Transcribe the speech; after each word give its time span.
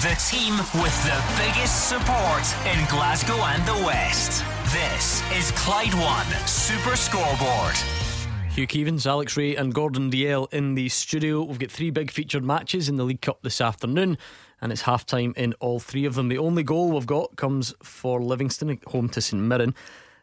The 0.00 0.14
team 0.30 0.56
with 0.82 1.04
the 1.04 1.22
biggest 1.36 1.90
support 1.90 2.42
in 2.64 2.88
Glasgow 2.88 3.34
and 3.34 3.62
the 3.66 3.84
West. 3.84 4.42
This 4.72 5.22
is 5.36 5.50
Clyde 5.50 5.92
One 5.92 6.26
Super 6.46 6.96
Scoreboard. 6.96 7.74
Hugh 8.48 8.66
Keevins, 8.66 9.06
Alex 9.06 9.36
Rae, 9.36 9.56
and 9.56 9.74
Gordon 9.74 10.10
Dalziel 10.10 10.50
in 10.54 10.74
the 10.74 10.88
studio. 10.88 11.42
We've 11.42 11.58
got 11.58 11.70
three 11.70 11.90
big 11.90 12.10
featured 12.10 12.42
matches 12.42 12.88
in 12.88 12.96
the 12.96 13.04
League 13.04 13.20
Cup 13.20 13.42
this 13.42 13.60
afternoon, 13.60 14.16
and 14.62 14.72
it's 14.72 14.80
half 14.80 15.04
time 15.04 15.34
in 15.36 15.52
all 15.60 15.78
three 15.78 16.06
of 16.06 16.14
them. 16.14 16.30
The 16.30 16.38
only 16.38 16.62
goal 16.62 16.92
we've 16.92 17.04
got 17.04 17.36
comes 17.36 17.74
for 17.82 18.22
Livingston, 18.22 18.80
home 18.86 19.10
to 19.10 19.20
St 19.20 19.42
Mirren. 19.42 19.74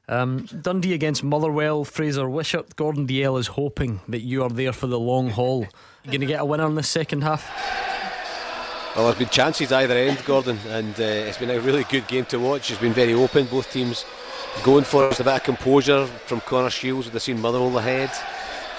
Um, 0.09 0.48
Dundee 0.59 0.96
against 0.96 1.23
Motherwell, 1.23 1.84
Fraser 1.84 2.28
Wishart. 2.28 2.75
Gordon 2.78 3.05
Dalziel 3.05 3.39
is 3.39 3.46
hoping 3.46 4.00
that 4.07 4.21
you 4.21 4.41
are 4.41 4.50
there 4.50 4.73
for 4.73 4.88
the 4.88 5.00
long 5.00 5.30
haul. 5.30 5.68
You 6.04 6.12
going 6.12 6.21
to 6.21 6.25
get 6.25 6.41
a 6.41 6.46
winner 6.46 6.66
in 6.66 6.73
the 6.73 6.82
second 6.82 7.21
half? 7.21 7.48
Well, 8.98 9.05
there's 9.05 9.20
been 9.20 9.29
chances 9.29 9.71
either 9.71 9.93
end, 9.93 10.26
Gordon, 10.26 10.58
and 10.70 10.99
uh, 10.99 11.03
it's 11.03 11.38
been 11.38 11.52
a 11.52 11.59
really 11.59 11.84
good 11.84 12.08
game 12.08 12.26
to 12.26 12.40
watch. 12.40 12.71
It's 12.71 12.81
been 12.81 12.94
very 12.94 13.13
open, 13.13 13.45
both 13.45 13.71
teams 13.71 14.05
going 14.63 14.85
for 14.85 15.08
it. 15.08 15.20
a 15.20 15.23
bit 15.23 15.35
of 15.35 15.44
composure 15.44 16.08
from 16.08 16.41
Connor 16.41 16.71
Shields 16.71 17.05
with 17.05 17.13
the 17.13 17.20
seen 17.20 17.40
Motherwell 17.40 17.77
ahead. 17.77 18.09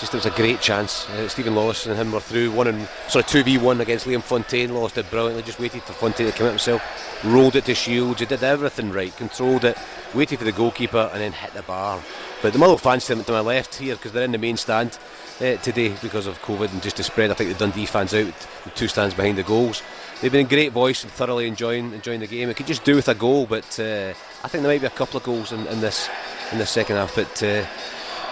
Just 0.01 0.15
it 0.15 0.17
was 0.17 0.27
a 0.27 0.31
great 0.31 0.61
chance. 0.61 1.09
Uh, 1.11 1.29
Steven 1.29 1.55
Lawless 1.55 1.87
and 1.87 1.97
him 1.97 2.11
were 2.11 2.19
through 2.19 2.51
one 2.51 2.67
and 2.67 2.89
sorry 3.07 3.27
two 3.27 3.45
v 3.45 3.59
one 3.59 3.81
against 3.81 4.07
Liam 4.07 4.21
Fontaine. 4.21 4.75
Lawless 4.75 4.93
did 4.93 5.09
brilliantly. 5.09 5.45
Just 5.45 5.61
waited 5.61 5.85
for 5.85 5.93
Fontaine 5.93 6.27
to 6.27 6.37
come 6.37 6.47
out 6.49 6.51
himself, 6.51 6.83
rolled 7.25 7.55
it 7.55 7.67
to 7.67 7.75
Shields. 7.77 8.19
He 8.19 8.27
did 8.27 8.43
everything 8.43 8.91
right, 8.91 9.17
controlled 9.17 9.65
it, 9.65 9.79
waited 10.15 10.41
for 10.41 10.45
the 10.45 10.51
goalkeeper, 10.53 11.11
and 11.13 11.21
then 11.21 11.31
hit 11.31 11.55
the 11.55 11.63
bar. 11.63 12.03
But 12.43 12.53
the 12.53 12.59
Motherwell 12.59 12.79
fans 12.79 13.07
to 13.07 13.17
my 13.17 13.39
left 13.39 13.77
here 13.77 13.95
because 13.95 14.11
they're 14.11 14.25
in 14.25 14.33
the 14.33 14.39
main 14.39 14.57
stand 14.57 14.99
uh, 15.41 15.57
today 15.57 15.95
because 16.03 16.27
of 16.27 16.41
COVID 16.43 16.73
and 16.73 16.83
just 16.83 16.97
to 16.97 17.05
spread. 17.05 17.31
I 17.31 17.35
think 17.35 17.53
the 17.53 17.59
Dundee 17.59 17.87
fans 17.87 18.15
out, 18.15 18.33
the 18.65 18.71
two 18.71 18.89
stands 18.89 19.15
behind 19.15 19.39
the 19.39 19.45
goals 19.45 19.83
they've 20.21 20.33
been 20.33 20.43
in 20.43 20.49
great 20.49 20.73
voice 20.73 21.03
and 21.05 21.13
thoroughly 21.13 21.47
enjoying 21.47 21.93
enjoying 21.93 22.21
the 22.21 22.27
game. 22.27 22.49
It 22.49 22.57
could 22.57 22.67
just 22.67 22.85
do 22.85 22.97
with 22.97 23.09
a 23.09 23.15
goal, 23.15 23.47
but 23.47 23.79
uh, 23.79 24.13
I 24.45 24.49
think 24.49 24.63
there 24.63 24.73
might 24.73 24.81
be 24.81 24.87
a 24.87 24.91
couple 24.91 25.19
of 25.19 25.25
goals 25.25 25.53
in, 25.53 25.67
in 25.69 25.81
this 25.81 26.09
in 26.53 26.59
the 26.59 26.67
second 26.67 26.97
half. 26.97 27.15
But 27.15 27.43
uh, 27.43 27.65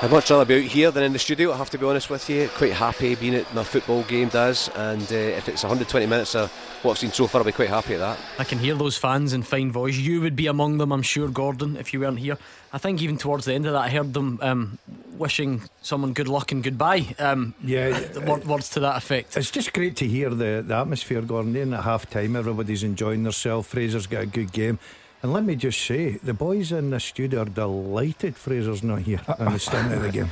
I'd 0.03 0.11
much 0.11 0.31
rather 0.31 0.45
be 0.45 0.57
out 0.57 0.71
here 0.71 0.91
than 0.91 1.05
in 1.05 1.15
the 1.15 1.19
studio. 1.19 1.51
I 1.53 1.57
have 1.57 1.71
to 1.71 1.79
be 1.79 1.87
honest 1.87 2.11
with 2.11 2.29
you. 2.29 2.49
Quite 2.49 2.75
happy 2.75 3.15
being 3.15 3.35
at 3.35 3.55
my 3.55 3.65
football 3.65 4.03
game 4.03 4.29
does, 4.29 4.69
and 4.75 5.03
uh, 5.11 5.15
if 5.15 5.49
it's 5.49 5.63
120 5.63 6.05
minutes 6.05 6.35
of 6.35 6.51
what 6.83 6.93
I've 6.93 6.99
seen 6.99 7.13
so 7.13 7.27
far, 7.27 7.41
I'll 7.41 7.47
be 7.47 7.53
quite 7.53 7.71
happy 7.71 7.95
at 7.95 8.01
that. 8.01 8.19
I 8.39 8.45
can 8.45 8.59
hear 8.59 8.75
those 8.75 8.99
fans 8.99 9.33
in 9.33 9.43
fine 9.43 9.73
voice. 9.73 9.97
You 9.97 10.21
would 10.21 10.37
be 10.37 10.49
among 10.49 10.77
them, 10.77 10.93
I'm 10.93 11.01
sure, 11.01 11.29
Gordon, 11.29 11.79
if 11.79 11.95
you 11.95 12.01
weren't 12.01 12.19
here. 12.19 12.37
I 12.75 12.79
think 12.79 13.01
even 13.01 13.17
towards 13.17 13.47
the 13.47 13.55
end 13.55 13.65
of 13.65 13.73
that, 13.73 13.85
I 13.85 13.89
heard 13.89 14.13
them 14.13 14.39
um, 14.43 14.79
wishing 15.17 15.63
someone 15.81 16.13
good 16.13 16.29
luck 16.29 16.53
and 16.53 16.63
goodbye. 16.63 17.07
Um, 17.19 17.55
yeah, 17.65 17.99
words 18.45 18.69
to 18.71 18.81
that 18.81 18.99
effect. 18.99 19.35
It's 19.35 19.51
just 19.51 19.73
great 19.73 19.97
to 19.97 20.07
hear 20.07 20.29
the, 20.29 20.63
the 20.67 20.75
atmosphere, 20.75 21.23
Gordon. 21.23 21.57
In 21.57 21.73
at 21.73 21.85
half 21.85 22.11
time, 22.11 22.37
everybody's 22.37 22.83
enjoying 22.83 23.23
themselves. 23.23 23.67
Fraser's 23.67 24.07
got 24.07 24.25
a 24.25 24.27
good 24.27 24.53
game. 24.53 24.79
And 25.23 25.33
let 25.33 25.45
me 25.45 25.57
just 25.57 25.81
say, 25.81 26.19
the 26.23 26.35
boys 26.35 26.73
in 26.73 26.91
the 26.91 27.01
studio 27.01 27.43
are 27.43 27.47
delighted 27.47 28.37
Fraser's 28.37 28.83
not 28.83 29.01
here 29.01 29.21
and 29.39 29.55
the 29.55 29.59
start 29.59 29.91
of 29.91 30.03
the 30.03 30.11
game. 30.11 30.31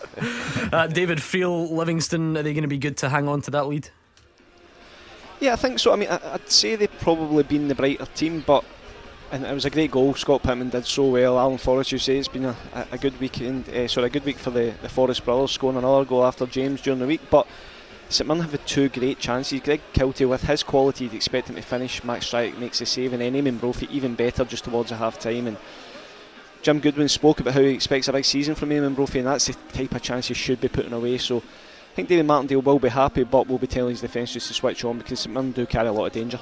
uh, 0.72 0.86
David 0.86 1.18
Friel, 1.18 1.70
Livingston, 1.70 2.36
are 2.36 2.42
they 2.42 2.52
going 2.52 2.62
to 2.62 2.68
be 2.68 2.78
good 2.78 2.96
to 2.98 3.08
hang 3.08 3.26
on 3.26 3.40
to 3.42 3.50
that 3.52 3.66
lead? 3.66 3.88
Yeah, 5.40 5.54
I 5.54 5.56
think 5.56 5.78
so. 5.78 5.92
I 5.92 5.96
mean, 5.96 6.08
I'd 6.08 6.50
say 6.50 6.76
they've 6.76 7.00
probably 7.00 7.42
been 7.42 7.68
the 7.68 7.74
brighter 7.74 8.06
team, 8.06 8.44
but 8.46 8.64
and 9.30 9.44
it 9.44 9.52
was 9.52 9.64
a 9.64 9.70
great 9.70 9.90
goal. 9.90 10.14
Scott 10.14 10.42
Pittman 10.42 10.70
did 10.70 10.86
so 10.86 11.08
well. 11.08 11.38
Alan 11.38 11.58
Forrest, 11.58 11.92
you 11.92 11.98
say 11.98 12.16
it's 12.16 12.28
been 12.28 12.46
a, 12.46 12.56
a 12.90 12.98
good 12.98 13.18
weekend. 13.20 13.68
Uh, 13.68 13.86
sorry, 13.86 14.06
a 14.06 14.10
good 14.10 14.24
week 14.24 14.38
for 14.38 14.50
the, 14.50 14.74
the 14.82 14.88
Forrest 14.88 15.24
brothers, 15.24 15.52
scoring 15.52 15.76
another 15.76 16.04
goal 16.04 16.24
after 16.24 16.46
James 16.46 16.80
during 16.80 16.98
the 16.98 17.06
week. 17.06 17.20
But 17.30 17.46
St 18.10 18.26
Mirren 18.26 18.42
have 18.42 18.52
had 18.52 18.66
two 18.66 18.88
great 18.88 19.18
chances. 19.18 19.60
Greg 19.60 19.82
Kiltie, 19.92 20.28
with 20.28 20.42
his 20.42 20.62
quality, 20.62 21.04
you'd 21.04 21.14
expect 21.14 21.50
him 21.50 21.56
to 21.56 21.62
finish. 21.62 22.02
Max 22.02 22.26
Stryjek 22.26 22.58
makes 22.58 22.80
a 22.80 22.86
save, 22.86 23.12
and 23.12 23.20
then 23.20 23.34
Eamonn 23.34 23.60
Brophy 23.60 23.86
even 23.90 24.14
better 24.14 24.44
just 24.46 24.64
towards 24.64 24.88
the 24.88 24.96
half 24.96 25.18
time. 25.18 25.46
And 25.46 25.58
Jim 26.62 26.80
Goodwin 26.80 27.08
spoke 27.08 27.40
about 27.40 27.54
how 27.54 27.60
he 27.60 27.74
expects 27.74 28.08
a 28.08 28.12
big 28.12 28.24
season 28.24 28.54
from 28.54 28.70
Eamonn 28.70 28.94
Brophy, 28.94 29.18
and 29.18 29.28
that's 29.28 29.46
the 29.46 29.54
type 29.72 29.94
of 29.94 30.00
chance 30.00 30.28
he 30.28 30.34
should 30.34 30.60
be 30.60 30.68
putting 30.68 30.94
away. 30.94 31.18
So 31.18 31.38
I 31.38 31.94
think 31.94 32.08
David 32.08 32.26
Martindale 32.26 32.62
will 32.62 32.78
be 32.78 32.88
happy, 32.88 33.24
but 33.24 33.46
will 33.46 33.58
be 33.58 33.66
telling 33.66 33.90
his 33.90 34.00
defence 34.00 34.32
just 34.32 34.48
to 34.48 34.54
switch 34.54 34.84
on 34.84 34.98
because 34.98 35.20
St 35.20 35.32
Mirren 35.32 35.52
do 35.52 35.66
carry 35.66 35.88
a 35.88 35.92
lot 35.92 36.06
of 36.06 36.12
danger. 36.12 36.40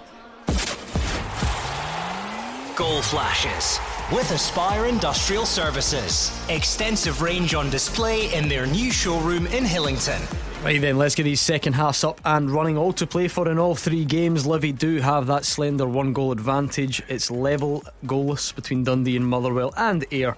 Goal 2.77 3.03
flashes 3.03 3.81
with 4.13 4.31
Aspire 4.31 4.87
Industrial 4.87 5.47
Services. 5.47 6.31
Extensive 6.49 7.23
range 7.23 7.55
on 7.55 7.71
display 7.71 8.33
in 8.35 8.49
their 8.49 8.67
new 8.67 8.93
showroom 8.93 9.47
in 9.49 9.65
Hillington. 9.65 10.21
Right 10.63 10.81
then, 10.81 10.99
let's 10.99 11.15
get 11.15 11.23
these 11.23 11.41
second 11.41 11.75
halves 11.75 12.03
up 12.03 12.21
and 12.25 12.51
running. 12.51 12.77
All 12.77 12.93
to 12.95 13.07
play 13.07 13.29
for 13.29 13.49
in 13.49 13.59
all 13.59 13.75
three 13.77 14.05
games. 14.05 14.47
Livy 14.47 14.73
do 14.73 14.99
have 14.99 15.27
that 15.29 15.45
slender 15.45 15.87
one 15.87 16.13
goal 16.13 16.33
advantage. 16.33 17.03
It's 17.09 17.31
level 17.31 17.85
goalless 18.05 18.55
between 18.55 18.83
Dundee 18.83 19.17
and 19.17 19.27
Motherwell 19.27 19.73
and 19.77 20.05
Ayr. 20.11 20.37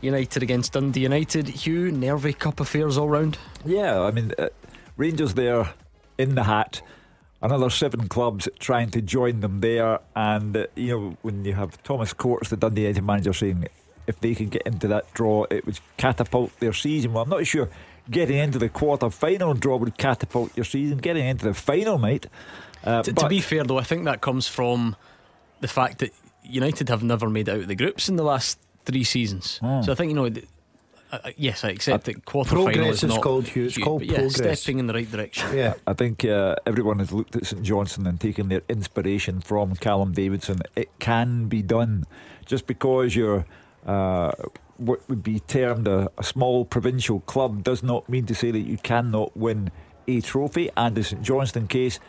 United 0.00 0.42
against 0.42 0.74
Dundee 0.74 1.00
United. 1.00 1.48
Hugh, 1.48 1.90
nervy 1.90 2.34
cup 2.34 2.60
affairs 2.60 2.96
all 2.96 3.08
round. 3.08 3.38
Yeah, 3.64 4.02
I 4.02 4.10
mean, 4.10 4.32
uh, 4.38 4.50
Rangers 4.96 5.34
there 5.34 5.70
in 6.18 6.36
the 6.36 6.44
hat 6.44 6.82
another 7.44 7.68
seven 7.68 8.08
clubs 8.08 8.48
trying 8.58 8.90
to 8.90 9.02
join 9.02 9.40
them 9.40 9.60
there. 9.60 10.00
And, 10.16 10.56
uh, 10.56 10.66
you 10.74 10.98
know, 10.98 11.16
when 11.22 11.44
you 11.44 11.52
have 11.52 11.80
Thomas 11.82 12.12
Courts, 12.12 12.48
the 12.48 12.56
Dundee 12.56 12.82
United 12.82 13.04
manager, 13.04 13.32
saying 13.32 13.66
if 14.06 14.18
they 14.20 14.34
can 14.34 14.48
get 14.48 14.62
into 14.62 14.88
that 14.88 15.12
draw, 15.14 15.44
it 15.50 15.66
would 15.66 15.78
catapult 15.98 16.58
their 16.58 16.72
season. 16.72 17.12
Well, 17.12 17.22
I'm 17.22 17.28
not 17.28 17.46
sure 17.46 17.68
getting 18.10 18.38
into 18.38 18.58
the 18.58 18.68
quarter 18.68 19.10
final 19.10 19.54
draw 19.54 19.76
would 19.76 19.96
catapult 19.98 20.56
your 20.56 20.64
season. 20.64 20.98
Getting 20.98 21.26
into 21.26 21.44
the 21.44 21.54
final 21.54 21.98
mate. 21.98 22.26
Uh, 22.82 23.02
to, 23.02 23.12
to, 23.12 23.28
be 23.28 23.40
fair, 23.40 23.64
though, 23.64 23.78
I 23.78 23.82
think 23.84 24.04
that 24.04 24.20
comes 24.20 24.46
from 24.46 24.96
the 25.60 25.68
fact 25.68 25.98
that 25.98 26.12
United 26.42 26.88
have 26.90 27.02
never 27.02 27.30
made 27.30 27.48
it 27.48 27.52
out 27.52 27.60
of 27.60 27.68
the 27.68 27.74
groups 27.74 28.08
in 28.08 28.16
the 28.16 28.22
last 28.22 28.58
three 28.84 29.04
seasons. 29.04 29.58
Mm. 29.62 29.84
So 29.84 29.92
I 29.92 29.94
think, 29.94 30.10
you 30.10 30.16
know, 30.16 30.26
uh, 30.26 31.18
uh, 31.24 31.30
yes, 31.36 31.64
I 31.64 31.70
accept 31.70 32.08
uh, 32.08 32.12
that 32.12 32.24
quarter 32.24 32.50
progress 32.50 33.02
is, 33.02 33.12
is 33.12 33.18
called 33.18 33.46
huge. 33.46 33.76
It's 33.76 33.84
called 33.84 34.02
yeah, 34.02 34.18
progress. 34.18 34.60
stepping 34.60 34.78
in 34.78 34.86
the 34.86 34.94
right 34.94 35.10
direction. 35.10 35.56
Yeah, 35.56 35.74
I 35.86 35.94
think 35.94 36.24
uh, 36.24 36.56
everyone 36.66 36.98
has 36.98 37.12
looked 37.12 37.36
at 37.36 37.46
St 37.46 37.62
Johnstone 37.62 38.06
and 38.06 38.20
taken 38.20 38.48
their 38.48 38.62
inspiration 38.68 39.40
from 39.40 39.76
Callum 39.76 40.12
Davidson. 40.12 40.60
It 40.76 40.90
can 40.98 41.46
be 41.46 41.62
done, 41.62 42.04
just 42.46 42.66
because 42.66 43.14
you're. 43.16 43.46
Uh, 43.86 44.32
what 44.76 45.08
would 45.08 45.22
be 45.22 45.40
termed 45.40 45.86
a, 45.86 46.10
a, 46.18 46.24
small 46.24 46.64
provincial 46.64 47.20
club 47.20 47.62
does 47.62 47.82
not 47.82 48.08
mean 48.08 48.26
to 48.26 48.34
say 48.34 48.50
that 48.50 48.60
you 48.60 48.76
cannot 48.78 49.36
win 49.36 49.70
a 50.08 50.20
trophy. 50.20 50.70
And 50.76 50.94
the 50.94 51.04
St 51.04 51.22
Johnstone 51.22 51.68
case, 51.68 52.00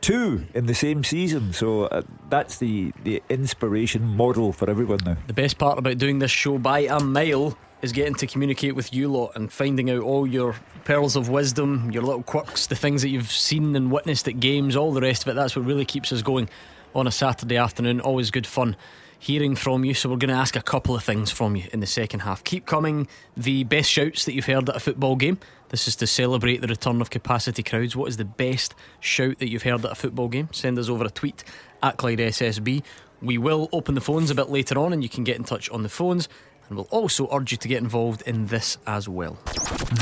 two 0.00 0.44
in 0.54 0.66
the 0.66 0.74
same 0.74 1.02
season. 1.02 1.52
So 1.52 1.84
uh, 1.84 2.02
that's 2.28 2.58
the, 2.58 2.92
the 3.02 3.22
inspiration 3.28 4.04
model 4.04 4.52
for 4.52 4.68
everyone 4.70 5.00
now. 5.04 5.16
The 5.26 5.32
best 5.32 5.58
part 5.58 5.78
about 5.78 5.98
doing 5.98 6.18
this 6.18 6.30
show 6.30 6.58
by 6.58 6.80
a 6.80 7.00
mile 7.00 7.56
is 7.82 7.92
getting 7.92 8.14
to 8.14 8.26
communicate 8.26 8.74
with 8.74 8.94
you 8.94 9.08
lot 9.08 9.32
and 9.34 9.52
finding 9.52 9.90
out 9.90 10.02
all 10.02 10.26
your 10.26 10.56
pearls 10.84 11.16
of 11.16 11.28
wisdom, 11.28 11.90
your 11.90 12.02
little 12.02 12.22
quirks, 12.22 12.66
the 12.66 12.76
things 12.76 13.02
that 13.02 13.08
you've 13.08 13.30
seen 13.30 13.76
and 13.76 13.90
witnessed 13.90 14.26
at 14.28 14.40
games, 14.40 14.76
all 14.76 14.92
the 14.92 15.00
rest 15.00 15.22
of 15.22 15.28
it. 15.28 15.34
That's 15.34 15.56
what 15.56 15.66
really 15.66 15.84
keeps 15.84 16.12
us 16.12 16.22
going 16.22 16.48
on 16.94 17.06
a 17.06 17.10
Saturday 17.10 17.56
afternoon. 17.56 18.00
Always 18.00 18.30
good 18.30 18.46
fun 18.46 18.76
hearing 19.24 19.56
from 19.56 19.86
you. 19.86 19.94
So 19.94 20.10
we're 20.10 20.18
going 20.18 20.28
to 20.28 20.34
ask 20.34 20.54
a 20.54 20.60
couple 20.60 20.94
of 20.94 21.02
things 21.02 21.30
from 21.30 21.56
you 21.56 21.64
in 21.72 21.80
the 21.80 21.86
second 21.86 22.20
half. 22.20 22.44
Keep 22.44 22.66
coming 22.66 23.08
the 23.34 23.64
best 23.64 23.90
shouts 23.90 24.26
that 24.26 24.34
you've 24.34 24.44
heard 24.44 24.68
at 24.68 24.76
a 24.76 24.80
football 24.80 25.16
game. 25.16 25.38
This 25.70 25.88
is 25.88 25.96
to 25.96 26.06
celebrate 26.06 26.60
the 26.60 26.66
return 26.66 27.00
of 27.00 27.08
capacity 27.08 27.62
crowds. 27.62 27.96
What 27.96 28.10
is 28.10 28.18
the 28.18 28.26
best 28.26 28.74
shout 29.00 29.38
that 29.38 29.48
you've 29.48 29.62
heard 29.62 29.82
at 29.82 29.92
a 29.92 29.94
football 29.94 30.28
game? 30.28 30.50
Send 30.52 30.78
us 30.78 30.90
over 30.90 31.06
a 31.06 31.10
tweet 31.10 31.42
at 31.82 31.96
Clyde 31.96 32.18
SSB. 32.18 32.82
We 33.22 33.38
will 33.38 33.70
open 33.72 33.94
the 33.94 34.02
phones 34.02 34.30
a 34.30 34.34
bit 34.34 34.50
later 34.50 34.78
on 34.78 34.92
and 34.92 35.02
you 35.02 35.08
can 35.08 35.24
get 35.24 35.36
in 35.36 35.44
touch 35.44 35.70
on 35.70 35.82
the 35.82 35.88
phones 35.88 36.28
and 36.68 36.76
we'll 36.76 36.88
also 36.90 37.26
urge 37.32 37.50
you 37.50 37.58
to 37.58 37.68
get 37.68 37.82
involved 37.82 38.22
in 38.26 38.46
this 38.46 38.76
as 38.86 39.08
well. 39.08 39.38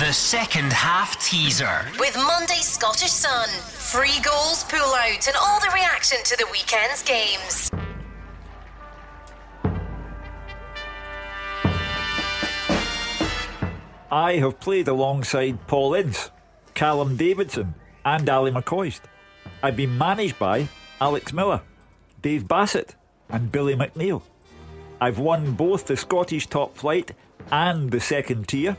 The 0.00 0.12
second 0.12 0.72
half 0.72 1.24
teaser. 1.24 1.86
With 2.00 2.16
Monday 2.16 2.60
Scottish 2.60 3.12
Sun. 3.12 3.48
Free 3.48 4.20
goals, 4.24 4.64
pull 4.64 4.94
out, 4.94 5.28
and 5.28 5.36
all 5.40 5.60
the 5.60 5.70
reaction 5.72 6.18
to 6.24 6.36
the 6.36 6.46
weekend's 6.50 7.02
games. 7.04 7.70
I 14.12 14.36
have 14.36 14.60
played 14.60 14.88
alongside 14.88 15.66
Paul 15.66 15.94
Ince, 15.94 16.30
Callum 16.74 17.16
Davidson, 17.16 17.74
and 18.04 18.28
Ally 18.28 18.50
McCoist. 18.50 19.00
I've 19.62 19.74
been 19.74 19.96
managed 19.96 20.38
by 20.38 20.68
Alex 21.00 21.32
Miller, 21.32 21.62
Dave 22.20 22.46
Bassett, 22.46 22.94
and 23.30 23.50
Billy 23.50 23.74
McNeill. 23.74 24.20
I've 25.00 25.18
won 25.18 25.52
both 25.52 25.86
the 25.86 25.96
Scottish 25.96 26.46
top 26.46 26.76
flight 26.76 27.12
and 27.50 27.90
the 27.90 28.00
second 28.00 28.48
tier. 28.48 28.76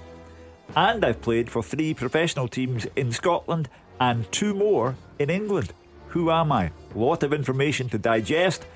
And 0.75 1.03
I've 1.03 1.24
played 1.24 1.50
for 1.50 1.63
three 1.63 1.95
professional 1.95 2.47
teams 2.47 2.85
in 2.95 3.12
Scotland 3.12 3.69
and 4.00 4.31
two 4.31 4.53
more 4.53 4.95
in 5.18 5.31
England. 5.31 5.74
Who 6.09 6.30
am 6.30 6.51
I? 6.51 6.71
Lot 6.94 7.24
of 7.24 7.33
information 7.33 7.89
to 7.89 7.97
digest. 7.97 8.68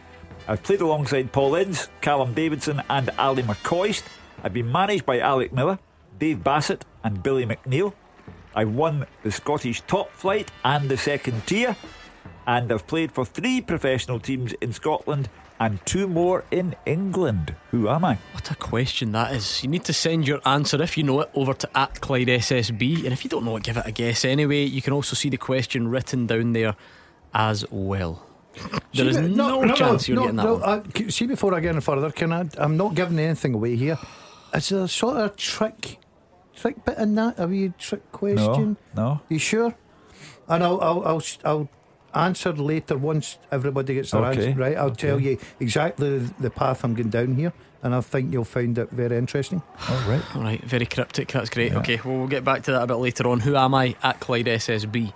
I've 0.47 0.63
played 0.63 0.81
alongside 0.81 1.31
Paul 1.31 1.53
Ince, 1.53 1.89
Callum 2.01 2.33
Davidson, 2.33 2.81
and 2.89 3.11
Ally 3.19 3.43
McCoist. 3.43 4.05
I've 4.43 4.53
been 4.53 4.71
managed 4.71 5.05
by 5.05 5.19
Alec 5.19 5.53
Miller, 5.53 5.77
Dave 6.19 6.43
Bassett, 6.43 6.85
and 7.03 7.21
Billy 7.23 7.45
McNeill. 7.45 7.93
I 8.55 8.65
won 8.65 9.05
the 9.23 9.31
Scottish 9.31 9.81
top 9.81 10.11
flight 10.11 10.51
and 10.63 10.89
the 10.89 10.97
second 10.97 11.45
tier. 11.47 11.75
and 12.47 12.71
I've 12.71 12.87
played 12.87 13.11
for 13.11 13.25
three 13.25 13.61
professional 13.61 14.19
teams 14.19 14.53
in 14.61 14.71
Scotland 14.73 15.29
and 15.59 15.83
two 15.85 16.07
more 16.07 16.43
in 16.51 16.75
England. 16.85 17.53
Who 17.71 17.89
am 17.89 18.05
I? 18.05 18.17
What 18.31 18.49
a 18.51 18.55
question 18.55 19.11
that 19.11 19.33
is. 19.35 19.63
You 19.63 19.69
need 19.69 19.83
to 19.85 19.93
send 19.93 20.27
your 20.27 20.39
answer, 20.45 20.81
if 20.81 20.97
you 20.97 21.03
know 21.03 21.21
it, 21.21 21.29
over 21.33 21.53
to 21.53 21.77
at 21.77 21.99
Clyde 21.99 22.27
SSB. 22.27 23.03
And 23.03 23.11
if 23.13 23.23
you 23.23 23.29
don't 23.29 23.43
know 23.43 23.57
it, 23.57 23.63
give 23.63 23.77
it 23.77 23.85
a 23.85 23.91
guess 23.91 24.23
anyway. 24.23 24.63
You 24.63 24.81
can 24.81 24.93
also 24.93 25.15
see 25.15 25.29
the 25.29 25.37
question 25.37 25.87
written 25.89 26.25
down 26.27 26.53
there 26.53 26.75
as 27.33 27.65
well. 27.69 28.23
There 28.93 29.11
See, 29.11 29.19
is 29.19 29.35
no, 29.35 29.67
chance 29.75 30.07
you're 30.07 30.17
getting 30.21 30.37
that 30.37 30.47
one. 30.47 30.61
uh, 30.63 31.09
see, 31.09 31.27
before 31.27 31.53
I 31.53 31.59
get 31.59 31.71
any 31.73 31.81
further, 31.81 32.11
can 32.11 32.31
I? 32.31 32.45
I'm 32.57 32.75
not 32.77 32.95
giving 32.95 33.19
anything 33.19 33.53
away 33.53 33.75
here. 33.75 33.97
It's 34.53 34.71
a 34.71 34.87
sort 34.87 35.17
of 35.17 35.35
trick, 35.35 35.99
trick 36.57 36.83
bit 36.85 36.97
in 36.97 37.15
that? 37.15 37.39
A 37.39 37.47
wee 37.47 37.71
trick 37.77 38.11
question? 38.11 38.77
No. 38.95 39.03
no. 39.03 39.21
You 39.29 39.39
sure? 39.39 39.75
And 40.49 40.63
I'll, 40.63 40.81
I'll, 40.81 41.03
I'll, 41.05 41.23
I'll 41.45 41.69
answer 42.13 42.51
later 42.53 42.97
once 42.97 43.37
everybody 43.51 43.93
gets 43.95 44.11
their 44.11 44.23
Okay. 44.25 44.47
answer 44.47 44.59
right. 44.59 44.77
I'll 44.77 44.95
tell 44.95 45.19
you 45.19 45.37
exactly 45.59 46.19
the 46.39 46.49
path 46.49 46.83
I'm 46.83 46.93
going 46.95 47.09
down 47.09 47.35
here, 47.35 47.53
and 47.83 47.93
I 47.93 48.01
think 48.01 48.31
you'll 48.33 48.43
find 48.45 48.77
it 48.77 48.89
very 48.91 49.17
interesting. 49.17 49.61
All 49.89 50.09
right. 50.09 50.35
All 50.35 50.41
right, 50.41 50.61
very 50.63 50.85
cryptic. 50.85 51.27
That's 51.31 51.49
great. 51.49 51.71
Yeah. 51.73 51.79
Okay, 51.79 51.99
well, 52.03 52.17
we'll 52.17 52.27
get 52.27 52.43
back 52.43 52.63
to 52.63 52.71
that 52.71 52.83
a 52.83 52.87
bit 52.87 52.95
later 52.95 53.27
on. 53.27 53.41
Who 53.41 53.55
am 53.55 53.75
I 53.75 53.95
at 54.03 54.19
Clyde 54.19 54.45
SSB? 54.47 55.13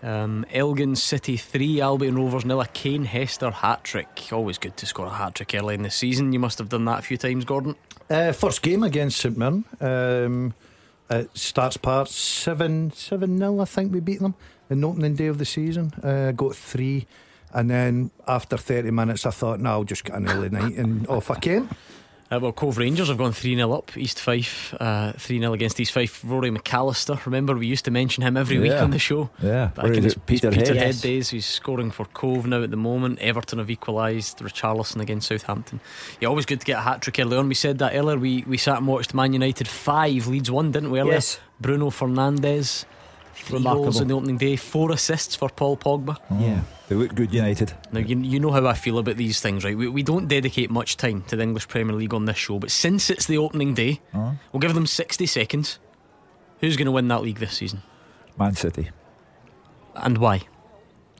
Um, 0.00 0.46
Elgin 0.52 0.94
City 0.94 1.36
3, 1.36 1.80
Albion 1.80 2.14
Rovers 2.14 2.44
nil. 2.44 2.60
A 2.60 2.66
Kane 2.68 3.04
Hester 3.04 3.50
hat 3.50 3.82
trick. 3.82 4.28
Always 4.30 4.56
good 4.56 4.76
to 4.76 4.86
score 4.86 5.06
a 5.06 5.10
hat 5.10 5.34
trick 5.34 5.52
early 5.56 5.74
in 5.74 5.82
the 5.82 5.90
season. 5.90 6.32
You 6.32 6.38
must 6.38 6.58
have 6.58 6.68
done 6.68 6.84
that 6.84 7.00
a 7.00 7.02
few 7.02 7.16
times, 7.16 7.44
Gordon. 7.44 7.74
Uh, 8.08 8.30
first 8.30 8.62
game 8.62 8.84
against 8.84 9.18
St 9.18 9.36
Mirren. 9.36 9.64
Um, 9.80 10.54
it 11.10 11.36
starts 11.36 11.76
part 11.76 12.08
7 12.08 12.92
7 12.92 13.38
0, 13.38 13.60
I 13.60 13.64
think 13.64 13.92
we 13.92 14.00
beat 14.00 14.20
them 14.20 14.34
in 14.70 14.80
the 14.80 14.88
opening 14.88 15.14
day 15.14 15.26
of 15.26 15.38
the 15.38 15.44
season. 15.44 15.92
Uh, 16.02 16.32
got 16.32 16.54
three. 16.54 17.06
And 17.52 17.70
then 17.70 18.10
after 18.26 18.58
30 18.58 18.90
minutes, 18.90 19.24
I 19.24 19.30
thought, 19.30 19.58
no, 19.60 19.70
I'll 19.70 19.84
just 19.84 20.04
get 20.04 20.16
an 20.16 20.28
early 20.28 20.50
night 20.50 20.76
and 20.76 21.06
off 21.08 21.30
I 21.30 21.38
came. 21.38 21.70
Uh, 22.30 22.38
well, 22.38 22.52
Cove 22.52 22.76
Rangers 22.76 23.08
have 23.08 23.16
gone 23.16 23.32
3 23.32 23.56
0 23.56 23.72
up. 23.72 23.96
East 23.96 24.20
Fife 24.20 24.74
3 24.78 25.16
0 25.40 25.52
against 25.54 25.80
East 25.80 25.92
Fife. 25.92 26.20
Rory 26.24 26.50
McAllister. 26.50 27.24
Remember, 27.24 27.54
we 27.54 27.66
used 27.66 27.86
to 27.86 27.90
mention 27.90 28.22
him 28.22 28.36
every 28.36 28.58
week 28.58 28.72
Yeah. 28.72 28.82
on 28.84 28.90
the 28.90 28.98
show. 28.98 29.30
Yeah. 29.42 29.68
Back 29.68 29.86
in 29.86 29.94
is 29.96 30.04
his? 30.04 30.14
Peterhead? 30.26 30.58
Peterhead 30.58 30.86
Yes. 30.88 31.00
days, 31.00 31.30
he's 31.30 31.46
scoring 31.46 31.90
for 31.90 32.04
Cove 32.04 32.46
now 32.46 32.62
at 32.62 32.70
the 32.70 32.76
moment. 32.76 33.18
Everton 33.20 33.58
have 33.60 33.70
equalised. 33.70 34.38
Richarlison 34.40 35.00
against 35.00 35.28
Southampton. 35.28 35.80
Yeah, 36.20 36.28
always 36.28 36.44
good 36.44 36.60
to 36.60 36.66
get 36.66 36.78
a 36.78 36.82
hat 36.82 37.00
trick 37.00 37.18
early 37.18 37.36
on. 37.38 37.48
We 37.48 37.54
said 37.54 37.78
that 37.78 37.94
earlier. 37.94 38.18
We 38.18 38.44
we 38.46 38.58
sat 38.58 38.76
and 38.76 38.86
watched 38.86 39.14
Man 39.14 39.32
United 39.32 39.66
five 39.66 40.26
Leeds 40.26 40.50
one, 40.50 40.70
didn't 40.70 40.90
we? 40.90 41.00
Earlier? 41.00 41.14
Yes. 41.14 41.40
Bruno 41.60 41.88
Fernandes. 41.90 42.84
Three 43.44 43.58
Remarkable. 43.58 43.84
goals 43.84 44.00
in 44.00 44.08
the 44.08 44.14
opening 44.14 44.36
day, 44.36 44.56
four 44.56 44.92
assists 44.92 45.34
for 45.36 45.48
Paul 45.48 45.76
Pogba. 45.76 46.16
Yeah. 46.38 46.60
They 46.88 46.94
look 46.96 47.14
good, 47.14 47.32
United. 47.32 47.72
Now 47.92 48.00
you 48.00 48.18
you 48.18 48.40
know 48.40 48.50
how 48.50 48.66
I 48.66 48.74
feel 48.74 48.98
about 48.98 49.16
these 49.16 49.40
things, 49.40 49.64
right? 49.64 49.76
We, 49.76 49.88
we 49.88 50.02
don't 50.02 50.26
dedicate 50.28 50.70
much 50.70 50.96
time 50.96 51.22
to 51.28 51.36
the 51.36 51.42
English 51.42 51.68
Premier 51.68 51.94
League 51.96 52.14
on 52.14 52.24
this 52.26 52.36
show, 52.36 52.58
but 52.58 52.70
since 52.70 53.10
it's 53.10 53.26
the 53.26 53.38
opening 53.38 53.74
day, 53.74 54.00
Uh-huh. 54.14 54.32
we'll 54.52 54.60
give 54.60 54.74
them 54.74 54.86
sixty 54.86 55.26
seconds. 55.26 55.78
Who's 56.60 56.76
going 56.76 56.86
to 56.86 56.92
win 56.92 57.08
that 57.08 57.22
league 57.22 57.38
this 57.38 57.54
season, 57.54 57.82
Man 58.38 58.54
City. 58.54 58.90
and 59.94 60.18
why? 60.18 60.40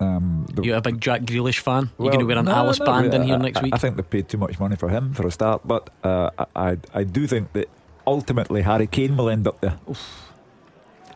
Um, 0.00 0.46
the- 0.54 0.62
You 0.64 0.74
a 0.74 0.80
big 0.80 1.00
Jack 1.00 1.22
Grealish 1.22 1.58
fan? 1.60 1.90
You're 1.98 2.08
going 2.10 2.20
to 2.20 2.26
wear 2.26 2.38
an 2.38 2.44
no, 2.46 2.52
Alice 2.52 2.78
not 2.78 2.86
band 2.86 3.14
in 3.14 3.22
here 3.24 3.34
I- 3.34 3.38
next 3.38 3.62
week? 3.62 3.74
I 3.74 3.78
think 3.78 3.96
they 3.96 4.02
paid 4.02 4.28
too 4.28 4.38
much 4.38 4.58
money 4.60 4.76
for 4.76 4.88
him 4.88 5.12
for 5.14 5.26
a 5.26 5.30
start, 5.30 5.60
but 5.66 5.90
uh, 6.04 6.30
I, 6.38 6.70
I 6.70 6.76
I 7.00 7.04
do 7.04 7.26
think 7.26 7.52
that 7.52 7.68
ultimately 8.06 8.62
Harry 8.62 8.86
Kane 8.86 9.16
will 9.16 9.28
end 9.28 9.46
up 9.46 9.60
there. 9.60 9.78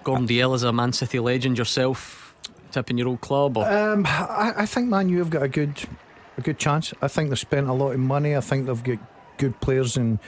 Gordon 0.04 0.26
Dalziel 0.26 0.54
is 0.54 0.62
a 0.62 0.72
Man 0.72 0.92
City 0.92 1.18
legend 1.18 1.58
yourself, 1.58 2.34
tipping 2.70 2.98
your 2.98 3.08
old 3.08 3.20
club. 3.20 3.56
Or 3.56 3.68
Um, 3.70 4.04
I, 4.06 4.52
I 4.58 4.66
think 4.66 4.88
Man 4.88 5.08
U 5.08 5.18
have 5.18 5.30
got 5.30 5.42
a 5.42 5.48
good, 5.48 5.82
a 6.36 6.40
good 6.40 6.58
chance. 6.58 6.92
I 7.02 7.08
think 7.08 7.28
they've 7.30 7.38
spent 7.38 7.68
a 7.68 7.72
lot 7.72 7.92
of 7.92 8.00
money. 8.00 8.36
I 8.36 8.40
think 8.40 8.66
they've 8.66 8.82
got 8.84 8.98
good 9.38 9.60
players 9.60 9.96
in 9.96 10.18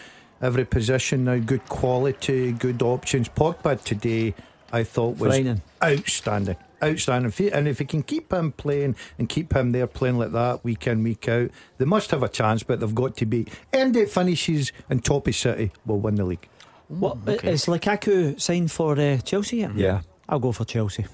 every 0.42 0.64
position 0.64 1.24
now, 1.24 1.38
good 1.38 1.66
quality, 1.68 2.52
good 2.52 2.82
options. 2.82 3.28
Pogba 3.28 3.82
today, 3.82 4.34
I 4.72 4.82
thought 4.84 5.18
was 5.18 5.30
Frightening. 5.34 5.62
outstanding, 5.82 6.56
outstanding. 6.82 7.30
He- 7.32 7.50
And 7.52 7.66
if 7.68 7.78
he 7.78 7.84
can 7.84 8.02
keep 8.02 8.32
him 8.32 8.52
playing 8.52 8.96
and 9.18 9.28
keep 9.28 9.54
him 9.54 9.72
there 9.72 9.86
playing 9.86 10.18
like 10.18 10.32
that 10.32 10.64
week 10.64 10.86
in 10.86 11.02
week 11.02 11.28
out, 11.28 11.50
they 11.78 11.84
must 11.84 12.10
have 12.10 12.22
a 12.22 12.28
chance. 12.28 12.62
But 12.62 12.80
they've 12.80 12.94
got 12.94 13.16
to 13.18 13.26
be. 13.26 13.46
End 13.72 13.96
it 13.96 14.10
finishes 14.10 14.72
and 14.90 15.04
top 15.04 15.28
of 15.28 15.34
City 15.34 15.70
will 15.86 16.00
win 16.00 16.16
the 16.16 16.24
league. 16.24 16.48
What 16.88 17.19
okay. 17.26 17.52
is 17.52 17.64
Lukaku 17.66 18.40
signed 18.40 18.70
for 18.70 18.98
uh, 18.98 19.19
Chelsea 19.19 19.58
yet? 19.58 19.75
Yeah. 19.75 20.02
I'll 20.28 20.38
go 20.38 20.52
for 20.52 20.64
Chelsea. 20.64 21.06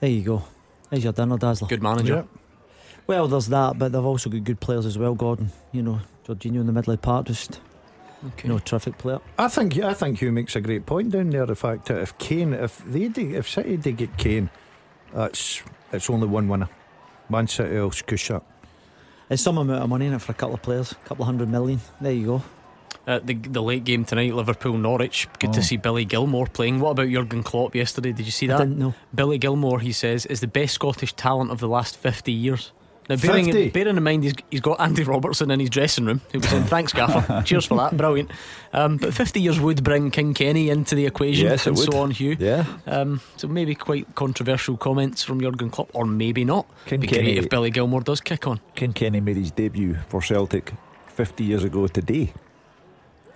There 0.00 0.10
you 0.10 0.22
go. 0.22 0.42
There's 0.90 1.04
your 1.04 1.12
dinner 1.12 1.36
dazzler. 1.38 1.68
good 1.68 1.82
manager. 1.82 2.14
Yeah. 2.28 2.40
Well, 3.06 3.28
there's 3.28 3.48
that, 3.48 3.78
but 3.78 3.92
they've 3.92 4.04
also 4.04 4.30
got 4.30 4.44
good 4.44 4.60
players 4.60 4.86
as 4.86 4.96
well. 4.96 5.14
Gordon, 5.14 5.50
you 5.72 5.82
know, 5.82 6.00
Jorginho 6.26 6.60
in 6.60 6.66
the 6.66 6.72
middle 6.72 6.92
of 6.92 7.00
the 7.00 7.04
park, 7.04 7.26
just 7.26 7.60
Okay. 8.26 8.48
you 8.48 8.54
know, 8.54 8.58
terrific 8.58 8.96
player. 8.96 9.20
I 9.38 9.48
think 9.48 9.78
I 9.78 9.92
think 9.92 10.18
Hugh 10.20 10.32
makes 10.32 10.56
a 10.56 10.60
great 10.60 10.86
point 10.86 11.10
down 11.10 11.30
there. 11.30 11.44
The 11.44 11.54
fact 11.54 11.86
that 11.86 11.98
if 11.98 12.16
Kane, 12.18 12.54
if 12.54 12.82
they 12.86 13.08
did, 13.08 13.34
if 13.34 13.48
City 13.48 13.76
did 13.76 13.98
get 13.98 14.16
Kane, 14.16 14.48
that's 15.12 15.62
it's 15.92 16.08
only 16.08 16.26
one 16.26 16.48
winner. 16.48 16.68
Man 17.28 17.46
City 17.46 17.74
will 17.76 17.90
squish 17.90 18.30
up. 18.30 18.50
It's 19.28 19.42
some 19.42 19.58
amount 19.58 19.82
of 19.82 19.88
money 19.88 20.06
in 20.06 20.14
it 20.14 20.20
for 20.22 20.32
a 20.32 20.34
couple 20.34 20.54
of 20.54 20.62
players, 20.62 20.92
a 20.92 20.94
couple 21.06 21.22
of 21.22 21.26
hundred 21.26 21.48
million. 21.50 21.80
There 22.00 22.12
you 22.12 22.26
go. 22.26 22.42
Uh, 23.06 23.20
the 23.22 23.34
the 23.34 23.62
late 23.62 23.84
game 23.84 24.04
tonight, 24.04 24.34
Liverpool 24.34 24.78
Norwich. 24.78 25.28
Good 25.38 25.52
to 25.52 25.60
Oh. 25.60 25.62
see 25.62 25.76
Billy 25.76 26.04
Gilmour 26.04 26.46
playing. 26.52 26.80
What 26.80 26.90
about 26.92 27.08
Jurgen 27.10 27.42
Klopp 27.42 27.74
yesterday? 27.74 28.12
Did 28.12 28.26
you 28.26 28.32
see 28.32 28.46
I 28.50 28.56
that? 28.56 28.64
didn't 28.64 28.78
know. 28.78 28.94
Billy 29.14 29.38
Gilmour, 29.38 29.80
he 29.80 29.92
says, 29.92 30.26
is 30.26 30.40
the 30.40 30.46
best 30.48 30.74
Scottish 30.74 31.12
talent 31.14 31.50
of 31.50 31.58
the 31.60 31.68
last 31.68 31.96
50 31.96 32.32
years. 32.32 32.72
Now, 33.06 33.16
bearing, 33.16 33.44
50? 33.52 33.68
bearing 33.68 33.98
in 33.98 34.02
mind 34.02 34.24
he's, 34.24 34.32
he's 34.50 34.62
got 34.62 34.80
Andy 34.80 35.02
Robertson 35.02 35.50
in 35.50 35.60
his 35.60 35.68
dressing 35.68 36.06
room, 36.06 36.22
who 36.32 36.38
was 36.38 36.48
saying, 36.48 36.64
Thanks, 36.64 36.94
Gaffer. 36.94 37.42
Cheers 37.44 37.66
for 37.66 37.76
that. 37.76 37.94
Brilliant. 37.94 38.30
Um, 38.72 38.96
but 38.96 39.12
50 39.12 39.42
years 39.42 39.60
would 39.60 39.84
bring 39.84 40.10
King 40.10 40.32
Kenny 40.32 40.70
into 40.70 40.94
the 40.94 41.04
equation 41.04 41.44
Yes, 41.44 41.66
it 41.66 41.70
and 41.70 41.76
would. 41.76 41.92
so 41.92 41.98
on, 42.00 42.10
Hugh. 42.12 42.34
Yeah. 42.40 42.64
Um, 42.86 43.20
so 43.36 43.46
maybe 43.46 43.74
quite 43.74 44.14
controversial 44.14 44.78
comments 44.78 45.22
from 45.22 45.38
Jurgen 45.42 45.68
Klopp, 45.68 45.90
or 45.92 46.06
maybe 46.06 46.46
not. 46.46 46.66
King 46.86 47.00
Be 47.00 47.06
Kenny- 47.08 47.22
great 47.34 47.36
if 47.36 47.50
Billy 47.50 47.70
Gilmour 47.70 48.00
does 48.02 48.22
kick 48.22 48.46
on. 48.46 48.60
Ken 48.74 48.94
Kenny 48.94 49.20
made 49.20 49.36
his 49.36 49.50
debut 49.50 49.98
for 50.08 50.22
Celtic 50.22 50.72
50 51.08 51.44
years 51.44 51.62
ago 51.62 51.86
today 51.88 52.32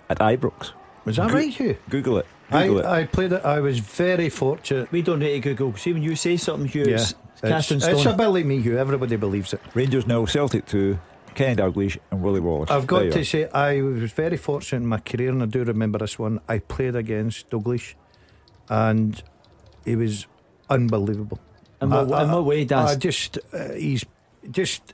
at 0.09 0.19
Ibrox. 0.19 0.71
Was 1.05 1.15
that 1.17 1.29
Go- 1.29 1.35
right, 1.35 1.49
Hugh? 1.53 1.77
Google 1.89 2.17
it. 2.19 2.25
I, 2.51 2.67
it. 2.67 2.85
I 2.85 3.05
played 3.05 3.31
it. 3.31 3.45
I 3.45 3.59
was 3.59 3.79
very 3.79 4.29
fortunate. 4.29 4.91
We 4.91 5.01
don't 5.03 5.19
need 5.19 5.43
to 5.43 5.53
Google. 5.53 5.75
See 5.77 5.93
when 5.93 6.01
you 6.03 6.15
say 6.15 6.35
something, 6.37 6.67
Hugh, 6.67 6.85
Yeah, 6.85 6.95
it's 6.95 7.13
cast 7.41 7.71
in 7.71 7.77
it's, 7.77 7.85
stone. 7.85 7.95
it's 7.97 8.05
a 8.05 8.13
bit 8.13 8.27
like 8.27 8.45
me, 8.45 8.59
Hugh. 8.61 8.77
Everybody 8.77 9.15
believes 9.17 9.53
it. 9.53 9.61
Rangers 9.75 10.07
nil, 10.07 10.25
Celtic 10.25 10.65
2, 10.65 10.97
Kenny 11.35 11.55
Dalglish 11.55 11.97
and 12.09 12.23
Willie 12.23 12.39
Wallace. 12.39 12.71
I've 12.71 12.87
got 12.87 13.05
you 13.05 13.11
to 13.11 13.19
are. 13.19 13.23
say, 13.23 13.49
I 13.49 13.81
was 13.81 14.11
very 14.13 14.35
fortunate 14.37 14.79
in 14.81 14.87
my 14.87 14.97
career, 14.97 15.29
and 15.29 15.43
I 15.43 15.45
do 15.45 15.63
remember 15.63 15.99
this 15.99 16.17
one. 16.17 16.39
I 16.49 16.57
played 16.57 16.95
against 16.95 17.49
Douglas, 17.51 17.93
and 18.67 19.21
he 19.85 19.95
was 19.95 20.25
unbelievable. 20.69 21.39
in, 21.81 21.89
what, 21.91 22.11
I- 22.11 22.23
in 22.23 22.31
what 22.31 22.45
way, 22.45 22.67
I 22.71 22.95
just 22.95 23.37
uh, 23.53 23.73
he's 23.73 24.05
just 24.49 24.93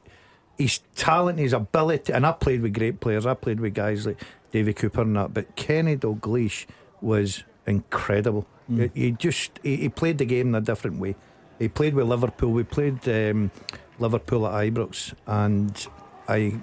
his 0.57 0.79
talent, 0.95 1.39
his 1.39 1.53
ability, 1.53 2.13
and 2.13 2.25
I 2.25 2.31
played 2.34 2.62
with 2.62 2.74
great 2.74 3.00
players. 3.00 3.25
I 3.25 3.34
played 3.34 3.60
with 3.60 3.74
guys 3.74 4.05
like 4.05 4.22
Davy 4.55 4.74
Cooper 4.74 5.01
and 5.01 5.17
that, 5.17 5.33
but 5.33 5.53
Kenny 5.57 5.97
Dalglish 5.97 6.65
was 7.01 7.43
incredible. 7.65 8.47
Mm. 8.71 8.89
He, 8.93 9.01
he 9.01 9.12
just 9.12 9.59
he, 9.63 9.75
he 9.75 9.89
played 9.89 10.17
the 10.17 10.24
game 10.24 10.47
in 10.47 10.55
a 10.55 10.62
different 10.62 10.97
way. 10.97 11.15
He 11.59 11.67
played 11.67 11.93
with 11.93 12.07
Liverpool. 12.07 12.53
We 12.53 12.63
played 12.63 13.05
um, 13.09 13.51
Liverpool 14.00 14.47
at 14.47 14.53
Ibrox, 14.53 15.13
and 15.27 15.88
I 16.29 16.62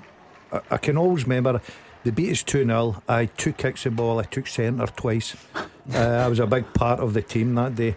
I, 0.50 0.61
I 0.70 0.76
can 0.78 0.96
always 0.96 1.25
remember. 1.25 1.61
They 2.02 2.11
beat 2.11 2.32
us 2.32 2.42
2 2.42 2.64
0. 2.64 3.02
I 3.06 3.26
took 3.26 3.58
kicks 3.58 3.84
of 3.84 3.94
ball. 3.96 4.18
I 4.18 4.25
took 4.25 4.46
centre 4.46 4.87
twice. 4.87 5.37
uh, 5.94 5.99
I 5.99 6.28
was 6.28 6.38
a 6.38 6.46
big 6.46 6.72
part 6.72 6.99
of 6.99 7.12
the 7.12 7.20
team 7.20 7.54
that 7.56 7.75
day. 7.75 7.94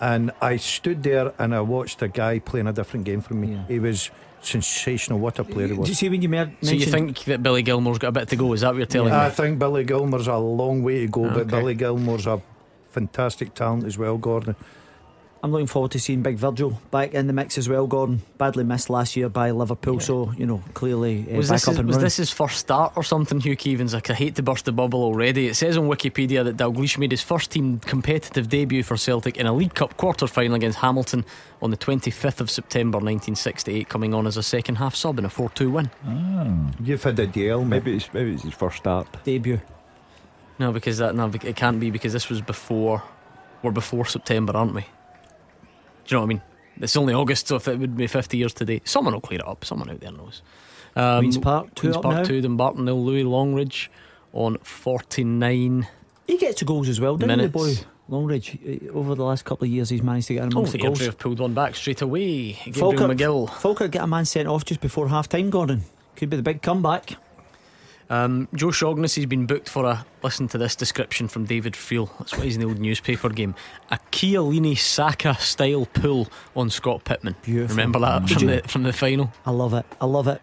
And 0.00 0.32
I 0.40 0.56
stood 0.56 1.02
there 1.02 1.32
and 1.38 1.54
I 1.54 1.62
watched 1.62 2.00
a 2.02 2.08
guy 2.08 2.38
playing 2.38 2.68
a 2.68 2.72
different 2.72 3.06
game 3.06 3.22
from 3.22 3.40
me. 3.40 3.52
Yeah. 3.52 3.66
He 3.66 3.78
was 3.78 4.10
sensational. 4.42 5.18
What 5.18 5.38
a 5.38 5.44
player 5.44 5.68
he 5.68 5.72
was. 5.74 5.86
Do 5.86 5.90
you 5.90 5.94
see 5.96 6.08
when 6.08 6.22
you 6.22 6.28
mer- 6.28 6.52
So 6.62 6.72
you 6.72 6.86
think 6.86 7.24
that 7.24 7.42
Billy 7.42 7.62
Gilmour's 7.62 7.98
got 7.98 8.08
a 8.08 8.12
bit 8.12 8.28
to 8.28 8.36
go? 8.36 8.52
Is 8.52 8.60
that 8.62 8.68
what 8.68 8.76
you're 8.78 8.86
telling 8.86 9.12
I 9.12 9.28
me? 9.28 9.34
think 9.34 9.58
Billy 9.58 9.84
Gilmour's 9.84 10.26
a 10.26 10.36
long 10.36 10.82
way 10.82 11.00
to 11.00 11.08
go, 11.08 11.28
but 11.30 11.48
Billy 11.48 11.74
Gilmour's 11.74 12.26
a 12.26 12.40
fantastic 12.90 13.54
talent 13.54 13.84
as 13.84 13.96
well, 13.98 14.18
Gordon. 14.18 14.56
I'm 15.42 15.52
looking 15.52 15.68
forward 15.68 15.92
to 15.92 15.98
seeing 15.98 16.20
Big 16.20 16.36
Virgil 16.36 16.78
back 16.90 17.14
in 17.14 17.26
the 17.26 17.32
mix 17.32 17.56
as 17.56 17.66
well, 17.66 17.86
Gordon. 17.86 18.20
Badly 18.36 18.62
missed 18.62 18.90
last 18.90 19.16
year 19.16 19.30
by 19.30 19.52
Liverpool, 19.52 19.98
so, 19.98 20.32
you 20.36 20.44
know, 20.44 20.62
clearly 20.74 21.26
uh, 21.32 21.36
Was, 21.38 21.48
back 21.48 21.54
this 21.54 21.68
up 21.68 21.72
his, 21.72 21.78
and 21.78 21.86
was 21.88 21.96
running. 21.96 22.04
this 22.04 22.16
his 22.18 22.30
first 22.30 22.58
start 22.58 22.92
or 22.94 23.02
something, 23.02 23.40
Hugh 23.40 23.56
Keevins? 23.56 23.94
Like, 23.94 24.10
I 24.10 24.12
hate 24.12 24.34
to 24.34 24.42
burst 24.42 24.66
the 24.66 24.72
bubble 24.72 25.02
already. 25.02 25.46
It 25.48 25.54
says 25.54 25.78
on 25.78 25.88
Wikipedia 25.88 26.44
that 26.44 26.58
Dalglish 26.58 26.98
made 26.98 27.10
his 27.10 27.22
first 27.22 27.50
team 27.52 27.78
competitive 27.78 28.50
debut 28.50 28.82
for 28.82 28.98
Celtic 28.98 29.38
in 29.38 29.46
a 29.46 29.52
League 29.54 29.72
Cup 29.74 29.96
quarter 29.96 30.26
final 30.26 30.56
against 30.56 30.80
Hamilton 30.80 31.24
on 31.62 31.70
the 31.70 31.76
25th 31.78 32.42
of 32.42 32.50
September 32.50 32.96
1968, 32.98 33.88
coming 33.88 34.12
on 34.12 34.26
as 34.26 34.36
a 34.36 34.42
second 34.42 34.74
half 34.74 34.94
sub 34.94 35.18
in 35.18 35.24
a 35.24 35.30
4 35.30 35.48
2 35.48 35.70
win. 35.70 35.90
Ah, 36.06 36.70
You've 36.84 37.02
had 37.02 37.18
a 37.18 37.26
deal, 37.26 37.64
maybe, 37.64 37.96
it's, 37.96 38.12
maybe 38.12 38.34
it's 38.34 38.42
his 38.42 38.52
first 38.52 38.76
start. 38.76 39.06
Debut. 39.24 39.62
No, 40.58 40.70
because 40.70 40.98
that 40.98 41.14
no, 41.14 41.30
it 41.42 41.56
can't 41.56 41.80
be 41.80 41.90
because 41.90 42.12
this 42.12 42.28
was 42.28 42.42
before. 42.42 43.02
We're 43.62 43.70
before 43.70 44.04
September, 44.04 44.54
aren't 44.54 44.74
we? 44.74 44.84
Do 46.10 46.16
you 46.16 46.20
know 46.22 46.26
what 46.26 46.30
I 46.32 46.34
mean? 46.34 46.42
It's 46.80 46.96
only 46.96 47.14
August, 47.14 47.46
so 47.46 47.54
if 47.54 47.68
it 47.68 47.78
would 47.78 47.96
be 47.96 48.08
50 48.08 48.36
years 48.36 48.52
today, 48.52 48.80
someone 48.84 49.14
will 49.14 49.20
clear 49.20 49.38
it 49.38 49.46
up. 49.46 49.64
Someone 49.64 49.88
out 49.90 50.00
there 50.00 50.10
knows. 50.10 50.42
Um, 50.96 51.20
Queen's 51.20 51.38
Park, 51.38 51.72
two 51.76 51.82
Queen's 51.82 51.96
up 51.98 52.02
Park 52.02 52.16
now. 52.16 52.24
2, 52.24 52.40
Dumbarton 52.40 52.84
nil, 52.84 53.04
Louis 53.04 53.22
Longridge 53.22 53.92
on 54.32 54.56
49. 54.58 55.86
He 56.26 56.36
gets 56.36 56.58
the 56.58 56.64
goals 56.64 56.88
as 56.88 57.00
well, 57.00 57.16
doesn't 57.16 57.38
he, 57.38 57.46
the 57.46 57.52
boy? 57.52 57.74
Longridge, 58.08 58.58
eh, 58.66 58.88
over 58.92 59.14
the 59.14 59.22
last 59.22 59.44
couple 59.44 59.66
of 59.66 59.70
years, 59.70 59.88
he's 59.88 60.02
managed 60.02 60.26
to 60.28 60.34
get 60.34 60.42
Oh, 60.42 60.46
amongst 60.48 60.72
the 60.72 60.78
goals. 60.78 60.98
Have 60.98 61.16
pulled 61.16 61.38
one 61.38 61.54
back 61.54 61.76
straight 61.76 62.02
away. 62.02 62.54
Gabriel 62.64 62.90
Falkirk, 62.90 63.16
McGill. 63.16 63.48
Falkirk 63.60 63.92
get 63.92 64.02
a 64.02 64.06
man 64.08 64.24
sent 64.24 64.48
off 64.48 64.64
just 64.64 64.80
before 64.80 65.06
half 65.06 65.28
time, 65.28 65.48
Gordon. 65.48 65.84
Could 66.16 66.28
be 66.28 66.36
the 66.36 66.42
big 66.42 66.60
comeback. 66.60 67.18
Um, 68.10 68.48
Joe 68.54 68.72
Shaughnessy 68.72 69.20
has 69.20 69.28
been 69.28 69.46
booked 69.46 69.68
for 69.68 69.84
a 69.86 70.04
listen 70.22 70.48
to 70.48 70.58
this 70.58 70.74
description 70.74 71.28
from 71.28 71.44
David 71.44 71.74
Friel. 71.74 72.10
That's 72.18 72.32
what 72.32 72.42
he's 72.42 72.56
in 72.56 72.60
the 72.60 72.66
old 72.66 72.80
newspaper 72.80 73.28
game. 73.28 73.54
A 73.90 73.98
Chiellini 74.10 74.76
Saka 74.76 75.34
style 75.36 75.86
pull 75.86 76.28
on 76.56 76.70
Scott 76.70 77.04
Pittman. 77.04 77.36
Beautiful. 77.42 77.76
Remember 77.76 78.00
that 78.00 78.28
from 78.28 78.46
the 78.46 78.62
from 78.66 78.82
the 78.82 78.92
final? 78.92 79.32
I 79.46 79.52
love 79.52 79.74
it. 79.74 79.86
I 80.00 80.06
love 80.06 80.26
it. 80.26 80.42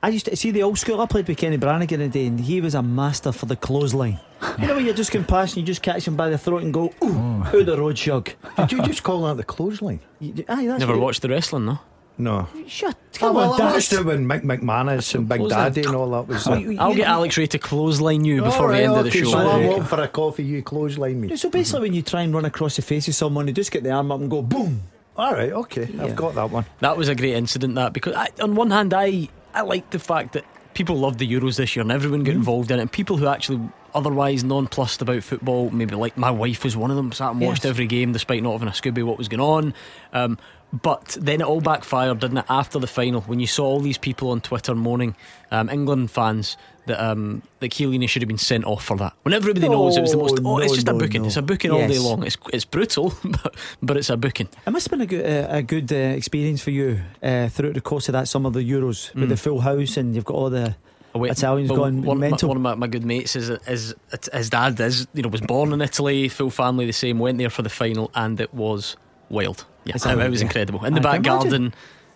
I 0.00 0.10
used 0.10 0.26
to 0.26 0.36
see 0.36 0.52
the 0.52 0.62
old 0.62 0.78
school. 0.78 1.00
I 1.00 1.06
played 1.06 1.26
with 1.26 1.38
Kenny 1.38 1.56
Brannigan 1.56 2.00
a 2.00 2.08
day, 2.08 2.26
and 2.26 2.38
he 2.38 2.60
was 2.60 2.76
a 2.76 2.82
master 2.84 3.32
for 3.32 3.46
the 3.46 3.56
clothesline. 3.56 4.20
You 4.60 4.68
know 4.68 4.76
when 4.76 4.84
you're 4.84 4.94
just 4.94 5.10
going 5.10 5.24
past 5.24 5.56
and 5.56 5.62
you 5.62 5.66
just 5.66 5.82
catch 5.82 6.06
him 6.06 6.14
by 6.14 6.30
the 6.30 6.38
throat 6.38 6.62
and 6.62 6.72
go, 6.72 6.94
ooh, 7.02 7.42
out 7.42 7.66
the 7.66 7.76
road 7.76 7.98
shug. 7.98 8.30
Did 8.56 8.70
you 8.70 8.82
just 8.82 9.02
call 9.02 9.22
that 9.22 9.36
the 9.38 9.42
clothesline? 9.42 9.98
You- 10.20 10.44
Aye, 10.48 10.66
that's 10.68 10.78
Never 10.78 10.92
what- 10.92 11.00
watched 11.02 11.22
the 11.22 11.28
wrestling 11.28 11.66
though. 11.66 11.80
No. 12.18 12.48
Shut. 12.66 12.96
Oh, 12.96 13.18
Come 13.18 13.34
well, 13.36 13.52
on, 13.54 13.60
I 13.60 13.72
watched 13.72 13.90
Dad. 13.90 14.00
it 14.00 14.06
when 14.06 14.26
Mick 14.28 14.42
McManus 14.42 15.14
and 15.14 15.28
Big 15.28 15.38
Clothesline. 15.38 15.72
Daddy 15.72 15.86
and 15.86 15.94
all 15.96 16.10
that 16.10 16.26
was. 16.28 16.46
Oh, 16.46 16.50
there. 16.50 16.60
you- 16.60 16.78
I'll 16.78 16.90
you- 16.90 16.96
get 16.96 17.06
Alex 17.06 17.36
Rae 17.36 17.46
to 17.46 17.58
clothesline 17.58 18.24
you 18.24 18.42
before 18.42 18.62
All 18.62 18.66
the 18.68 18.72
right, 18.74 18.82
end 18.82 18.96
of 18.96 19.04
the 19.04 19.10
show. 19.10 19.24
So 19.24 19.38
I'm 19.38 19.46
Right. 19.60 19.68
walking 19.68 19.84
for 19.84 20.00
a 20.02 20.08
coffee, 20.08 20.42
you 20.44 20.62
clothesline 20.62 21.20
me. 21.20 21.36
So 21.36 21.48
basically, 21.48 21.80
when 21.82 21.94
you 21.94 22.02
try 22.02 22.22
and 22.22 22.34
run 22.34 22.44
across 22.44 22.76
the 22.76 22.82
face 22.82 23.06
of 23.08 23.14
someone, 23.14 23.46
you 23.46 23.52
just 23.52 23.70
get 23.70 23.82
the 23.84 23.90
arm 23.92 24.10
up 24.12 24.20
and 24.20 24.28
go 24.30 24.42
boom. 24.42 24.82
All 25.16 25.32
right, 25.32 25.52
okay, 25.52 25.88
Yeah. 25.92 26.04
I've 26.04 26.16
got 26.16 26.34
that 26.36 26.50
one. 26.50 26.64
That 26.80 26.96
was 26.96 27.08
a 27.08 27.14
great 27.14 27.34
incident. 27.34 27.74
That 27.76 27.92
because 27.92 28.14
I, 28.14 28.28
on 28.42 28.54
one 28.54 28.70
hand, 28.70 28.94
I 28.94 29.28
I 29.54 29.62
like 29.62 29.90
the 29.90 29.98
fact 29.98 30.32
that 30.34 30.44
people 30.74 30.96
loved 30.96 31.18
the 31.18 31.28
Euros 31.32 31.56
this 31.56 31.74
year 31.74 31.82
and 31.82 31.90
everyone 31.90 32.22
got 32.22 32.34
involved 32.36 32.70
in 32.70 32.78
it. 32.78 32.82
And 32.82 32.92
people 32.92 33.16
who 33.16 33.26
actually 33.26 33.60
otherwise 33.94 34.44
nonplussed 34.44 35.02
about 35.02 35.24
football, 35.24 35.70
maybe 35.70 35.96
like 35.96 36.16
my 36.16 36.30
wife 36.30 36.62
was 36.62 36.76
one 36.76 36.90
of 36.92 36.96
them, 36.96 37.10
sat 37.10 37.32
and 37.32 37.40
watched 37.40 37.64
Yes. 37.64 37.70
every 37.70 37.86
game 37.86 38.12
despite 38.12 38.42
not 38.44 38.52
having 38.52 38.68
a 38.68 38.70
Scooby 38.70 39.02
what 39.02 39.18
was 39.18 39.26
going 39.26 39.40
on. 39.40 39.74
Um, 40.12 40.38
but 40.72 41.16
then 41.20 41.40
it 41.40 41.46
all 41.46 41.60
backfired, 41.60 42.20
didn't 42.20 42.38
it? 42.38 42.44
After 42.48 42.78
the 42.78 42.86
final, 42.86 43.22
when 43.22 43.40
you 43.40 43.46
saw 43.46 43.64
all 43.66 43.80
these 43.80 43.98
people 43.98 44.30
on 44.30 44.40
Twitter 44.40 44.74
mourning 44.74 45.16
um, 45.50 45.70
England 45.70 46.10
fans, 46.10 46.56
that 46.86 47.02
um, 47.02 47.42
that 47.60 47.70
Chiellini 47.72 48.08
should 48.08 48.22
have 48.22 48.28
been 48.28 48.38
sent 48.38 48.64
off 48.64 48.84
for 48.84 48.96
that. 48.98 49.12
When 49.22 49.32
everybody 49.34 49.68
knows 49.68 49.96
it 49.96 50.02
was 50.02 50.12
the 50.12 50.16
most. 50.18 50.40
No, 50.42 50.50
Oh, 50.50 50.58
it's 50.58 50.68
no, 50.70 50.74
just 50.74 50.88
a 50.88 50.94
booking. 50.94 51.22
no. 51.22 51.28
It's 51.28 51.36
a 51.36 51.42
booking 51.42 51.70
all 51.70 51.86
day 51.86 51.98
long. 51.98 52.22
It's 52.24 52.36
it's 52.52 52.64
brutal, 52.64 53.14
but, 53.24 53.54
but 53.82 53.96
it's 53.96 54.10
a 54.10 54.16
booking. 54.16 54.48
It 54.66 54.70
must 54.70 54.90
have 54.90 54.98
been 54.98 55.00
a 55.02 55.06
good, 55.06 55.24
uh, 55.24 55.46
a 55.56 55.62
good 55.62 55.92
uh, 55.92 55.96
experience 55.96 56.62
for 56.62 56.70
you 56.70 57.00
uh, 57.22 57.48
throughout 57.48 57.74
the 57.74 57.80
course 57.80 58.08
of 58.08 58.12
that 58.12 58.28
summer, 58.28 58.50
the 58.50 58.60
Euros, 58.60 59.14
with 59.14 59.24
Mm. 59.24 59.28
the 59.28 59.36
full 59.36 59.60
house, 59.60 59.96
and 59.96 60.14
you've 60.14 60.24
got 60.24 60.34
all 60.34 60.50
the. 60.50 60.76
Oh, 61.14 61.20
wait, 61.20 61.32
Italians 61.32 61.70
gone 61.70 62.02
one, 62.02 62.18
mental. 62.20 62.48
One 62.48 62.58
of 62.58 62.62
my, 62.62 62.74
my 62.74 62.86
good 62.86 63.04
mates 63.04 63.34
is, 63.36 63.48
is 63.48 63.94
his 64.32 64.50
dad 64.50 64.78
is 64.80 65.06
you 65.14 65.22
know 65.22 65.30
was 65.30 65.40
born 65.40 65.72
in 65.72 65.80
Italy, 65.80 66.28
full 66.28 66.50
family 66.50 66.84
the 66.84 66.92
same. 66.92 67.18
Went 67.18 67.38
there 67.38 67.48
for 67.50 67.62
the 67.62 67.70
final, 67.70 68.10
and 68.14 68.38
it 68.38 68.52
was 68.52 68.96
wild. 69.30 69.64
Yeah, 69.88 70.24
it 70.24 70.30
was 70.30 70.42
incredible. 70.42 70.84
In 70.84 70.94
the 70.94 71.00
I 71.00 71.02
back 71.02 71.22
garden, 71.22 71.74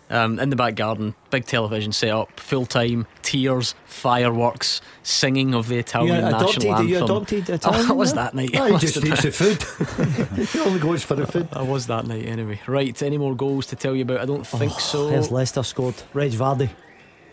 um, 0.09 0.39
in 0.39 0.49
the 0.49 0.55
back 0.55 0.75
garden, 0.75 1.15
big 1.31 1.45
television 1.45 1.91
set 1.91 2.11
up, 2.11 2.39
full 2.39 2.65
time, 2.65 3.07
tears, 3.21 3.73
fireworks, 3.85 4.81
singing 5.01 5.55
of 5.55 5.67
the 5.67 5.77
Italian 5.77 6.21
you 6.21 6.27
adopted, 6.27 6.47
national 6.47 6.75
anthem. 6.75 6.87
You 6.87 7.03
adopted 7.03 7.49
Italian? 7.49 7.85
Oh, 7.85 7.89
I 7.89 7.93
was 7.93 8.13
that 8.13 8.33
night. 8.33 8.51
Oh, 8.53 8.77
just 8.79 9.03
needs 9.03 9.23
the 9.23 9.31
food. 9.31 10.47
he 10.47 10.59
only 10.59 10.79
goes 10.79 11.03
for 11.03 11.15
the 11.15 11.25
food. 11.25 11.47
I 11.53 11.63
was 11.63 11.87
that 11.87 12.05
night 12.05 12.25
anyway. 12.25 12.59
Right, 12.67 13.01
any 13.01 13.17
more 13.17 13.35
goals 13.35 13.65
to 13.67 13.75
tell 13.75 13.95
you 13.95 14.03
about? 14.03 14.19
I 14.19 14.25
don't 14.25 14.41
oh, 14.41 14.57
think 14.57 14.73
oh, 14.75 14.79
so. 14.79 15.09
Has 15.09 15.31
Leicester 15.31 15.63
scored. 15.63 15.95
Reg 16.13 16.31
Vardy. 16.31 16.69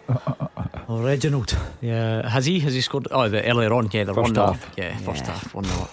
Uh, 0.08 0.46
Reginald. 0.88 1.56
Yeah, 1.80 2.28
has 2.28 2.46
he? 2.46 2.60
Has 2.60 2.74
he 2.74 2.80
scored? 2.80 3.08
Oh, 3.10 3.28
the, 3.28 3.44
earlier 3.48 3.72
on, 3.72 3.90
yeah, 3.92 4.04
the 4.04 4.14
first 4.14 4.34
one 4.36 4.54
half. 4.54 4.72
Yeah, 4.76 4.88
yeah, 4.88 4.98
first 4.98 5.26
half, 5.26 5.54
one 5.54 5.64
0 5.64 5.88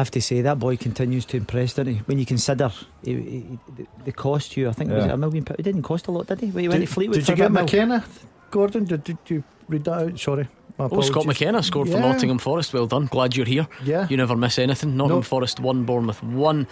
have 0.00 0.10
to 0.12 0.20
say 0.20 0.42
that 0.42 0.58
boy 0.58 0.76
continues 0.76 1.24
to 1.26 1.36
impress, 1.36 1.74
doesn't 1.74 1.94
he? 1.94 1.98
When 2.06 2.18
you 2.18 2.26
consider 2.26 2.70
he, 3.04 3.14
he, 3.14 3.58
the- 3.76 3.86
the 4.04 4.12
cost 4.12 4.56
you, 4.56 4.68
I 4.68 4.72
think 4.72 4.90
it 4.90 4.94
was 4.94 5.04
it 5.06 5.10
a 5.10 5.16
million. 5.16 5.44
pound? 5.44 5.60
It 5.60 5.62
didn't 5.62 5.82
cost 5.82 6.06
a 6.08 6.10
lot, 6.10 6.26
did 6.26 6.40
he? 6.40 6.46
When 6.50 6.62
he 6.64 6.68
went 6.68 6.80
Did, 6.80 6.86
to 6.88 6.92
Fleetwood 6.92 7.18
did 7.20 7.28
you 7.28 7.36
get 7.36 7.42
that 7.44 7.52
mil? 7.52 7.62
McKenna, 7.64 8.04
Gordon? 8.50 8.84
Did, 8.84 9.04
did 9.04 9.18
you 9.28 9.44
read 9.68 9.84
that 9.84 9.92
out? 9.92 10.18
Sorry. 10.18 10.48
Oh, 10.78 11.00
Scott. 11.02 11.26
McKenna 11.26 11.62
scored 11.62 11.88
for 11.90 12.00
Nottingham 12.00 12.38
Forest. 12.38 12.72
Well 12.72 12.86
done. 12.86 13.06
Glad 13.06 13.36
you're 13.36 13.44
here. 13.46 13.68
Yeah. 13.84 14.06
You 14.08 14.16
never 14.16 14.34
miss 14.34 14.58
anything. 14.58 14.96
Nottingham 14.96 15.18
Nope. 15.18 15.24
Forest 15.26 15.60
one, 15.60 15.84
Bournemouth 15.84 16.22
one. 16.22 16.66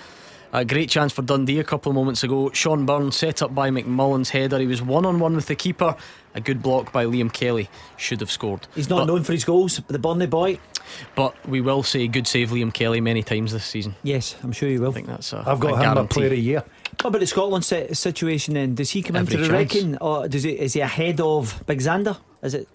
A 0.50 0.64
great 0.64 0.88
chance 0.88 1.12
for 1.12 1.20
Dundee 1.20 1.58
a 1.58 1.64
couple 1.64 1.90
of 1.90 1.94
moments 1.94 2.22
ago. 2.24 2.50
Shaun 2.54 2.86
Byrne 2.86 3.12
set 3.12 3.42
up 3.42 3.54
by 3.54 3.68
McMullan's 3.68 4.30
header. 4.30 4.58
He 4.58 4.66
was 4.66 4.80
one 4.80 5.04
on 5.04 5.20
one 5.20 5.36
with 5.36 5.44
the 5.44 5.54
keeper. 5.54 5.94
A 6.34 6.40
good 6.40 6.62
block 6.62 6.90
by 6.90 7.04
Liam 7.04 7.30
Kelly. 7.30 7.68
Should 7.98 8.20
have 8.20 8.30
scored. 8.30 8.66
He's 8.74 8.88
not 8.88 9.00
but, 9.00 9.12
known 9.12 9.24
for 9.24 9.32
his 9.32 9.44
goals, 9.44 9.78
but 9.78 9.88
the 9.92 9.98
Burnley 9.98 10.26
boy. 10.26 10.58
But 11.14 11.34
we 11.48 11.60
will 11.60 11.82
say 11.82 12.06
good 12.08 12.26
save 12.26 12.50
Liam 12.50 12.72
Kelly 12.72 13.00
many 13.00 13.22
times 13.22 13.52
this 13.52 13.64
season. 13.64 13.94
Yes, 14.02 14.36
I'm 14.42 14.52
sure 14.52 14.68
you 14.68 14.80
will. 14.80 14.90
I 14.90 14.94
think 14.94 15.06
that's 15.06 15.32
a, 15.32 15.44
I've 15.46 15.60
got 15.60 15.74
a 15.80 15.84
him 15.90 15.96
a 15.98 16.04
player 16.06 16.26
of 16.26 16.32
the 16.32 16.38
year. 16.40 16.64
What 17.02 17.10
about 17.10 17.20
the 17.20 17.26
Scotland 17.26 17.64
situation 17.64 18.54
then? 18.54 18.74
Does 18.74 18.90
he 18.90 19.02
come 19.02 19.16
Every 19.16 19.34
into 19.34 19.46
the 19.48 19.52
chance. 19.56 19.74
reckoning, 19.74 19.96
or 19.98 20.26
does 20.28 20.42
he, 20.42 20.50
is 20.50 20.72
he 20.72 20.80
ahead 20.80 21.20
of 21.20 21.62
Big 21.66 21.78
Zander? 21.80 22.16
Is 22.42 22.54
it 22.54 22.68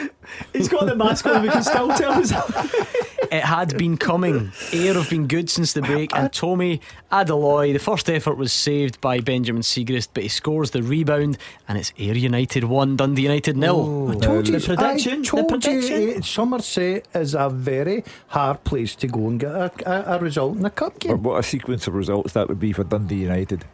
He's 0.53 0.67
got 0.67 0.85
the 0.85 0.95
mask 0.95 1.25
on, 1.25 1.41
we 1.41 1.49
can 1.49 1.63
still 1.63 1.89
tell 1.89 2.13
us. 2.13 2.33
It 3.31 3.43
had 3.43 3.77
been 3.77 3.95
coming. 3.97 4.51
Ayr 4.73 4.95
have 4.95 5.09
been 5.09 5.27
good 5.27 5.51
since 5.51 5.73
the 5.73 5.83
break, 5.83 6.15
and 6.15 6.33
Tomi 6.33 6.81
Adeloye. 7.11 7.73
The 7.73 7.79
first 7.79 8.09
effort 8.09 8.37
was 8.37 8.51
saved 8.51 8.99
by 9.01 9.19
Benjamin 9.19 9.61
Siegrist, 9.61 10.09
but 10.15 10.23
he 10.23 10.29
scores 10.29 10.71
the 10.71 10.81
rebound, 10.81 11.37
and 11.67 11.77
it's 11.77 11.93
Ayr 11.99 12.15
United 12.15 12.63
one, 12.63 12.95
Dundee 12.95 13.21
United 13.23 13.55
nil. 13.55 14.09
I 14.09 14.15
told 14.15 14.47
you, 14.47 14.57
The 14.57 14.59
the 14.59 14.75
prediction. 14.75 15.23
I 15.31 15.41
the 15.41 15.47
prediction. 15.47 16.01
you, 16.01 16.21
Somerset 16.23 17.07
is 17.13 17.35
a 17.35 17.49
very 17.49 18.03
hard 18.29 18.63
place 18.63 18.95
to 18.95 19.07
go 19.07 19.27
and 19.27 19.39
get 19.39 19.51
a, 19.51 19.71
a, 19.89 20.03
a 20.15 20.19
result 20.19 20.57
in 20.57 20.65
a 20.65 20.69
cup 20.69 20.99
game. 20.99 21.21
what 21.23 21.39
a 21.39 21.43
sequence 21.43 21.87
of 21.87 21.93
results 21.93 22.33
that 22.33 22.47
would 22.47 22.59
be 22.59 22.71
for 22.73 22.83
Dundee 22.83 23.15
United. 23.15 23.65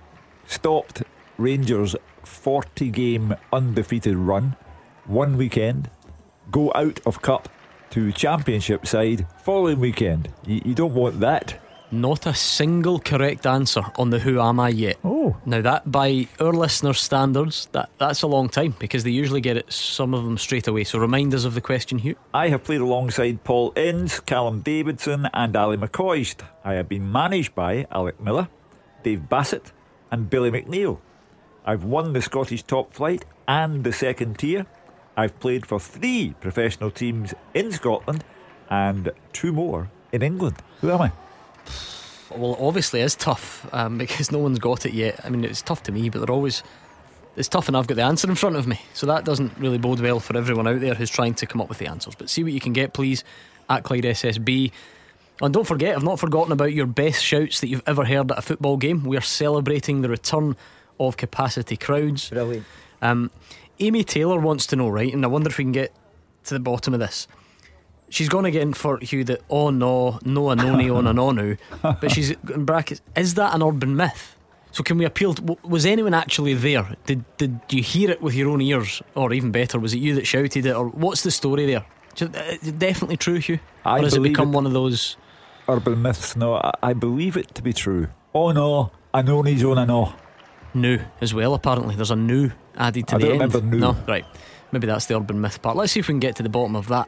Stopped 0.47 1.03
Rangers' 1.37 1.95
40 2.23 2.89
game 2.89 3.35
undefeated 3.51 4.15
run 4.15 4.55
one 5.05 5.37
weekend, 5.37 5.89
go 6.51 6.71
out 6.73 6.99
of 7.05 7.21
cup 7.21 7.49
to 7.91 8.11
championship 8.11 8.87
side 8.87 9.27
following 9.43 9.79
weekend. 9.79 10.29
You, 10.45 10.61
you 10.65 10.73
don't 10.73 10.93
want 10.93 11.19
that. 11.19 11.61
Not 11.95 12.25
a 12.25 12.33
single 12.33 12.99
correct 12.99 13.45
answer 13.45 13.81
on 13.95 14.09
the 14.09 14.19
Who 14.19 14.41
Am 14.41 14.59
I 14.59 14.67
yet. 14.67 14.97
Oh. 15.01 15.37
Now 15.45 15.61
that 15.61 15.89
by 15.89 16.27
our 16.41 16.51
listeners' 16.51 16.99
standards, 16.99 17.69
that, 17.71 17.89
that's 17.97 18.21
a 18.21 18.27
long 18.27 18.49
time 18.49 18.75
because 18.79 19.05
they 19.05 19.11
usually 19.11 19.39
get 19.39 19.55
it 19.55 19.71
some 19.71 20.13
of 20.13 20.25
them 20.25 20.37
straight 20.37 20.67
away. 20.67 20.83
So 20.83 20.99
remind 20.99 21.33
us 21.33 21.45
of 21.45 21.53
the 21.53 21.61
question, 21.61 21.99
Hugh. 21.99 22.17
I 22.33 22.49
have 22.49 22.65
played 22.65 22.81
alongside 22.81 23.45
Paul 23.45 23.71
Ince, 23.77 24.19
Callum 24.19 24.59
Davidson, 24.59 25.29
and 25.33 25.55
Ally 25.55 25.77
McCoist. 25.77 26.41
I 26.65 26.73
have 26.73 26.89
been 26.89 27.09
managed 27.09 27.55
by 27.55 27.87
Alec 27.89 28.19
Miller, 28.19 28.49
Dave 29.01 29.29
Bassett, 29.29 29.71
and 30.11 30.29
Billy 30.29 30.51
McNeill. 30.51 30.99
I've 31.65 31.85
won 31.85 32.11
the 32.11 32.21
Scottish 32.21 32.63
top 32.63 32.93
flight 32.93 33.23
and 33.47 33.85
the 33.85 33.93
second 33.93 34.37
tier. 34.37 34.65
I've 35.15 35.39
played 35.39 35.65
for 35.65 35.79
three 35.79 36.35
professional 36.41 36.91
teams 36.91 37.33
in 37.53 37.71
Scotland 37.71 38.25
and 38.69 39.11
two 39.31 39.53
more 39.53 39.89
in 40.11 40.21
England. 40.21 40.57
Who 40.81 40.91
am 40.91 41.01
I? 41.01 41.11
Well, 42.31 42.53
it 42.53 42.59
obviously 42.59 43.01
is 43.01 43.15
tough 43.15 43.67
um, 43.73 43.97
because 43.99 44.31
no 44.31 44.39
one's 44.39 44.59
got 44.59 44.85
it 44.85 44.93
yet. 44.93 45.19
I 45.23 45.29
mean, 45.29 45.43
it's 45.43 45.61
tough 45.61 45.83
to 45.83 45.91
me, 45.91 46.09
but 46.09 46.19
they're 46.19 46.35
always. 46.35 46.63
It's 47.35 47.49
tough, 47.49 47.67
and 47.67 47.75
I've 47.75 47.87
got 47.87 47.95
the 47.95 48.03
answer 48.03 48.29
in 48.29 48.35
front 48.35 48.55
of 48.55 48.65
me. 48.65 48.79
So 48.93 49.07
that 49.07 49.25
doesn't 49.25 49.57
really 49.57 49.77
bode 49.77 49.99
well 49.99 50.21
for 50.21 50.37
everyone 50.37 50.67
out 50.67 50.79
there 50.79 50.93
who's 50.93 51.09
trying 51.09 51.33
to 51.35 51.45
come 51.45 51.59
up 51.59 51.67
with 51.67 51.79
the 51.79 51.87
answers. 51.87 52.15
But 52.15 52.29
see 52.29 52.43
what 52.43 52.53
you 52.53 52.61
can 52.61 52.71
get, 52.71 52.93
please, 52.93 53.25
at 53.69 53.83
Clyde 53.83 54.03
SSB. 54.05 54.71
And 55.41 55.53
don't 55.53 55.67
forget, 55.67 55.97
I've 55.97 56.03
not 56.03 56.19
forgotten 56.19 56.53
about 56.53 56.71
your 56.71 56.85
best 56.85 57.21
shouts 57.21 57.59
that 57.59 57.67
you've 57.67 57.83
ever 57.85 58.05
heard 58.05 58.31
at 58.31 58.37
a 58.37 58.41
football 58.41 58.77
game. 58.77 59.03
We 59.03 59.17
are 59.17 59.21
celebrating 59.21 60.01
the 60.01 60.07
return 60.07 60.55
of 60.97 61.17
capacity 61.17 61.75
crowds. 61.75 62.29
Brilliant. 62.29 62.65
Um, 63.01 63.31
Amy 63.79 64.05
Taylor 64.05 64.39
wants 64.39 64.65
to 64.67 64.77
know, 64.77 64.87
right? 64.87 65.13
And 65.13 65.25
I 65.25 65.27
wonder 65.27 65.49
if 65.49 65.57
we 65.57 65.65
can 65.65 65.73
get 65.73 65.93
to 66.45 66.53
the 66.53 66.59
bottom 66.61 66.93
of 66.93 67.01
this. 67.01 67.27
She's 68.09 68.29
get 68.29 68.55
in 68.55 68.73
for 68.73 68.97
Hugh 68.99 69.23
that 69.25 69.41
oh 69.49 69.69
no, 69.71 70.19
no 70.23 70.43
anoni 70.45 70.95
on 70.95 71.07
an 71.07 71.17
onu, 71.17 71.57
but 71.81 72.11
she's 72.11 72.31
in 72.31 72.65
brackets. 72.65 73.01
Is 73.15 73.33
that 73.33 73.53
an 73.53 73.63
urban 73.63 73.95
myth? 73.95 74.35
So 74.71 74.83
can 74.83 74.97
we 74.97 75.05
appeal? 75.05 75.33
To, 75.33 75.57
was 75.63 75.85
anyone 75.85 76.13
actually 76.13 76.53
there? 76.53 76.95
Did 77.05 77.23
did 77.37 77.59
you 77.69 77.81
hear 77.81 78.11
it 78.11 78.21
with 78.21 78.35
your 78.35 78.49
own 78.49 78.61
ears, 78.61 79.01
or 79.15 79.33
even 79.33 79.51
better, 79.51 79.79
was 79.79 79.93
it 79.93 79.99
you 79.99 80.15
that 80.15 80.27
shouted 80.27 80.65
it, 80.65 80.75
or 80.75 80.89
what's 80.89 81.23
the 81.23 81.31
story 81.31 81.65
there? 81.65 81.85
Uh, 82.21 82.55
definitely 82.77 83.17
true, 83.17 83.39
Hugh. 83.39 83.59
I 83.83 83.99
or 83.99 84.03
has 84.03 84.15
it 84.15 84.21
become 84.21 84.49
it. 84.49 84.55
one 84.55 84.65
of 84.65 84.73
those? 84.73 85.17
Urban 85.67 86.01
myths. 86.01 86.35
No, 86.35 86.55
I, 86.55 86.71
I 86.83 86.93
believe 86.93 87.37
it 87.37 87.55
to 87.55 87.61
be 87.61 87.73
true. 87.73 88.07
Oh 88.33 88.51
no, 88.51 88.91
he's 89.43 89.63
on 89.63 89.77
a 89.77 89.85
no. 89.85 90.13
new 90.73 90.99
as 91.21 91.33
well. 91.33 91.53
Apparently, 91.53 91.95
there's 91.95 92.11
a 92.11 92.15
new 92.15 92.51
added 92.77 93.07
to 93.07 93.15
I 93.15 93.17
the 93.17 93.25
don't 93.27 93.41
end. 93.41 93.53
remember 93.53 93.75
new. 93.77 93.79
No, 93.79 93.97
right. 94.07 94.25
Maybe 94.71 94.87
that's 94.87 95.05
the 95.05 95.15
urban 95.15 95.39
myth 95.39 95.61
part. 95.61 95.77
Let's 95.77 95.93
see 95.93 96.01
if 96.01 96.07
we 96.07 96.13
can 96.13 96.19
get 96.19 96.35
to 96.35 96.43
the 96.43 96.49
bottom 96.49 96.75
of 96.75 96.87
that. 96.89 97.07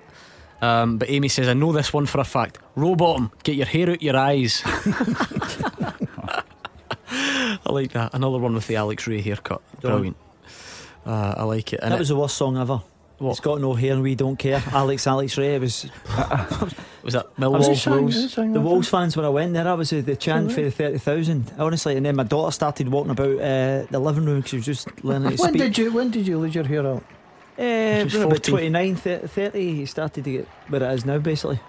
Um, 0.61 0.97
but 0.97 1.09
Amy 1.09 1.27
says, 1.27 1.47
I 1.47 1.53
know 1.53 1.71
this 1.71 1.93
one 1.93 2.05
for 2.07 2.19
a 2.19 2.23
fact. 2.23 2.57
Row 2.75 2.95
bottom, 2.95 3.31
get 3.43 3.55
your 3.55 3.67
hair 3.67 3.91
out 3.91 4.01
your 4.01 4.15
eyes. 4.17 4.61
I 7.09 7.71
like 7.71 7.91
that. 7.93 8.13
Another 8.13 8.37
one 8.37 8.53
with 8.53 8.67
the 8.67 8.75
Alex 8.75 9.07
Rae 9.07 9.21
haircut. 9.21 9.61
Brilliant. 9.81 10.17
Uh, 11.05 11.35
I 11.37 11.43
like 11.43 11.73
it. 11.73 11.79
And 11.81 11.91
that 11.91 11.97
it- 11.97 11.99
was 11.99 12.09
the 12.09 12.15
worst 12.15 12.37
song 12.37 12.57
ever. 12.57 12.81
What? 13.19 13.31
It's 13.31 13.39
got 13.39 13.59
no 13.59 13.73
hair 13.73 13.93
and 13.93 14.03
we 14.03 14.13
don't 14.13 14.35
care. 14.37 14.61
Alex, 14.71 15.07
Alex 15.07 15.39
Rae. 15.39 15.55
It 15.55 15.61
was 15.61 15.85
was 17.03 17.13
that 17.13 17.25
I 17.39 17.47
was 17.47 17.67
Millwall 17.67 17.75
sang- 17.75 17.93
Wolves? 18.03 18.35
the 18.35 18.61
Wolves 18.61 18.89
fans 18.89 19.17
when 19.17 19.25
I 19.25 19.29
went 19.29 19.53
there. 19.53 19.67
I 19.67 19.73
was 19.73 19.89
the, 19.89 20.01
the 20.01 20.15
chant 20.15 20.51
for 20.51 20.61
the 20.61 20.69
thirty 20.69 20.99
thousand. 20.99 21.51
Honestly, 21.57 21.97
and 21.97 22.05
then 22.05 22.15
my 22.15 22.21
daughter 22.23 22.51
started 22.51 22.89
walking 22.89 23.09
about 23.09 23.39
uh, 23.39 23.87
the 23.89 23.97
living 23.99 24.25
room 24.25 24.35
because 24.41 24.51
she 24.51 24.55
was 24.57 24.65
just 24.67 25.03
learning 25.03 25.35
to 25.35 25.41
When 25.41 25.49
speak. 25.49 25.61
did 25.63 25.77
you 25.79 25.91
when 25.91 26.11
did 26.11 26.27
you 26.27 26.37
lose 26.37 26.53
your 26.53 26.65
hair 26.65 26.85
out? 26.85 27.03
Uh, 27.57 28.03
She's 28.03 28.13
when 28.13 28.23
about 28.23 28.45
14. 28.45 28.51
29, 28.71 28.95
30, 28.95 29.27
30, 29.27 29.73
he 29.75 29.85
started 29.85 30.23
to 30.23 30.31
get 30.31 30.47
where 30.67 30.83
it 30.83 30.93
is 30.93 31.05
now, 31.05 31.17
basically. 31.17 31.59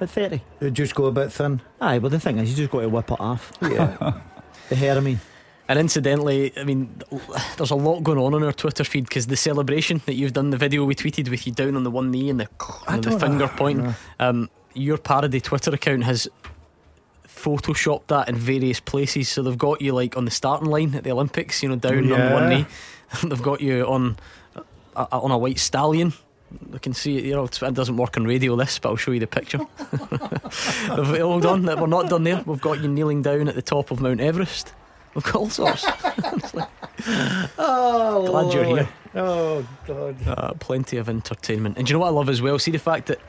At 0.00 0.10
30. 0.10 0.40
It 0.60 0.70
just 0.72 0.94
go 0.94 1.06
a 1.06 1.12
bit 1.12 1.32
thin. 1.32 1.60
Aye, 1.80 1.98
but 1.98 2.10
the 2.12 2.20
thing 2.20 2.38
is, 2.38 2.50
you 2.50 2.56
just 2.56 2.70
got 2.70 2.80
to 2.82 2.88
whip 2.88 3.10
it 3.10 3.20
off. 3.20 3.52
Yeah. 3.62 4.20
The 4.68 4.76
hair, 4.76 4.98
I 4.98 5.00
mean. 5.00 5.18
And 5.66 5.78
incidentally, 5.78 6.52
I 6.58 6.64
mean, 6.64 6.94
there's 7.56 7.70
a 7.70 7.74
lot 7.74 8.02
going 8.02 8.18
on 8.18 8.34
on 8.34 8.42
our 8.42 8.52
Twitter 8.52 8.84
feed 8.84 9.04
because 9.04 9.26
the 9.28 9.36
celebration 9.36 10.02
that 10.04 10.12
you've 10.14 10.34
done, 10.34 10.50
the 10.50 10.58
video 10.58 10.84
we 10.84 10.94
tweeted 10.94 11.30
with 11.30 11.46
you 11.46 11.52
down 11.54 11.74
on 11.74 11.84
the 11.84 11.90
one 11.90 12.10
knee 12.10 12.28
and 12.28 12.38
the, 12.40 12.48
I 12.86 12.94
and 12.96 13.02
the 13.04 13.10
don't- 13.10 13.20
finger 13.20 13.48
pointing, 13.48 13.94
um, 14.20 14.50
your 14.74 14.98
parody 14.98 15.40
Twitter 15.40 15.70
account 15.74 16.04
has 16.04 16.28
photoshopped 17.26 18.08
that 18.08 18.28
in 18.28 18.34
various 18.36 18.80
places. 18.80 19.28
So 19.28 19.42
they've 19.42 19.56
got 19.58 19.80
you 19.80 19.92
like 19.94 20.16
on 20.16 20.24
the 20.24 20.30
starting 20.30 20.68
line 20.68 20.94
at 20.94 21.04
the 21.04 21.10
Olympics, 21.12 21.62
you 21.62 21.68
know, 21.68 21.76
down 21.76 22.12
on 22.12 22.32
one 22.32 22.48
knee. 22.48 22.66
they've 23.24 23.42
got 23.42 23.60
you 23.60 23.84
on 23.86 24.16
uh, 24.98 25.20
on 25.20 25.30
a 25.30 25.38
white 25.38 25.58
stallion. 25.58 26.12
I 26.74 26.78
can 26.78 26.94
see 26.94 27.18
it. 27.18 27.24
You 27.24 27.34
know, 27.34 27.44
it 27.44 27.74
doesn't 27.74 27.96
work 27.96 28.16
on 28.16 28.24
radio. 28.24 28.56
This, 28.56 28.78
but 28.78 28.88
I'll 28.88 28.96
show 28.96 29.10
you 29.12 29.20
the 29.20 29.26
picture. 29.26 29.58
Hold 30.88 31.44
on, 31.46 31.64
we're 31.64 31.86
not 31.86 32.08
done 32.08 32.24
there. 32.24 32.42
We've 32.46 32.60
got 32.60 32.80
you 32.80 32.88
kneeling 32.88 33.22
down 33.22 33.48
at 33.48 33.54
the 33.54 33.62
top 33.62 33.90
of 33.90 34.00
Mount 34.00 34.20
Everest. 34.20 34.72
We've 35.14 35.24
got 35.24 35.36
all 35.36 35.50
sorts. 35.50 35.86
Oh, 37.58 38.26
Glad 38.26 38.52
you're 38.52 38.64
here. 38.64 38.88
Oh 39.14 39.66
God. 39.86 40.16
Uh, 40.26 40.52
plenty 40.54 40.96
of 40.96 41.08
entertainment. 41.08 41.78
And 41.78 41.86
do 41.86 41.92
you 41.92 41.94
know 41.94 42.00
what 42.00 42.08
I 42.08 42.10
love 42.10 42.28
as 42.28 42.42
well? 42.42 42.58
See 42.58 42.72
the 42.72 42.78
fact 42.78 43.06
that 43.06 43.20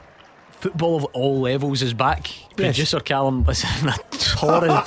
football 0.60 0.96
of 0.98 1.06
all 1.06 1.40
levels 1.40 1.82
is 1.82 1.94
back. 1.94 2.30
Yes. 2.58 2.76
Producer 2.76 3.00
Callum 3.00 3.44
was 3.44 3.64
in 3.82 3.90
a 3.90 3.96
torrid, 4.12 4.86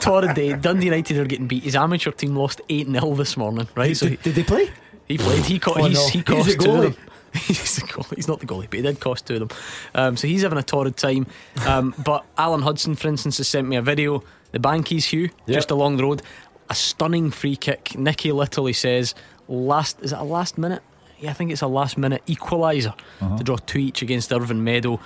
torrid 0.00 0.34
day. 0.34 0.54
Dundee 0.54 0.86
United 0.86 1.16
are 1.18 1.24
getting 1.24 1.46
beat. 1.46 1.62
His 1.62 1.76
amateur 1.76 2.10
team 2.10 2.36
lost 2.36 2.60
8 2.68 2.88
0 2.88 3.14
this 3.14 3.36
morning, 3.36 3.68
right? 3.76 3.96
So 3.96 4.06
he, 4.06 4.16
did, 4.16 4.22
did 4.22 4.34
they 4.34 4.42
play? 4.42 4.70
He 5.06 5.18
played. 5.18 5.44
He, 5.44 5.58
co- 5.58 5.74
Oh, 5.76 5.84
he's, 5.84 5.96
no. 5.98 6.08
he 6.08 6.18
He's 6.18 6.24
cost 6.24 6.46
the 6.58 6.64
two 6.64 6.70
of 6.72 6.82
them. 6.82 6.96
He's. 7.34 7.76
He's 8.14 8.28
not 8.28 8.38
the 8.40 8.46
goalie, 8.46 8.70
but 8.70 8.74
he 8.74 8.82
did 8.82 9.00
cost 9.00 9.26
two 9.26 9.34
of 9.34 9.48
them. 9.48 9.58
Um, 9.94 10.16
so 10.16 10.28
he's 10.28 10.42
having 10.42 10.58
a 10.58 10.62
torrid 10.62 10.96
time. 10.96 11.26
Um, 11.66 11.92
but 12.04 12.24
Alan 12.38 12.62
Hudson, 12.62 12.94
for 12.94 13.08
instance, 13.08 13.38
has 13.38 13.48
sent 13.48 13.66
me 13.68 13.74
a 13.76 13.82
video. 13.82 14.22
The 14.52 14.60
Bankies, 14.60 15.04
Hugh, 15.06 15.30
just 15.48 15.70
along 15.72 15.96
the 15.96 16.04
road. 16.04 16.22
A 16.70 16.74
stunning 16.74 17.30
free 17.32 17.56
kick. 17.56 17.98
Nicky 17.98 18.30
Little, 18.32 18.66
he 18.66 18.72
says, 18.72 19.14
last 19.48 20.00
is 20.00 20.12
it 20.12 20.18
a 20.18 20.22
last 20.22 20.56
minute? 20.58 20.82
Yeah, 21.18 21.30
I 21.30 21.32
think 21.32 21.50
it's 21.50 21.62
a 21.62 21.66
last 21.66 21.98
minute 21.98 22.22
equaliser 22.26 22.94
Uh-huh. 23.20 23.36
to 23.36 23.44
draw 23.44 23.56
two 23.56 23.78
each 23.78 24.00
against 24.02 24.32
Irvine 24.32 24.62
Meadow. 24.62 25.00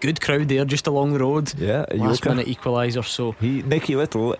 Good 0.00 0.20
crowd 0.20 0.48
there, 0.48 0.64
just 0.64 0.86
along 0.86 1.12
the 1.14 1.18
road. 1.20 1.52
Yeah, 1.58 1.84
last 1.92 2.24
minute 2.24 2.46
equaliser. 2.46 3.04
So 3.04 3.32
He 3.40 3.62
Nicky 3.62 3.96
Little, 3.96 4.36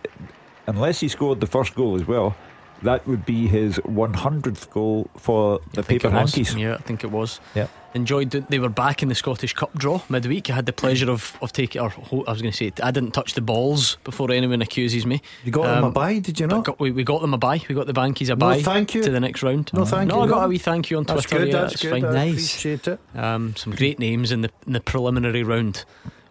unless 0.66 1.01
he 1.01 1.09
scored 1.09 1.40
the 1.40 1.46
first 1.46 1.75
goal 1.75 1.96
as 1.96 2.07
well, 2.07 2.37
that 2.83 3.07
would 3.07 3.25
be 3.25 3.47
his 3.47 3.79
100th 3.79 4.71
goal 4.71 5.09
for 5.16 5.61
the 5.75 5.81
I 5.81 5.85
Paper. 5.85 6.11
Bankies. 6.11 6.59
Yeah, 6.59 6.75
I 6.75 6.79
think 6.79 7.05
it 7.05 7.11
was. 7.11 7.40
Yep. 7.55 7.71
Enjoyed. 7.95 8.31
They 8.31 8.59
were 8.59 8.71
back 8.71 9.03
in 9.03 9.11
the 9.11 9.14
Scottish 9.14 9.53
Cup 9.53 9.75
draw 9.77 10.01
midweek. 10.09 10.49
I 10.49 10.55
had 10.55 10.64
the 10.64 10.73
pleasure 10.73 11.11
of, 11.11 11.37
of 11.42 11.53
taking, 11.53 11.83
or 11.83 11.90
ho- 11.90 12.25
I 12.27 12.33
was 12.33 12.40
going 12.40 12.51
to 12.53 12.57
say, 12.57 12.73
I 12.83 12.90
didn't 12.90 13.11
touch 13.12 13.35
the 13.35 13.42
balls 13.42 13.97
before 14.03 14.31
anyone 14.31 14.62
accuses 14.62 15.05
me. 15.05 15.21
You 15.45 15.53
got 15.53 15.64
them 15.64 15.85
a 15.85 15.87
Um, 15.88 15.92
buy, 15.92 16.18
did 16.18 16.40
you 16.40 16.47
not? 16.47 16.64
got, 16.64 16.81
we, 16.81 16.90
we 16.90 17.05
got 17.05 17.21
them 17.21 17.35
a 17.35 17.38
buy. 17.38 17.61
We 17.68 17.75
got 17.75 17.87
the 17.87 17.92
Bankies 17.92 18.31
a 18.31 18.37
buy. 18.37 18.62
thank 18.62 18.95
you. 18.95 19.03
To 19.03 19.11
the 19.11 19.21
next 19.21 19.42
round. 19.42 19.71
No, 19.75 19.85
thank 19.85 20.09
no, 20.09 20.14
you, 20.14 20.21
No, 20.21 20.27
I 20.27 20.29
got 20.38 20.45
a 20.47 20.49
wee 20.49 20.57
thank 20.59 20.90
you 20.90 20.97
on 20.97 21.05
That's 21.05 21.25
Twitter. 21.25 21.45
good. 21.45 21.53
yeah, 21.53 21.61
that's 21.61 21.73
it's 21.75 21.83
good. 21.83 21.90
fine. 21.90 22.05
I 22.07 22.12
Nice. 22.12 22.33
appreciate 22.33 22.88
it. 22.88 23.01
Um, 23.14 23.55
some 23.57 23.75
great 23.75 23.99
names 23.99 24.33
in 24.33 24.40
the 24.40 24.51
in 24.66 24.73
the 24.73 24.81
preliminary 24.81 25.42
round 25.42 25.85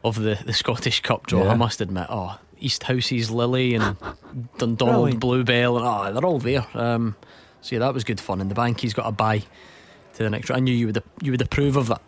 of 0.03 0.15
the, 0.15 0.39
the 0.43 0.53
Scottish 0.53 1.01
Cup 1.01 1.27
draw. 1.27 1.43
Yeah. 1.43 1.51
I 1.51 1.55
must 1.55 1.79
admit. 1.79 2.07
Oh, 2.09 2.39
Easthouses 2.61 3.31
Lily 3.31 3.75
and 3.75 3.97
Dundonald 4.57 4.77
Brilliant. 4.77 5.19
Bluebell 5.19 5.77
and 5.77 5.85
oh, 5.85 6.13
they're 6.13 6.25
all 6.25 6.39
there. 6.39 6.65
Um, 6.73 7.15
so 7.61 7.75
yeah, 7.75 7.79
that 7.79 7.93
was 7.93 8.03
good 8.03 8.19
fun. 8.19 8.41
And 8.41 8.49
the 8.49 8.55
Bankies 8.55 8.93
got 8.93 9.07
a 9.07 9.11
buy 9.11 9.39
to 9.39 10.23
the 10.23 10.29
next 10.29 10.49
round. 10.49 10.61
I 10.61 10.63
knew 10.63 10.73
you 10.73 10.87
would 10.87 11.03
you 11.21 11.31
would 11.31 11.41
approve 11.41 11.77
of 11.77 11.87
that. 11.87 12.01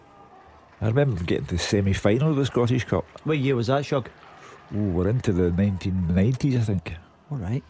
I 0.82 0.88
remember 0.88 1.24
getting 1.24 1.46
to 1.46 1.56
the 1.56 1.60
semi 1.60 1.94
final 1.94 2.32
of 2.32 2.36
the 2.36 2.46
Scottish 2.46 2.84
Cup. 2.84 3.06
What 3.24 3.38
year 3.38 3.56
was 3.56 3.68
that, 3.68 3.86
Shug? 3.86 4.10
Ooh, 4.76 4.90
we're 4.90 5.08
into 5.08 5.32
the 5.32 5.50
1990s, 5.52 6.58
I 6.58 6.62
think. 6.62 6.94
All 7.32 7.38
right. 7.38 7.64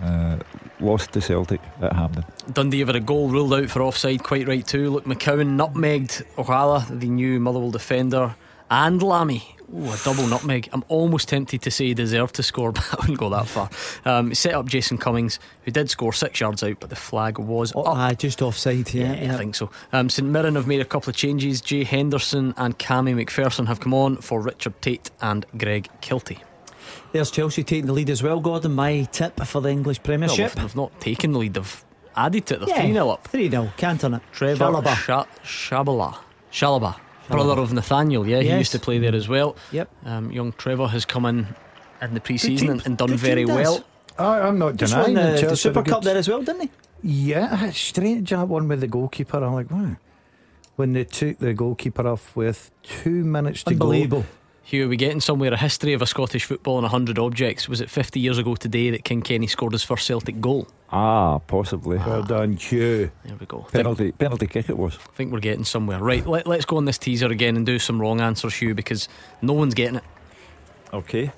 Uh, 0.00 0.38
lost 0.78 1.12
to 1.12 1.20
Celtic 1.20 1.60
at 1.82 1.92
Hampden. 1.92 2.24
Dundee 2.52 2.78
have 2.78 2.88
had 2.88 2.96
a 2.96 3.00
goal 3.00 3.28
ruled 3.28 3.52
out 3.52 3.68
for 3.68 3.82
offside, 3.82 4.22
quite 4.22 4.48
right 4.48 4.66
too. 4.66 4.90
Look, 4.90 5.04
McCowan 5.04 5.56
nutmegged 5.58 6.24
Ojala, 6.36 6.86
the 7.00 7.08
new 7.08 7.38
Motherwell 7.38 7.70
defender, 7.70 8.34
and 8.70 9.02
Lamie. 9.02 9.56
Ooh, 9.72 9.84
a 9.92 9.96
double 10.04 10.26
nutmeg. 10.26 10.68
I'm 10.72 10.82
almost 10.88 11.28
tempted 11.28 11.62
to 11.62 11.70
say 11.70 11.86
he 11.86 11.94
deserved 11.94 12.34
to 12.36 12.42
score, 12.42 12.72
but 12.72 12.84
I 12.92 12.96
wouldn't 13.00 13.18
go 13.18 13.28
that 13.30 13.46
far. 13.46 13.70
Um, 14.04 14.30
he 14.30 14.34
set 14.34 14.54
up 14.54 14.66
Jason 14.66 14.98
Cummings, 14.98 15.38
who 15.64 15.70
did 15.70 15.88
score 15.88 16.12
six 16.12 16.40
yards 16.40 16.62
out, 16.64 16.78
but 16.80 16.90
the 16.90 16.96
flag 16.96 17.38
was 17.38 17.72
Oh, 17.76 17.82
up. 17.82 17.96
aye, 17.96 18.14
just 18.14 18.42
offside. 18.42 18.92
Yeah, 18.92 19.14
Yeah, 19.14 19.34
I 19.34 19.38
think 19.38 19.54
so. 19.54 19.70
Um, 19.92 20.08
St 20.10 20.26
Mirren 20.28 20.56
have 20.56 20.66
made 20.66 20.80
a 20.80 20.84
couple 20.84 21.10
of 21.10 21.16
changes. 21.16 21.60
Jay 21.60 21.84
Henderson 21.84 22.52
and 22.56 22.78
Cammy 22.78 23.14
McPherson 23.14 23.66
have 23.68 23.78
come 23.80 23.94
on 23.94 24.16
for 24.16 24.40
Richard 24.40 24.80
Tait 24.82 25.10
and 25.20 25.46
Greg 25.56 25.88
Kiltie. 26.02 26.40
There's 27.12 27.30
Chelsea 27.30 27.62
taking 27.62 27.86
the 27.86 27.92
lead 27.92 28.10
as 28.10 28.22
well, 28.22 28.40
Gordon. 28.40 28.74
My 28.74 29.02
tip 29.12 29.38
for 29.44 29.60
the 29.60 29.68
English 29.68 29.98
No, 29.98 30.02
Premiership. 30.04 30.52
they've, 30.52 30.64
they've 30.64 30.76
not 30.76 30.98
taken 31.00 31.32
the 31.32 31.38
lead, 31.38 31.54
they've 31.54 31.84
added 32.16 32.46
to 32.46 32.54
it. 32.54 32.60
They're 32.66 32.68
Yeah. 32.70 32.82
3 32.82 32.92
0 32.92 33.08
up. 33.10 33.28
3 33.28 33.48
0. 33.50 33.72
Can't 33.76 34.00
turn 34.00 34.14
it. 34.14 34.22
Trevor 34.32 34.64
Chalobah. 34.64 34.96
Sha- 34.96 35.24
Shabala. 35.44 36.16
Shalaba. 36.52 36.96
Brother 37.30 37.60
of 37.60 37.72
Nathaniel, 37.72 38.26
yeah, 38.26 38.40
he 38.40 38.50
used 38.50 38.72
to 38.72 38.78
play 38.78 38.98
there 38.98 39.14
as 39.14 39.28
well. 39.28 39.56
Yep. 39.72 39.90
Um, 40.04 40.30
young 40.32 40.52
Trevor 40.52 40.88
has 40.88 41.04
come 41.04 41.24
in 41.26 41.46
in 42.02 42.14
the 42.14 42.20
pre 42.20 42.38
season 42.38 42.66
team. 42.66 42.70
and, 42.70 42.86
and 42.86 42.98
done 42.98 43.14
very 43.16 43.44
team, 43.44 43.54
well. 43.54 43.84
I, 44.18 44.40
I'm 44.40 44.58
not 44.58 44.76
Just 44.76 44.92
denying 44.92 45.14
won 45.14 45.24
that 45.24 45.40
the, 45.40 45.46
the 45.48 45.56
Super 45.56 45.80
are 45.80 45.82
good. 45.82 45.90
Cup 45.90 46.02
there 46.02 46.16
as 46.16 46.28
well, 46.28 46.42
didn't 46.42 46.62
he? 46.62 46.70
Yeah, 47.02 47.66
it's 47.66 47.78
strange 47.78 48.30
that 48.30 48.48
one 48.48 48.68
with 48.68 48.80
the 48.80 48.86
goalkeeper. 48.86 49.42
I'm 49.42 49.54
like, 49.54 49.70
wow. 49.70 49.96
When 50.76 50.92
they 50.92 51.04
took 51.04 51.38
the 51.38 51.52
goalkeeper 51.54 52.06
off 52.06 52.34
with 52.36 52.70
two 52.82 53.24
minutes 53.24 53.62
to 53.64 53.74
go. 53.74 53.86
Unbelievable. 53.86 54.24
Hugh, 54.70 54.86
are 54.86 54.88
we 54.88 54.96
getting 54.96 55.18
somewhere? 55.18 55.52
A 55.52 55.56
history 55.56 55.94
of 55.94 56.02
a 56.02 56.06
Scottish 56.06 56.44
football 56.44 56.76
and 56.76 56.86
a 56.86 56.88
hundred 56.88 57.18
objects. 57.18 57.68
Was 57.68 57.80
it 57.80 57.90
50 57.90 58.20
years 58.20 58.38
ago 58.38 58.54
today 58.54 58.90
that 58.90 59.02
King 59.02 59.20
Kenny 59.20 59.48
scored 59.48 59.72
his 59.72 59.82
first 59.82 60.06
Celtic 60.06 60.40
goal? 60.40 60.68
Ah, 60.92 61.38
possibly. 61.38 61.98
Well 61.98 62.22
done, 62.22 62.52
Hugh. 62.52 63.10
There 63.24 63.34
we 63.34 63.46
go. 63.46 63.62
Think, 63.62 63.72
Penalty, 63.72 64.12
penalty 64.12 64.46
kick 64.46 64.70
it 64.70 64.78
was. 64.78 64.96
I 64.96 65.16
think 65.16 65.32
we're 65.32 65.40
getting 65.40 65.64
somewhere. 65.64 65.98
Right, 65.98 66.24
let, 66.24 66.46
let's 66.46 66.66
go 66.66 66.76
on 66.76 66.84
this 66.84 66.98
teaser 66.98 67.26
again 67.26 67.56
and 67.56 67.66
do 67.66 67.80
some 67.80 68.00
wrong 68.00 68.20
answers, 68.20 68.54
Hugh, 68.54 68.76
because 68.76 69.08
no 69.42 69.54
one's 69.54 69.74
getting 69.74 69.96
it. 69.96 70.04
Okay. 70.92 71.32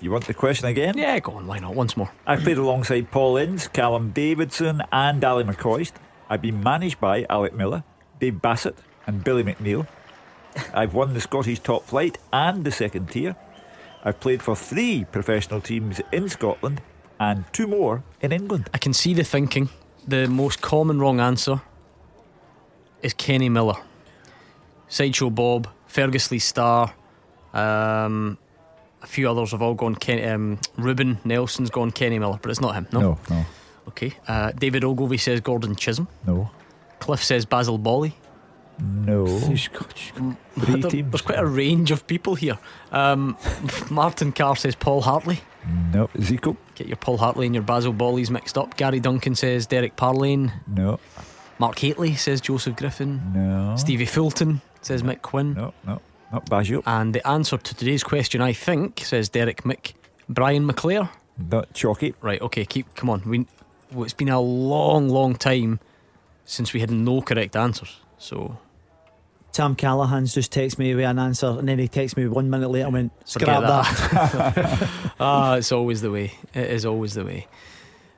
You 0.00 0.12
want 0.12 0.28
the 0.28 0.34
question 0.34 0.68
again? 0.68 0.96
Yeah, 0.96 1.18
go 1.18 1.32
on, 1.32 1.48
why 1.48 1.58
not? 1.58 1.74
Once 1.74 1.96
more. 1.96 2.12
I 2.24 2.36
played 2.36 2.58
alongside 2.58 3.10
Paul 3.10 3.36
Ince, 3.38 3.66
Callum 3.66 4.12
Davidson, 4.12 4.80
and 4.92 5.24
Ally 5.24 5.42
McCoist. 5.42 5.94
I've 6.28 6.40
been 6.40 6.62
managed 6.62 7.00
by 7.00 7.26
Alec 7.28 7.52
Miller, 7.52 7.82
Dave 8.20 8.40
Bassett, 8.40 8.78
and 9.08 9.24
Billy 9.24 9.42
McNeill. 9.42 9.88
I've 10.74 10.94
won 10.94 11.14
the 11.14 11.20
Scottish 11.20 11.60
top 11.60 11.84
flight 11.84 12.18
and 12.32 12.64
the 12.64 12.70
second 12.72 13.10
tier. 13.10 13.36
I've 14.04 14.20
played 14.20 14.42
for 14.42 14.56
three 14.56 15.04
professional 15.04 15.60
teams 15.60 16.00
in 16.12 16.28
Scotland 16.28 16.80
and 17.18 17.44
two 17.52 17.66
more 17.66 18.02
in 18.20 18.32
England. 18.32 18.70
I 18.72 18.78
can 18.78 18.92
see 18.92 19.14
the 19.14 19.24
thinking. 19.24 19.68
The 20.08 20.26
most 20.26 20.60
common 20.62 20.98
wrong 21.00 21.20
answer 21.20 21.60
is 23.02 23.12
Kenny 23.14 23.48
Miller. 23.48 23.76
Sideshow 24.88 25.30
Bob, 25.30 25.68
Fergus 25.86 26.30
Lee 26.30 26.38
Starr, 26.38 26.92
um, 27.52 28.38
a 29.02 29.06
few 29.06 29.30
others 29.30 29.52
have 29.52 29.62
all 29.62 29.74
gone 29.74 29.94
Ken, 29.94 30.28
um, 30.32 30.58
Ruben 30.76 31.18
Nelson's 31.24 31.70
gone 31.70 31.90
Kenny 31.90 32.18
Miller, 32.18 32.38
but 32.40 32.50
it's 32.50 32.60
not 32.60 32.74
him. 32.74 32.86
No. 32.92 33.00
no, 33.00 33.18
no. 33.28 33.46
Okay. 33.88 34.14
Uh, 34.26 34.52
David 34.52 34.84
Ogilvy 34.84 35.16
says 35.16 35.40
Gordon 35.40 35.76
Chisholm. 35.76 36.08
no. 36.26 36.50
Cliff 36.98 37.24
says 37.24 37.46
Basil 37.46 37.78
Boli. 37.78 38.14
No. 38.80 39.26
Three 39.26 40.82
teams. 40.82 41.10
There's 41.10 41.22
quite 41.22 41.38
a 41.38 41.46
range 41.46 41.90
of 41.90 42.06
people 42.06 42.34
here. 42.34 42.58
Um, 42.92 43.36
Martin 43.90 44.32
Carr 44.32 44.56
says 44.56 44.74
Paul 44.74 45.02
Hartley. 45.02 45.40
No. 45.92 46.08
Zico. 46.16 46.56
Get 46.74 46.86
your 46.86 46.96
Paul 46.96 47.18
Hartley 47.18 47.46
and 47.46 47.54
your 47.54 47.64
Basil 47.64 47.92
Bollies 47.92 48.30
mixed 48.30 48.56
up. 48.56 48.76
Gary 48.76 49.00
Duncan 49.00 49.34
says 49.34 49.66
Derek 49.66 49.96
Parlane. 49.96 50.52
No. 50.66 50.98
Mark 51.58 51.78
Hateley 51.78 52.14
says 52.14 52.40
Joseph 52.40 52.76
Griffin. 52.76 53.20
No. 53.34 53.76
Stevie 53.76 54.06
Fulton 54.06 54.62
says 54.80 55.02
Mick 55.02 55.20
Quinn. 55.20 55.54
No, 55.54 55.74
no. 55.86 56.00
Not 56.32 56.48
Baggio. 56.48 56.82
And 56.86 57.14
the 57.14 57.26
answer 57.26 57.58
to 57.58 57.74
today's 57.74 58.02
question, 58.02 58.40
I 58.40 58.52
think, 58.52 59.00
says 59.04 59.28
Derek 59.28 59.62
Mick. 59.64 59.92
Brian 60.28 60.66
McClair. 60.66 61.10
Not 61.36 61.72
Chalky. 61.74 62.14
Right, 62.22 62.40
okay, 62.40 62.64
keep 62.64 62.94
come 62.94 63.10
on. 63.10 63.22
We 63.28 63.46
well, 63.92 64.04
it's 64.04 64.14
been 64.14 64.28
a 64.28 64.40
long, 64.40 65.08
long 65.08 65.34
time 65.34 65.80
since 66.44 66.72
we 66.72 66.80
had 66.80 66.90
no 66.90 67.20
correct 67.20 67.56
answers. 67.56 68.00
So 68.18 68.58
Sam 69.60 69.76
Callahan's 69.76 70.32
just 70.32 70.54
texted 70.54 70.78
me 70.78 70.94
with 70.94 71.04
an 71.04 71.18
answer, 71.18 71.48
and 71.48 71.68
then 71.68 71.78
he 71.78 71.86
texted 71.86 72.16
me 72.16 72.26
one 72.26 72.48
minute 72.48 72.70
later 72.70 72.86
and 72.86 72.94
went, 72.94 73.12
Forget 73.28 73.58
scrap 73.58 73.62
that. 73.62 74.90
ah, 75.20 75.56
it's 75.56 75.70
always 75.70 76.00
the 76.00 76.10
way. 76.10 76.32
It 76.54 76.70
is 76.70 76.86
always 76.86 77.12
the 77.12 77.26
way. 77.26 77.46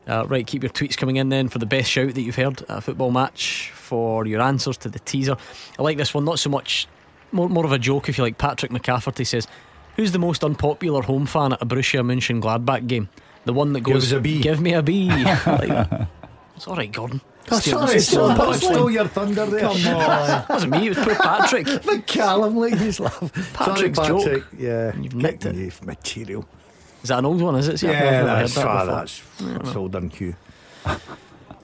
Uh, 0.06 0.24
right, 0.28 0.46
keep 0.46 0.62
your 0.62 0.70
tweets 0.70 0.96
coming 0.96 1.16
in 1.16 1.30
then 1.30 1.48
for 1.48 1.58
the 1.58 1.66
best 1.66 1.90
shout 1.90 2.14
that 2.14 2.22
you've 2.22 2.36
heard 2.36 2.62
at 2.62 2.78
a 2.78 2.80
football 2.80 3.10
match 3.10 3.72
for 3.74 4.24
your 4.24 4.40
answers 4.40 4.76
to 4.76 4.88
the 4.88 5.00
teaser. 5.00 5.36
I 5.80 5.82
like 5.82 5.96
this 5.96 6.14
one, 6.14 6.24
not 6.24 6.38
so 6.38 6.48
much, 6.48 6.86
more, 7.32 7.48
more 7.48 7.64
of 7.64 7.72
a 7.72 7.78
joke 7.80 8.08
if 8.08 8.18
you 8.18 8.22
like. 8.22 8.38
Patrick 8.38 8.70
McCafferty 8.70 9.26
says, 9.26 9.48
Who's 9.96 10.12
the 10.12 10.20
most 10.20 10.44
unpopular 10.44 11.02
home 11.02 11.26
fan 11.26 11.54
at 11.54 11.60
a 11.60 11.66
Borussia 11.66 12.04
Mönchengladbach 12.04 12.86
game? 12.86 13.08
The 13.46 13.52
one 13.52 13.72
that 13.72 13.80
Give 13.80 13.94
goes, 13.94 14.12
us 14.12 14.16
a 14.16 14.20
B." 14.20 14.40
Give 14.40 14.60
me 14.60 14.74
a 14.74 14.82
B. 14.84 15.08
like. 15.46 16.08
It's 16.54 16.68
all 16.68 16.76
right, 16.76 16.92
Gordon. 16.92 17.20
Oh, 17.50 17.58
Steal- 17.58 17.86
sorry, 17.86 17.98
sorry, 18.00 18.34
punchline. 18.38 18.54
stole 18.54 18.90
your 18.90 19.08
thunder 19.08 19.44
there. 19.46 19.60
Come 19.60 19.70
on. 19.70 20.40
It 20.42 20.48
wasn't 20.48 20.72
me, 20.72 20.86
it 20.86 20.96
was 20.96 21.04
poor 21.04 21.14
Patrick. 21.16 21.66
But 21.84 22.06
Callum, 22.06 22.56
like 22.56 22.74
his 22.74 23.00
love. 23.00 23.32
Patrick's 23.54 23.96
Sorry, 23.96 24.08
joke. 24.08 24.24
Patrick. 24.24 24.44
Yeah, 24.58 24.96
You've 24.96 25.14
nicked 25.14 25.44
it. 25.46 25.54
You've 25.56 25.84
material. 25.84 26.46
Is 27.02 27.08
that 27.08 27.18
an 27.18 27.24
old 27.26 27.42
one, 27.42 27.56
is 27.56 27.68
it? 27.68 27.78
See, 27.78 27.88
I've 27.88 27.94
Yeah, 27.94 28.00
never 28.10 28.28
heard 28.28 28.38
that's, 28.42 28.54
that 28.54 28.66
ah, 28.66 28.84
before. 28.84 28.94
that's, 28.96 29.22
that's 29.64 29.76
all 29.76 29.88
done, 29.88 30.08
Q. 30.08 30.36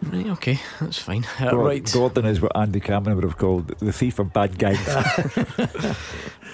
Right, 0.03 0.27
okay, 0.29 0.61
that's 0.81 0.99
fine. 0.99 1.25
Uh, 1.41 1.51
Gor- 1.51 1.65
right. 1.65 1.91
Gordon 1.93 2.25
is 2.27 2.41
what 2.41 2.57
Andy 2.57 2.81
Cameron 2.81 3.17
would 3.17 3.25
have 3.25 3.37
called 3.39 3.69
the 3.79 3.93
thief 3.93 4.19
of 4.19 4.33
bad 4.33 4.59
guys. 4.59 4.79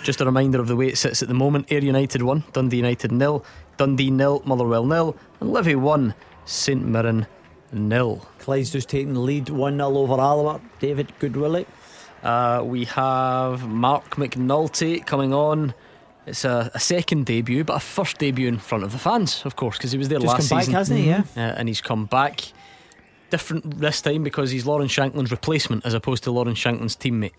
Just 0.03 0.21
a 0.21 0.25
reminder 0.25 0.61
of 0.61 0.69
the 0.69 0.77
way 0.77 0.89
it 0.89 0.99
sits 0.99 1.23
at 1.23 1.29
the 1.29 1.35
moment. 1.35 1.67
Ayr 1.71 1.81
United 1.83 2.23
1, 2.23 2.45
Dundee 2.53 2.77
United 2.79 3.11
nil, 3.13 3.45
Dundee 3.79 4.11
nil, 4.11 4.43
Motherwell 4.45 4.85
nil, 4.87 5.17
and 5.41 5.51
Livy 5.53 5.75
1, 5.75 6.15
St 6.45 6.85
Mirren 6.87 7.27
nil. 7.73 8.27
Clyde's 8.45 8.71
just 8.71 8.89
taking 8.89 9.15
the 9.15 9.21
lead 9.21 9.49
1 9.49 9.77
0 9.77 9.89
over 9.97 10.21
Alabama. 10.21 10.61
David 10.79 11.13
Goodwillie. 11.19 11.67
Uh, 12.23 12.63
we 12.65 12.85
have 12.85 13.67
Mark 13.69 14.17
McNulty 14.17 15.05
coming 15.05 15.33
on. 15.35 15.73
It's 16.27 16.45
a, 16.45 16.71
a 16.75 16.81
second 16.81 17.27
debut, 17.27 17.65
but 17.65 17.77
a 17.77 17.81
first 17.81 18.19
debut 18.19 18.49
in 18.49 18.59
front 18.59 18.85
of 18.85 18.93
the 18.93 18.99
fans, 18.99 19.43
of 19.45 19.57
course, 19.57 19.77
because 19.77 19.93
he 19.93 19.99
was 19.99 20.09
there 20.09 20.19
Just 20.21 20.29
last 20.33 20.49
come 20.49 20.57
back, 20.59 20.65
season. 20.65 20.75
hasn't 20.75 21.01
he? 21.01 21.07
Yeah. 21.09 21.23
Uh, 21.37 21.41
and 21.41 21.69
he's 21.69 21.81
come 21.81 22.07
back. 22.07 22.41
Different 23.31 23.79
this 23.79 24.01
time 24.01 24.23
because 24.23 24.51
he's 24.51 24.65
Lawrence 24.67 24.93
Shankland's 24.95 25.31
replacement 25.31 25.85
as 25.85 25.93
opposed 25.95 26.23
to 26.25 26.31
Lawrence 26.31 26.59
Shankland's 26.59 26.97
teammate. 26.97 27.33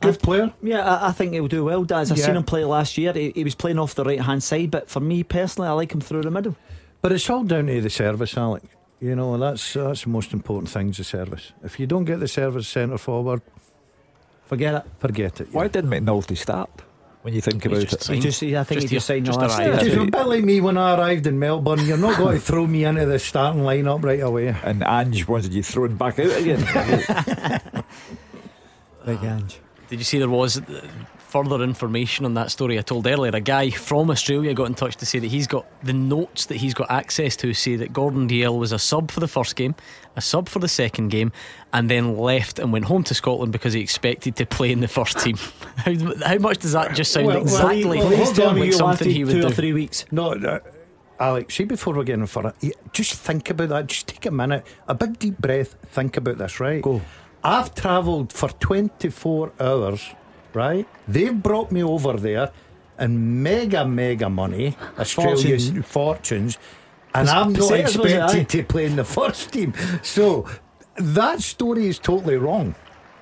Good 0.00 0.20
player. 0.20 0.52
Yeah, 0.62 0.80
I, 0.84 1.08
I 1.08 1.12
think 1.12 1.32
he'll 1.32 1.46
do 1.48 1.64
well, 1.64 1.84
Daz. 1.84 2.10
I 2.12 2.16
Yeah. 2.16 2.26
seen 2.26 2.36
him 2.36 2.44
play 2.44 2.64
last 2.64 2.98
year. 2.98 3.12
He, 3.12 3.30
he 3.34 3.44
was 3.44 3.54
playing 3.54 3.78
off 3.78 3.94
the 3.94 4.04
right 4.04 4.20
hand 4.20 4.42
side, 4.42 4.70
but 4.70 4.88
for 4.90 5.00
me 5.00 5.22
personally, 5.22 5.68
I 5.68 5.72
like 5.72 5.92
him 5.92 6.00
through 6.00 6.22
the 6.22 6.30
middle. 6.30 6.56
But 7.00 7.12
it's 7.12 7.30
all 7.30 7.44
down 7.44 7.66
to 7.66 7.80
the 7.80 7.88
service, 7.90 8.36
Alec. 8.36 8.64
You 9.00 9.14
know, 9.14 9.36
that's 9.38 9.74
that's 9.74 10.02
the 10.04 10.08
most 10.10 10.32
important 10.32 10.70
thing 10.70 10.88
is 10.90 10.96
the 10.96 11.04
service. 11.04 11.52
If 11.62 11.78
you 11.78 11.86
don't 11.86 12.04
get 12.04 12.18
the 12.20 12.28
service 12.28 12.66
centre 12.68 12.98
forward, 12.98 13.42
Forget 14.46 14.74
it. 14.74 14.82
forget 14.98 15.40
it. 15.40 15.48
Why 15.52 15.68
didn't 15.68 15.90
McNulty 15.90 16.36
start? 16.36 16.70
When 17.22 17.34
you 17.34 17.40
think 17.40 17.62
He's 17.62 17.70
about 17.72 17.80
just 17.82 17.92
it, 17.94 18.02
signed. 18.02 18.16
He 18.16 18.22
just, 18.30 18.42
I 18.42 18.64
think 18.64 18.80
Just 18.80 18.90
he 18.90 18.96
just 18.96 19.08
here, 19.08 19.16
signed 19.16 19.26
just 19.26 19.38
last 19.40 19.58
arrived. 19.58 19.82
year. 19.82 19.92
It 19.92 19.98
was 19.98 20.08
a 20.08 20.10
bit 20.10 20.26
like 20.26 20.44
me 20.44 20.60
when 20.60 20.78
I 20.78 20.94
arrived 20.96 21.26
in 21.26 21.38
Melbourne. 21.38 21.84
You're 21.84 21.98
not 21.98 22.16
going 22.16 22.36
to 22.36 22.40
throw 22.40 22.66
me 22.66 22.84
into 22.84 23.04
the 23.06 23.18
starting 23.18 23.62
lineup 23.62 24.02
right 24.02 24.20
away. 24.20 24.54
and 24.64 24.82
Ange 24.82 25.28
wanted 25.28 25.52
you 25.52 25.62
thrown 25.62 25.96
back 25.96 26.18
out 26.18 26.30
again. 26.36 26.64
Big 29.04 29.22
Ange. 29.22 29.58
Did 29.88 29.98
you 29.98 30.04
see 30.04 30.18
there 30.18 30.28
was 30.30 30.60
further 31.28 31.62
information 31.62 32.24
on 32.24 32.34
that 32.34 32.50
story 32.50 32.78
I 32.78 32.82
told 32.82 33.06
earlier? 33.06 33.30
A 33.34 33.40
guy 33.40 33.70
from 33.70 34.10
Australia 34.10 34.54
got 34.54 34.64
in 34.64 34.74
touch 34.74 34.96
to 34.96 35.06
say 35.06 35.18
that 35.18 35.26
he's 35.26 35.46
got 35.46 35.66
the 35.84 35.92
notes 35.92 36.46
that 36.46 36.56
he's 36.56 36.74
got 36.74 36.90
access 36.90 37.36
to 37.36 37.52
say 37.54 37.76
that 37.76 37.92
Gordon 37.92 38.28
Dalziel 38.28 38.58
was 38.58 38.72
a 38.72 38.78
sub 38.78 39.10
for 39.10 39.20
the 39.20 39.28
first 39.28 39.54
game, 39.56 39.74
a 40.16 40.20
sub 40.20 40.48
for 40.48 40.58
the 40.58 40.68
second 40.68 41.08
game, 41.08 41.32
and 41.72 41.90
then 41.90 42.16
left 42.16 42.58
and 42.58 42.72
went 42.72 42.86
home 42.86 43.04
to 43.04 43.14
Scotland 43.14 43.52
because 43.52 43.72
he 43.72 43.80
expected 43.80 44.36
to 44.36 44.46
play 44.46 44.72
in 44.72 44.80
the 44.80 44.88
first 44.88 45.18
team. 45.18 45.36
how, 45.76 45.94
how 46.24 46.38
much 46.38 46.58
does 46.58 46.72
that 46.72 46.94
just 46.94 47.12
sound 47.12 47.26
Well, 47.26 47.42
exactly 47.42 47.98
well, 47.98 48.08
Please 48.08 48.32
tell 48.32 48.52
me 48.54 48.60
like 48.60 48.66
you 48.68 48.72
something 48.72 49.10
he 49.10 49.24
would 49.24 49.32
two 49.32 49.46
or 49.46 49.50
do? 49.50 49.54
three 49.54 49.72
weeks. 49.72 50.06
No, 50.10 50.32
uh, 50.32 50.60
Alex, 51.20 51.54
see, 51.56 51.64
before 51.64 51.94
we're 51.94 52.04
getting 52.04 52.26
for 52.26 52.46
it, 52.62 52.76
just 52.92 53.14
think 53.14 53.50
about 53.50 53.68
that. 53.70 53.86
Just 53.88 54.06
take 54.08 54.24
a 54.26 54.30
minute, 54.30 54.64
a 54.86 54.94
big 54.94 55.18
deep 55.18 55.38
breath, 55.38 55.74
think 55.82 56.16
about 56.16 56.38
this, 56.38 56.60
right? 56.60 56.80
Go. 56.82 57.00
I've 57.42 57.74
travelled 57.74 58.32
for 58.32 58.48
24 58.48 59.52
hours, 59.60 60.14
right? 60.54 60.86
They've 61.06 61.40
brought 61.42 61.70
me 61.72 61.82
over 61.82 62.14
there 62.14 62.50
in 62.98 63.42
mega, 63.42 63.84
mega 63.86 64.28
money, 64.28 64.76
Australia's 64.98 65.68
Fortunes. 65.68 65.86
fortunes, 65.86 66.58
and 67.14 67.28
I'm 67.28 67.52
not 67.52 67.60
pesetas, 67.62 67.96
was 67.96 68.12
it, 68.12 68.22
expected 68.22 68.48
to 68.50 68.62
play 68.64 68.86
in 68.86 68.96
the 68.96 69.04
first 69.04 69.52
team. 69.52 69.72
So 70.02 70.46
that 70.96 71.40
story 71.40 71.88
is 71.88 71.98
totally 71.98 72.36
wrong. 72.36 72.74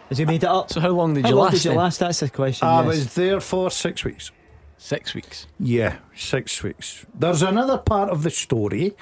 Has 0.09 0.19
he 0.19 0.25
made 0.25 0.45
it 0.45 0.49
up? 0.49 0.71
So 0.73 0.81
how 0.81 0.91
long 0.91 1.15
did 1.15 1.25
How 1.25 1.31
you 1.31 1.35
long 1.37 1.45
last? 1.47 1.55
did 1.55 1.65
you 1.65 1.71
then? 1.71 1.79
last? 1.79 1.99
That's 1.99 2.21
the 2.21 2.31
question. 2.31 2.67
I 2.69 2.79
yes. 2.79 2.87
was 2.87 3.15
there 3.15 3.41
for 3.41 3.71
six 3.71 4.05
weeks. 4.05 4.31
Six 4.79 5.15
weeks. 5.15 5.47
Yeah, 5.59 5.97
six 6.15 6.63
weeks. 6.63 7.05
There's 7.15 7.43
another 7.43 7.79
part 7.79 8.11
of 8.11 8.23
the 8.23 8.31
story, 8.31 8.95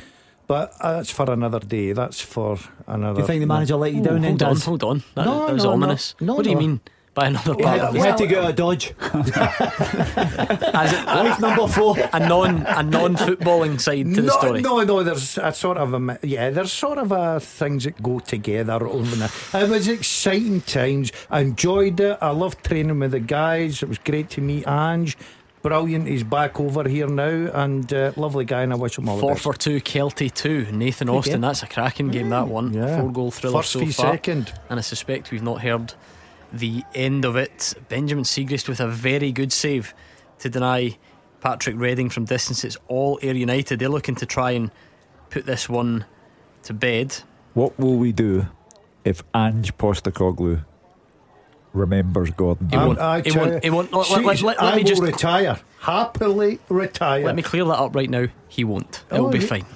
but 0.46 0.72
uh, 0.80 0.94
that's 0.94 1.10
for 1.10 1.30
another 1.30 1.58
day. 1.60 1.92
That's 1.92 2.20
for 2.20 2.58
another. 2.86 3.16
Do 3.16 3.20
you 3.22 3.26
think 3.26 3.40
the 3.40 3.46
manager 3.46 3.76
let 3.76 3.92
you 3.92 4.00
down 4.02 4.22
then, 4.22 4.38
hold 4.38 4.42
on, 4.42 4.54
Daz? 4.54 4.64
hold 4.64 4.84
on. 4.84 5.02
That, 5.14 5.26
No, 5.26 5.46
that 5.46 5.52
was 5.52 5.64
no, 5.64 5.70
no. 5.70 5.74
ominous. 5.74 6.14
No, 6.20 6.34
what 6.34 6.44
do 6.44 6.50
you 6.50 6.56
no. 6.56 6.60
mean 6.60 6.80
by 7.14 7.26
another 7.28 7.54
He 7.54 7.62
part 7.62 7.78
had, 7.80 7.88
of 7.88 7.94
the 7.94 8.00
had 8.00 8.16
to 8.18 8.26
get 8.26 8.44
a 8.50 8.52
dodge. 8.62 8.94
As 9.02 10.92
it- 10.92 11.06
Life 11.06 11.40
number 11.40 11.68
four. 11.68 11.96
a 12.12 12.18
non 12.28 12.66
a 12.66 12.82
non 12.82 13.16
footballing 13.16 13.80
side 13.80 14.14
to 14.14 14.22
the 14.22 14.30
story. 14.30 14.60
no, 14.62 14.82
no. 14.82 15.02
There's 15.02 15.38
a 15.38 15.52
sort 15.52 15.76
of 15.78 15.94
a 15.94 16.18
yeah. 16.22 16.50
There's 16.50 16.72
sort 16.72 16.98
of 16.98 17.12
a 17.12 17.40
things 17.40 17.84
that 17.84 18.02
go 18.02 18.18
together. 18.18 18.84
Over 18.86 19.16
the, 19.16 19.32
it 19.54 19.68
was 19.68 19.88
exciting 19.88 20.60
times. 20.62 21.12
I 21.30 21.40
enjoyed 21.40 22.00
it. 22.00 22.18
I 22.20 22.30
loved 22.30 22.64
training 22.64 22.98
with 22.98 23.12
the 23.12 23.20
guys. 23.20 23.82
It 23.82 23.88
was 23.88 23.98
great 23.98 24.30
to 24.30 24.40
meet 24.40 24.66
Ange. 24.66 25.16
Brilliant. 25.62 26.06
He's 26.06 26.24
back 26.24 26.60
over 26.60 26.86
here 26.86 27.06
now, 27.08 27.50
and 27.54 27.90
uh, 27.90 28.12
lovely 28.16 28.44
guy. 28.44 28.62
And 28.62 28.72
I 28.72 28.76
wish 28.76 28.98
him 28.98 29.08
all 29.08 29.16
the 29.16 29.20
Four 29.22 29.30
best. 29.32 29.42
for 29.44 29.54
two, 29.54 29.80
Kelty 29.80 30.32
two. 30.32 30.66
Nathan 30.72 31.08
Austin. 31.08 31.40
That's 31.40 31.62
a 31.62 31.66
cracking 31.66 32.08
game. 32.10 32.28
That 32.30 32.48
one. 32.48 32.74
Yeah. 32.74 33.00
Four 33.00 33.10
goal 33.12 33.30
thriller 33.30 33.60
First 33.60 33.72
so 33.72 33.80
far. 33.86 34.12
second. 34.12 34.52
And 34.68 34.78
I 34.78 34.82
suspect 34.82 35.30
we've 35.30 35.42
not 35.42 35.62
heard 35.62 35.94
the 36.58 36.82
end 36.94 37.24
of 37.24 37.36
it. 37.36 37.74
Benjamin 37.88 38.24
Siegrist 38.24 38.68
with 38.68 38.80
a 38.80 38.88
very 38.88 39.32
good 39.32 39.52
save 39.52 39.94
to 40.38 40.48
deny 40.48 40.96
Patrick 41.40 41.76
Reading 41.78 42.08
from 42.10 42.24
distance. 42.24 42.64
It's 42.64 42.76
all 42.88 43.18
Ayr 43.22 43.34
United. 43.34 43.78
They're 43.78 43.88
looking 43.88 44.14
to 44.16 44.26
try 44.26 44.52
and 44.52 44.70
put 45.30 45.46
this 45.46 45.68
one 45.68 46.04
to 46.64 46.72
bed. 46.74 47.16
what 47.54 47.78
will 47.78 47.96
we 47.96 48.10
do 48.12 48.46
if 49.04 49.22
Ange 49.34 49.76
Postecoglou 49.76 50.64
remembers 51.72 52.30
Gordon. 52.30 52.68
He 52.70 52.76
won't. 52.76 52.98
I 52.98 53.20
He 53.20 53.30
tell 53.30 53.42
won't. 53.42 53.54
you, 53.54 53.60
He 53.62 53.70
won't. 53.70 53.92
Let- 53.92 54.10
let- 54.10 54.24
let- 54.24 54.38
see, 54.38 54.46
let 54.46 54.62
I 54.62 54.70
me 54.76 54.82
will 54.82 54.88
just- 54.88 55.02
retire. 55.02 55.58
Happily 55.80 56.58
retire. 56.68 57.24
Let 57.26 57.34
me 57.34 57.42
clear 57.42 57.64
that 57.64 57.78
up 57.78 57.94
right 57.94 58.08
now. 58.08 58.26
He 58.48 58.64
won't. 58.64 59.02
It'll 59.12 59.26
Oh, 59.26 59.30
be 59.30 59.38
you- 59.38 59.46
fine. 59.46 59.66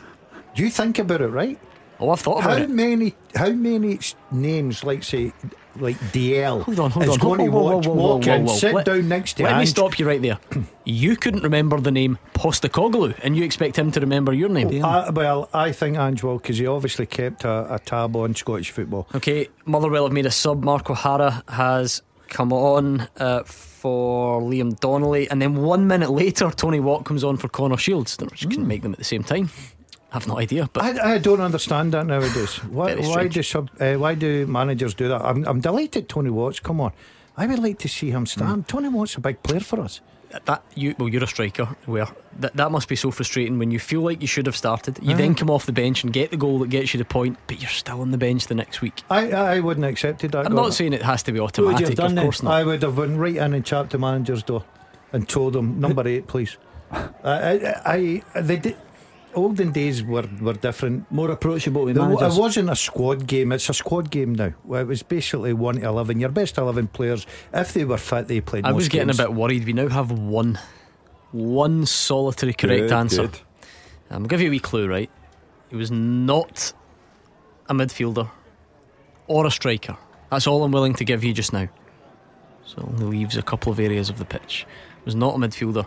You 0.55 0.71
think 0.71 0.99
about 0.99 1.21
it, 1.21 1.29
right? 1.29 1.59
Oh, 2.01 2.11
I've 2.11 2.21
thought 2.21 2.45
about 2.45 2.59
How 2.59 2.63
it. 2.65 2.71
many? 2.71 3.15
How 3.35 3.51
many 3.51 3.99
names, 4.31 4.85
like 4.85 5.03
say, 5.03 5.33
like 5.77 5.97
DL, 6.13 6.63
Hold 6.63 6.81
on, 6.81 6.91
hold 6.93 7.05
is 7.07 7.11
on. 7.13 7.19
going 7.19 7.51
Whoa, 7.51 7.61
whoa, 7.63 7.77
watch, 7.77 7.87
whoa, 7.87 7.95
whoa, 7.95 8.03
walk 8.17 8.25
whoa, 8.25 8.39
whoa. 8.41 8.55
sit 8.55 8.75
Let- 8.75 8.87
down 8.87 9.09
next 9.09 9.35
to 9.35 9.43
Let 9.45 9.59
me 9.59 9.67
stop 9.67 9.99
you 9.99 10.07
right 10.07 10.23
there. 10.23 10.39
you 10.85 11.17
couldn't 11.17 11.43
remember 11.43 11.81
the 11.81 11.91
name 11.91 12.19
Postecoglou, 12.35 13.19
and 13.23 13.37
you 13.37 13.45
expect 13.45 13.77
him 13.77 13.91
to 13.93 14.01
remember 14.01 14.33
your 14.33 14.49
name. 14.49 14.85
I, 14.85 15.11
well, 15.11 15.49
I 15.53 15.73
think 15.73 15.97
Ange 15.97 16.23
will 16.23 16.39
because 16.39 16.59
he 16.59 16.67
obviously 16.67 17.07
kept 17.07 17.45
a, 17.45 17.75
a 17.75 17.79
tab 17.81 18.15
on 18.17 18.35
Scottish 18.35 18.71
football. 18.71 19.09
Okay, 19.15 19.49
Motherwell 19.65 20.05
have 20.05 20.13
made 20.13 20.27
a 20.27 20.31
sub. 20.31 20.63
Mark 20.63 20.89
O'Hara 20.91 21.43
has 21.49 22.03
come 22.29 22.53
on 22.53 23.09
uh, 23.19 23.43
for 23.45 24.41
Liam 24.41 24.79
Donnelly, 24.79 25.29
and 25.31 25.41
then 25.43 25.57
one 25.57 25.87
minute 25.87 26.11
later, 26.11 26.51
Tony 26.51 26.79
Watt 26.81 27.05
comes 27.05 27.25
on 27.25 27.37
for 27.37 27.49
Connor 27.49 27.77
Shields. 27.77 28.17
They 28.17 28.27
just 28.27 28.51
couldn't 28.51 28.67
make 28.69 28.83
them 28.83 28.93
at 28.93 28.99
the 28.99 29.05
same 29.05 29.25
time. 29.25 29.51
I've 30.13 30.27
no 30.27 30.39
idea, 30.39 30.71
but 30.73 30.83
I, 30.83 31.15
I 31.15 31.19
don't 31.19 31.41
understand 31.41 31.93
that 31.93 32.07
nowadays. 32.07 32.57
Why, 32.71 32.95
why 32.97 33.29
do 33.29 33.43
sub, 33.43 33.71
uh, 33.79 33.95
why 33.95 34.15
do 34.15 34.47
managers 34.47 34.95
do 34.95 35.09
that? 35.09 35.21
I'm, 35.21 35.45
I'm 35.47 35.61
delighted 35.61 36.09
Tony 36.09 36.31
Watts. 36.31 36.61
Come 36.61 36.81
on, 36.81 36.93
I 37.37 37.47
would 37.47 37.59
like 37.59 37.79
to 37.81 37.89
see 37.89 38.11
him 38.11 38.25
stand. 38.25 38.69
Tony 38.69 38.89
Watts 38.89 39.13
is 39.13 39.17
a 39.19 39.21
big 39.21 39.43
player 39.43 39.61
for 39.61 39.81
us. 39.81 40.01
that 40.47 40.63
you 40.75 40.95
well, 40.99 41.09
you're 41.11 41.25
a 41.25 41.27
striker. 41.27 41.67
Where 41.85 42.09
that 42.41 42.57
that 42.57 42.71
must 42.71 42.89
be 42.89 42.97
so 42.97 43.11
frustrating 43.11 43.59
when 43.59 43.71
you 43.71 43.79
feel 43.79 44.01
like 44.01 44.23
you 44.23 44.27
should 44.27 44.47
have 44.47 44.57
started. 44.57 44.99
You 45.03 45.15
then 45.15 45.35
come 45.35 45.51
off 45.51 45.67
the 45.67 45.73
bench 45.73 46.03
and 46.05 46.13
get 46.13 46.31
the 46.31 46.39
goal 46.39 46.59
that 46.61 46.71
gets 46.71 46.95
you 46.95 46.99
the 46.99 47.05
point, 47.05 47.37
but 47.47 47.61
you're 47.61 47.69
still 47.69 48.01
on 48.01 48.11
the 48.11 48.19
bench 48.19 48.47
the 48.47 48.55
next 48.55 48.81
week. 48.81 49.03
I, 49.11 49.31
I 49.31 49.61
wouldn't 49.61 49.85
have 49.85 49.93
accepted 49.93 50.33
that. 50.33 50.47
I'm 50.47 50.55
not 50.55 50.73
saying 50.73 50.95
it 50.95 51.03
has 51.03 51.23
to 51.25 51.33
be 51.33 51.41
would 51.41 51.57
you 51.59 51.67
have 51.67 51.75
automatic. 51.75 51.99
Of 51.99 52.15
then? 52.15 52.25
course 52.25 52.43
not. 52.43 52.55
I 52.55 52.65
would 52.65 52.83
have 52.83 52.97
went 52.97 53.19
right 53.19 53.37
in 53.37 53.53
and 53.53 53.65
chapped 53.65 53.91
the 53.91 53.99
manager's 53.99 54.43
door 54.43 54.65
and 55.13 55.29
told 55.29 55.55
him 55.55 55.81
number 55.81 56.07
eight, 56.09 56.27
please. 56.27 56.57
I, 56.91 57.03
I, 57.85 58.23
I 58.35 58.41
they 58.41 58.57
did. 58.57 58.77
Olden 59.39 59.73
days 59.73 60.03
were, 60.03 60.29
were 60.41 60.53
different. 60.53 61.11
More 61.11 61.31
approachable 61.31 61.85
with 61.85 61.95
There 61.95 62.03
wa- 62.05 62.11
managers. 62.11 62.37
it 62.37 62.41
wasn't 62.41 62.71
a 62.71 62.77
squad 62.77 63.27
game. 63.27 63.53
It's 63.53 63.69
a 63.69 63.75
squad 63.75 64.11
game 64.11 64.35
now. 64.35 64.53
It 64.73 64.87
was 64.87 65.03
basically 65.03 65.53
one 65.53 65.77
to 65.77 65.87
eleven. 65.87 66.21
Your 66.21 66.29
best 66.31 66.59
eleven 66.59 66.89
players, 66.89 67.27
if 67.55 67.73
they 67.73 67.85
were 67.85 67.97
fit, 67.99 68.29
they 68.29 68.41
played. 68.41 68.65
I 68.67 68.73
was 68.73 68.85
most 68.85 68.93
getting 68.93 69.09
games. 69.09 69.21
a 69.21 69.23
bit 69.25 69.33
worried. 69.35 69.65
We 69.65 69.73
now 69.73 69.89
have 69.89 70.11
one, 70.13 70.59
one 71.33 71.87
solitary 71.87 72.53
correct 72.53 72.83
Good, 72.89 72.93
answer. 72.93 73.23
good. 73.29 73.41
I'm 74.11 74.19
gonna 74.19 74.29
give 74.29 74.41
you 74.41 74.49
a 74.49 74.51
wee 74.51 74.59
clue, 74.61 74.89
right? 74.89 75.11
He 75.71 75.77
was 75.77 75.91
not 75.91 76.73
a 77.69 77.75
midfielder 77.75 78.31
or 79.27 79.47
a 79.47 79.51
striker. 79.51 79.97
That's 80.31 80.47
all 80.47 80.65
I'm 80.65 80.73
willing 80.73 80.95
to 80.95 81.05
give 81.05 81.23
you 81.25 81.33
just 81.33 81.53
now. 81.53 81.69
So 82.65 82.79
it 82.79 82.85
only 82.85 83.19
leaves 83.19 83.37
a 83.37 83.43
couple 83.43 83.71
of 83.73 83.79
areas 83.79 84.09
of 84.11 84.19
the 84.19 84.25
pitch. 84.25 84.67
Was 85.05 85.15
not 85.15 85.35
a 85.35 85.39
midfielder 85.39 85.87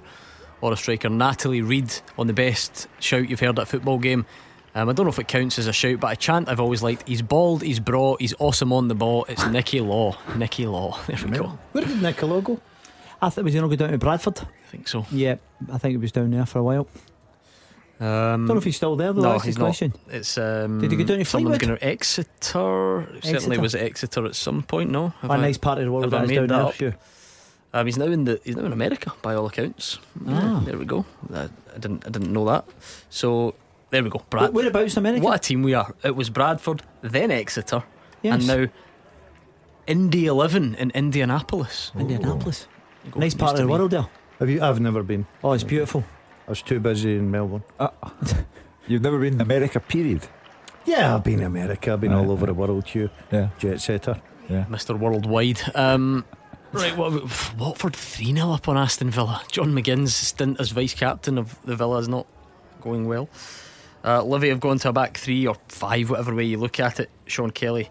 or 0.62 0.72
a 0.74 0.78
striker. 0.78 1.10
Natalie 1.10 1.62
Reid 1.62 1.94
on 2.18 2.28
the 2.28 2.34
best 2.34 2.88
shout 3.00 3.30
you've 3.30 3.40
heard 3.40 3.58
at 3.60 3.64
a 3.64 3.66
football 3.66 3.98
game. 4.00 4.26
Um, 4.74 4.88
I 4.88 4.94
don't 4.94 5.06
know 5.06 5.12
if 5.12 5.20
it 5.20 5.28
counts 5.28 5.60
as 5.60 5.68
a 5.68 5.74
shout, 5.74 6.00
but 6.00 6.14
a 6.14 6.16
chant 6.16 6.48
I've 6.48 6.62
always 6.62 6.82
liked. 6.82 7.08
He's 7.08 7.22
bald, 7.22 7.62
he's 7.62 7.80
broad, 7.82 8.22
he's 8.22 8.34
awesome 8.40 8.72
on 8.72 8.88
the 8.88 8.96
ball. 8.96 9.26
It's 9.28 9.46
Nicky 9.48 9.82
Law. 9.82 10.18
Nicky 10.38 10.66
Law. 10.66 10.98
There 11.08 11.18
we 11.26 11.38
go. 11.38 11.60
Where 11.74 11.84
did 11.84 12.02
Nicky 12.02 12.26
Law 12.26 12.40
go? 12.42 12.62
I 13.22 13.30
thought 13.30 13.44
was 13.44 13.54
he 13.54 13.60
going 13.60 13.70
to 13.70 13.76
go 13.76 13.84
down 13.86 13.92
to 13.92 13.98
Bradford? 13.98 14.40
I 14.40 14.68
think 14.72 14.88
so. 14.88 15.06
Yeah, 15.12 15.36
I 15.72 15.78
think 15.78 15.92
he 15.92 15.98
was 15.98 16.12
down 16.14 16.32
there 16.32 16.46
for 16.46 16.60
a 16.60 16.64
while. 16.64 16.88
Um, 18.00 18.48
don't 18.48 18.56
know 18.56 18.58
if 18.58 18.64
he's 18.64 18.78
still 18.78 18.96
there 18.96 19.14
though. 19.14 19.22
no, 19.22 19.32
that's 19.34 19.44
he's 19.44 19.56
the 19.56 19.60
not. 19.60 19.66
question. 19.68 19.94
It's 20.10 20.36
um, 20.38 20.80
Did 20.80 20.90
he 20.92 20.98
go 20.98 21.04
down 21.04 21.20
to 21.20 21.26
someone's 21.26 21.58
Fleetwood? 21.60 21.80
going 21.80 21.80
to 21.80 21.86
Exeter. 21.86 23.20
Certainly 23.22 23.58
was 23.60 23.76
Exeter 23.76 24.26
at 24.26 24.36
some 24.36 24.64
point. 24.64 24.90
No, 24.90 25.10
Have 25.22 25.30
a 25.30 25.34
I- 25.34 25.38
nice 25.42 25.58
part 25.60 25.78
of 25.78 25.84
the 25.86 25.92
world 25.92 26.06
have 26.06 26.14
I 26.16 26.18
that 26.20 26.24
is 26.24 26.30
made 26.30 26.36
down 26.38 26.48
that 26.48 26.78
there. 26.80 26.92
Sure. 26.94 27.00
Um, 27.74 27.86
he's 27.86 27.98
now 27.98 28.06
in 28.08 28.26
the 28.26 28.40
he's 28.44 28.56
now 28.58 28.66
in 28.66 28.74
America 28.74 29.14
by 29.22 29.34
all 29.36 29.46
accounts. 29.46 30.00
Ah. 30.28 30.60
Yeah, 30.60 30.62
there 30.66 30.78
we 30.78 30.86
go. 30.86 31.06
I, 31.34 31.44
I 31.74 31.78
didn't 31.80 32.06
I 32.06 32.10
didn't 32.10 32.34
know 32.34 32.46
that. 32.46 32.66
So 33.10 33.56
there 33.92 34.04
we 34.04 34.10
go. 34.10 34.22
Brad. 34.30 34.54
Where- 34.54 34.64
Whereabouts 34.64 34.96
in 34.98 35.00
America? 35.06 35.24
What 35.24 35.36
a 35.36 35.40
team 35.40 35.64
we 35.64 35.74
are. 35.74 35.94
It 36.04 36.16
was 36.16 36.30
Bradford, 36.30 36.82
then 37.02 37.32
Exeter, 37.32 37.84
Yes. 38.22 38.34
and 38.34 38.48
now 38.48 38.68
Indy 39.88 40.26
Eleven 40.28 40.76
in 40.76 40.92
Indianapolis. 40.92 41.92
Indianapolis. 41.98 42.68
Go- 43.12 43.20
Nice 43.20 43.34
part 43.36 43.54
of 43.54 43.60
the 43.60 43.68
world 43.68 43.92
there. 43.92 44.08
Have 44.40 44.50
you? 44.50 44.62
I've 44.62 44.80
never 44.80 45.04
been. 45.04 45.26
Oh, 45.44 45.54
it's 45.54 45.64
beautiful. 45.64 46.04
I 46.48 46.52
was 46.52 46.62
too 46.62 46.80
busy 46.80 47.16
in 47.16 47.32
Melbourne. 47.32 47.64
Uh, 47.80 47.90
You've 48.88 49.02
never 49.04 49.20
been 49.20 49.36
in 49.36 49.42
America, 49.42 49.80
period. 49.80 50.28
Yeah, 50.86 51.16
I've 51.16 51.24
been 51.24 51.40
in 51.40 51.46
America. 51.46 51.94
I've 51.94 52.02
been 52.02 52.12
Right, 52.12 52.26
all 52.26 52.32
over 52.32 52.48
the 52.48 52.54
world. 52.54 52.88
Hugh, 52.88 53.10
Yeah, 53.32 53.50
jet 53.60 53.80
setter. 53.80 54.20
yeah. 54.50 54.66
Mr. 54.70 54.98
Worldwide. 54.98 55.62
Um, 55.76 56.26
right, 56.74 56.96
what, 56.98 57.58
Watford 57.58 57.96
3 57.96 58.34
0 58.34 58.52
up 58.52 58.68
on 58.68 58.78
Aston 58.78 59.10
Villa. 59.10 59.44
John 59.52 59.74
McGinn's 59.74 60.16
stint 60.16 60.60
as 60.60 60.72
vice 60.72 60.94
captain 60.94 61.38
of 61.38 61.62
the 61.64 61.76
Villa 61.76 61.98
is 62.00 62.08
not 62.08 62.28
going 62.82 63.08
well. 63.08 63.30
Uh, 64.04 64.24
Livy 64.24 64.50
have 64.50 64.60
gone 64.60 64.80
to 64.80 64.90
a 64.90 64.94
back 64.94 65.18
three 65.18 65.46
or 65.46 65.56
five, 65.68 66.10
whatever 66.10 66.34
way 66.34 66.44
you 66.44 66.58
look 66.58 66.80
at 66.80 67.00
it. 67.00 67.10
Sean 67.28 67.52
Kelly, 67.52 67.90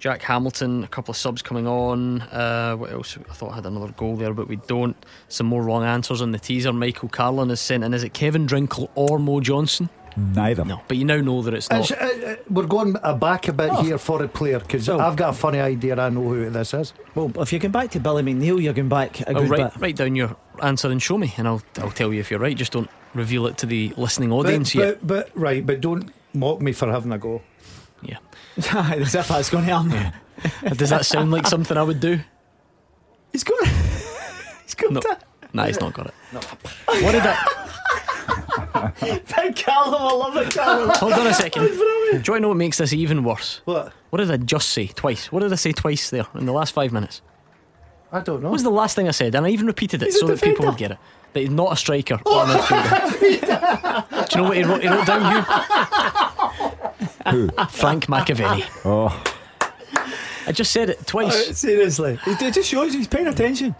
Jack 0.00 0.22
Hamilton, 0.22 0.82
a 0.82 0.88
couple 0.88 1.12
of 1.12 1.16
subs 1.16 1.42
coming 1.42 1.66
on. 1.66 2.22
Uh, 2.22 2.74
what 2.74 2.90
else? 2.92 3.16
I 3.30 3.32
thought 3.32 3.52
I 3.52 3.54
had 3.56 3.66
another 3.66 3.92
goal 3.92 4.16
there, 4.16 4.34
but 4.34 4.48
we 4.48 4.56
don't. 4.56 4.96
Some 5.28 5.46
more 5.46 5.62
wrong 5.62 5.84
answers 5.84 6.20
on 6.20 6.32
the 6.32 6.38
teaser. 6.38 6.72
Michael 6.72 7.08
Carlin 7.08 7.50
is 7.50 7.60
sent 7.60 7.84
in. 7.84 7.94
Is 7.94 8.02
it 8.02 8.14
Kevin 8.14 8.46
Drinkell 8.46 8.90
or 8.96 9.18
Mo 9.18 9.40
Johnston? 9.40 9.88
Neither. 10.16 10.64
No, 10.64 10.80
but 10.86 10.96
you 10.96 11.04
now 11.04 11.16
know 11.16 11.42
that 11.42 11.54
it's 11.54 11.68
not. 11.70 11.80
It's, 11.80 11.90
uh, 11.90 12.26
uh, 12.26 12.36
we're 12.48 12.66
going 12.66 12.92
back 12.92 13.48
a 13.48 13.52
bit 13.52 13.72
here 13.80 13.98
for 13.98 14.22
a 14.22 14.28
player 14.28 14.60
because 14.60 14.88
Well- 14.88 15.00
I've 15.00 15.16
got 15.16 15.30
a 15.30 15.32
funny 15.32 15.58
idea. 15.60 15.98
I 15.98 16.08
know 16.08 16.22
who 16.22 16.48
this 16.50 16.72
is. 16.74 16.92
Well, 17.14 17.32
if 17.40 17.52
you 17.52 17.58
come 17.60 17.72
back 17.72 17.90
to 17.92 18.00
Billy 18.00 18.22
McNeill, 18.22 18.62
you're 18.62 18.72
going 18.72 18.88
back 18.88 19.20
a 19.22 19.30
Oh, 19.30 19.40
good 19.42 19.50
write, 19.50 19.72
bit. 19.74 19.80
write 19.82 19.96
down 19.96 20.14
your 20.14 20.36
answer 20.62 20.88
and 20.90 21.02
show 21.02 21.18
me, 21.18 21.34
and 21.36 21.48
I'll 21.48 21.62
I'll 21.80 21.90
tell 21.90 22.12
you 22.12 22.20
if 22.20 22.30
you're 22.30 22.40
right. 22.40 22.56
Just 22.56 22.72
don't 22.72 22.88
reveal 23.14 23.46
it 23.46 23.58
to 23.58 23.66
the 23.66 23.92
listening 23.96 24.30
But, 24.30 24.36
audience 24.36 24.74
yet. 24.74 24.98
but, 25.06 25.32
but 25.32 25.40
right, 25.40 25.64
but 25.66 25.80
don't 25.80 26.12
mock 26.32 26.60
me 26.60 26.72
for 26.72 26.90
having 26.90 27.12
a 27.12 27.18
go. 27.18 27.42
Yeah. 28.02 28.18
As 28.72 29.14
if 29.14 29.28
that's 29.28 29.50
going 29.50 29.66
to 29.66 29.78
happen. 29.78 30.12
Does 30.76 30.90
that 30.90 31.06
sound 31.06 31.30
like 31.32 31.46
something 31.46 31.76
I 31.76 31.82
would 31.82 32.00
do? 32.00 32.20
He's 33.32 33.42
got. 33.44 33.66
He's 34.64 34.74
got 34.74 34.92
No. 34.92 35.00
that. 35.00 35.24
Nah, 35.52 35.66
he's 35.66 35.78
not 35.78 35.92
got 35.94 36.06
it. 36.08 36.14
No. 36.32 36.40
What 36.86 37.12
did 37.12 37.22
I? 37.24 37.63
Big 39.00 39.56
Callum, 39.56 39.94
I 39.94 40.12
love 40.12 40.36
it, 40.36 40.50
Callum. 40.52 40.90
Hold 40.90 41.12
on 41.12 41.26
a 41.26 41.34
second. 41.34 41.66
Do 42.22 42.32
you 42.32 42.40
know 42.40 42.48
what 42.48 42.56
makes 42.56 42.78
this 42.78 42.92
even 42.92 43.24
worse? 43.24 43.60
What? 43.64 43.92
What 44.10 44.18
did 44.18 44.30
I 44.30 44.36
just 44.36 44.70
say 44.70 44.86
twice? 44.88 45.30
What 45.32 45.40
did 45.40 45.52
I 45.52 45.56
say 45.56 45.72
twice 45.72 46.10
there 46.10 46.26
in 46.34 46.46
the 46.46 46.52
last 46.52 46.72
five 46.72 46.92
minutes? 46.92 47.22
I 48.12 48.20
don't 48.20 48.42
know. 48.42 48.48
What 48.48 48.54
was 48.54 48.62
the 48.62 48.70
last 48.70 48.94
thing 48.94 49.08
I 49.08 49.10
said? 49.10 49.34
And 49.34 49.44
I 49.44 49.48
even 49.50 49.66
repeated 49.66 50.02
it 50.02 50.06
He's 50.06 50.20
so 50.20 50.26
that 50.28 50.40
people 50.40 50.66
would 50.66 50.76
get 50.76 50.92
it. 50.92 50.98
That 51.32 51.40
he's 51.40 51.50
not 51.50 51.72
a 51.72 51.76
striker 51.76 52.20
oh, 52.24 52.40
or 52.40 52.44
a 52.44 52.46
midfielder. 52.58 54.28
Do 54.30 54.38
you 54.38 54.42
know 54.42 54.48
what 54.48 54.56
he 54.56 54.62
wrote, 54.62 54.82
he 54.82 54.88
wrote 54.88 55.06
down? 55.06 55.44
You? 57.26 57.48
Frank 57.70 58.06
McAvenny. 58.06 58.64
Oh, 58.84 59.24
I 60.46 60.52
just 60.52 60.72
said 60.72 60.90
it 60.90 61.06
twice. 61.06 61.56
Seriously. 61.58 62.18
It 62.26 62.52
just 62.52 62.68
shows 62.68 62.92
he's 62.92 63.08
paying 63.08 63.26
attention. 63.28 63.74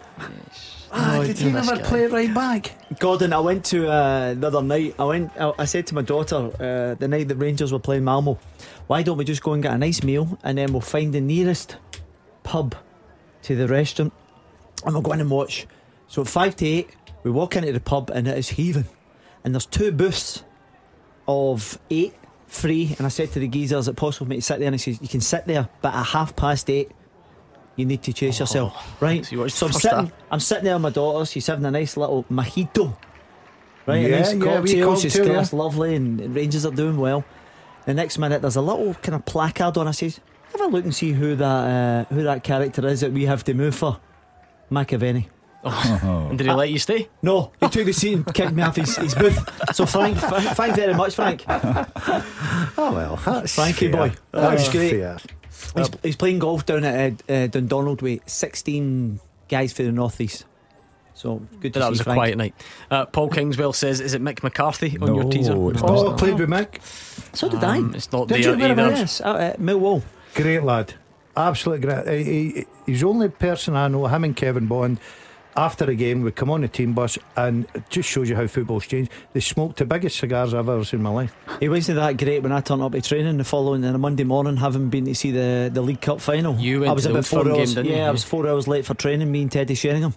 Ah, 0.95 1.23
did 1.23 1.37
he 1.37 1.49
this 1.49 1.67
never 1.67 1.81
guy. 1.81 1.87
play 1.87 2.07
right 2.07 2.33
back? 2.33 2.99
Gordon, 2.99 3.33
I 3.33 3.39
went 3.39 3.65
to 3.65 3.87
uh, 3.89 4.33
the 4.33 4.47
other 4.47 4.61
night. 4.61 4.95
I 4.97 5.03
went. 5.05 5.31
I, 5.39 5.53
I 5.59 5.65
said 5.65 5.87
to 5.87 5.95
my 5.95 6.01
daughter 6.01 6.51
uh, 6.59 6.95
the 6.95 7.07
night 7.07 7.27
the 7.27 7.35
Rangers 7.35 7.71
were 7.71 7.79
playing 7.79 8.03
Malmo, 8.03 8.39
"Why 8.87 9.03
don't 9.03 9.17
we 9.17 9.25
just 9.25 9.43
go 9.43 9.53
and 9.53 9.61
get 9.61 9.73
a 9.73 9.77
nice 9.77 10.03
meal 10.03 10.37
and 10.43 10.57
then 10.57 10.71
we'll 10.71 10.81
find 10.81 11.13
the 11.13 11.21
nearest 11.21 11.77
pub 12.43 12.75
to 13.43 13.55
the 13.55 13.67
restaurant 13.67 14.13
and 14.85 14.93
we'll 14.93 15.01
go 15.01 15.11
in 15.13 15.21
and 15.21 15.29
watch." 15.29 15.67
So 16.07 16.21
at 16.21 16.27
five 16.27 16.55
to 16.57 16.65
eight, 16.65 16.89
we 17.23 17.31
walk 17.31 17.55
into 17.55 17.71
the 17.71 17.79
pub 17.79 18.09
and 18.13 18.27
it 18.27 18.37
is 18.37 18.49
heaving, 18.49 18.85
and 19.43 19.53
there's 19.53 19.65
two 19.65 19.91
booths 19.91 20.43
of 21.27 21.79
eight 21.89 22.13
free. 22.47 22.95
And 22.97 23.05
I 23.05 23.09
said 23.09 23.31
to 23.33 23.39
the 23.39 23.47
geezer, 23.47 23.77
"Is 23.77 23.87
it 23.87 23.95
possible 23.95 24.25
for 24.25 24.29
me 24.29 24.35
to 24.37 24.41
sit 24.41 24.59
there?" 24.59 24.67
And 24.67 24.75
he 24.75 24.79
says, 24.79 25.01
"You 25.01 25.07
can 25.07 25.21
sit 25.21 25.45
there, 25.45 25.67
but 25.81 25.93
at 25.93 26.05
half 26.05 26.35
past 26.35 26.69
eight, 26.69 26.91
you 27.75 27.85
need 27.85 28.01
to 28.03 28.13
chase 28.13 28.39
yourself." 28.39 29.01
Right. 29.01 29.25
So 29.25 29.35
you 29.35 29.49
So 29.49 29.67
I'm 29.67 29.71
sitting, 29.73 29.97
half? 29.97 30.11
I'm 30.31 30.39
sitting 30.39 30.63
there 30.65 30.75
with 30.75 30.81
my 30.83 30.89
daughter. 30.89 31.25
She's 31.25 31.47
having 31.47 31.65
a 31.65 31.71
nice 31.71 31.95
little 31.97 32.23
mojito. 32.31 32.95
Right, 33.85 34.01
Yeah, 34.01 34.07
a 34.07 34.19
nice 34.19 34.33
yeah, 34.33 34.39
wee 34.39 34.45
cocktail. 34.45 34.95
She's 34.97 35.15
cocktail, 35.15 35.33
class 35.35 35.53
lovely, 35.53 35.95
and 35.95 36.35
Rangers 36.35 36.65
are 36.65 36.71
doing 36.71 36.97
well. 36.97 37.23
The 37.85 37.93
next 37.93 38.17
minute, 38.17 38.41
there's 38.41 38.55
a 38.55 38.61
little 38.61 38.95
kind 38.95 39.13
of 39.15 39.25
placard 39.25 39.77
on. 39.77 39.87
I 39.87 39.91
says, 39.91 40.19
"Have 40.53 40.61
a 40.61 40.65
look 40.67 40.83
and 40.85 40.95
see 40.95 41.11
who 41.13 41.35
that 41.35 42.07
uh, 42.09 42.13
who 42.13 42.23
that 42.23 42.43
character 42.43 42.87
is 42.87 43.01
that 43.01 43.11
we 43.11 43.25
have 43.25 43.43
to 43.43 43.53
move 43.53 43.75
for." 43.75 43.99
McAvenny. 44.71 45.27
And 45.63 46.37
did 46.37 46.45
he 46.45 46.53
let 46.53 46.69
you 46.69 46.77
stay? 46.77 47.09
No, 47.23 47.51
he 47.59 47.67
took 47.69 47.85
the 47.85 47.91
seat 47.93 48.13
and 48.13 48.33
kicked 48.33 48.51
me 48.53 48.61
off 48.61 48.75
his, 48.75 48.95
his 48.97 49.15
booth. 49.15 49.39
So 49.75 49.87
Frank, 49.87 50.19
th- 50.19 50.31
thank 50.53 50.75
very 50.75 50.93
much, 50.93 51.15
Frank. 51.15 51.43
Oh 52.77 52.91
well, 52.93 53.15
that's 53.25 53.55
Frankie 53.55 53.91
fair. 53.91 54.09
boy. 54.09 54.15
That 54.31 54.53
was 54.53 54.61
That's 54.63 54.69
great. 54.71 54.91
fair. 54.91 55.17
He's, 55.75 55.89
he's 56.03 56.15
playing 56.15 56.39
golf 56.39 56.65
down 56.65 56.83
at 56.83 57.13
uh, 57.29 57.33
uh, 57.33 57.47
Dundonald 57.47 58.01
with 58.01 58.21
16 58.29 59.19
guys 59.49 59.73
for 59.73 59.83
the 59.83 59.91
northeast. 59.91 60.45
So 61.13 61.37
good 61.61 61.73
to 61.73 61.79
That 61.79 61.85
see 61.85 61.89
was 61.91 61.99
a 62.01 62.03
Frank. 62.03 62.17
quiet 62.17 62.37
night. 62.37 62.55
Uh, 62.91 63.05
Paul 63.05 63.29
Kingswell 63.29 63.73
says, 63.73 64.01
"Is 64.01 64.13
it 64.13 64.21
Mick 64.21 64.43
McCarthy 64.43 64.97
on 64.99 65.15
your 65.15 65.23
No, 65.23 65.29
teaser?" 65.31 65.53
it's 65.71 65.81
Oh, 65.81 66.09
not. 66.09 66.17
played 66.19 66.37
with 66.37 66.49
Mick. 66.49 66.81
So 67.33 67.47
did 67.47 67.63
Um, 67.63 67.91
I. 67.93 67.95
it's 67.95 68.11
not 68.11 68.27
Did 68.27 68.43
there 68.43 68.53
you? 68.53 68.59
Where 68.59 68.71
either. 68.71 68.89
Yes, 68.91 69.21
out 69.21 69.39
at 69.39 69.59
Millwall. 69.61 70.03
Great 70.33 70.63
lad. 70.63 70.93
absolute 71.37 71.81
great. 71.81 72.07
He, 72.25 72.49
he, 72.51 72.65
he's 72.85 72.99
the 73.01 73.07
only 73.07 73.29
person 73.29 73.75
I 73.77 73.87
know, 73.87 74.07
him 74.07 74.23
and 74.25 74.35
Kevin 74.35 74.67
Bond. 74.67 74.99
After 75.57 75.89
a 75.89 75.95
game, 75.95 76.21
we 76.21 76.31
come 76.31 76.49
on 76.49 76.61
the 76.61 76.67
team 76.67 76.91
bus, 76.91 77.17
and 77.37 77.65
it 77.73 77.89
just 77.89 78.09
shows 78.09 78.27
you 78.29 78.35
how 78.35 78.45
football's 78.45 78.85
changed. 78.85 79.09
They 79.31 79.39
smoked 79.39 79.77
the 79.77 79.85
biggest 79.85 80.17
cigars 80.17 80.53
I've 80.53 80.67
ever 80.67 80.83
seen 80.83 80.99
in 80.99 81.03
my 81.03 81.11
life. 81.11 81.33
It 81.61 81.69
wasn't 81.69 81.95
that 81.95 82.17
great 82.17 82.43
when 82.43 82.51
I 82.51 82.59
turned 82.59 82.81
up 82.81 82.91
to 82.91 83.01
training 83.01 83.37
the 83.37 83.45
following 83.45 83.85
on 83.85 83.95
a 83.95 83.97
Monday 83.97 84.25
morning, 84.25 84.57
having 84.57 84.89
been 84.89 85.05
to 85.05 85.15
see 85.15 85.31
the, 85.31 85.69
the 85.73 85.81
League 85.81 86.01
Cup 86.01 86.19
final. 86.19 86.55
You 86.57 86.81
went 86.81 86.89
I 86.89 86.93
was 86.93 87.03
to 87.03 87.09
the 87.09 87.13
about 87.15 87.25
four 87.25 87.43
Firm 87.43 87.53
game, 87.53 87.59
hours. 87.61 87.75
didn't 87.75 87.89
yeah, 87.89 87.97
you? 87.97 88.03
I 88.03 88.11
was 88.11 88.25
four 88.25 88.45
hours 88.49 88.67
late 88.67 88.85
for 88.85 88.95
training. 88.95 89.31
Me 89.31 89.43
and 89.43 89.51
Teddy 89.51 89.75
Sheringham. 89.75 90.13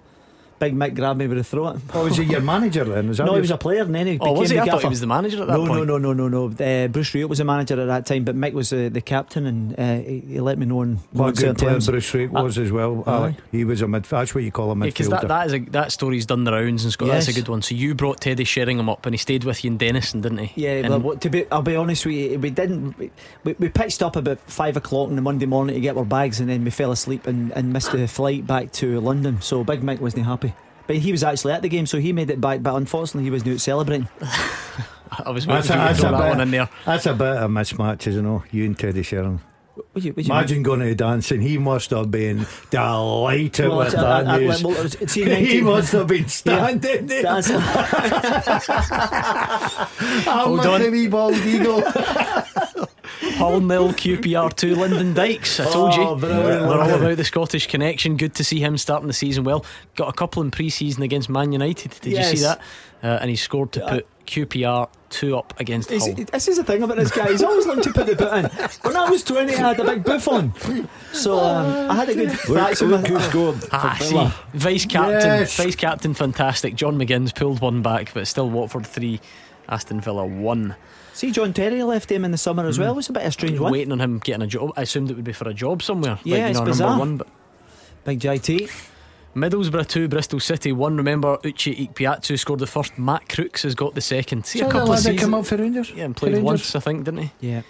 Big 0.58 0.74
Mick 0.74 0.94
grabbed 0.94 1.18
me 1.18 1.26
by 1.26 1.34
the 1.34 1.44
throat. 1.44 1.80
Oh, 1.94 2.04
was 2.04 2.16
he 2.16 2.24
your 2.24 2.40
manager 2.40 2.84
then? 2.84 3.08
Is 3.10 3.18
that 3.18 3.24
No, 3.26 3.34
he 3.34 3.40
was 3.40 3.50
a 3.50 3.58
player, 3.58 3.82
and 3.82 3.94
then 3.94 4.06
he 4.06 4.18
Oh, 4.20 4.32
was 4.32 4.50
he? 4.50 4.56
became 4.56 4.62
I 4.62 4.64
the 4.66 4.70
thought 4.72 4.82
he 4.82 4.88
was 4.88 5.00
the 5.00 5.06
manager 5.06 5.42
at 5.42 5.46
that 5.48 5.52
no, 5.58 5.66
point. 5.66 5.86
No, 5.86 5.98
no, 5.98 6.12
no, 6.12 6.28
no, 6.28 6.48
no. 6.48 6.64
Uh, 6.64 6.88
Bruce 6.88 7.14
Reed 7.14 7.26
was 7.26 7.38
the 7.38 7.44
manager 7.44 7.80
at 7.80 7.86
that 7.86 8.06
time, 8.06 8.24
but 8.24 8.36
Mick 8.36 8.52
was 8.52 8.72
uh, 8.72 8.88
the 8.92 9.00
captain, 9.00 9.46
and 9.46 9.78
uh, 9.78 9.96
he, 10.06 10.20
he 10.20 10.40
let 10.40 10.58
me 10.58 10.66
know 10.66 10.82
in 10.82 10.96
What 11.12 11.24
a 11.24 11.26
no 11.46 11.48
good 11.52 11.58
player 11.58 11.70
terms. 11.72 11.86
Bruce 11.88 12.14
Reed 12.14 12.30
Uh, 12.34 12.42
was 12.42 12.58
as 12.58 12.72
well. 12.72 13.04
aye. 13.06 13.10
Alec. 13.12 13.34
He 13.52 13.64
was 13.64 13.82
a 13.82 13.88
mid. 13.88 14.04
That's 14.04 14.34
what 14.34 14.44
you 14.44 14.50
call 14.52 14.70
a 14.72 14.76
Yeah, 14.76 14.84
because 14.86 15.08
midfielder. 15.08 15.20
that, 15.22 15.28
that 15.28 15.46
is 15.46 15.54
a 15.54 15.58
that 15.70 15.92
story's 15.92 16.26
done 16.26 16.44
the 16.44 16.52
rounds 16.52 16.84
in 16.84 16.90
Scotland. 16.90 17.16
That's 17.18 17.28
a 17.28 17.32
good 17.32 17.48
one. 17.48 17.62
So 17.62 17.74
you 17.74 17.94
brought 17.94 18.20
Teddy 18.20 18.44
Sheringham 18.44 18.88
up, 18.88 19.06
and 19.06 19.14
he 19.14 19.18
stayed 19.18 19.44
with 19.44 19.64
you 19.64 19.70
in 19.70 19.76
Denison, 19.78 20.20
didn't 20.20 20.38
he? 20.38 20.62
Yeah, 20.64 20.72
And 20.84 21.02
well, 21.04 21.16
to 21.16 21.30
be, 21.30 21.50
I'll 21.50 21.62
be 21.62 21.76
honest 21.76 22.04
with 22.06 22.14
you, 22.14 22.38
we 22.38 22.50
didn't. 22.50 22.98
We, 22.98 23.10
we 23.58 23.68
pitched 23.68 24.02
up 24.02 24.16
about 24.16 24.40
five 24.40 24.76
o'clock 24.76 25.08
on 25.08 25.16
the 25.16 25.22
Monday 25.22 25.46
morning 25.46 25.74
to 25.74 25.80
get 25.80 25.96
our 25.96 26.04
bags, 26.04 26.40
and 26.40 26.48
then 26.48 26.64
we 26.64 26.70
fell 26.70 26.92
asleep 26.92 27.26
and, 27.26 27.52
and 27.52 27.72
missed 27.72 27.92
the 27.92 28.06
flight 28.08 28.46
back 28.46 28.72
to 28.72 29.00
London. 29.00 29.40
So 29.40 29.62
Big 29.64 29.82
Mick 29.82 30.00
wasn't 30.00 30.26
happy. 30.26 30.47
But 30.88 30.96
he 30.96 31.12
was 31.12 31.22
actually 31.22 31.52
at 31.52 31.62
the 31.62 31.68
game, 31.68 31.86
so 31.86 32.00
he 32.00 32.12
made 32.12 32.30
it 32.30 32.40
back. 32.40 32.62
But 32.62 32.74
unfortunately, 32.74 33.24
he 33.24 33.30
wasn't 33.30 33.52
out 33.52 33.60
celebrating. 33.60 34.08
I 35.24 35.30
was 35.30 35.46
waiting 35.46 35.62
That's 35.62 35.68
for 35.68 35.74
a, 35.74 35.88
to 35.88 35.94
throw 35.94 36.10
that 36.10 36.18
bit, 36.18 36.28
one 36.30 36.40
in 36.40 36.50
there. 36.50 36.68
that's 36.84 37.06
a 37.06 37.14
bit 37.14 37.26
of 37.28 37.42
a 37.44 37.48
mismatch, 37.48 38.06
isn't 38.08 38.26
it? 38.26 38.42
You 38.52 38.64
and 38.66 38.78
Teddy 38.78 39.02
Sheringham. 39.02 39.40
Would 39.94 40.04
you, 40.04 40.12
would 40.12 40.26
you 40.26 40.32
Imagine 40.32 40.62
going 40.62 40.80
to 40.80 40.86
the 40.86 40.94
dance 40.94 41.30
and 41.32 41.42
he 41.42 41.58
must 41.58 41.90
have 41.90 42.10
been 42.10 42.46
delighted 42.70 43.68
Well, 43.68 43.78
with 43.78 43.94
I- 43.96 44.20
I- 44.20 44.22
that 44.22 44.34
I- 44.34 44.38
news. 44.38 44.62
well, 44.62 44.82
was- 44.82 44.94
he 45.14 45.60
must 45.60 45.92
have 45.92 46.06
been 46.06 46.28
standing 46.28 47.06
there. 47.06 47.26
I'm 47.26 47.42
Hold 50.46 50.58
with 50.58 50.66
on. 50.66 50.82
the 50.82 50.90
wee 50.90 51.08
bald 51.08 51.34
eagle. 51.36 51.82
Hull 53.38 53.60
nil 53.60 53.92
QPR 53.92 54.54
two 54.54 54.74
Lyndon 54.76 55.14
Dykes. 55.14 55.60
I 55.60 55.70
told 55.70 55.94
you 55.94 56.02
Oh, 56.02 56.16
brilliant. 56.16 56.66
we're 56.68 56.80
all 56.80 56.90
about 56.90 57.16
the 57.16 57.24
Scottish 57.24 57.66
connection. 57.66 58.16
Good 58.16 58.34
to 58.36 58.44
see 58.44 58.60
him 58.60 58.76
starting 58.78 59.06
the 59.06 59.12
season 59.12 59.44
well. 59.44 59.64
Got 59.96 60.08
a 60.08 60.12
couple 60.12 60.42
in 60.42 60.50
pre-season 60.50 61.02
against 61.02 61.28
Man 61.28 61.52
United. 61.52 61.92
Did 62.00 62.12
you 62.16 62.22
see 62.24 62.38
that? 62.42 62.60
Uh, 63.02 63.18
and 63.20 63.30
he 63.30 63.36
scored 63.36 63.72
to 63.72 63.80
put 63.86 64.06
QPR 64.26 64.88
two 65.08 65.36
up 65.38 65.54
against 65.60 65.88
He's- 65.90 66.04
Hull. 66.06 66.16
this 66.32 66.48
is 66.48 66.56
the 66.58 66.64
thing 66.64 66.82
about 66.82 66.96
this 66.96 67.10
guy. 67.12 67.30
He's 67.30 67.42
always 67.42 67.64
looking 67.66 67.84
to 67.84 67.92
put 67.92 68.06
the 68.08 68.16
boot 68.16 68.32
in. 68.34 68.44
When 68.82 68.96
I 68.96 69.08
was 69.08 69.22
20, 69.24 69.54
I 69.54 69.56
had 69.56 69.77
a 69.78 69.84
big 69.84 70.04
boof 70.04 70.28
on. 70.28 70.52
So 71.12 71.38
um, 71.38 71.90
I 71.90 71.94
had 71.94 72.08
a 72.08 72.14
good 72.14 72.28
Look, 72.28 72.36
fraction. 72.38 72.88
look 72.88 73.06
who 73.06 73.18
scored. 73.20 73.56
Ah, 73.72 73.96
see, 74.00 74.08
Villa. 74.10 74.34
vice 74.54 74.86
captain, 74.86 75.20
Yes. 75.20 75.56
vice 75.56 75.76
captain, 75.76 76.14
fantastic. 76.14 76.74
John 76.74 76.98
McGinn's 76.98 77.32
pulled 77.32 77.60
one 77.60 77.82
back, 77.82 78.12
but 78.14 78.26
still 78.26 78.48
Watford 78.50 78.86
three, 78.86 79.20
Aston 79.68 80.00
Villa 80.00 80.24
one. 80.26 80.76
See, 81.14 81.30
John 81.32 81.52
Terry 81.52 81.82
left 81.82 82.10
him 82.12 82.24
in 82.24 82.30
the 82.30 82.38
summer 82.38 82.66
as 82.66 82.78
well. 82.78 82.92
It 82.92 82.96
was 82.96 83.08
a 83.08 83.12
bit 83.12 83.22
of 83.22 83.28
a 83.28 83.32
strange 83.32 83.58
one. 83.58 83.72
Waiting 83.72 83.90
on 83.92 84.00
him 84.00 84.18
getting 84.18 84.42
a 84.42 84.46
job. 84.46 84.70
I 84.76 84.82
assumed 84.82 85.10
it 85.10 85.14
would 85.16 85.24
be 85.24 85.32
for 85.32 85.48
a 85.48 85.54
job 85.54 85.82
somewhere. 85.82 86.18
Yeah, 86.22 86.38
like, 86.38 86.50
it's 86.50 86.58
you 86.58 86.64
know, 86.64 86.70
bizarre. 86.70 86.88
number 86.90 87.00
one, 87.00 87.16
but 87.18 87.28
Big 88.04 88.20
JT. 88.20 88.70
Middlesbrough 89.34 89.86
2, 89.88 90.08
Bristol 90.08 90.40
City 90.40 90.72
1. 90.72 90.96
Remember, 90.96 91.36
Uche 91.38 91.88
Ikpeazu 91.88 92.38
scored 92.38 92.58
the 92.60 92.66
first, 92.66 92.98
Matt 92.98 93.28
Crooks 93.28 93.62
has 93.62 93.74
got 93.74 93.94
the 93.94 94.00
second. 94.00 94.46
See, 94.46 94.60
a 94.60 94.68
couple 94.68 94.92
of 94.92 94.98
seasons. 94.98 95.20
come 95.20 95.34
up 95.34 95.46
for 95.46 95.56
Rangers? 95.56 95.90
Yeah, 95.94 96.04
and 96.06 96.16
played 96.16 96.32
Rangers? 96.32 96.44
once, 96.44 96.74
I 96.74 96.80
think, 96.80 97.04
didn't 97.04 97.20
he? 97.20 97.30
Yeah. 97.40 97.62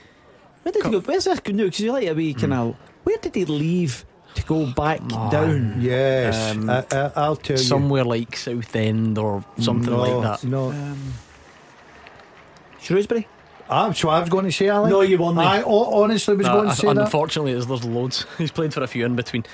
Where 0.63 0.73
did 0.73 0.85
he 0.85 0.91
go? 0.91 1.01
Where's 1.01 1.25
this 1.25 1.45
news? 1.47 1.71
Because 1.71 1.81
you're 1.81 1.93
like 1.93 2.09
a 2.09 2.15
wee 2.15 2.33
hmm. 2.33 2.41
kind 2.41 2.53
of. 2.55 2.77
Where 3.05 3.17
did 3.19 3.35
he 3.35 3.45
leave 3.45 4.05
to 4.35 4.43
go 4.45 4.67
back 4.67 5.01
Oh, 5.13 5.31
down? 5.31 5.81
Yes, 5.81 6.57
Um, 6.57 6.69
I, 6.69 6.85
I, 6.93 7.13
I'll 7.17 7.37
tell 7.37 7.57
you. 7.57 7.63
Somewhere 7.63 8.05
like 8.05 8.37
Southend 8.37 9.19
or 9.19 9.45
something 9.59 9.91
no, 9.93 9.99
like 10.03 10.41
that. 10.41 10.47
No, 10.47 10.71
um, 10.71 11.15
Shrewsbury? 12.81 13.27
I'm 13.71 13.93
so 13.93 14.09
I 14.09 14.21
was 14.21 14.31
going 14.31 14.47
to 14.47 14.53
say, 14.53 14.69
Alec. 14.69 14.91
No, 14.91 15.03
you 15.03 15.19
weren't. 15.19 15.39
I 15.39 15.63
honestly 15.63 16.37
was 16.37 16.47
No, 16.47 16.55
going 16.55 16.69
to 16.71 16.75
say 16.75 16.87
that. 16.93 16.97
unfortunately, 16.99 17.53
there's, 17.53 17.67
there's 17.67 17.85
loads. 17.85 18.25
He's 18.39 18.51
played 18.51 18.73
for 18.73 18.83
a 18.83 18.87
few 18.87 19.05
in 19.05 19.15
between. 19.15 19.45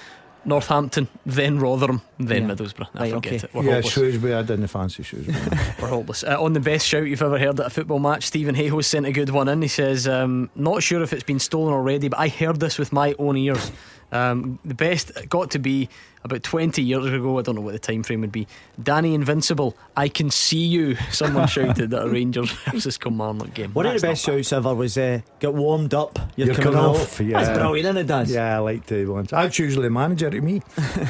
Northampton, 0.46 1.08
then 1.26 1.58
Rotherham, 1.58 2.02
then 2.18 2.48
Yeah. 2.48 2.54
Middlesbrough. 2.54 2.88
I 2.94 3.00
Right, 3.00 3.12
forget 3.12 3.32
okay. 3.34 3.36
it. 3.46 3.54
We're 3.54 3.62
Yeah, 3.64 3.74
hopeless. 3.76 3.92
Shrewsbury. 3.94 4.34
I 4.34 4.42
didn't 4.42 4.66
fancy 4.68 5.02
Shrewsbury. 5.02 5.38
We're 5.80 5.88
hopeless. 5.88 6.24
Uh, 6.24 6.42
on 6.42 6.52
the 6.52 6.60
best 6.60 6.86
shout 6.86 7.04
you've 7.06 7.22
ever 7.22 7.38
heard 7.38 7.58
at 7.60 7.66
a 7.66 7.70
football 7.70 7.98
match, 7.98 8.24
Stephen 8.24 8.54
Hayhoe 8.54 8.84
sent 8.84 9.06
a 9.06 9.12
good 9.12 9.30
one 9.30 9.48
in. 9.48 9.62
He 9.62 9.68
says, 9.68 10.06
um, 10.08 10.50
Not 10.54 10.82
sure 10.82 11.02
if 11.02 11.12
it's 11.12 11.22
been 11.24 11.38
stolen 11.38 11.72
already, 11.72 12.08
but 12.08 12.18
I 12.18 12.28
heard 12.28 12.60
this 12.60 12.78
with 12.78 12.92
my 12.92 13.14
own 13.18 13.36
ears. 13.36 13.70
Um, 14.12 14.58
the 14.64 14.74
best 14.74 15.10
got 15.28 15.50
to 15.52 15.58
be 15.58 15.88
about 16.24 16.42
20 16.42 16.82
years 16.82 17.04
ago. 17.06 17.38
I 17.38 17.42
don't 17.42 17.54
know 17.54 17.60
what 17.60 17.72
the 17.72 17.78
time 17.78 18.02
frame 18.02 18.22
would 18.22 18.32
be. 18.32 18.46
Danny 18.82 19.14
Invincibile, 19.14 19.76
I 19.96 20.08
can 20.08 20.30
see 20.30 20.64
you. 20.64 20.96
Someone 21.12 21.46
shouted 21.46 21.92
at 21.94 22.02
a 22.02 22.08
Rangers 22.08 22.50
versus 22.72 22.96
Kilmarnock 22.98 23.54
game. 23.54 23.72
One 23.74 23.86
of 23.86 23.92
the 23.92 24.00
best 24.00 24.26
not 24.26 24.32
bad. 24.34 24.38
shouts 24.46 24.52
ever 24.54 24.74
was 24.74 24.96
uh, 24.98 25.20
get 25.38 25.54
warmed 25.54 25.94
up. 25.94 26.18
You're, 26.36 26.46
You're 26.48 26.56
coming 26.56 26.72
coming 26.72 26.90
off. 26.90 27.02
off, 27.02 27.20
yeah. 27.20 27.44
That's 27.44 27.58
brilliant, 27.58 27.86
isn't 27.86 27.96
it, 27.98 28.06
Daz? 28.06 28.32
yeah, 28.32 28.56
I 28.56 28.58
like 28.58 28.86
to 28.86 29.12
once. 29.12 29.30
That's 29.30 29.58
usually 29.58 29.84
the 29.84 29.90
manager 29.90 30.30
to 30.30 30.40
me. 30.40 30.62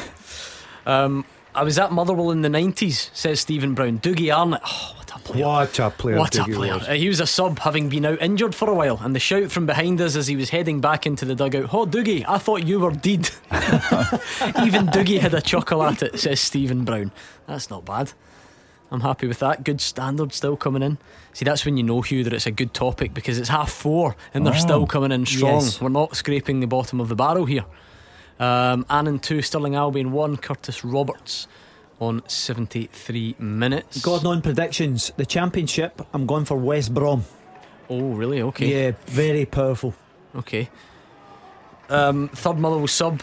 Um, 0.86 1.24
I 1.54 1.62
was 1.62 1.78
at 1.78 1.92
Motherwell 1.92 2.30
in 2.30 2.42
the 2.42 2.48
90s, 2.50 3.08
says 3.14 3.40
Stephen 3.40 3.72
Brown. 3.74 4.00
Dougie 4.00 4.30
Arnott, 4.36 4.60
oh, 4.66 4.92
what 4.98 5.03
a 5.03 5.03
player. 5.24 5.44
What 5.46 5.78
a 5.78 5.90
player! 5.90 6.18
What 6.18 6.38
a 6.38 6.44
player. 6.44 6.74
was. 6.74 6.88
Uh, 6.88 6.92
he 6.92 7.08
was 7.08 7.20
a 7.20 7.26
sub, 7.26 7.58
having 7.60 7.88
been 7.88 8.04
out 8.06 8.20
injured 8.22 8.54
for 8.54 8.70
a 8.70 8.74
while, 8.74 9.00
and 9.02 9.14
the 9.14 9.20
shout 9.20 9.50
from 9.50 9.66
behind 9.66 10.00
us 10.00 10.16
as 10.16 10.26
he 10.26 10.36
was 10.36 10.50
heading 10.50 10.80
back 10.80 11.06
into 11.06 11.24
the 11.24 11.34
dugout, 11.34 11.72
Oh, 11.72 11.86
Doogie, 11.86 12.24
I 12.28 12.38
thought 12.38 12.66
you 12.66 12.80
were 12.80 12.92
dead. 12.92 13.30
Even 14.64 14.86
Doogie 14.86 15.18
had 15.18 15.34
a 15.34 15.40
chuckle 15.40 15.82
at 15.82 16.02
it, 16.02 16.18
says 16.20 16.40
Stephen 16.40 16.84
Brown. 16.84 17.10
That's 17.46 17.70
not 17.70 17.84
bad. 17.84 18.12
I'm 18.90 19.00
happy 19.00 19.26
with 19.26 19.40
that. 19.40 19.64
Good 19.64 19.80
standard 19.80 20.32
still 20.32 20.56
coming 20.56 20.82
in. 20.82 20.98
See, 21.32 21.44
that's 21.44 21.64
when 21.64 21.76
you 21.76 21.82
know, 21.82 22.00
Hugh, 22.02 22.22
that 22.22 22.32
it's 22.32 22.46
a 22.46 22.52
good 22.52 22.72
topic 22.74 23.12
because 23.12 23.38
it's 23.38 23.48
half 23.48 23.72
four 23.72 24.14
and 24.32 24.46
they're 24.46 24.54
still 24.54 24.86
coming 24.86 25.10
in 25.10 25.26
strong. 25.26 25.62
Yes. 25.62 25.80
We're 25.80 25.88
not 25.88 26.14
scraping 26.14 26.60
the 26.60 26.68
bottom 26.68 27.00
of 27.00 27.08
the 27.08 27.16
barrel 27.16 27.44
here. 27.44 27.64
Um, 28.38 28.86
Annan 28.88 29.18
2, 29.18 29.42
Stirling 29.42 29.74
Albion 29.74 30.12
1, 30.12 30.36
Curtis 30.36 30.84
Roberts 30.84 31.48
on 32.00 32.22
73 32.28 33.36
minutes. 33.38 34.02
God 34.02 34.26
on 34.26 34.42
predictions. 34.42 35.12
The 35.16 35.26
championship, 35.26 36.00
I'm 36.12 36.26
going 36.26 36.44
for 36.44 36.56
West 36.56 36.92
Brom. 36.92 37.24
Oh, 37.88 38.12
really? 38.12 38.42
Okay. 38.42 38.66
Yeah, 38.86 38.92
very 39.06 39.44
powerful. 39.44 39.94
Okay. 40.34 40.68
Um, 41.88 42.28
third 42.28 42.58
Motherwell 42.58 42.86
sub. 42.86 43.22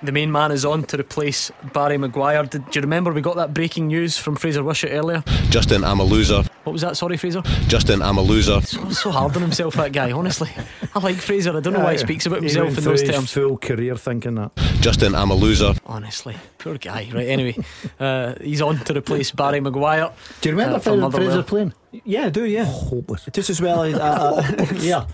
The 0.00 0.12
main 0.12 0.30
man 0.30 0.52
is 0.52 0.64
on 0.64 0.84
to 0.84 0.96
replace 0.98 1.50
Barry 1.74 1.98
Maguire. 1.98 2.44
Did, 2.44 2.70
do 2.70 2.78
you 2.78 2.82
remember 2.82 3.12
we 3.12 3.20
got 3.20 3.34
that 3.36 3.52
breaking 3.52 3.88
news 3.88 4.16
from 4.16 4.36
Fraser 4.36 4.62
Wishart 4.62 4.92
earlier? 4.92 5.24
Justin, 5.50 5.82
I'm 5.82 5.98
a 5.98 6.04
loser. 6.04 6.44
What 6.62 6.72
was 6.72 6.82
that? 6.82 6.96
Sorry, 6.96 7.16
Fraser. 7.16 7.42
Justin, 7.66 8.00
I'm 8.00 8.16
a 8.16 8.22
loser. 8.22 8.60
So, 8.60 8.90
so 8.90 9.10
hard 9.10 9.34
on 9.34 9.42
himself, 9.42 9.74
that 9.74 9.92
guy. 9.92 10.12
Honestly, 10.12 10.50
I 10.94 11.00
like 11.00 11.16
Fraser. 11.16 11.56
I 11.56 11.60
don't 11.60 11.72
know 11.72 11.80
why 11.80 11.92
he 11.92 11.98
speaks 11.98 12.26
about 12.26 12.40
himself 12.42 12.78
in 12.78 12.84
those 12.84 13.02
terms. 13.02 13.32
Full 13.32 13.58
career 13.58 13.96
thinking 13.96 14.36
that. 14.36 14.52
Justin, 14.80 15.16
I'm 15.16 15.30
a 15.30 15.34
loser. 15.34 15.74
Honestly, 15.86 16.36
poor 16.58 16.78
guy. 16.78 17.10
Right. 17.12 17.26
Anyway, 17.28 17.56
uh, 18.00 18.34
he's 18.40 18.62
on 18.62 18.78
to 18.84 18.96
replace 18.96 19.32
Barry 19.32 19.58
Maguire. 19.60 20.12
Do 20.42 20.48
you 20.48 20.54
remember 20.54 20.76
Uh, 20.76 20.78
Fraser, 20.80 21.00
Motherwell. 21.00 21.26
Fraser 21.28 21.42
playing? 21.42 21.72
Yeah, 22.04 22.26
I 22.26 22.28
do, 22.28 22.44
yeah. 22.44 22.66
Hopeless. 22.66 23.26
Just 23.32 23.50
as 23.50 23.60
well 23.60 23.82
as. 23.82 23.94
Uh, 23.94 24.54
uh, 24.58 24.66
yeah. 24.76 25.06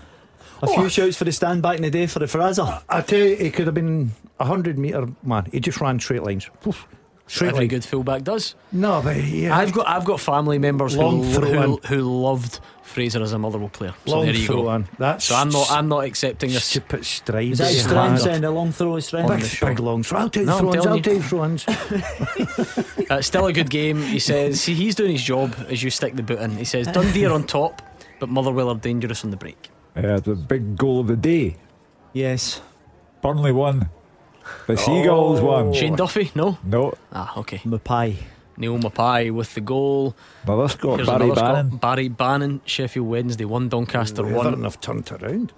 A 0.65 0.73
few 0.73 0.89
shouts 0.89 1.17
for 1.17 1.23
the 1.25 1.31
stand 1.31 1.61
back 1.61 1.77
in 1.77 1.81
the 1.83 1.89
day 1.91 2.07
for 2.07 2.19
the 2.19 2.27
Fraser. 2.27 2.81
I 2.89 3.01
tell 3.01 3.19
you, 3.19 3.35
he 3.35 3.51
could 3.51 3.65
have 3.67 3.75
been 3.75 4.11
a 4.39 4.45
hundred 4.45 4.77
meter 4.77 5.07
man. 5.23 5.47
He 5.51 5.59
just 5.59 5.79
ran 5.81 5.99
straight 5.99 6.23
lines. 6.23 6.49
Oof. 6.67 6.87
Straight 7.27 7.47
Every 7.47 7.61
line. 7.61 7.67
good 7.69 7.83
fullback 7.83 8.21
does. 8.23 8.53
No, 8.71 9.01
but 9.03 9.15
yeah, 9.23 9.57
I've 9.57 9.73
got 9.73 9.87
I've 9.87 10.05
got 10.05 10.19
family 10.19 10.59
members 10.59 10.93
who, 10.93 11.01
Long 11.01 11.23
throw 11.33 11.47
who, 11.47 11.77
who 11.87 12.01
loved 12.21 12.59
Fraser 12.83 13.19
as 13.23 13.33
a 13.33 13.39
Motherwell 13.39 13.69
player. 13.69 13.95
So 14.05 14.11
long 14.17 14.25
there 14.27 14.35
you 14.35 14.45
throw 14.45 14.61
go. 14.61 14.67
on. 14.69 14.87
That's 14.99 15.25
So 15.25 15.33
I'm 15.35 15.49
not 15.49 15.71
I'm 15.71 15.87
not 15.87 16.03
accepting 16.03 16.51
this. 16.51 16.63
stupid 16.65 17.03
stride. 17.03 17.47
Is 17.53 17.57
that 17.57 17.71
his 17.73 17.91
Yeah. 17.91 18.15
saying 18.17 18.41
the 18.41 18.51
long 18.51 18.71
throw 18.71 18.95
is 18.97 19.07
strength? 19.07 19.59
Big, 19.59 19.69
big 19.69 19.79
long 19.79 20.03
throw. 20.03 20.19
I'll 20.19 20.29
take 20.29 20.45
No, 20.45 20.57
I'm 20.57 20.65
throw-ins. 20.65 20.85
I'll 20.85 20.95
you. 20.97 21.01
take 21.01 21.23
throw-ins. 21.23 21.65
Uh, 23.09 23.21
still 23.21 23.45
a 23.45 23.53
good 23.53 23.69
game. 23.69 24.01
He 24.01 24.17
says 24.19 24.61
see, 24.61 24.73
he's 24.73 24.95
doing 24.95 25.11
his 25.11 25.21
job 25.23 25.55
as 25.69 25.81
you 25.83 25.89
stick 25.91 26.15
the 26.15 26.23
boot 26.23 26.39
in. 26.39 26.51
He 26.57 26.65
says 26.65 26.87
Dundee 26.87 27.25
are 27.25 27.33
on 27.33 27.45
top, 27.45 27.81
but 28.19 28.29
Motherwell 28.29 28.69
are 28.69 28.75
dangerous 28.75 29.23
on 29.23 29.29
the 29.31 29.37
break. 29.37 29.69
Uh, 29.95 30.19
the 30.19 30.35
big 30.35 30.77
goal 30.77 30.99
of 30.99 31.07
the 31.07 31.15
day. 31.15 31.55
Yes. 32.13 32.61
Burnley 33.21 33.51
won. 33.51 33.89
The 34.67 34.77
Seagulls 34.77 35.41
won. 35.41 35.73
Shane 35.73 35.95
Duffy, 35.95 36.31
no. 36.35 36.57
No, 36.63 36.93
Ah, 37.11 37.33
okay. 37.39 37.59
Maupay. 37.59 38.15
Neal 38.57 38.77
Maupay 38.77 39.31
with 39.31 39.53
the 39.53 39.61
goal. 39.61 40.15
another 40.45 40.67
Scott, 40.69 40.97
Here's 40.97 41.07
Barry 41.07 41.25
another 41.25 41.35
Scot- 41.39 41.53
Bannon. 41.55 41.77
Barry 41.77 42.07
Bannon. 42.09 42.61
Sheffield 42.65 43.07
Wednesday 43.07 43.45
one. 43.45 43.69
Doncaster 43.69 44.21
Everton 44.25 44.35
one. 44.53 44.63
have 44.63 44.79
turned 44.79 45.11
around. 45.11 45.51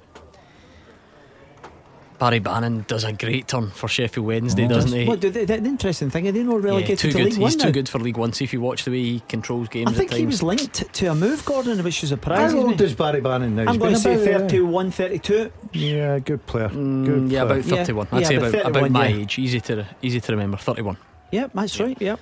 Barry 2.20 2.40
Bannon 2.40 2.84
does 2.88 3.04
a 3.04 3.14
great 3.14 3.48
turn 3.48 3.70
for 3.70 3.88
Sheffield 3.88 4.26
Wednesday, 4.26 4.68
doesn't 4.68 4.92
he? 4.92 5.06
What, 5.06 5.22
the, 5.22 5.30
the, 5.30 5.46
the 5.46 5.56
interesting 5.56 6.10
thing, 6.10 6.28
are 6.28 6.32
they 6.32 6.42
not 6.42 6.64
relegated 6.64 6.90
yeah, 6.90 6.96
too 6.96 7.12
to 7.12 7.18
good. 7.18 7.26
League 7.26 7.38
One 7.38 7.52
He's 7.52 7.58
now? 7.58 7.66
too 7.66 7.72
good 7.72 7.90
for 7.90 8.00
League 8.00 8.18
One. 8.18 8.34
See 8.34 8.44
if 8.44 8.54
you 8.54 8.62
watch 8.62 8.86
the 8.86 8.92
way 8.92 9.02
he 9.02 9.20
controls 9.28 9.70
games. 9.70 9.92
I 9.92 9.94
think 9.94 10.12
at 10.12 10.18
he 10.18 10.24
times. 10.24 10.34
was 10.34 10.44
linked 10.44 10.94
to 10.94 11.06
a 11.08 11.16
move, 11.16 11.46
Gordon, 11.46 11.84
which 11.84 12.04
is 12.04 12.12
a 12.12 12.18
prize. 12.18 12.54
How 12.54 12.60
old 12.60 12.82
is 12.82 12.96
Barry 12.96 13.22
Bannon 13.22 13.56
now? 13.56 13.64
I'm 13.64 13.68
He's 13.70 13.78
going 13.78 13.96
to 13.96 14.04
been 14.04 14.18
say 14.18 14.32
about, 14.32 14.42
uh, 14.46 14.48
31, 14.50 14.92
32. 14.92 15.52
Yeah, 15.74 16.20
good 16.20 16.46
player. 16.48 16.70
Mm, 16.70 17.06
good 17.06 17.32
yeah, 17.32 17.46
player. 17.46 17.60
about 17.60 17.66
Yeah, 17.70 17.76
31. 17.78 18.08
I'd 18.12 18.22
yeah, 18.22 18.28
say 18.28 18.36
about 18.36 18.54
about, 18.54 18.66
about 18.66 18.92
my 18.92 19.08
yeah. 19.08 19.18
age. 19.18 19.40
Easy 19.40 19.60
to 19.62 19.86
easy 20.02 20.20
to 20.20 20.32
remember. 20.32 20.58
31. 20.58 20.98
Yeah, 21.32 21.48
that's 21.54 21.80
right. 21.80 21.98
Yeah. 22.00 22.16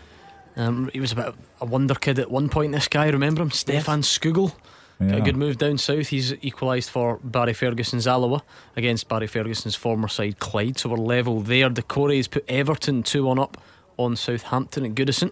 Um, 0.57 0.89
he 0.93 0.99
was 0.99 1.11
a 1.11 1.15
bit 1.15 1.25
of 1.25 1.37
a 1.61 1.65
wonder 1.65 1.95
kid 1.95 2.19
at 2.19 2.31
one 2.31 2.49
point. 2.49 2.71
This 2.73 2.87
guy, 2.87 3.09
remember 3.09 3.41
him? 3.41 3.51
Stefan 3.51 4.01
Scougall. 4.01 4.53
Got 4.99 5.17
a 5.17 5.21
good 5.21 5.35
move 5.35 5.57
down 5.57 5.77
south. 5.77 6.07
He's 6.07 6.33
equalised 6.41 6.89
for 6.89 7.19
Barry 7.21 7.53
Ferguson's 7.53 8.07
Alloa 8.07 8.41
against 8.77 9.09
Barry 9.09 9.27
Ferguson's 9.27 9.75
former 9.75 10.07
side 10.07 10.39
Clyde. 10.39 10.79
So 10.79 10.89
we're 10.89 10.97
level 10.97 11.41
there. 11.41 11.69
Doucouré's 11.69 12.29
put 12.29 12.45
Everton 12.49 13.03
2 13.03 13.25
1 13.25 13.37
up 13.37 13.61
on 13.97 14.15
Southampton 14.15 14.85
at 14.85 14.95
Goodison. 14.95 15.31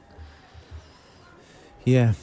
Yeah. 1.86 2.14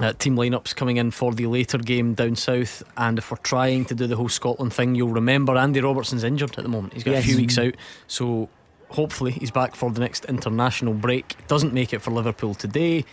Uh, 0.00 0.12
team 0.12 0.36
lineups 0.36 0.76
coming 0.76 0.98
in 0.98 1.10
for 1.10 1.32
the 1.32 1.46
later 1.46 1.78
game 1.78 2.12
down 2.12 2.36
south, 2.36 2.82
and 2.98 3.16
if 3.16 3.30
we're 3.30 3.38
trying 3.38 3.84
to 3.86 3.94
do 3.94 4.06
the 4.06 4.16
whole 4.16 4.28
Scotland 4.28 4.72
thing, 4.74 4.94
you'll 4.94 5.08
remember 5.08 5.56
Andy 5.56 5.80
Robertson's 5.80 6.22
injured 6.22 6.56
at 6.58 6.64
the 6.64 6.68
moment. 6.68 6.92
He's 6.92 7.02
got 7.02 7.12
Yes. 7.12 7.24
a 7.24 7.26
few 7.28 7.36
weeks 7.38 7.56
out, 7.56 7.74
so 8.06 8.50
hopefully 8.90 9.32
he's 9.32 9.50
back 9.50 9.74
for 9.74 9.90
the 9.90 10.00
next 10.00 10.26
international 10.26 10.92
break. 10.92 11.34
Doesn't 11.48 11.72
make 11.72 11.94
it 11.94 12.02
for 12.02 12.10
Liverpool 12.10 12.54
today. 12.54 13.06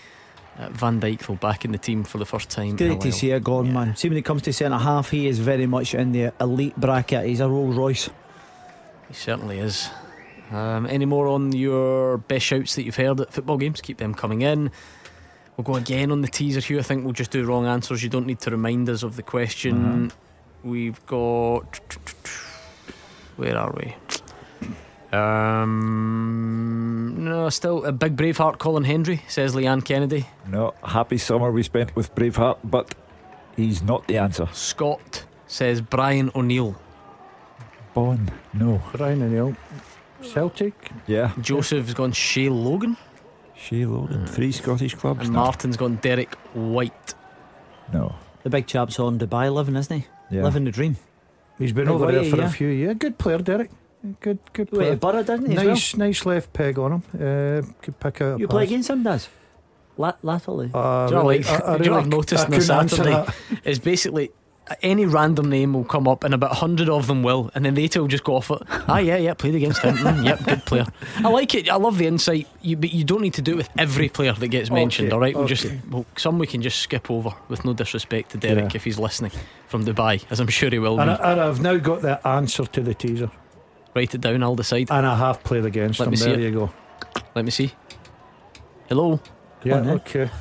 Uh, 0.57 0.69
Van 0.69 0.99
Dijk 0.99 1.27
will 1.27 1.35
back 1.35 1.65
in 1.65 1.71
the 1.71 1.77
team 1.77 2.03
for 2.03 2.19
the 2.19 2.25
first 2.25 2.49
time. 2.49 2.73
a 2.73 2.77
Great 2.77 3.01
to 3.01 3.11
see 3.11 3.31
it, 3.31 3.43
Gordon, 3.43 3.73
man. 3.73 3.95
See, 3.95 4.07
when 4.07 4.17
it 4.17 4.25
comes 4.25 4.43
to 4.43 4.53
centre 4.53 4.77
half, 4.77 5.09
he 5.09 5.27
is 5.27 5.39
very 5.39 5.65
much 5.65 5.95
in 5.95 6.11
the 6.11 6.31
elite 6.39 6.75
bracket. 6.77 7.25
He's 7.25 7.39
a 7.39 7.49
Rolls 7.49 7.75
Royce. 7.75 8.09
He 9.07 9.13
certainly 9.15 9.57
is. 9.59 9.89
Um, 10.51 10.85
any 10.85 11.05
more 11.05 11.27
on 11.27 11.51
your 11.53 12.19
best 12.19 12.45
shouts 12.45 12.75
that 12.75 12.83
you've 12.83 12.95
heard 12.95 13.19
at 13.19 13.33
football 13.33 13.57
games? 13.57 13.81
Keep 13.81 13.97
them 13.97 14.13
coming 14.13 14.43
in. 14.43 14.69
We'll 15.57 15.65
go 15.65 15.75
again 15.75 16.11
on 16.11 16.21
the 16.21 16.27
teaser 16.27 16.59
here. 16.59 16.79
I 16.79 16.83
think 16.83 17.03
we'll 17.03 17.13
just 17.13 17.31
do 17.31 17.45
wrong 17.45 17.65
answers. 17.65 18.03
You 18.03 18.09
don't 18.09 18.27
need 18.27 18.39
to 18.41 18.51
remind 18.51 18.89
us 18.89 19.01
of 19.03 19.15
the 19.15 19.23
question. 19.23 20.11
We've 20.63 21.03
got. 21.07 21.79
Where 23.37 23.57
are 23.57 23.71
we? 23.71 23.95
Um, 25.13 27.15
no, 27.17 27.49
still 27.49 27.85
a 27.85 27.91
big 27.91 28.15
Braveheart. 28.15 28.57
Colin 28.57 28.83
Hendry 28.83 29.21
says 29.27 29.55
Leanne 29.55 29.83
Kennedy. 29.85 30.25
No, 30.47 30.73
happy 30.83 31.17
summer 31.17 31.51
we 31.51 31.63
spent 31.63 31.95
with 31.95 32.13
Braveheart, 32.15 32.57
but 32.63 32.93
he's 33.55 33.81
not 33.81 34.07
the 34.07 34.17
answer. 34.17 34.47
Scott 34.53 35.25
says 35.47 35.81
Brian 35.81 36.31
O'Neill. 36.35 36.75
Bon, 37.93 38.29
no. 38.53 38.81
Brian 38.93 39.21
O'Neill. 39.21 39.55
Celtic. 40.21 40.91
Yeah, 41.05 41.31
Joseph's 41.41 41.93
gone 41.93 42.13
Shay 42.13 42.47
Logan, 42.49 42.95
Shay 43.55 43.85
Logan, 43.85 44.25
three 44.25 44.51
Scottish 44.53 44.95
clubs. 44.95 45.25
and 45.25 45.33
now. 45.33 45.43
Martin's 45.43 45.75
gone 45.77 45.97
Derek 45.97 46.33
White. 46.53 47.13
No, 47.91 48.15
The 48.43 48.49
big 48.49 48.65
chap's 48.67 48.99
on 48.99 49.19
Dubai 49.19 49.53
living, 49.53 49.75
isn't 49.75 50.01
he? 50.01 50.07
yeah. 50.35 50.43
Living 50.43 50.63
the 50.63 50.71
dream. 50.71 50.95
He's 51.59 51.73
been 51.73 51.85
Big 51.85 51.93
over 51.93 52.11
there 52.11 52.23
for 52.23 52.37
yeah. 52.37 52.45
a 52.45 52.49
few 52.49 52.67
years. 52.69 52.95
Good 52.97 53.17
player, 53.19 53.37
Derek. 53.39 53.69
Good, 54.19 54.39
good 54.51 54.69
Wait, 54.71 54.77
player. 54.77 54.95
Borough, 54.97 55.23
didn't 55.23 55.51
he? 55.51 55.57
as 55.57 55.63
Nice, 55.65 55.95
nice 55.97 56.25
left 56.25 56.51
peg 56.51 56.77
on 56.77 56.91
him. 56.93 57.03
Uh, 57.13 57.61
could 57.81 57.99
pick 57.99 58.21
out. 58.21 58.35
a 58.35 58.39
You 58.39 58.47
play 58.49 58.65
against 58.65 58.89
him, 58.89 59.01
does? 59.03 59.29
La- 59.97 60.13
latterly. 60.23 60.71
Uh, 60.73 61.07
Do 61.07 61.13
you 61.15 61.21
know, 61.21 61.29
really, 61.29 61.43
like- 61.43 61.63
I, 61.63 61.73
I 61.73 61.77
do 61.77 61.83
you 61.85 61.89
know 61.89 61.95
really 61.97 62.03
I've 62.05 62.09
noticed 62.09 62.45
on 62.45 62.53
a 62.53 62.57
couldn't 62.57 62.71
answer 62.71 62.95
Saturday? 62.97 63.11
that. 63.51 63.59
is 63.65 63.79
basically 63.79 64.31
any 64.81 65.05
random 65.05 65.49
name 65.49 65.73
will 65.73 65.83
come 65.83 66.07
up 66.07 66.23
and 66.23 66.33
about 66.33 66.51
a 66.51 66.55
hundred 66.55 66.87
of 66.89 67.05
them 67.07 67.21
will 67.21 67.51
and 67.53 67.65
then 67.65 67.73
they 67.73 67.89
will 67.95 68.07
just 68.07 68.23
go 68.23 68.37
off 68.37 68.49
it 68.49 68.59
ah 68.87 68.97
yeah 68.97 69.17
yeah 69.17 69.33
played 69.33 69.55
against 69.55 69.81
him 69.81 69.93
Mm, 69.97 70.23
yep 70.23 70.41
good 70.45 70.63
player 70.65 70.85
I 71.17 71.27
like 71.27 71.53
it 71.53 71.69
I 71.69 71.75
love 71.75 71.97
the 71.97 72.07
insight 72.07 72.47
you, 72.61 72.77
but 72.77 72.93
you 72.93 73.03
don't 73.03 73.19
need 73.21 73.33
to 73.33 73.41
do 73.41 73.51
it 73.51 73.57
with 73.57 73.69
every 73.77 74.07
player 74.07 74.31
that 74.31 74.47
gets 74.47 74.71
mentioned 74.71 75.09
Okay, 75.09 75.13
alright 75.15 75.35
we'll 75.35 75.47
just 75.47 75.67
well, 75.91 76.05
some 76.15 76.39
we 76.39 76.47
can 76.47 76.61
just 76.61 76.79
skip 76.79 77.11
over 77.11 77.33
with 77.49 77.65
no 77.65 77.73
disrespect 77.73 78.31
to 78.31 78.37
Derek 78.37 78.71
Yeah. 78.71 78.75
if 78.77 78.85
he's 78.85 78.97
listening 78.97 79.31
from 79.67 79.83
Dubai 79.83 80.23
as 80.31 80.39
I'm 80.39 80.47
sure 80.47 80.69
he 80.69 80.79
will 80.79 80.97
And, 80.97 81.09
be 81.09 81.21
I, 81.21 81.31
and 81.33 81.41
I've 81.41 81.61
now 81.61 81.75
got 81.75 82.01
the 82.01 82.25
answer 82.25 82.63
to 82.65 82.81
the 82.81 82.93
teaser. 82.93 83.29
Write 83.95 84.13
it 84.15 84.21
down 84.21 84.41
I'll 84.43 84.55
decide 84.55 84.89
And 84.91 85.05
I 85.05 85.15
have 85.17 85.43
played 85.43 85.65
against 85.65 85.99
Let 85.99 86.07
him. 86.07 86.11
me 86.11 86.17
see 86.17 86.25
There 86.31 86.39
it. 86.39 86.41
you 86.41 86.51
go. 86.51 86.73
let 87.35 87.45
me 87.45 87.51
see 87.51 87.71
hello 88.89 89.19
Yeah, 89.63 89.77
on, 89.79 89.89
eh? 89.89 89.93
okay. 89.93 90.29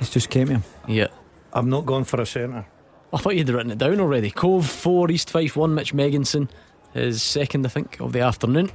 It's 0.00 0.10
just 0.10 0.30
came 0.30 0.46
to 0.48 0.52
him. 0.54 0.64
yeah 0.86 1.08
I'm 1.52 1.70
not 1.70 1.86
going 1.86 2.04
for 2.04 2.20
a 2.20 2.26
centre. 2.26 2.66
I 3.12 3.16
thought 3.18 3.36
you'd 3.36 3.48
written 3.48 3.70
it 3.70 3.78
down 3.78 4.00
already. 4.00 4.30
Cove 4.32 4.68
4, 4.68 5.08
East 5.12 5.30
Fife 5.30 5.54
1, 5.56 5.72
Mitch 5.72 5.94
Megginson 5.94 6.48
is 6.96 7.22
second, 7.22 7.64
I 7.64 7.68
think, 7.68 8.00
of 8.00 8.12
the 8.12 8.18
afternoon. 8.20 8.72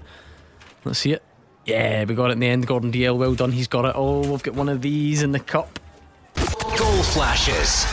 Let's 0.86 1.00
see 1.00 1.12
it. 1.12 1.22
Yeah, 1.66 2.06
we 2.06 2.16
got 2.16 2.30
it 2.30 2.34
in 2.34 2.40
the 2.40 2.48
end. 2.48 2.66
Gordon 2.66 2.90
Dalziel, 2.94 3.18
well 3.18 3.36
done. 3.36 3.52
He's 3.52 3.68
got 3.68 3.84
it. 3.84 3.92
Oh, 3.96 4.22
we've 4.32 4.42
got 4.42 4.54
one 4.56 4.70
of 4.70 4.82
these 4.82 5.24
in 5.24 5.34
the 5.34 5.42
cup. 5.42 5.78
Goal 6.78 7.04
flashes 7.04 7.86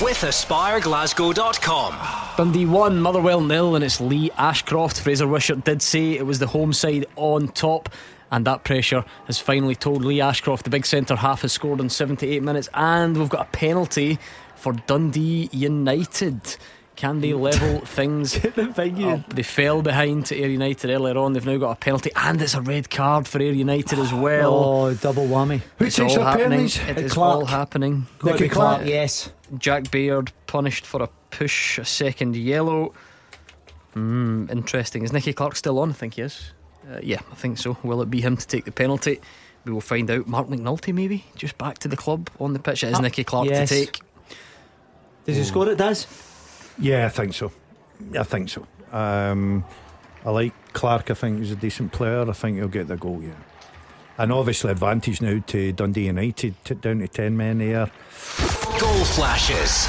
with 0.00 0.18
AspireGlasgow.com. 0.18 2.36
Dundee 2.36 2.66
1, 2.66 3.00
Motherwell 3.00 3.40
nil, 3.40 3.74
and 3.74 3.84
it's 3.84 4.00
Lee 4.00 4.30
Ashcroft. 4.38 5.00
Fraser 5.00 5.26
Wishart 5.26 5.64
did 5.64 5.82
say 5.82 6.12
it 6.12 6.26
was 6.26 6.38
the 6.38 6.46
home 6.46 6.72
side 6.72 7.06
on 7.16 7.48
top. 7.48 7.88
And 8.30 8.46
that 8.46 8.64
pressure 8.64 9.04
has 9.26 9.38
finally 9.38 9.74
told 9.74 10.04
Lee 10.04 10.20
Ashcroft. 10.20 10.64
The 10.64 10.70
big 10.70 10.86
centre 10.86 11.16
half 11.16 11.42
has 11.42 11.52
scored 11.52 11.80
in 11.80 11.88
78 11.88 12.42
minutes, 12.42 12.68
and 12.74 13.16
we've 13.16 13.28
got 13.28 13.46
a 13.46 13.50
penalty 13.50 14.18
for 14.54 14.72
Dundee 14.72 15.48
United. 15.52 16.56
Can 16.98 17.20
they 17.20 17.32
level 17.32 17.78
things 17.84 18.36
up? 18.44 19.28
They 19.34 19.44
fell 19.44 19.82
behind 19.82 20.26
to 20.26 20.34
Ayr 20.36 20.48
United 20.48 20.90
earlier 20.90 21.16
on. 21.16 21.32
They've 21.32 21.46
now 21.46 21.56
got 21.56 21.70
a 21.70 21.76
penalty, 21.76 22.10
and 22.16 22.42
it's 22.42 22.54
a 22.54 22.60
red 22.60 22.90
card 22.90 23.28
for 23.28 23.38
Ayr 23.40 23.52
United 23.52 24.00
as 24.00 24.12
well. 24.12 24.52
Oh, 24.52 24.94
double 24.94 25.24
whammy. 25.28 25.60
Who 25.78 25.84
it's 25.84 25.94
takes 25.94 26.16
all 26.16 26.24
the 26.24 26.30
happening. 26.30 26.64
It 26.66 26.98
Uh, 27.04 27.08
Clark. 27.08 27.36
all 27.36 27.44
happening. 27.46 28.08
Nicky 28.24 28.48
Clark, 28.48 28.84
yes. 28.84 29.30
Jack 29.58 29.92
Baird 29.92 30.32
punished 30.48 30.84
for 30.86 31.00
a 31.00 31.08
push, 31.30 31.78
a 31.78 31.84
second 31.84 32.34
yellow. 32.34 32.92
Hmm, 33.94 34.46
interesting. 34.50 35.04
Is 35.04 35.12
Nicky 35.12 35.32
Clark 35.32 35.54
still 35.54 35.78
on? 35.78 35.90
I 35.90 35.92
think 35.92 36.14
he 36.14 36.22
is. 36.22 36.52
Uh, 36.90 36.98
yeah, 37.00 37.20
I 37.30 37.36
think 37.36 37.58
so. 37.58 37.76
Will 37.84 38.02
it 38.02 38.10
be 38.10 38.20
him 38.20 38.36
to 38.36 38.46
take 38.46 38.64
the 38.64 38.72
penalty? 38.72 39.20
We 39.64 39.72
will 39.72 39.80
find 39.80 40.10
out. 40.10 40.26
Marc 40.26 40.48
McNulty, 40.48 40.92
maybe, 40.92 41.24
just 41.36 41.56
back 41.58 41.78
to 41.78 41.88
the 41.88 41.96
club 41.96 42.28
on 42.40 42.54
the 42.54 42.58
pitch. 42.58 42.82
It 42.82 42.88
is 42.88 42.94
Ah, 42.96 43.00
Nicky 43.02 43.22
Clark 43.22 43.46
yes. 43.48 43.68
to 43.68 43.74
take. 43.84 44.00
Does 45.26 45.36
he 45.36 45.44
score 45.44 45.68
it, 45.68 45.78
Does? 45.78 46.06
Yeah, 46.78 47.06
I 47.06 47.08
think 47.08 47.34
so. 47.34 47.52
I 48.18 48.22
think 48.22 48.48
so. 48.48 48.66
Um, 48.92 49.64
I 50.24 50.30
like 50.30 50.52
Clark. 50.72 51.10
I 51.10 51.14
think 51.14 51.38
he's 51.40 51.52
a 51.52 51.56
decent 51.56 51.92
player. 51.92 52.28
I 52.28 52.32
think 52.32 52.56
he'll 52.56 52.68
get 52.68 52.88
the 52.88 52.96
goal. 52.96 53.20
Yeah, 53.22 53.32
and 54.16 54.32
obviously 54.32 54.70
advantage 54.70 55.20
now 55.20 55.42
to 55.48 55.72
Dundee 55.72 56.06
United 56.06 56.54
t- 56.64 56.74
down 56.74 57.00
to 57.00 57.08
ten 57.08 57.36
men 57.36 57.60
here. 57.60 57.90
Goal 58.78 59.04
flashes 59.04 59.88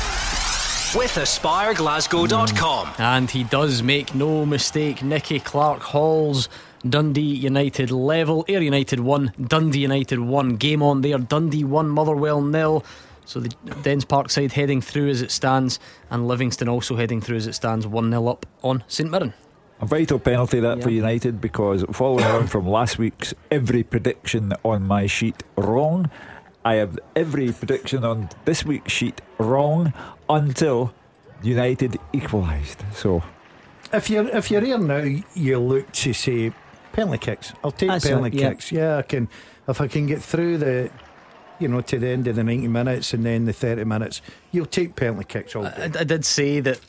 with 0.95 1.11
AspireGlasgow.com. 1.15 2.93
And 2.97 3.29
he 3.29 3.43
does 3.43 3.83
make 3.83 4.15
no 4.15 4.45
mistake. 4.45 5.03
Nicky 5.03 5.39
Clark 5.39 5.81
hauls 5.81 6.49
Dundee 6.87 7.21
United 7.21 7.91
level. 7.91 8.45
Ayr 8.47 8.61
United 8.61 8.99
1, 8.99 9.33
Dundee 9.47 9.79
United 9.81 10.19
1. 10.19 10.55
Game 10.55 10.81
on 10.81 11.01
there. 11.01 11.17
Dundee 11.19 11.63
1, 11.63 11.89
Motherwell 11.89 12.41
nil. 12.41 12.83
So 13.29 13.39
the 13.39 13.49
Dens 13.83 14.05
Parkside 14.05 14.53
heading 14.53 14.81
through 14.81 15.09
as 15.09 15.21
it 15.21 15.29
stands, 15.29 15.79
and 16.09 16.27
Livingston 16.27 16.67
also 16.67 16.95
heading 16.95 17.21
through 17.21 17.37
as 17.37 17.45
it 17.45 17.53
stands 17.53 17.85
1 17.85 18.09
0 18.09 18.27
up 18.27 18.47
on 18.63 18.83
St 18.87 19.07
Mirren. 19.07 19.35
A 19.81 19.85
vital 19.85 20.17
penalty 20.17 20.59
that 20.59 20.81
for 20.81 20.89
United 20.89 21.39
because 21.39 21.85
following 21.91 22.25
on 22.25 22.47
from 22.47 22.67
last 22.67 22.97
week's 22.97 23.35
every 23.51 23.83
prediction 23.83 24.53
on 24.65 24.87
my 24.87 25.05
sheet 25.05 25.43
wrong, 25.55 26.09
I 26.65 26.75
have 26.75 26.97
every 27.15 27.51
prediction 27.51 28.03
on 28.03 28.29
this 28.45 28.65
week's 28.65 28.91
sheet 28.91 29.21
wrong 29.37 29.93
until 30.27 30.95
United 31.43 31.99
equalised. 32.11 32.83
So 32.95 33.21
If 33.93 34.09
you're 34.09 34.27
if 34.29 34.49
you're 34.49 34.61
here 34.61 34.79
now, 34.79 35.05
you 35.35 35.59
look 35.59 35.91
to 35.91 36.13
say 36.13 36.51
penalty 36.93 37.19
kicks. 37.19 37.53
I'll 37.63 37.69
take 37.69 37.89
That's 37.89 38.05
it, 38.05 38.09
penalty 38.09 38.37
yeah. 38.37 38.49
kicks. 38.49 38.71
Yeah, 38.71 38.97
I 38.97 39.03
can. 39.03 39.29
If 39.67 39.79
I 39.81 39.87
can 39.87 40.07
get 40.07 40.23
through 40.23 40.57
the, 40.57 40.89
you 41.59 41.67
know, 41.67 41.81
to 41.81 41.99
the 41.99 42.07
end 42.07 42.27
of 42.27 42.35
the 42.35 42.43
ninety 42.43 42.67
minutes 42.67 43.13
and 43.13 43.25
then 43.25 43.45
the 43.45 43.53
thirty 43.53 43.83
minutes, 43.83 44.21
you'll 44.51 44.65
take 44.65 44.95
penalty 44.95 45.25
kicks 45.25 45.55
all 45.55 45.65
I, 45.65 45.87
day. 45.87 45.99
I 45.99 46.03
did 46.03 46.25
say 46.25 46.59
that 46.61 46.79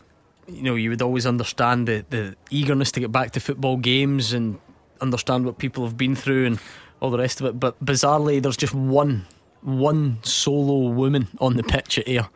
you 0.46 0.62
know 0.62 0.74
you 0.74 0.90
would 0.90 1.02
always 1.02 1.26
understand 1.26 1.88
the, 1.88 2.04
the 2.10 2.36
eagerness 2.50 2.92
to 2.92 3.00
get 3.00 3.12
back 3.12 3.32
to 3.32 3.40
football 3.40 3.76
games 3.76 4.32
and 4.32 4.58
understand 5.00 5.44
what 5.44 5.58
people 5.58 5.84
have 5.84 5.96
been 5.96 6.14
through 6.14 6.46
and 6.46 6.58
all 7.00 7.10
the 7.10 7.18
rest 7.18 7.40
of 7.40 7.46
it. 7.46 7.58
But 7.58 7.82
bizarrely, 7.84 8.42
there's 8.42 8.56
just 8.56 8.74
one 8.74 9.26
one 9.62 10.18
solo 10.22 10.90
woman 10.90 11.28
on 11.38 11.56
the 11.56 11.62
pitch 11.62 11.98
at 11.98 12.08
Ayr, 12.08 12.28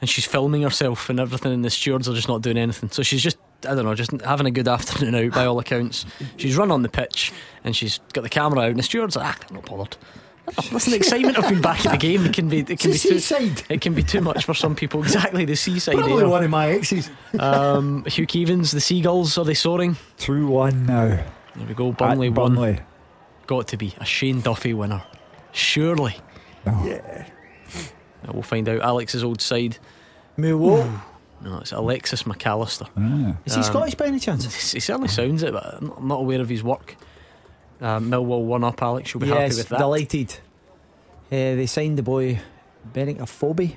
and 0.00 0.10
she's 0.10 0.24
filming 0.24 0.62
herself 0.62 1.08
and 1.10 1.20
everything, 1.20 1.52
and 1.52 1.64
the 1.64 1.70
stewards 1.70 2.08
are 2.08 2.14
just 2.14 2.28
not 2.28 2.42
doing 2.42 2.58
anything. 2.58 2.90
So 2.90 3.02
she's 3.02 3.22
just 3.22 3.38
I 3.64 3.74
don't 3.74 3.84
know, 3.84 3.94
just 3.94 4.12
having 4.22 4.46
a 4.46 4.50
good 4.50 4.68
afternoon 4.76 5.14
out 5.14 5.32
by 5.32 5.46
all 5.46 5.58
accounts. 5.58 6.06
She's 6.36 6.56
run 6.56 6.70
on 6.70 6.82
the 6.82 6.88
pitch 6.88 7.32
and 7.64 7.74
she's 7.74 7.98
got 8.12 8.22
the 8.22 8.28
camera 8.28 8.60
out, 8.60 8.70
and 8.70 8.78
the 8.78 8.82
stewards 8.82 9.16
are 9.16 9.24
ah, 9.24 9.36
not 9.52 9.66
bothered. 9.66 9.96
Listen, 10.72 10.92
the 10.92 10.96
excitement 10.96 11.36
of 11.36 11.48
being 11.48 11.60
back 11.60 11.84
at 11.86 11.92
the 11.92 11.98
game 11.98 12.24
it 12.24 12.32
can 12.32 12.48
be 12.48 12.60
it 12.60 12.78
can 12.78 12.92
be 12.92 12.98
too 12.98 13.18
seaside. 13.18 13.62
it 13.68 13.80
can 13.80 13.94
be 13.94 14.02
too 14.02 14.20
much 14.20 14.44
for 14.44 14.54
some 14.54 14.74
people. 14.76 15.02
Exactly, 15.02 15.44
the 15.44 15.56
seaside 15.56 15.96
Probably 15.96 16.22
air. 16.22 16.28
one 16.28 16.44
of 16.44 16.50
my 16.50 16.68
exes. 16.70 17.10
Um, 17.38 18.04
Hugh 18.06 18.26
Keevins, 18.26 18.72
the 18.72 18.80
Seagulls, 18.80 19.36
are 19.38 19.44
they 19.44 19.54
soaring? 19.54 19.96
2 20.18 20.46
1 20.46 20.86
now. 20.86 21.08
There 21.08 21.66
we 21.66 21.74
go. 21.74 21.90
Burnley. 21.92 22.28
Burnley. 22.30 22.80
Got 23.46 23.68
to 23.68 23.76
be 23.76 23.94
a 23.98 24.04
Shane 24.04 24.40
Duffy 24.40 24.72
winner, 24.74 25.02
surely. 25.52 26.16
Yeah. 26.64 27.28
We'll 28.32 28.42
find 28.42 28.68
out. 28.68 28.80
Alex's 28.80 29.22
old 29.24 29.40
side. 29.40 29.78
Millwall. 30.36 31.00
No, 31.42 31.58
it's 31.58 31.72
Alexis 31.72 32.26
Mac 32.26 32.44
Allister. 32.46 32.86
Ah. 32.96 33.36
Is 33.44 33.54
he 33.54 33.60
Um, 33.60 33.64
Scottish 33.64 33.94
by 33.94 34.06
any 34.06 34.18
chance? 34.18 34.44
He 34.72 34.80
certainly 34.80 35.08
sounds 35.08 35.42
it, 35.42 35.52
but 35.52 35.74
I'm 35.80 36.08
not 36.08 36.20
aware 36.20 36.40
of 36.40 36.48
his 36.48 36.62
work. 36.64 36.96
Uh, 37.80 37.98
Millwall 38.00 38.44
one 38.44 38.64
up, 38.64 38.82
Alex. 38.82 39.12
You'll 39.12 39.20
be 39.20 39.28
happy 39.28 39.54
with 39.56 39.68
that. 39.68 39.78
delighted. 39.78 40.32
Uh, 41.26 41.56
they 41.56 41.66
signed 41.66 41.98
the 41.98 42.02
boy 42.02 42.40
Benik 42.92 43.18
Afobe, 43.18 43.76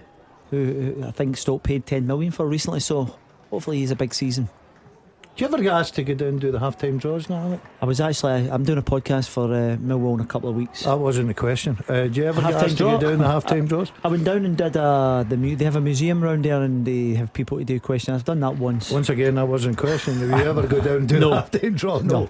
who, 0.52 0.94
who 0.96 1.04
I 1.06 1.12
think 1.12 1.36
Stoke 1.38 1.64
paid 1.64 1.86
10 1.86 2.06
million 2.08 2.32
for 2.32 2.48
recently, 2.48 2.80
so 2.80 3.16
hopefully 3.50 3.80
he's 3.80 3.92
a 3.92 3.96
big 3.96 4.14
season. 4.14 4.50
Do 5.40 5.46
you 5.46 5.54
ever 5.54 5.64
get 5.64 5.72
asked 5.72 5.96
to 5.96 6.04
go 6.04 6.16
down 6.16 6.28
and 6.28 6.42
do 6.42 6.52
the 6.52 6.60
half 6.60 6.78
time 6.78 6.98
draws 6.98 7.30
now, 7.30 7.38
Alec? 7.38 7.62
I 7.82 7.86
was 7.86 8.02
actually, 8.02 8.52
I'm 8.52 8.66
doing 8.66 8.78
a 8.78 8.82
podcast 8.82 9.30
for 9.30 9.46
uh, 9.46 9.78
Millwall 9.78 10.16
in 10.16 10.20
a 10.20 10.26
couple 10.26 10.50
of 10.50 10.56
weeks. 10.58 10.84
That 10.84 11.00
wasn't 11.00 11.30
the 11.30 11.34
question. 11.34 11.78
Uh, 11.88 12.08
do 12.08 12.20
you 12.20 12.26
ever 12.26 12.42
get 12.42 12.52
Half-time 12.52 12.66
asked 12.66 12.78
to 12.80 12.84
go 12.84 13.00
down 13.00 13.20
the 13.20 13.26
half 13.28 13.46
time 13.46 13.66
draws? 13.66 13.90
I 14.04 14.10
went 14.10 14.26
down 14.26 14.44
and 14.44 14.58
did 14.58 14.76
uh, 14.76 15.24
the 15.30 15.38
mu- 15.38 15.56
they 15.56 15.64
have 15.64 15.78
a 15.78 15.80
museum 15.80 16.22
round 16.22 16.44
there 16.44 16.62
and 16.62 16.86
they 16.86 17.14
have 17.14 17.32
people 17.32 17.58
to 17.58 17.64
do 17.64 17.80
questions. 17.80 18.16
I've 18.20 18.26
done 18.26 18.42
that 18.42 18.58
once. 18.58 18.92
Once 18.92 19.08
again, 19.08 19.36
that 19.36 19.48
wasn't 19.48 19.80
a 19.80 19.82
question. 19.82 20.20
Did 20.20 20.28
you 20.28 20.36
ever 20.46 20.68
go 20.68 20.82
down 20.82 20.98
and 20.98 21.08
do 21.08 21.22
No. 21.22 21.30
the 21.30 21.36
half 21.38 21.52
time 21.52 21.74
draw? 21.76 22.00
No. 22.00 22.30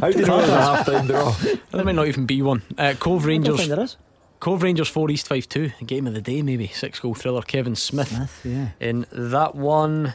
How 0.00 0.12
do 0.12 0.18
you 0.20 0.24
know 0.24 0.38
it 0.38 0.42
was 0.42 0.48
a 0.50 0.60
half 0.62 0.86
time 0.86 1.06
draw? 1.08 1.32
There 1.72 1.84
might 1.84 1.96
not 1.96 2.06
even 2.06 2.24
be 2.24 2.40
one. 2.40 2.62
Uh, 2.78 2.94
Cove 3.00 3.22
I 3.22 3.22
don't 3.22 3.26
Rangers. 3.30 3.56
think 3.56 3.68
there 3.70 3.80
is. 3.80 3.96
Cove 4.38 4.62
Rangers 4.62 4.88
4 4.88 5.10
East 5.10 5.26
Fife 5.26 5.48
2. 5.48 5.70
Game 5.86 6.06
of 6.06 6.14
the 6.14 6.20
day, 6.20 6.40
maybe. 6.42 6.68
Six 6.68 7.00
goal 7.00 7.14
thriller. 7.14 7.42
Kevin 7.42 7.74
Smith. 7.74 8.08
Smith, 8.10 8.40
yeah. 8.44 8.68
In 8.78 9.06
that 9.10 9.56
one. 9.56 10.14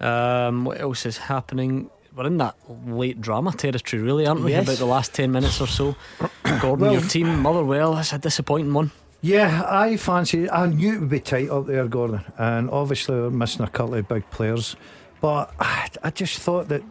Um, 0.00 0.64
what 0.64 0.80
else 0.80 1.06
is 1.06 1.16
happening? 1.18 1.90
We're 2.14 2.26
in 2.26 2.38
that 2.38 2.56
late 2.86 3.20
drama 3.20 3.52
territory, 3.52 4.02
really, 4.02 4.26
aren't 4.26 4.42
we? 4.42 4.52
Yes. 4.52 4.64
About 4.64 4.78
the 4.78 4.86
last 4.86 5.14
10 5.14 5.30
minutes 5.32 5.60
or 5.60 5.66
so. 5.66 5.96
Gordon, 6.60 6.86
Well- 6.86 6.92
your 6.94 7.02
team, 7.02 7.40
Motherwell, 7.40 7.94
that's 7.94 8.12
a 8.12 8.18
disappointing 8.18 8.72
one. 8.72 8.90
Yeah, 9.22 9.62
I 9.66 9.96
fancy. 9.96 10.48
I 10.48 10.66
knew 10.66 10.94
it 10.94 11.00
would 11.00 11.08
be 11.08 11.20
tight 11.20 11.50
up 11.50 11.66
there, 11.66 11.86
Gordon, 11.88 12.20
and 12.38 12.70
obviously 12.70 13.16
we're 13.16 13.30
missing 13.30 13.64
a 13.64 13.68
couple 13.68 13.94
of 13.94 14.06
big 14.06 14.28
players. 14.30 14.76
But 15.20 15.52
I, 15.58 15.88
I 16.04 16.10
just 16.10 16.38
thought 16.38 16.68
that 16.68 16.82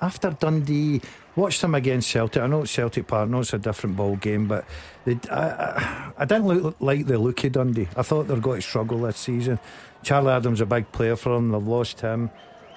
after 0.00 0.30
Dundee, 0.30 1.02
watched 1.36 1.60
them 1.60 1.74
against 1.74 2.08
Celtic. 2.10 2.42
I 2.42 2.46
know 2.46 2.62
it's 2.62 2.70
Celtic 2.70 3.06
Park, 3.08 3.28
I 3.28 3.30
know 3.30 3.40
it's 3.40 3.52
a 3.52 3.58
different 3.58 3.96
ball 3.96 4.16
game, 4.16 4.46
but 4.46 4.64
they, 5.04 5.18
I, 5.30 5.40
I, 5.48 6.12
I 6.18 6.24
didn't 6.24 6.46
look 6.46 6.76
like 6.80 7.06
the 7.06 7.18
look 7.18 7.42
of 7.44 7.52
Dundee. 7.52 7.88
I 7.96 8.02
thought 8.02 8.26
they're 8.28 8.38
going 8.38 8.60
to 8.62 8.66
struggle 8.66 8.98
this 9.00 9.18
season. 9.18 9.58
Charlie 10.02 10.32
Adams 10.32 10.60
a 10.60 10.66
big 10.66 10.90
player 10.92 11.16
for 11.16 11.34
them. 11.34 11.50
They've 11.50 11.66
lost 11.66 12.00
him. 12.00 12.30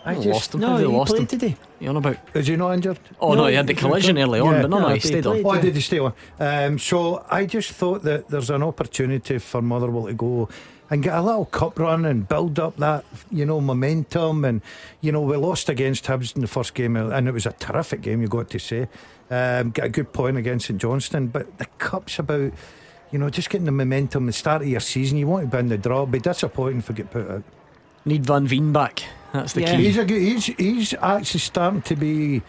I 0.06 0.14
They 0.14 0.24
just 0.24 0.34
lost 0.34 0.54
him. 0.54 0.60
No, 0.62 0.78
he 0.78 0.84
they 0.84 0.90
lost 0.90 1.10
played 1.12 1.22
him. 1.22 1.28
today. 1.28 1.58
You 1.80 1.90
on 1.90 1.98
about? 1.98 2.18
is 2.36 2.48
he 2.48 2.56
not 2.56 2.72
injured? 2.74 3.00
Oh 3.20 3.34
no, 3.34 3.42
No, 3.44 3.48
he 3.48 3.56
had 3.56 3.68
the 3.68 3.74
collision 3.74 4.18
early 4.20 4.40
on, 4.40 4.54
yeah, 4.54 4.62
but 4.62 4.70
no, 4.70 4.78
no, 4.80 4.88
no, 4.90 4.94
he 4.94 5.00
he 5.00 5.08
stayed 5.08 5.26
on. 5.26 5.42
played. 5.42 5.60
Oh, 5.60 5.62
did 5.62 5.76
he 5.76 5.82
stay 5.82 6.00
on? 6.00 6.14
Um, 6.40 6.78
so 6.80 7.26
I 7.30 7.46
just 7.46 7.72
thought 7.72 8.04
that 8.04 8.28
there's 8.30 8.50
an 8.52 8.62
opportunity 8.64 9.40
for 9.40 9.62
Motherwell 9.62 10.06
to 10.06 10.14
go 10.14 10.48
and 10.92 11.02
get 11.02 11.16
a 11.16 11.22
little 11.22 11.46
cup 11.46 11.80
run 11.80 12.06
and 12.06 12.28
build 12.30 12.60
up 12.60 12.78
that, 12.78 13.04
you 13.32 13.44
know, 13.48 13.60
momentum. 13.60 14.46
And, 14.46 14.62
you 15.02 15.12
know, 15.12 15.22
we 15.22 15.36
lost 15.36 15.68
against 15.70 16.06
Hibs 16.06 16.36
in 16.36 16.42
the 16.42 16.48
first 16.48 16.76
game, 16.76 16.96
and 16.96 17.28
it 17.28 17.32
was 17.32 17.48
a 17.48 17.54
terrific 17.54 18.02
game, 18.02 18.22
you 18.22 18.28
got 18.28 18.52
to 18.52 18.60
say. 18.60 18.88
Um, 19.32 19.72
get 19.72 19.86
a 19.86 19.90
good 19.90 20.14
point 20.14 20.38
against 20.38 20.68
St 20.68 20.80
Johnstone, 20.80 21.28
but 21.28 21.58
the 21.58 21.66
cup's 21.80 22.20
about, 22.20 22.54
you 23.12 23.18
know, 23.18 23.32
just 23.32 23.50
getting 23.50 23.66
the 23.66 23.72
momentum, 23.72 24.28
the 24.28 24.32
start 24.34 24.62
of 24.62 24.68
your 24.68 24.80
season. 24.80 25.18
You 25.18 25.26
want 25.26 25.50
to 25.50 25.58
be 25.58 25.60
in 25.60 25.70
the 25.70 25.78
draw, 25.80 26.02
It'd 26.04 26.12
be 26.12 26.20
disappointing 26.20 26.78
if 26.78 26.90
we 26.90 26.94
get 26.94 27.10
put 27.10 27.32
out. 27.32 27.44
Need 28.06 28.26
Van 28.26 28.48
Veen 28.48 28.72
back. 28.72 29.04
That's 29.34 29.54
the 29.54 29.62
Yeah. 29.62 29.76
key. 29.76 29.84
He's 29.86 29.98
a 29.98 30.06
good, 30.06 30.22
he's 30.22 30.46
he's 30.46 30.94
actually 31.02 31.40
starting 31.40 31.82
to 31.84 31.96
be, 31.96 32.42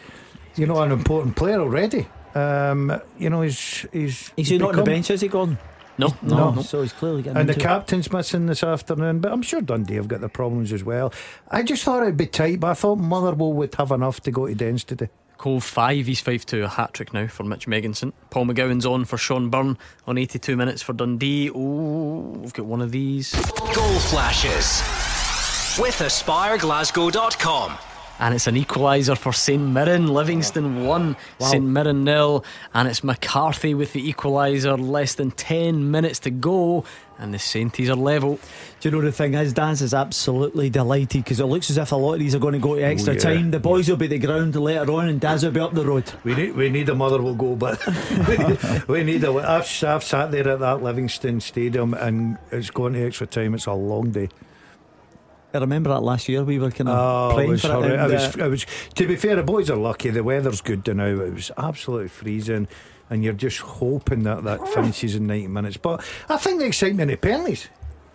you 0.57 0.67
know, 0.67 0.81
an 0.83 0.93
important 0.93 1.35
player 1.37 1.61
already. 1.61 2.07
Um, 2.35 3.01
you 3.19 3.31
know, 3.31 3.41
he's 3.43 3.87
he's 3.93 4.31
Is 4.37 4.49
he 4.49 4.59
not 4.59 4.71
on 4.71 4.77
the 4.77 4.83
become- 4.83 4.95
bench, 4.95 5.11
is 5.11 5.21
he, 5.23 5.29
Gordon? 5.29 5.59
No, 5.99 6.09
no, 6.21 6.37
No. 6.37 6.51
no. 6.57 6.63
So 6.63 6.83
he's 6.83 6.93
clearly 6.93 7.23
getting 7.23 7.39
And 7.39 7.49
the 7.49 7.55
into 7.55 7.65
it. 7.65 7.69
captain's 7.69 8.13
missing 8.13 8.45
this 8.45 8.63
afternoon, 8.63 9.21
but 9.21 9.33
I'm 9.33 9.41
sure 9.41 9.63
Dundee 9.63 9.95
have 9.95 10.09
got 10.09 10.21
their 10.21 10.29
problems 10.29 10.71
as 10.71 10.85
well. 10.85 11.11
I 11.51 11.63
just 11.63 11.83
thought 11.85 12.03
it'd 12.03 12.19
be 12.19 12.27
tight, 12.27 12.61
but 12.61 12.69
I 12.71 12.75
thought 12.75 12.97
Motherwell 12.99 13.55
would 13.55 13.75
have 13.77 13.91
enough 13.91 14.21
to 14.25 14.31
go 14.31 14.47
to 14.47 14.55
Dens 14.55 14.85
today. 14.85 15.09
Cove 15.39 15.65
5, 15.65 16.07
East 16.09 16.23
Fife 16.25 16.45
2, 16.45 16.65
a 16.65 16.69
hat 16.69 16.93
trick 16.93 17.15
now 17.15 17.27
for 17.29 17.45
Mitch 17.45 17.67
Megginson. 17.67 18.13
Paul 18.29 18.45
McGowan's 18.47 18.85
on 18.87 19.07
for 19.07 19.17
Shaun 19.17 19.49
Byrne 19.49 19.79
on 20.07 20.19
82 20.19 20.55
minutes 20.57 20.83
for 20.83 20.93
Dundee. 20.93 21.51
Oh, 21.55 22.37
we've 22.43 22.53
got 22.53 22.67
one 22.67 22.83
of 22.83 22.91
these. 22.93 23.33
Goal 23.75 23.99
flashes 24.11 24.83
with 25.79 25.97
AspireGlasgow.com. 25.97 27.79
And 28.19 28.35
it's 28.35 28.47
an 28.47 28.55
equaliser 28.55 29.17
for 29.17 29.33
St 29.33 29.63
Mirren. 29.63 30.09
Livingston 30.09 30.87
1, 30.87 31.17
St 31.39 31.65
Mirren 31.65 32.03
nil. 32.03 32.45
And 32.73 32.89
it's 32.89 33.05
McCarthy 33.05 33.75
with 33.75 33.93
the 33.93 34.13
equaliser. 34.13 34.79
Less 34.79 35.15
than 35.15 35.33
10 35.33 35.91
minutes 35.91 36.21
to 36.21 36.31
go. 36.31 36.85
And 37.19 37.35
the 37.35 37.39
Sainties 37.39 37.89
are 37.91 37.95
level. 37.95 38.39
Do 38.81 38.89
you 38.89 38.95
know 38.95 39.03
the 39.03 39.13
thing 39.13 39.35
is, 39.35 39.53
Dance 39.53 39.83
is 39.83 39.93
absolutely 39.93 40.71
delighted 40.71 41.25
because 41.25 41.41
it 41.41 41.47
looks 41.47 41.71
as 41.71 41.77
if 41.77 41.93
a 41.93 41.97
lot 41.97 42.15
of 42.15 42.21
these 42.21 42.35
are 42.35 42.39
going 42.39 42.55
to 42.55 42.59
go 42.59 42.75
to 42.75 42.83
oh, 42.83 42.85
extra 42.85 43.15
yeah. 43.15 43.21
time. 43.21 43.51
The 43.51 43.61
boys 43.61 43.89
will 43.89 43.97
be 43.97 44.07
the 44.07 44.19
ground 44.19 44.55
later 44.55 44.91
on, 44.93 45.09
and 45.09 45.21
Daz 45.21 45.43
will 45.43 45.51
be 45.51 45.61
up 45.61 45.73
the 45.73 45.85
road. 45.85 46.11
We 46.25 46.35
need 46.35 46.55
we 46.55 46.69
need 46.69 46.91
a 46.91 46.95
Motherwell 46.95 47.35
goal, 47.35 47.57
but 47.57 47.81
we 48.89 49.03
need 49.03 49.25
a. 49.25 49.33
I've, 49.33 49.85
I've 49.85 50.05
sat 50.05 50.31
there 50.31 50.47
at 50.47 50.61
that 50.61 50.83
Livingston 50.83 51.41
Stadium, 51.41 51.95
and 51.95 52.37
it's 52.53 52.69
going 52.69 52.93
to 52.93 53.07
extra 53.07 53.27
time. 53.27 53.55
It's 53.55 53.65
a 53.65 53.73
long 53.73 54.11
day. 54.11 54.29
I 55.57 55.61
remember 55.61 55.91
that 55.91 56.01
last 56.03 56.29
year 56.29 56.43
we 56.45 56.59
were 56.59 56.71
kind 56.71 56.89
of 56.89 56.97
Oh, 56.99 57.31
it 57.31 57.35
praying 57.35 57.51
was, 57.51 57.63
for 57.63 57.85
it. 57.87 57.93
it, 57.93 58.11
was, 58.13 58.37
uh, 58.37 58.45
it 58.45 58.49
was. 58.49 58.67
To 58.95 59.07
be 59.07 59.17
fair, 59.17 59.37
the 59.37 59.43
boys 59.43 59.71
are 59.71 59.77
lucky. 59.77 60.11
The 60.11 60.23
weather's 60.25 60.61
good 60.61 60.87
now. 60.95 61.07
It 61.07 61.33
was 61.35 61.51
absolutely 61.57 62.09
freezing, 62.09 62.69
and 63.11 63.23
you're 63.25 63.33
just 63.33 63.59
hoping 63.59 64.23
that 64.25 64.45
that 64.45 64.67
finishes 64.69 65.15
in 65.15 65.27
90 65.27 65.49
minutes. 65.49 65.77
But 65.77 66.05
I 66.29 66.37
think 66.37 66.61
the 66.61 66.67
excitement 66.67 67.11
of 67.11 67.21
penalties. 67.21 67.69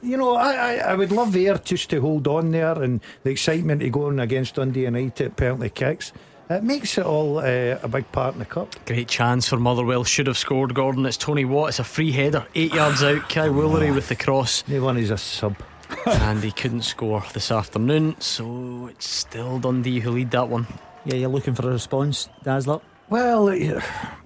You 0.04 0.18
know, 0.18 0.36
I, 0.36 0.54
I, 0.54 0.74
I 0.78 0.94
would 0.96 1.12
love 1.12 1.32
there 1.34 1.58
just 1.60 1.92
to 1.92 2.02
hold 2.02 2.28
on 2.28 2.50
there 2.50 2.82
and 2.82 3.02
the 3.24 3.30
excitement 3.30 3.84
of 3.84 3.92
going 3.92 4.20
against 4.20 4.56
Dundee 4.56 4.86
United 4.86 5.22
at 5.28 5.36
penalty 5.36 5.70
kicks. 5.70 6.12
It 6.50 6.64
makes 6.64 6.98
it 6.98 7.06
all 7.06 7.38
uh, 7.38 7.78
a 7.82 7.88
big 7.88 8.12
part 8.12 8.34
in 8.34 8.40
the 8.40 8.46
cup. 8.46 8.76
Great 8.86 9.08
chance 9.08 9.48
for 9.48 9.58
Motherwell. 9.58 10.04
Should 10.04 10.26
have 10.28 10.38
scored 10.40 10.74
Gordon. 10.74 11.06
It's 11.06 11.16
Tony 11.18 11.46
Watt. 11.46 11.70
It's 11.70 11.80
a 11.80 11.84
free 11.84 12.12
header. 12.12 12.46
Eight 12.56 12.74
yards 12.74 13.04
out. 13.04 13.30
Kai 13.30 13.48
Woolery 13.48 13.94
with 13.94 14.10
the 14.10 14.16
cross. 14.18 14.64
No 14.68 14.84
one 14.84 14.98
is 14.98 15.12
a 15.12 15.18
sub. 15.18 15.56
and 16.06 16.44
he 16.44 16.52
couldn't 16.52 16.84
score 16.84 17.24
this 17.34 17.52
afternoon. 17.52 18.20
So 18.20 18.88
it's 18.88 19.08
still 19.08 19.60
Dundee 19.60 20.00
who 20.00 20.12
lead 20.12 20.32
that 20.32 20.50
one. 20.50 20.68
yeah, 21.06 21.16
you're 21.16 21.30
looking 21.30 21.54
for 21.54 21.68
a 21.68 21.74
response, 21.74 22.30
Dazzler. 22.44 22.82
Well, 23.10 23.48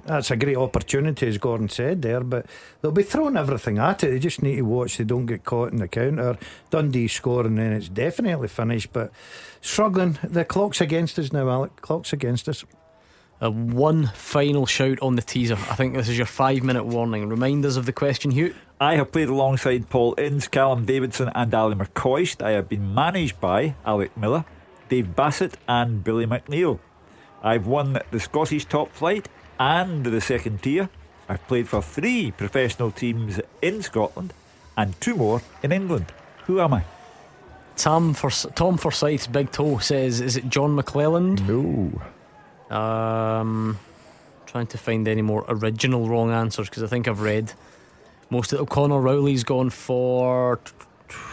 that's 0.06 0.30
a 0.30 0.36
great 0.36 0.58
opportunity, 0.58 1.28
as 1.28 1.40
Gordon 1.40 1.70
said 1.70 2.04
there, 2.04 2.22
but 2.22 2.46
they'll 2.82 2.92
be 2.92 3.02
throwing 3.02 3.36
everything 3.36 3.80
at 3.80 4.04
it. 4.04 4.12
They 4.12 4.20
just 4.20 4.44
need 4.44 4.58
to 4.58 4.62
watch 4.62 4.98
they 4.98 5.04
don't 5.04 5.26
get 5.26 5.44
caught 5.44 5.72
in 5.72 5.80
the 5.80 5.88
counter. 5.88 6.38
Dundee 6.70 7.08
score, 7.08 7.48
and 7.48 7.58
then 7.58 7.74
it's 7.74 7.90
definitely 7.90 8.48
finished, 8.48 8.94
but 8.94 9.10
struggling. 9.60 10.20
The 10.24 10.46
clock's 10.46 10.82
against 10.82 11.18
us 11.18 11.34
now, 11.34 11.50
Alec. 11.50 11.82
Clock's 11.82 12.14
against 12.14 12.48
us. 12.48 12.64
Uh, 13.42 13.50
one 13.50 14.12
final 14.14 14.68
shout 14.68 15.00
on 15.02 15.16
the 15.16 15.22
teaser. 15.24 15.56
I 15.56 15.76
think 15.76 15.96
this 15.96 16.08
is 16.08 16.18
your 16.18 16.28
five 16.28 16.62
minute 16.62 16.86
warning. 16.86 17.28
Remind 17.28 17.66
us 17.66 17.76
of 17.76 17.88
the 17.88 17.92
question, 17.92 18.30
Hugh. 18.30 18.54
I 18.80 18.96
have 18.98 19.12
played 19.14 19.30
alongside 19.30 19.90
Paul 19.90 20.16
Ince, 20.16 20.50
Callum 20.50 20.86
Davidson, 20.86 21.32
and 21.34 21.54
Ally 21.54 21.76
McCoist. 21.76 22.42
I 22.42 22.52
have 22.52 22.68
been 22.68 22.94
managed 22.94 23.40
by 23.40 23.76
Alec 23.86 24.18
Miller, 24.18 24.44
Dave 24.90 25.16
Bassett, 25.16 25.58
and 25.68 26.04
Billy 26.04 26.26
McNeill. 26.26 26.80
I've 27.42 27.68
won 27.68 27.98
the 28.12 28.20
Scottish 28.20 28.66
top 28.66 28.92
flight 28.92 29.30
and 29.60 30.06
the 30.06 30.20
second 30.20 30.62
tier. 30.62 30.90
I've 31.30 31.46
played 31.48 31.70
for 31.70 31.82
three 31.82 32.32
professional 32.32 32.92
teams 32.92 33.40
in 33.62 33.82
Scotland 33.82 34.34
and 34.76 35.00
two 35.00 35.16
more 35.16 35.42
in 35.64 35.72
England. 35.72 36.12
Who 36.46 36.60
am 36.60 36.74
I? 36.74 36.84
Tom, 37.78 38.14
Fors- 38.14 38.46
Tom 38.56 38.78
Forsyth's 38.78 39.28
Big 39.28 39.52
Toe 39.52 39.78
says, 39.80 40.20
Is 40.20 40.36
it 40.36 40.50
John 40.50 40.76
McClelland? 40.78 41.48
No. 41.48 42.76
Um, 42.76 43.80
trying 44.46 44.68
to 44.68 44.78
find 44.78 45.08
any 45.08 45.22
more 45.22 45.46
original 45.48 46.10
wrong 46.10 46.32
answers 46.32 46.70
because 46.70 46.84
I 46.84 46.88
think 46.88 47.08
I've 47.08 47.22
read 47.22 47.54
most 48.36 48.54
of 48.54 48.60
it. 48.60 48.64
O'Connor 48.64 49.00
Rowley's 49.00 49.44
gone 49.44 49.70
for 49.70 50.60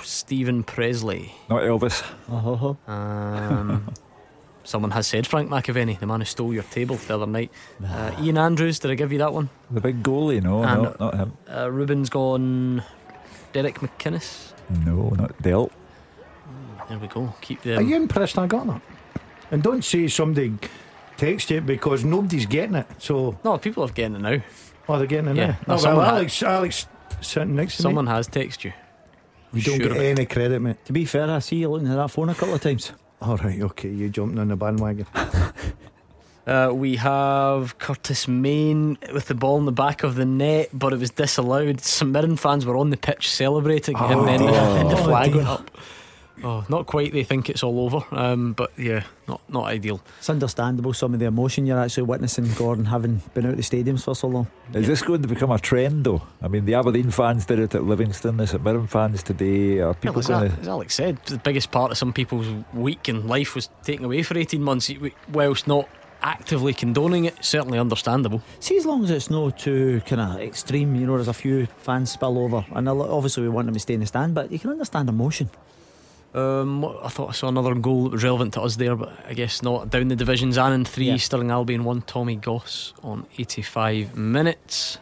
Steven 0.03 0.63
Pressley. 0.63 1.33
Not 1.49 1.63
Elvis. 1.63 2.03
Uh-huh. 2.31 2.75
Um, 2.93 3.93
someone 4.65 4.91
has 4.93 5.07
said 5.07 5.27
Frank 5.27 5.51
McAvenny, 5.51 5.99
the 5.99 6.07
man 6.07 6.21
who 6.21 6.25
stole 6.27 6.53
your 6.55 6.63
table 6.65 6.97
the 6.97 7.15
other 7.15 7.27
night. 7.27 7.51
Uh, 7.85 8.15
Ian 8.21 8.39
Andrews, 8.39 8.79
did 8.79 8.91
I 8.91 8.95
give 8.95 9.11
you 9.13 9.19
that 9.19 9.33
one? 9.33 9.49
The 9.71 9.81
big 9.81 10.03
goalie. 10.03 10.41
No, 10.43 10.63
And- 10.63 10.83
no, 10.83 10.97
not 11.01 11.15
him. 11.15 11.33
Uh, 11.51 11.71
Ruben's 11.71 12.09
gone 12.11 12.83
Derek 13.53 13.81
McInnes. 13.81 14.53
No, 14.87 15.11
not 15.11 15.41
Dale. 15.43 15.71
There 16.89 16.99
we 16.99 17.09
go. 17.09 17.35
Keep 17.41 17.67
Are 17.67 17.83
you 17.83 17.97
impressed 17.97 18.39
I 18.39 18.47
got 18.47 18.67
that? 18.67 18.81
And 19.51 19.63
don't 19.63 19.85
say 19.85 20.09
somebody 20.09 20.55
text 21.17 21.51
it 21.51 21.67
because 21.67 22.05
nobody's 22.05 22.47
getting 22.47 22.77
it. 22.77 22.87
So, 22.99 23.37
No, 23.45 23.59
people 23.59 23.83
are 23.85 23.89
getting 23.89 24.17
it 24.17 24.21
now. 24.23 24.39
Oh, 24.89 24.99
they're 24.99 25.07
getting 25.07 25.31
in 25.31 25.37
Yeah. 25.37 25.47
there. 25.47 25.59
No, 25.69 25.75
Oh, 25.77 25.97
well, 25.97 26.01
Alex, 26.03 26.43
Alex 26.43 26.87
sitting 27.21 27.55
next 27.57 27.77
to 27.77 27.83
Someone 27.83 28.05
me. 28.07 28.11
has 28.13 28.29
texted 28.29 28.65
you. 28.65 28.73
You 29.53 29.63
don't 29.63 29.75
Sure 29.77 29.89
get 29.89 29.91
of 29.93 29.97
it. 30.03 30.19
any 30.19 30.27
credit, 30.27 30.61
mate. 30.61 30.83
To 30.87 30.93
be 30.93 31.05
fair, 31.05 31.31
I 31.31 31.39
see 31.41 31.57
you 31.57 31.69
looking 31.69 31.89
at 31.89 31.97
that 31.97 32.11
phone 32.11 32.29
a 32.31 32.35
couple 32.35 32.55
of 32.55 32.61
times. 32.63 32.93
All 33.21 33.37
right, 33.37 33.61
okay, 33.61 33.89
you 33.91 34.09
jumping 34.09 34.39
on 34.39 34.49
the 34.49 34.57
bandwagon. 34.57 35.07
Uh, 36.45 36.73
we 36.75 36.97
have 36.97 37.79
Curtis 37.79 38.27
Main 38.27 38.99
with 39.15 39.27
the 39.29 39.35
ball 39.35 39.59
in 39.59 39.65
the 39.65 39.71
back 39.71 40.03
of 40.03 40.17
the 40.17 40.25
net, 40.25 40.71
but 40.73 40.93
it 40.93 40.99
was 40.99 41.11
disallowed. 41.13 41.81
St 41.81 42.11
Mirren 42.11 42.37
fans 42.37 42.67
were 42.67 42.77
on 42.77 42.91
the 42.91 42.97
pitch 42.97 43.31
celebrating, 43.31 43.95
and 43.97 44.27
then 44.27 44.41
the, 44.45 44.53
and 44.53 44.91
the 44.91 44.99
Oh, 44.99 45.05
flag 45.05 45.29
dear. 45.29 45.37
went 45.37 45.49
up. 45.49 45.71
Oh, 46.45 46.65
not 46.69 46.87
quite. 46.87 47.13
They 47.13 47.25
think 47.25 47.49
it's 47.49 47.63
all 47.63 47.81
over, 47.81 48.05
um, 48.11 48.53
but 48.53 48.73
yeah, 48.77 49.05
not 49.29 49.41
not 49.49 49.65
ideal. 49.67 50.01
It's 50.19 50.31
understandable 50.31 50.93
some 50.93 51.15
of 51.15 51.21
the 51.21 51.27
emotion 51.27 51.67
you're 51.67 51.79
actually 51.79 52.05
witnessing, 52.05 52.53
Gordon, 52.55 52.87
having 52.87 53.23
been 53.35 53.47
out 53.47 53.53
of 53.53 53.57
the 53.57 53.63
stadiums 53.63 54.05
for 54.05 54.15
so 54.15 54.29
long. 54.29 54.47
Is 54.75 54.87
this 54.87 55.03
going 55.03 55.23
to 55.23 55.29
become 55.29 55.51
a 55.51 55.59
trend, 55.59 56.05
though? 56.05 56.23
I 56.41 56.49
mean, 56.49 56.65
the 56.65 56.75
Aberdeen 56.75 57.11
fans 57.11 57.47
did 57.47 57.59
it 57.59 57.75
at 57.75 57.85
Livingston. 57.85 58.41
Is 58.41 58.55
it 58.55 58.63
Mirren 58.63 58.87
fans 58.87 59.23
today? 59.23 59.79
Are 59.81 59.95
people 59.95 60.19
as, 60.21 60.29
going 60.29 60.51
Al- 60.51 60.61
as 60.61 60.69
Alex 60.69 60.95
said, 60.95 61.19
the 61.27 61.39
biggest 61.39 61.71
part 61.71 61.91
of 61.93 61.99
some 61.99 62.13
people's 62.13 62.47
week 62.73 63.09
and 63.09 63.29
life 63.29 63.55
was 63.55 63.69
taken 63.85 64.05
away 64.05 64.23
for 64.23 64.37
18 64.37 64.63
months, 64.63 64.91
whilst 65.31 65.67
not 65.67 65.89
actively 66.23 66.73
condoning 66.73 67.25
it. 67.25 67.45
Certainly 67.45 67.79
understandable. 67.79 68.43
See, 68.61 68.77
as 68.77 68.87
long 68.87 69.05
as 69.05 69.11
it's 69.11 69.31
no 69.31 69.51
too 69.51 70.01
kind 70.07 70.21
of 70.21 70.41
extreme, 70.41 70.95
you 70.95 71.07
know, 71.07 71.17
there's 71.17 71.29
a 71.29 71.33
few 71.35 71.67
fans 71.67 72.11
spill 72.11 72.39
over, 72.39 72.65
and 72.73 72.89
obviously 72.89 73.43
we 73.43 73.49
want 73.49 73.67
them 73.67 73.75
to 73.75 73.81
stay 73.81 73.95
in 73.95 74.01
the 74.01 74.07
stand, 74.07 74.35
but 74.35 74.51
you 74.51 74.59
can 74.59 74.71
understand 74.71 75.09
emotion. 75.09 75.51
Um, 76.35 76.85
I 77.03 77.09
thought 77.09 77.29
I 77.29 77.33
saw 77.33 77.49
another 77.49 77.75
goal 77.75 78.05
that 78.05 78.13
was 78.13 78.25
relevant 78.25 78.55
to 78.55 78.63
us 78.63 78.77
there, 78.77 78.97
but 78.97 79.13
I 79.29 79.35
guess 79.35 79.63
not. 79.63 79.91
Down 79.91 80.09
the 80.09 80.17
divisions, 80.17 80.57
Annan 80.57 80.85
3, 80.87 81.05
Yeah. 81.05 81.17
Stirling 81.19 81.51
Albion 81.51 81.85
1, 81.85 82.03
Tommy 82.03 82.37
Goss 82.37 82.95
on 83.03 83.27
85 83.39 84.17
minutes. 84.17 84.99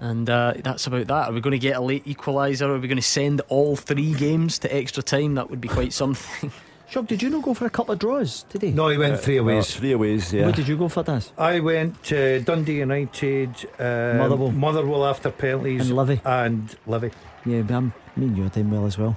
And 0.00 0.28
uh, 0.28 0.54
that's 0.62 0.86
about 0.86 1.06
that. 1.08 1.28
Are 1.28 1.32
we 1.32 1.40
going 1.40 1.52
to 1.52 1.58
get 1.58 1.76
a 1.76 1.80
late 1.80 2.04
equaliser? 2.06 2.62
Are 2.68 2.78
we 2.78 2.88
going 2.88 2.96
to 2.96 3.02
send 3.02 3.40
all 3.48 3.76
three 3.76 4.12
games 4.14 4.58
to 4.60 4.74
extra 4.74 5.02
time? 5.02 5.34
That 5.34 5.50
would 5.50 5.60
be 5.60 5.68
quite 5.68 5.92
something. 5.92 6.50
Shock, 6.88 7.06
did 7.08 7.20
you 7.22 7.30
not 7.30 7.42
go 7.42 7.52
for 7.52 7.66
a 7.66 7.70
couple 7.70 7.92
of 7.94 7.98
draws 7.98 8.44
today? 8.44 8.70
No, 8.70 8.88
he 8.88 8.96
went 8.96 9.18
three 9.20 9.40
Uh, 9.40 9.44
ways. 9.44 9.74
three 9.74 9.92
aways, 9.92 10.32
yeah. 10.32 10.46
What 10.46 10.54
did 10.54 10.68
you 10.68 10.76
go 10.76 10.88
for, 10.88 11.02
Daz? 11.02 11.32
I 11.36 11.58
went 11.60 12.00
to 12.04 12.40
Dundee 12.42 12.78
United, 12.78 13.50
uh, 13.78 14.14
Motherwell. 14.18 14.52
Motherwell 14.52 15.04
after 15.04 15.30
penalties, 15.30 15.88
And 15.88 15.96
Livy. 15.96 16.20
and 16.24 16.76
Livy. 16.86 17.10
Yeah, 17.44 17.62
but 17.62 17.74
I'm, 17.74 17.92
me 18.16 18.26
and 18.26 18.38
you 18.38 18.46
are 18.46 18.50
doing 18.50 18.70
well 18.70 18.86
as 18.86 18.96
well. 18.98 19.16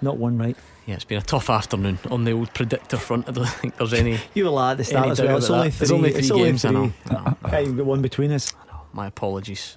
Not 0.00 0.16
one 0.16 0.38
right. 0.38 0.56
yeah, 0.86 0.94
it's 0.94 1.04
been 1.04 1.18
a 1.18 1.22
tough 1.22 1.50
afternoon 1.50 1.98
on 2.10 2.24
the 2.24 2.32
old 2.32 2.54
predictor 2.54 2.96
front. 2.96 3.28
I 3.28 3.32
don't 3.32 3.48
think 3.60 3.76
there's 3.76 3.92
any. 3.94 4.18
You 4.34 4.50
were 4.50 4.62
at 4.62 4.76
the 4.76 4.84
start 4.84 5.08
as 5.08 5.20
well. 5.20 5.36
It's 5.36 5.50
only, 5.50 5.68
that. 5.68 5.74
three, 5.74 5.78
There's 5.78 5.92
only 5.92 6.10
it's 6.14 6.28
three 6.28 6.36
only 6.36 6.48
games, 6.50 6.64
I 6.64 6.70
know. 6.70 6.92
I 7.10 7.12
know. 7.14 7.36
Can't 7.48 7.68
even 7.68 7.86
one 7.86 8.02
between 8.02 8.30
us. 8.32 8.52
My 8.92 9.06
apologies. 9.08 9.76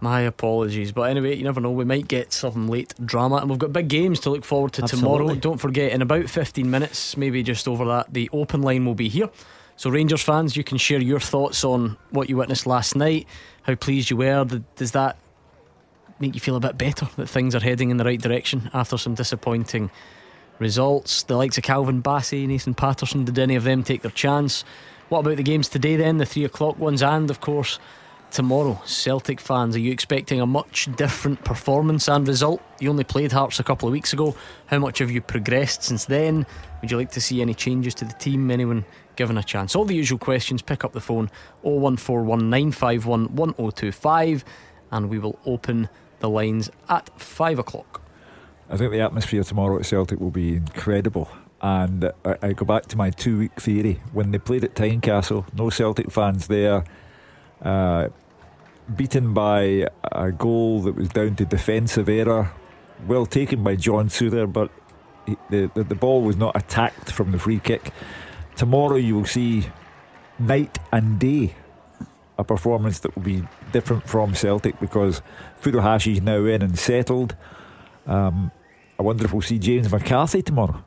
My 0.00 0.20
apologies. 0.20 0.92
But 0.92 1.02
anyway, 1.10 1.36
you 1.36 1.44
never 1.44 1.60
know. 1.60 1.70
We 1.70 1.84
might 1.84 2.06
get 2.06 2.32
some 2.32 2.68
late 2.68 2.94
drama. 3.04 3.36
And 3.36 3.48
we've 3.48 3.58
got 3.58 3.72
big 3.72 3.88
games 3.88 4.20
to 4.20 4.30
look 4.30 4.44
forward 4.44 4.74
to 4.74 4.82
tomorrow. 4.82 5.34
Don't 5.34 5.58
forget, 5.58 5.92
in 5.92 6.02
about 6.02 6.28
15 6.28 6.70
minutes, 6.70 7.16
maybe 7.16 7.42
just 7.42 7.66
over 7.66 7.84
that, 7.86 8.12
the 8.12 8.28
open 8.32 8.60
line 8.62 8.84
will 8.84 8.94
be 8.94 9.08
here. 9.08 9.30
So, 9.76 9.90
Rangers 9.90 10.22
fans, 10.22 10.56
you 10.56 10.64
can 10.64 10.78
share 10.78 11.00
your 11.00 11.20
thoughts 11.20 11.64
on 11.64 11.96
what 12.10 12.28
you 12.28 12.36
witnessed 12.36 12.66
last 12.66 12.94
night, 12.96 13.26
how 13.62 13.74
pleased 13.74 14.10
you 14.10 14.18
were. 14.18 14.44
Does 14.76 14.92
that 14.92 15.18
make 16.18 16.34
you 16.34 16.40
feel 16.40 16.56
a 16.56 16.60
bit 16.60 16.78
better 16.78 17.08
that 17.16 17.28
things 17.28 17.54
are 17.54 17.60
heading 17.60 17.90
in 17.90 17.96
the 17.96 18.04
right 18.04 18.20
direction 18.20 18.70
after 18.72 18.96
some 18.96 19.14
disappointing 19.14 19.90
results? 20.58 21.22
The 21.24 21.36
likes 21.36 21.58
of 21.58 21.64
Calvin 21.64 22.02
Bassey, 22.02 22.46
Nathan 22.46 22.74
Patterson, 22.74 23.24
did 23.24 23.38
any 23.38 23.56
of 23.56 23.64
them 23.64 23.82
take 23.82 24.02
their 24.02 24.10
chance? 24.10 24.64
What 25.08 25.20
about 25.20 25.36
the 25.36 25.42
games 25.42 25.68
today 25.68 25.96
then, 25.96 26.18
the 26.18 26.26
three 26.26 26.44
o'clock 26.44 26.78
ones, 26.78 27.02
and 27.02 27.30
of 27.30 27.40
course, 27.40 27.78
tomorrow? 28.30 28.80
Celtic 28.84 29.40
fans, 29.40 29.76
are 29.76 29.80
you 29.80 29.92
expecting 29.92 30.40
a 30.40 30.46
much 30.46 30.88
different 30.96 31.44
performance 31.44 32.08
and 32.08 32.26
result? 32.26 32.60
You 32.80 32.90
only 32.90 33.04
played 33.04 33.32
Hearts 33.32 33.60
a 33.60 33.64
couple 33.64 33.88
of 33.88 33.92
weeks 33.92 34.12
ago. 34.12 34.34
How 34.66 34.78
much 34.78 34.98
have 34.98 35.10
you 35.10 35.20
progressed 35.20 35.84
since 35.84 36.06
then? 36.06 36.46
Would 36.80 36.90
you 36.90 36.96
like 36.96 37.12
to 37.12 37.20
see 37.20 37.40
any 37.40 37.54
changes 37.54 37.94
to 37.96 38.04
the 38.04 38.14
team? 38.14 38.50
Anyone 38.50 38.84
given 39.14 39.38
a 39.38 39.42
chance? 39.42 39.76
All 39.76 39.84
the 39.84 39.94
usual 39.94 40.18
questions. 40.18 40.60
Pick 40.60 40.84
up 40.84 40.92
the 40.92 41.00
phone 41.00 41.30
01419511025 41.64 44.44
and 44.92 45.08
we 45.08 45.18
will 45.18 45.38
open 45.46 45.88
the 46.20 46.28
lines 46.28 46.70
at 46.88 47.10
5 47.20 47.58
o'clock. 47.58 48.02
I 48.68 48.76
think 48.76 48.92
the 48.92 49.00
atmosphere 49.00 49.44
tomorrow 49.44 49.78
at 49.78 49.86
Celtic 49.86 50.18
will 50.18 50.30
be 50.30 50.54
incredible. 50.54 51.28
And 51.62 52.10
I, 52.24 52.36
I 52.42 52.52
go 52.52 52.64
back 52.64 52.86
to 52.86 52.96
my 52.96 53.10
two 53.10 53.38
week 53.38 53.60
theory. 53.60 54.00
When 54.12 54.30
they 54.30 54.38
played 54.38 54.64
at 54.64 54.74
Tynecastle, 54.74 55.46
no 55.54 55.70
Celtic 55.70 56.10
fans 56.10 56.48
there, 56.48 56.84
uh, 57.62 58.08
beaten 58.94 59.32
by 59.34 59.88
a 60.12 60.32
goal 60.32 60.82
that 60.82 60.94
was 60.94 61.08
down 61.08 61.36
to 61.36 61.44
defensive 61.44 62.08
error, 62.08 62.52
well 63.06 63.26
taken 63.26 63.62
by 63.62 63.76
John 63.76 64.08
Souttar, 64.08 64.52
but 64.52 64.70
he, 65.26 65.36
the, 65.50 65.70
the, 65.74 65.84
the 65.84 65.94
ball 65.94 66.22
was 66.22 66.36
not 66.36 66.56
attacked 66.56 67.12
from 67.12 67.32
the 67.32 67.38
free 67.38 67.58
kick. 67.58 67.92
Tomorrow 68.56 68.96
you 68.96 69.16
will 69.16 69.24
see 69.24 69.66
night 70.38 70.78
and 70.92 71.18
day 71.18 71.54
a 72.38 72.44
performance 72.44 73.00
that 73.00 73.14
will 73.16 73.22
be 73.22 73.42
different 73.76 74.08
from 74.08 74.34
Celtic 74.34 74.80
because 74.80 75.20
Furuhashi 75.60 76.12
is 76.12 76.22
now 76.22 76.46
in 76.46 76.62
and 76.62 76.78
settled. 76.78 77.36
Um, 78.06 78.50
I 78.98 79.02
wonder 79.02 79.26
if 79.26 79.34
we'll 79.34 79.42
see 79.42 79.58
James 79.58 79.92
McCarthy 79.92 80.40
tomorrow. 80.40 80.82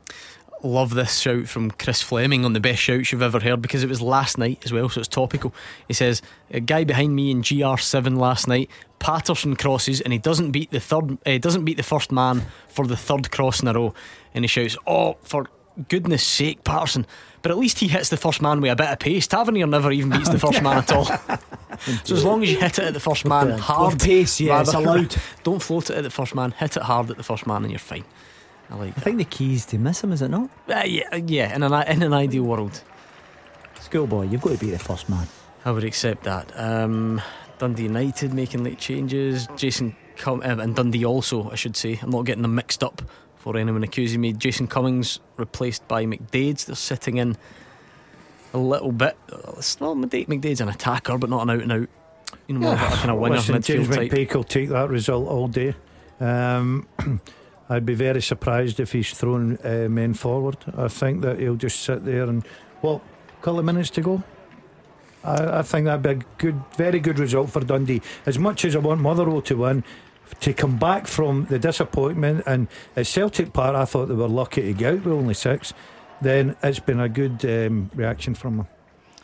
Love 0.64 0.94
this 0.94 1.20
shout 1.20 1.46
from 1.46 1.70
Chris 1.70 2.02
Fleming 2.02 2.44
on 2.44 2.52
the 2.52 2.58
best 2.58 2.80
shouts 2.80 3.12
you've 3.12 3.22
ever 3.22 3.38
heard 3.38 3.62
because 3.62 3.84
it 3.84 3.88
was 3.88 4.02
last 4.02 4.38
night 4.38 4.58
as 4.64 4.72
well, 4.72 4.88
so 4.88 4.98
it's 4.98 5.06
topical. 5.06 5.54
He 5.86 5.94
says, 5.94 6.20
A 6.50 6.58
guy 6.58 6.82
behind 6.82 7.14
me 7.14 7.30
in 7.30 7.42
GR7 7.42 8.18
last 8.18 8.48
night, 8.48 8.68
Patterson 8.98 9.54
crosses 9.54 10.00
and 10.00 10.12
he 10.12 10.18
doesn't 10.18 10.50
beat 10.50 10.72
the 10.72 10.80
third, 10.80 11.16
uh, 11.24 11.38
doesn't 11.38 11.64
beat 11.64 11.76
the 11.76 11.84
first 11.84 12.10
man 12.10 12.42
for 12.66 12.88
the 12.88 12.96
third 12.96 13.30
cross 13.30 13.62
in 13.62 13.68
a 13.68 13.72
row. 13.72 13.94
And 14.34 14.42
he 14.42 14.48
shouts, 14.48 14.76
Oh, 14.84 15.16
for 15.22 15.46
goodness 15.86 16.26
sake, 16.26 16.64
Patterson. 16.64 17.06
But 17.42 17.50
at 17.52 17.58
least 17.58 17.78
he 17.78 17.88
hits 17.88 18.10
the 18.10 18.16
first 18.18 18.42
man 18.42 18.60
with 18.60 18.70
a 18.70 18.76
bit 18.76 18.88
of 18.88 18.98
pace. 18.98 19.26
Tavernier 19.26 19.66
never 19.66 19.90
even 19.92 20.10
beats 20.10 20.28
the 20.28 20.38
first 20.46 20.62
man 20.62 20.78
at 20.78 20.92
all. 20.92 21.04
so 22.04 22.14
as 22.14 22.24
long 22.24 22.42
as 22.42 22.50
you 22.52 22.58
hit 22.60 22.78
it 22.78 22.84
at 22.84 22.92
the 22.94 23.00
first 23.00 23.24
man 23.24 23.46
With 23.48 23.60
hard, 23.60 23.98
pace, 23.98 24.40
yeah, 24.40 24.60
it's 24.60 24.74
rather- 24.74 24.86
allowed. 24.88 25.16
Don't 25.42 25.62
float 25.62 25.88
it 25.90 25.96
at 25.96 26.02
the 26.02 26.10
first 26.10 26.34
man, 26.34 26.50
hit 26.50 26.76
it 26.76 26.82
hard 26.82 27.10
at 27.10 27.16
the 27.16 27.22
first 27.22 27.46
man, 27.46 27.62
and 27.62 27.70
you're 27.72 27.78
fine. 27.78 28.04
I 28.70 28.74
like 28.76 28.88
I 28.88 28.90
that. 28.92 29.00
think 29.04 29.18
the 29.18 29.24
key 29.24 29.54
is 29.54 29.64
to 29.66 29.78
miss 29.78 30.04
him, 30.04 30.12
is 30.12 30.22
it 30.22 30.28
not? 30.28 30.50
Uh, 30.68 30.82
yeah, 30.86 31.16
yeah. 31.16 31.54
In 31.56 31.62
an 31.62 31.72
in 31.88 32.02
an 32.02 32.12
ideal 32.12 32.44
world, 32.44 32.82
Schoolboy, 33.80 34.28
you've 34.28 34.42
got 34.42 34.52
to 34.52 34.58
be 34.58 34.70
the 34.70 34.78
first 34.78 35.08
man. 35.08 35.26
I 35.64 35.70
would 35.72 35.84
accept 35.84 36.24
that. 36.24 36.52
Um, 36.58 37.20
Dundee 37.58 37.84
United 37.84 38.32
making 38.32 38.64
late 38.64 38.78
changes. 38.78 39.46
Jason 39.56 39.96
um, 40.26 40.40
and 40.42 40.76
Dundee 40.76 41.04
also, 41.04 41.50
I 41.50 41.54
should 41.54 41.76
say. 41.76 41.98
I'm 42.02 42.10
not 42.10 42.24
getting 42.26 42.42
them 42.42 42.54
mixed 42.54 42.84
up 42.84 43.02
for 43.40 43.56
anyone 43.56 43.82
accusing 43.82 44.20
me. 44.20 44.32
Jason 44.32 44.66
Cummings 44.66 45.18
replaced 45.36 45.86
by 45.88 46.04
McDades. 46.04 46.66
They're 46.66 46.76
sitting 46.76 47.16
in 47.16 47.36
a 48.52 48.58
little 48.58 48.92
bit. 48.92 49.16
Well, 49.30 49.96
McDade- 49.96 50.28
McDade's 50.28 50.60
an 50.60 50.68
attacker, 50.68 51.18
but 51.18 51.30
not 51.30 51.42
an 51.42 51.50
out 51.50 51.62
and 51.62 51.72
out. 51.72 51.88
You 52.46 52.54
know, 52.54 52.60
more 52.60 52.74
of 52.74 52.80
a 52.80 52.96
kind 52.96 53.10
of 53.10 53.18
winger 53.18 53.36
Listen, 53.36 53.60
James 53.62 53.88
midfield 53.88 53.94
type. 53.96 54.10
McPake 54.12 54.34
will 54.34 54.44
take 54.44 54.68
that 54.68 54.88
result 54.88 55.26
all 55.26 55.48
day. 55.48 55.74
Um, 56.20 56.86
I'd 57.68 57.86
be 57.86 57.94
very 57.94 58.20
surprised 58.20 58.78
if 58.78 58.92
he's 58.92 59.12
thrown 59.12 59.58
uh, 59.64 59.88
men 59.88 60.14
forward. 60.14 60.58
I 60.76 60.88
think 60.88 61.22
that 61.22 61.38
he'll 61.38 61.56
just 61.56 61.80
sit 61.80 62.04
there 62.04 62.24
and 62.24 62.46
well, 62.82 63.00
couple 63.40 63.58
of 63.58 63.64
minutes 63.64 63.90
to 63.90 64.00
go. 64.02 64.22
I, 65.24 65.60
I 65.60 65.62
think 65.62 65.86
that'd 65.86 66.02
be 66.02 66.10
a 66.10 66.26
good, 66.38 66.60
very 66.76 67.00
good 67.00 67.18
result 67.18 67.50
for 67.50 67.60
Dundee. 67.60 68.02
As 68.26 68.38
much 68.38 68.64
as 68.64 68.76
I 68.76 68.80
want 68.80 69.00
Motherwell 69.00 69.42
to 69.42 69.56
win, 69.56 69.84
to 70.40 70.52
come 70.54 70.78
back 70.78 71.06
from 71.06 71.46
the 71.46 71.58
disappointment 71.58 72.44
and 72.46 72.68
at 72.96 73.06
Celtic 73.06 73.52
Park, 73.52 73.74
I 73.74 73.84
thought 73.84 74.06
they 74.06 74.14
were 74.14 74.28
lucky 74.28 74.62
to 74.62 74.72
get 74.72 74.94
out 74.94 75.04
with 75.04 75.14
only 75.14 75.34
six. 75.34 75.72
Then 76.20 76.56
it's 76.62 76.80
been 76.80 77.00
a 77.00 77.08
good 77.08 77.44
um, 77.44 77.90
reaction 77.94 78.34
from 78.34 78.58
them. 78.58 78.68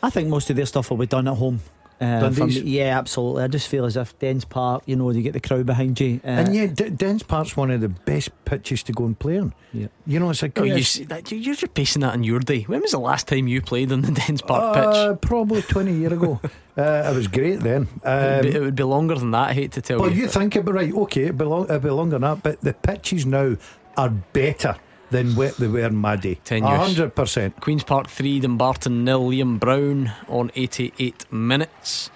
I 0.01 0.09
think 0.09 0.29
most 0.29 0.49
of 0.49 0.55
their 0.55 0.65
stuff 0.65 0.89
will 0.89 0.97
be 0.97 1.07
done 1.07 1.27
at 1.27 1.35
home. 1.35 1.61
Uh, 1.99 2.29
from 2.29 2.49
me- 2.49 2.59
yeah, 2.61 2.97
absolutely. 2.97 3.43
I 3.43 3.47
just 3.47 3.67
feel 3.67 3.83
as 3.85 3.97
if 3.97 4.17
Dens 4.19 4.45
Park, 4.45 4.83
you 4.85 4.95
know, 4.95 5.09
you 5.09 5.23
get 5.23 5.33
the 5.33 5.39
crowd 5.39 5.65
behind 5.65 5.99
you. 5.99 6.19
Uh, 6.23 6.27
and 6.27 6.55
yeah, 6.55 6.67
D- 6.67 6.91
Dens 6.91 7.23
Park's 7.23 7.57
one 7.57 7.71
of 7.71 7.81
the 7.81 7.89
best 7.89 8.29
pitches 8.45 8.83
to 8.83 8.93
go 8.93 9.05
and 9.05 9.17
play 9.17 9.39
on. 9.39 9.53
Yeah. 9.73 9.87
You 10.05 10.19
know, 10.19 10.29
it's 10.29 10.43
a 10.43 10.51
Oh, 10.57 10.63
you 10.63 10.73
it's- 10.73 10.89
see 10.89 11.05
that, 11.05 11.31
you- 11.31 11.39
you're 11.39 11.55
just 11.55 11.73
basing 11.73 12.01
that 12.03 12.13
on 12.13 12.23
your 12.23 12.39
day. 12.39 12.61
When 12.63 12.81
was 12.81 12.91
the 12.91 12.99
last 12.99 13.27
time 13.27 13.47
you 13.47 13.61
played 13.63 13.91
on 13.91 14.01
the 14.01 14.11
Dens 14.27 14.43
Park 14.43 14.75
pitch? 14.75 14.83
Uh, 14.85 15.13
probably 15.15 15.63
20 15.63 15.93
years 15.93 16.13
ago. 16.13 16.39
uh, 16.77 16.81
it 17.11 17.15
was 17.15 17.27
great 17.27 17.61
then. 17.61 17.87
it, 18.05 18.05
would 18.05 18.41
be, 18.43 18.49
Um, 18.49 18.55
it 18.55 18.61
would 18.61 18.75
be 18.75 18.83
longer 18.83 19.15
than 19.15 19.31
that. 19.31 19.49
I 19.49 19.53
hate 19.53 19.71
to 19.71 19.81
tell 19.81 19.99
well, 19.99 20.11
you. 20.11 20.21
you 20.23 20.27
think 20.27 20.55
about 20.55 20.75
right, 20.75 20.93
okay, 20.93 21.23
it 21.25 21.37
belong, 21.37 21.69
it 21.71 21.81
belong 21.81 22.13
on 22.13 22.21
that, 22.21 22.43
but 22.43 22.61
the 22.61 22.73
pitches 22.73 23.25
now 23.25 23.55
are 23.97 24.09
better 24.09 24.75
than 25.09 25.35
what 25.35 25.55
they 25.57 25.67
were 25.67 25.85
in 25.87 25.95
my 25.95 26.15
day. 26.15 26.35
Ten 26.43 26.63
years. 26.65 26.95
100%. 26.97 27.59
Queen's 27.61 27.83
Park 27.83 28.07
3, 28.07 28.39
Dumbarton 28.41 29.03
nil. 29.05 29.29
Liam 29.29 29.59
Brown 29.59 30.11
on 30.27 30.51
88 30.55 31.31
minutes. 31.31 32.09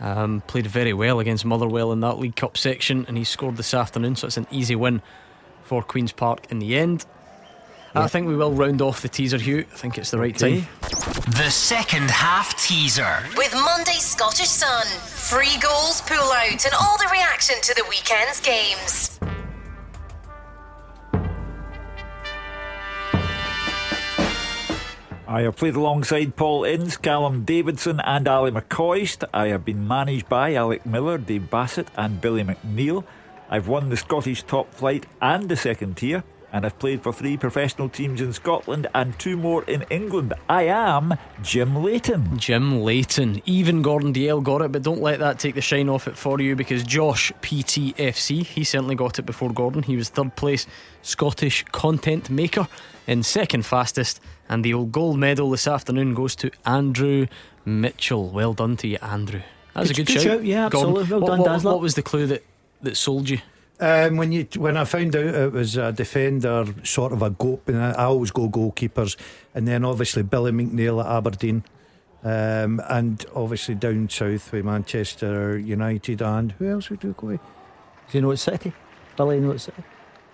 Um, 0.00 0.42
played 0.46 0.66
very 0.66 0.92
well 0.92 1.20
against 1.20 1.44
Motherwell 1.46 1.90
in 1.92 2.00
that 2.00 2.18
League 2.18 2.36
Cup 2.36 2.58
section, 2.58 3.06
and 3.08 3.16
he 3.16 3.24
scored 3.24 3.56
this 3.56 3.72
afternoon, 3.72 4.14
so 4.16 4.26
it's 4.26 4.36
an 4.36 4.46
easy 4.50 4.76
win 4.76 5.00
for 5.64 5.82
Queen's 5.82 6.12
Park 6.12 6.46
in 6.50 6.58
the 6.58 6.76
end. 6.76 7.06
I 7.94 8.08
think 8.08 8.28
we 8.28 8.36
will 8.36 8.52
round 8.52 8.82
off 8.82 9.00
the 9.00 9.08
teaser, 9.08 9.38
Hugh. 9.38 9.64
I 9.72 9.76
think 9.76 9.96
it's 9.96 10.10
the 10.10 10.18
right 10.18 10.34
Okay. 10.36 10.60
time. 10.60 10.68
The 11.28 11.48
second 11.48 12.10
half 12.10 12.54
teaser. 12.62 13.24
With 13.38 13.54
Monday's 13.54 14.04
Scottish 14.04 14.48
Sun. 14.50 14.86
Free 14.86 15.56
goals, 15.62 16.02
pull 16.02 16.30
out, 16.30 16.62
and 16.66 16.74
all 16.78 16.98
the 16.98 17.08
reaction 17.10 17.56
to 17.62 17.74
the 17.74 17.84
weekend's 17.88 18.38
games. 18.40 19.18
I 25.28 25.40
have 25.40 25.56
played 25.56 25.74
alongside 25.74 26.36
Paul 26.36 26.62
Ince, 26.62 26.96
Callum 26.96 27.42
Davidson, 27.42 27.98
and 27.98 28.28
Ally 28.28 28.50
McCoist. 28.50 29.24
I 29.34 29.48
have 29.48 29.64
been 29.64 29.86
managed 29.86 30.28
by 30.28 30.54
Alec 30.54 30.86
Miller, 30.86 31.18
Dave 31.18 31.50
Bassett, 31.50 31.88
and 31.96 32.20
Billy 32.20 32.44
McNeill. 32.44 33.02
I've 33.50 33.66
won 33.66 33.88
the 33.88 33.96
Scottish 33.96 34.44
top 34.44 34.72
flight 34.72 35.04
and 35.20 35.48
the 35.48 35.56
second 35.56 35.96
tier, 35.96 36.22
and 36.52 36.64
I've 36.64 36.78
played 36.78 37.02
for 37.02 37.12
three 37.12 37.36
professional 37.36 37.88
teams 37.88 38.20
in 38.20 38.32
Scotland 38.32 38.86
and 38.94 39.18
two 39.18 39.36
more 39.36 39.64
in 39.64 39.82
England. 39.90 40.32
I 40.48 40.68
am 40.68 41.14
Jim 41.42 41.74
Leighton. 41.82 42.38
Jim 42.38 42.82
Leighton. 42.82 43.42
Even 43.46 43.82
Gordon 43.82 44.12
Dalziel 44.12 44.44
got 44.44 44.62
it, 44.62 44.70
but 44.70 44.82
don't 44.82 45.02
let 45.02 45.18
that 45.18 45.40
take 45.40 45.56
the 45.56 45.60
shine 45.60 45.88
off 45.88 46.06
it 46.06 46.16
for 46.16 46.40
you 46.40 46.54
because 46.54 46.84
Josh 46.84 47.32
PTFC, 47.42 48.46
he 48.46 48.62
certainly 48.62 48.94
got 48.94 49.18
it 49.18 49.26
before 49.26 49.52
Gordon. 49.52 49.82
He 49.82 49.96
was 49.96 50.08
third 50.08 50.36
place 50.36 50.68
Scottish 51.02 51.64
content 51.72 52.30
maker 52.30 52.68
in 53.06 53.22
second 53.22 53.64
fastest. 53.66 54.20
And 54.48 54.64
the 54.64 54.74
old 54.74 54.92
gold 54.92 55.18
medal 55.18 55.50
this 55.50 55.66
afternoon 55.66 56.14
goes 56.14 56.36
to 56.36 56.50
Andrew 56.64 57.26
Mitchell. 57.64 58.28
Well 58.30 58.54
done 58.54 58.76
to 58.78 58.86
you, 58.88 58.98
Andrew. 59.02 59.40
That 59.74 59.80
was 59.80 59.90
Good- 59.92 59.98
a 59.98 60.04
good, 60.04 60.06
good 60.06 60.22
shout. 60.22 60.32
shout, 60.38 60.44
yeah, 60.44 60.68
Gordon. 60.68 60.90
absolutely. 61.02 61.10
Well 61.12 61.20
what, 61.20 61.26
done, 61.28 61.38
what- 61.40 61.46
Dazzler. 61.48 61.72
what 61.72 61.80
was 61.80 61.94
the 61.94 62.02
clue 62.02 62.26
that, 62.28 62.44
that 62.82 62.96
sold 62.96 63.28
you? 63.28 63.38
Um, 63.78 64.16
when 64.16 64.32
you 64.32 64.46
when 64.56 64.78
I 64.78 64.84
found 64.86 65.14
out 65.14 65.26
it 65.26 65.52
was 65.52 65.76
a 65.76 65.92
defender, 65.92 66.64
sort 66.82 67.12
of 67.12 67.20
a 67.20 67.28
goat, 67.28 67.60
and 67.66 67.76
I, 67.76 67.90
I 67.90 68.04
always 68.04 68.30
go 68.30 68.48
goalkeepers, 68.48 69.16
and 69.54 69.68
then 69.68 69.84
obviously 69.84 70.22
Billy 70.22 70.50
McNeill 70.50 71.04
at 71.04 71.10
Aberdeen, 71.10 71.62
um, 72.24 72.80
and 72.88 73.22
obviously 73.34 73.74
down 73.74 74.08
south 74.08 74.50
with 74.50 74.64
Manchester 74.64 75.58
United, 75.58 76.22
and 76.22 76.52
who 76.52 76.70
else 76.70 76.88
would 76.88 77.04
you 77.04 77.14
go 77.18 77.26
with? 77.26 77.40
Do 78.10 78.16
you 78.16 78.22
know 78.22 78.30
it's 78.30 78.40
City? 78.40 78.72
Billy, 79.14 79.36
you 79.36 79.42
know 79.42 79.50
it's 79.50 79.64
City? 79.64 79.82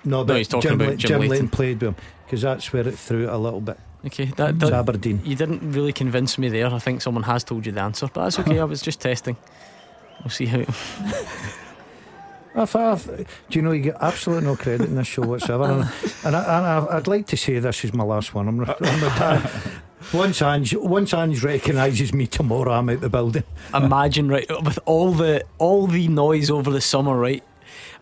No, 0.05 0.25
but 0.25 0.37
he's 0.37 0.49
talking 0.49 0.71
Jim, 0.71 0.81
about 0.81 0.97
Jim 0.97 1.21
Jim. 1.21 1.29
Leighton 1.29 1.49
played 1.49 1.81
with 1.81 1.91
him 1.91 1.97
because 2.25 2.43
that's 2.43 2.73
where 2.73 2.87
it 2.87 2.99
threw 2.99 3.25
it 3.25 3.29
a 3.29 3.39
little 3.39 3.61
bit. 3.61 3.79
Okay, 4.05 4.25
that, 4.37 4.59
that 4.59 4.73
Aberdeen. 4.73 5.21
you 5.25 5.37
didn't 5.37 5.73
really 5.73 5.93
convince 5.93 6.37
me 6.37 6.49
there. 6.49 6.67
I 6.67 6.79
think 6.81 7.03
someone 7.03 7.23
has 7.23 7.45
told 7.45 7.65
you 7.65 7.73
the 7.73 7.81
answer, 7.81 8.09
but 8.13 8.25
that's 8.25 8.39
okay. 8.41 8.59
I 8.59 8.65
was 8.65 8.83
just 8.83 9.01
testing. 9.01 9.37
We'll 10.23 10.31
see 10.31 10.47
how. 10.47 10.61
I 12.55 12.67
thought, 12.67 13.07
do 13.07 13.27
you 13.51 13.63
know 13.63 13.73
you 13.73 13.83
get 13.83 13.97
absolutely 14.01 14.47
no 14.47 14.57
credit 14.57 14.89
in 14.89 14.97
this 14.97 15.07
show 15.07 15.23
whatsoever? 15.23 15.65
and 15.65 15.83
and, 16.25 16.37
I, 16.37 16.59
and 16.59 16.67
I, 16.67 16.97
I'd 16.97 17.07
like 17.07 17.27
to 17.29 17.37
say 17.37 17.59
this 17.61 17.85
is 17.85 17.95
my 17.95 18.05
last 18.05 18.35
one. 18.35 18.49
I'm, 18.49 18.61
I'm 18.61 19.05
retired. 19.05 19.51
Once 20.13 20.43
Ange, 20.43 20.75
once 20.77 21.15
Ange 21.15 21.43
recognises 21.43 22.13
me 22.13 22.27
tomorrow, 22.27 22.73
I'm 22.73 22.91
out 22.91 23.01
the 23.01 23.09
building. 23.09 23.45
imagine 23.73 24.29
right 24.29 24.47
with 24.63 24.79
all 24.85 25.13
the 25.13 25.45
all 25.59 25.87
the 25.87 26.09
noise 26.09 26.51
over 26.51 26.71
the 26.71 26.81
summer 26.81 27.17
right 27.17 27.43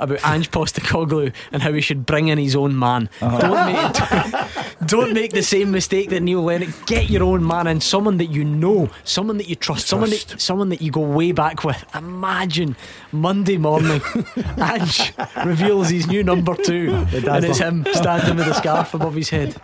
about 0.01 0.25
Ange 0.27 0.51
Postecoglou 0.51 1.33
and 1.53 1.63
how 1.63 1.73
he 1.73 1.81
should 1.81 2.07
bring 2.07 2.29
in 2.29 2.39
his 2.39 2.57
own 2.57 2.79
man. 2.79 3.09
Don't 3.21 3.73
make 3.73 3.93
don't 4.87 5.13
make 5.13 5.33
the 5.33 5.43
same 5.43 5.71
mistake 5.71 6.11
that 6.11 6.21
Neil 6.21 6.43
Lennon. 6.43 6.73
Get 6.87 7.11
your 7.11 7.23
own 7.25 7.47
man 7.47 7.67
and 7.67 7.83
someone 7.83 8.17
that 8.19 8.27
you 8.27 8.45
know, 8.45 8.91
someone 9.05 9.37
that 9.39 9.49
you 9.49 9.57
trust, 9.57 9.87
someone 9.87 10.11
that 10.11 10.27
Trust. 10.27 10.45
someone 10.45 10.69
that 10.71 10.83
you 10.83 10.91
go 10.91 11.01
way 11.01 11.33
back 11.33 11.65
with. 11.65 11.85
Imagine 11.95 12.77
Monday 13.13 13.57
morning, 13.59 14.01
Ange 14.59 15.13
reveals 15.45 15.91
his 15.91 16.07
new 16.07 16.23
number 16.23 16.55
two, 16.57 16.93
and 17.13 17.45
it's 17.45 17.59
him 17.59 17.87
standing 17.93 18.37
with 18.37 18.49
a 18.49 18.55
scarf 18.55 18.95
above 18.95 19.15
his 19.15 19.31
head. 19.31 19.57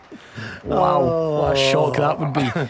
Wow, 0.64 1.40
what 1.40 1.56
a 1.56 1.56
shock 1.56 1.96
that 1.96 2.18
would 2.20 2.32
be. 2.32 2.68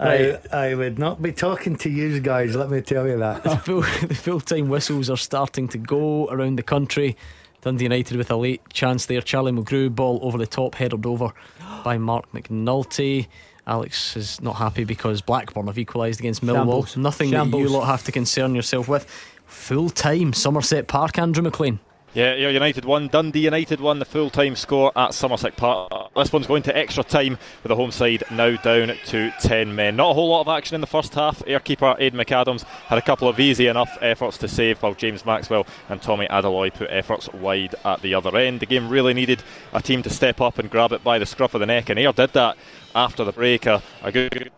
Right. 0.00 0.40
I, 0.52 0.68
I 0.70 0.74
would 0.74 0.98
not 0.98 1.20
be 1.20 1.32
talking 1.32 1.76
to 1.76 1.90
you 1.90 2.20
guys, 2.20 2.56
let 2.56 2.70
me 2.70 2.80
tell 2.80 3.06
you 3.06 3.18
that. 3.18 3.42
the 3.42 3.56
full, 3.64 3.82
the 3.82 4.14
full-time 4.14 4.68
whistles 4.68 5.10
are 5.10 5.16
starting 5.16 5.68
to 5.68 5.78
go 5.78 6.28
around 6.28 6.56
the 6.56 6.62
country. 6.62 7.16
Dundee 7.60 7.84
United 7.84 8.16
with 8.16 8.30
a 8.30 8.36
late 8.36 8.62
chance 8.72 9.06
there. 9.06 9.20
Charlie 9.20 9.52
Mulgrew 9.52 9.94
ball 9.94 10.18
over 10.22 10.38
the 10.38 10.46
top, 10.46 10.74
headed 10.74 11.04
over 11.04 11.32
by 11.84 11.98
Marc 11.98 12.32
McNulty. 12.32 13.28
Alex 13.66 14.16
is 14.16 14.40
not 14.40 14.56
happy 14.56 14.84
because 14.84 15.20
Blackburn 15.20 15.66
have 15.66 15.78
equalised 15.78 16.20
against 16.20 16.42
Millwall. 16.42 16.86
Shambles. 16.86 16.96
Nothing 16.96 17.30
that 17.30 17.46
you 17.48 17.68
lot 17.68 17.84
have 17.86 18.02
to 18.04 18.12
concern 18.12 18.54
yourself 18.54 18.88
with. 18.88 19.04
Full 19.46 19.90
time 19.90 20.32
Somerset 20.32 20.88
Park, 20.88 21.18
Andrew 21.18 21.42
McLean. 21.42 21.78
Yeah, 22.12 22.34
United 22.34 22.84
won. 22.84 23.06
Dundee 23.06 23.44
United 23.44 23.80
won 23.80 24.00
the 24.00 24.04
full 24.04 24.30
time 24.30 24.56
score 24.56 24.90
at 24.96 25.14
Somerset 25.14 25.56
Park. 25.56 25.92
This 26.16 26.32
one's 26.32 26.48
going 26.48 26.64
to 26.64 26.76
extra 26.76 27.04
time 27.04 27.38
with 27.62 27.68
the 27.68 27.76
home 27.76 27.92
side 27.92 28.24
now 28.32 28.56
down 28.56 28.96
to 29.06 29.30
10 29.40 29.74
men. 29.76 29.94
Not 29.94 30.10
a 30.10 30.14
whole 30.14 30.28
lot 30.30 30.40
of 30.40 30.48
action 30.48 30.74
in 30.74 30.80
the 30.80 30.88
first 30.88 31.14
half. 31.14 31.40
Ayr 31.46 31.60
keeper 31.60 31.94
Aidan 32.00 32.18
McAdams 32.18 32.64
had 32.64 32.98
a 32.98 33.02
couple 33.02 33.28
of 33.28 33.38
easy 33.38 33.68
enough 33.68 33.96
efforts 34.00 34.38
to 34.38 34.48
save, 34.48 34.82
while 34.82 34.94
James 34.94 35.24
Maxwell 35.24 35.66
and 35.88 36.02
Tomi 36.02 36.26
Adeloye 36.26 36.74
put 36.74 36.88
efforts 36.90 37.32
wide 37.34 37.76
at 37.84 38.02
the 38.02 38.12
other 38.14 38.36
end. 38.36 38.58
The 38.58 38.66
game 38.66 38.88
really 38.88 39.14
needed 39.14 39.44
a 39.72 39.80
team 39.80 40.02
to 40.02 40.10
step 40.10 40.40
up 40.40 40.58
and 40.58 40.68
grab 40.68 40.90
it 40.90 41.04
by 41.04 41.20
the 41.20 41.26
scruff 41.26 41.54
of 41.54 41.60
the 41.60 41.66
neck, 41.66 41.90
and 41.90 41.98
Ayr 41.98 42.12
did 42.12 42.32
that 42.32 42.56
after 42.96 43.22
the 43.22 43.32
break. 43.32 43.66
A, 43.66 43.80
a 44.02 44.10
good 44.10 44.50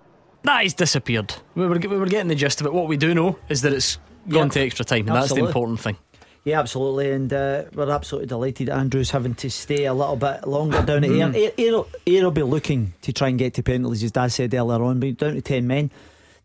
That 0.45 0.63
has 0.63 0.73
disappeared. 0.73 1.35
We 1.55 1.67
were, 1.67 1.79
we 1.79 1.87
were 1.99 2.07
getting 2.07 2.29
the 2.29 2.35
gist 2.35 2.63
of 2.63 2.67
it. 2.67 2.73
What 2.73 2.89
we 2.89 2.97
do 2.97 3.13
know 3.15 3.39
is 3.51 3.61
that 3.61 3.75
it's 3.75 3.99
gone 4.27 4.45
Yep. 4.45 4.53
to 4.53 4.61
extra 4.61 4.85
time, 4.87 5.07
and 5.09 5.17
that's 5.17 5.35
the 5.35 5.45
important 5.45 5.81
thing. 5.81 5.99
Yeah, 6.45 6.59
absolutely, 6.59 7.13
and 7.13 7.33
uh, 7.33 7.65
we're 7.73 7.89
absolutely 7.91 8.27
delighted. 8.27 8.69
Andrew's 8.69 9.13
having 9.13 9.35
to 9.37 9.49
stay 9.51 9.85
a 9.85 9.95
little 9.95 10.17
bit 10.17 10.45
longer 10.47 10.83
down 10.83 11.05
at 11.05 11.11
Ayr. 11.11 11.33
Ayr, 11.35 11.53
Ayr, 11.57 11.85
Ayr 12.07 12.25
will 12.25 12.31
be 12.33 12.43
looking 12.43 12.95
to 13.03 13.13
try 13.13 13.29
and 13.29 13.39
get 13.39 13.55
to 13.55 13.63
penalties, 13.63 14.03
as 14.03 14.11
Dad 14.11 14.33
said 14.33 14.53
earlier 14.53 14.83
on. 14.83 14.99
But 14.99 15.19
down 15.19 15.35
to 15.35 15.41
ten 15.41 15.69
men, 15.69 15.93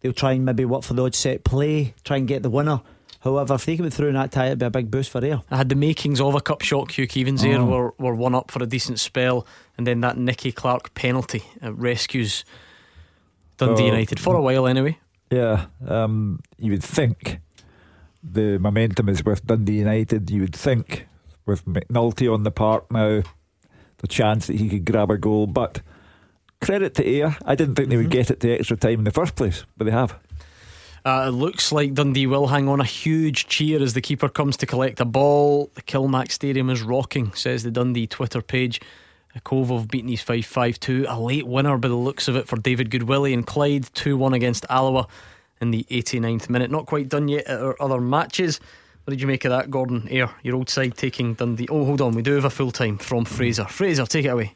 they'll 0.01 0.13
try 0.13 0.33
and 0.33 0.45
maybe 0.45 0.65
work 0.65 0.83
for 0.83 0.93
the 0.93 1.03
odd 1.03 1.15
set 1.15 1.43
play, 1.43 1.95
try 2.03 2.17
and 2.17 2.27
get 2.27 2.43
the 2.43 2.49
winner. 2.51 2.81
However, 3.21 3.55
if 3.55 3.65
they 3.65 3.75
can 3.75 3.85
get 3.85 3.93
through 3.93 4.09
in 4.09 4.13
that 4.13 4.31
tie, 4.31 4.45
it'd 4.45 4.59
be 4.59 4.67
a 4.67 4.69
big 4.69 4.91
boost 4.91 5.09
for 5.09 5.25
Ayr. 5.25 5.41
I 5.49 5.57
had 5.57 5.69
the 5.69 5.75
makings 5.75 6.21
of 6.21 6.35
a 6.35 6.41
cup 6.41 6.61
shock. 6.61 6.91
Hugh 6.91 7.07
Keevins 7.07 7.41
there 7.41 7.59
Oh. 7.59 7.65
were, 7.65 7.93
were 7.97 8.13
one 8.15 8.35
up 8.35 8.51
for 8.51 8.61
a 8.61 8.67
decent 8.67 8.99
spell, 8.99 9.47
and 9.79 9.87
then 9.87 10.01
that 10.01 10.15
Nicky 10.15 10.51
Clark 10.51 10.93
penalty 10.93 11.41
uh, 11.63 11.73
rescues 11.73 12.45
Dundee 13.57 13.83
Oh. 13.83 13.87
United 13.87 14.19
for 14.19 14.35
a 14.35 14.41
while 14.41 14.67
anyway. 14.67 14.99
Yeah, 15.31 15.65
um, 15.87 16.39
you 16.59 16.71
would 16.71 16.83
think 16.83 17.39
the 18.23 18.57
momentum 18.59 19.09
is 19.09 19.23
with 19.23 19.45
Dundee 19.45 19.79
United. 19.79 20.29
You 20.29 20.41
would 20.41 20.55
think 20.55 21.07
with 21.45 21.65
McNulty 21.65 22.31
on 22.31 22.43
the 22.43 22.51
park 22.51 22.91
now, 22.91 23.23
the 23.97 24.07
chance 24.07 24.47
that 24.47 24.57
he 24.57 24.69
could 24.69 24.85
grab 24.85 25.09
a 25.11 25.17
goal. 25.17 25.47
But 25.47 25.81
credit 26.61 26.95
to 26.95 27.05
Ayr. 27.07 27.37
I 27.45 27.55
didn't 27.55 27.75
think 27.75 27.89
they 27.89 27.97
would 27.97 28.09
get 28.09 28.31
it 28.31 28.39
to 28.41 28.51
extra 28.51 28.77
time 28.77 28.99
in 28.99 29.03
the 29.03 29.11
first 29.11 29.35
place, 29.35 29.65
but 29.77 29.85
they 29.85 29.91
have. 29.91 30.17
Uh, 31.05 31.27
it 31.27 31.31
looks 31.31 31.71
like 31.71 31.93
Dundee 31.93 32.27
will 32.27 32.47
hang 32.47 32.67
on 32.67 32.81
a 32.81 32.85
huge 32.85 33.47
cheer 33.47 33.81
as 33.81 33.93
the 33.93 34.01
keeper 34.01 34.27
comes 34.27 34.57
to 34.57 34.65
collect 34.65 34.99
a 34.99 35.05
ball. 35.05 35.71
The 35.75 35.81
Kilmac 35.81 36.31
Stadium 36.31 36.69
is 36.69 36.81
rocking, 36.81 37.31
says 37.33 37.63
the 37.63 37.71
Dundee 37.71 38.07
Twitter 38.07 38.41
page. 38.41 38.81
A 39.33 39.39
Cove 39.39 39.69
have 39.69 39.87
beaten 39.87 40.09
East 40.09 40.25
Fife 40.25 40.47
5 40.47 40.79
2. 40.79 41.05
A 41.07 41.19
late 41.19 41.47
winner 41.47 41.77
by 41.77 41.87
the 41.87 41.95
looks 41.95 42.27
of 42.27 42.35
it 42.35 42.47
for 42.47 42.57
David 42.57 42.89
Goodwillie 42.89 43.33
and 43.33 43.45
Clyde 43.45 43.85
2 43.93 44.17
1 44.17 44.33
against 44.33 44.65
Alloa 44.69 45.07
in 45.61 45.71
the 45.71 45.85
89th 45.89 46.49
minute. 46.49 46.71
Not 46.71 46.85
quite 46.85 47.09
done 47.09 47.27
yet 47.27 47.47
at 47.47 47.59
our 47.59 47.75
other 47.79 47.99
matches. 47.99 48.59
What 49.03 49.11
did 49.11 49.21
you 49.21 49.27
make 49.27 49.45
of 49.45 49.51
that, 49.51 49.71
Gordon 49.71 50.07
Ayr? 50.11 50.29
Your 50.43 50.55
old 50.55 50.69
side 50.69 50.97
taking 50.97 51.33
Dundee. 51.33 51.67
Oh, 51.69 51.85
hold 51.85 52.01
on, 52.01 52.11
we 52.11 52.21
do 52.21 52.33
have 52.33 52.45
a 52.45 52.49
full 52.49 52.71
time 52.71 52.97
from 52.97 53.23
Fraser. 53.23 53.65
Fraser, 53.65 54.05
take 54.05 54.25
it 54.25 54.29
away. 54.29 54.53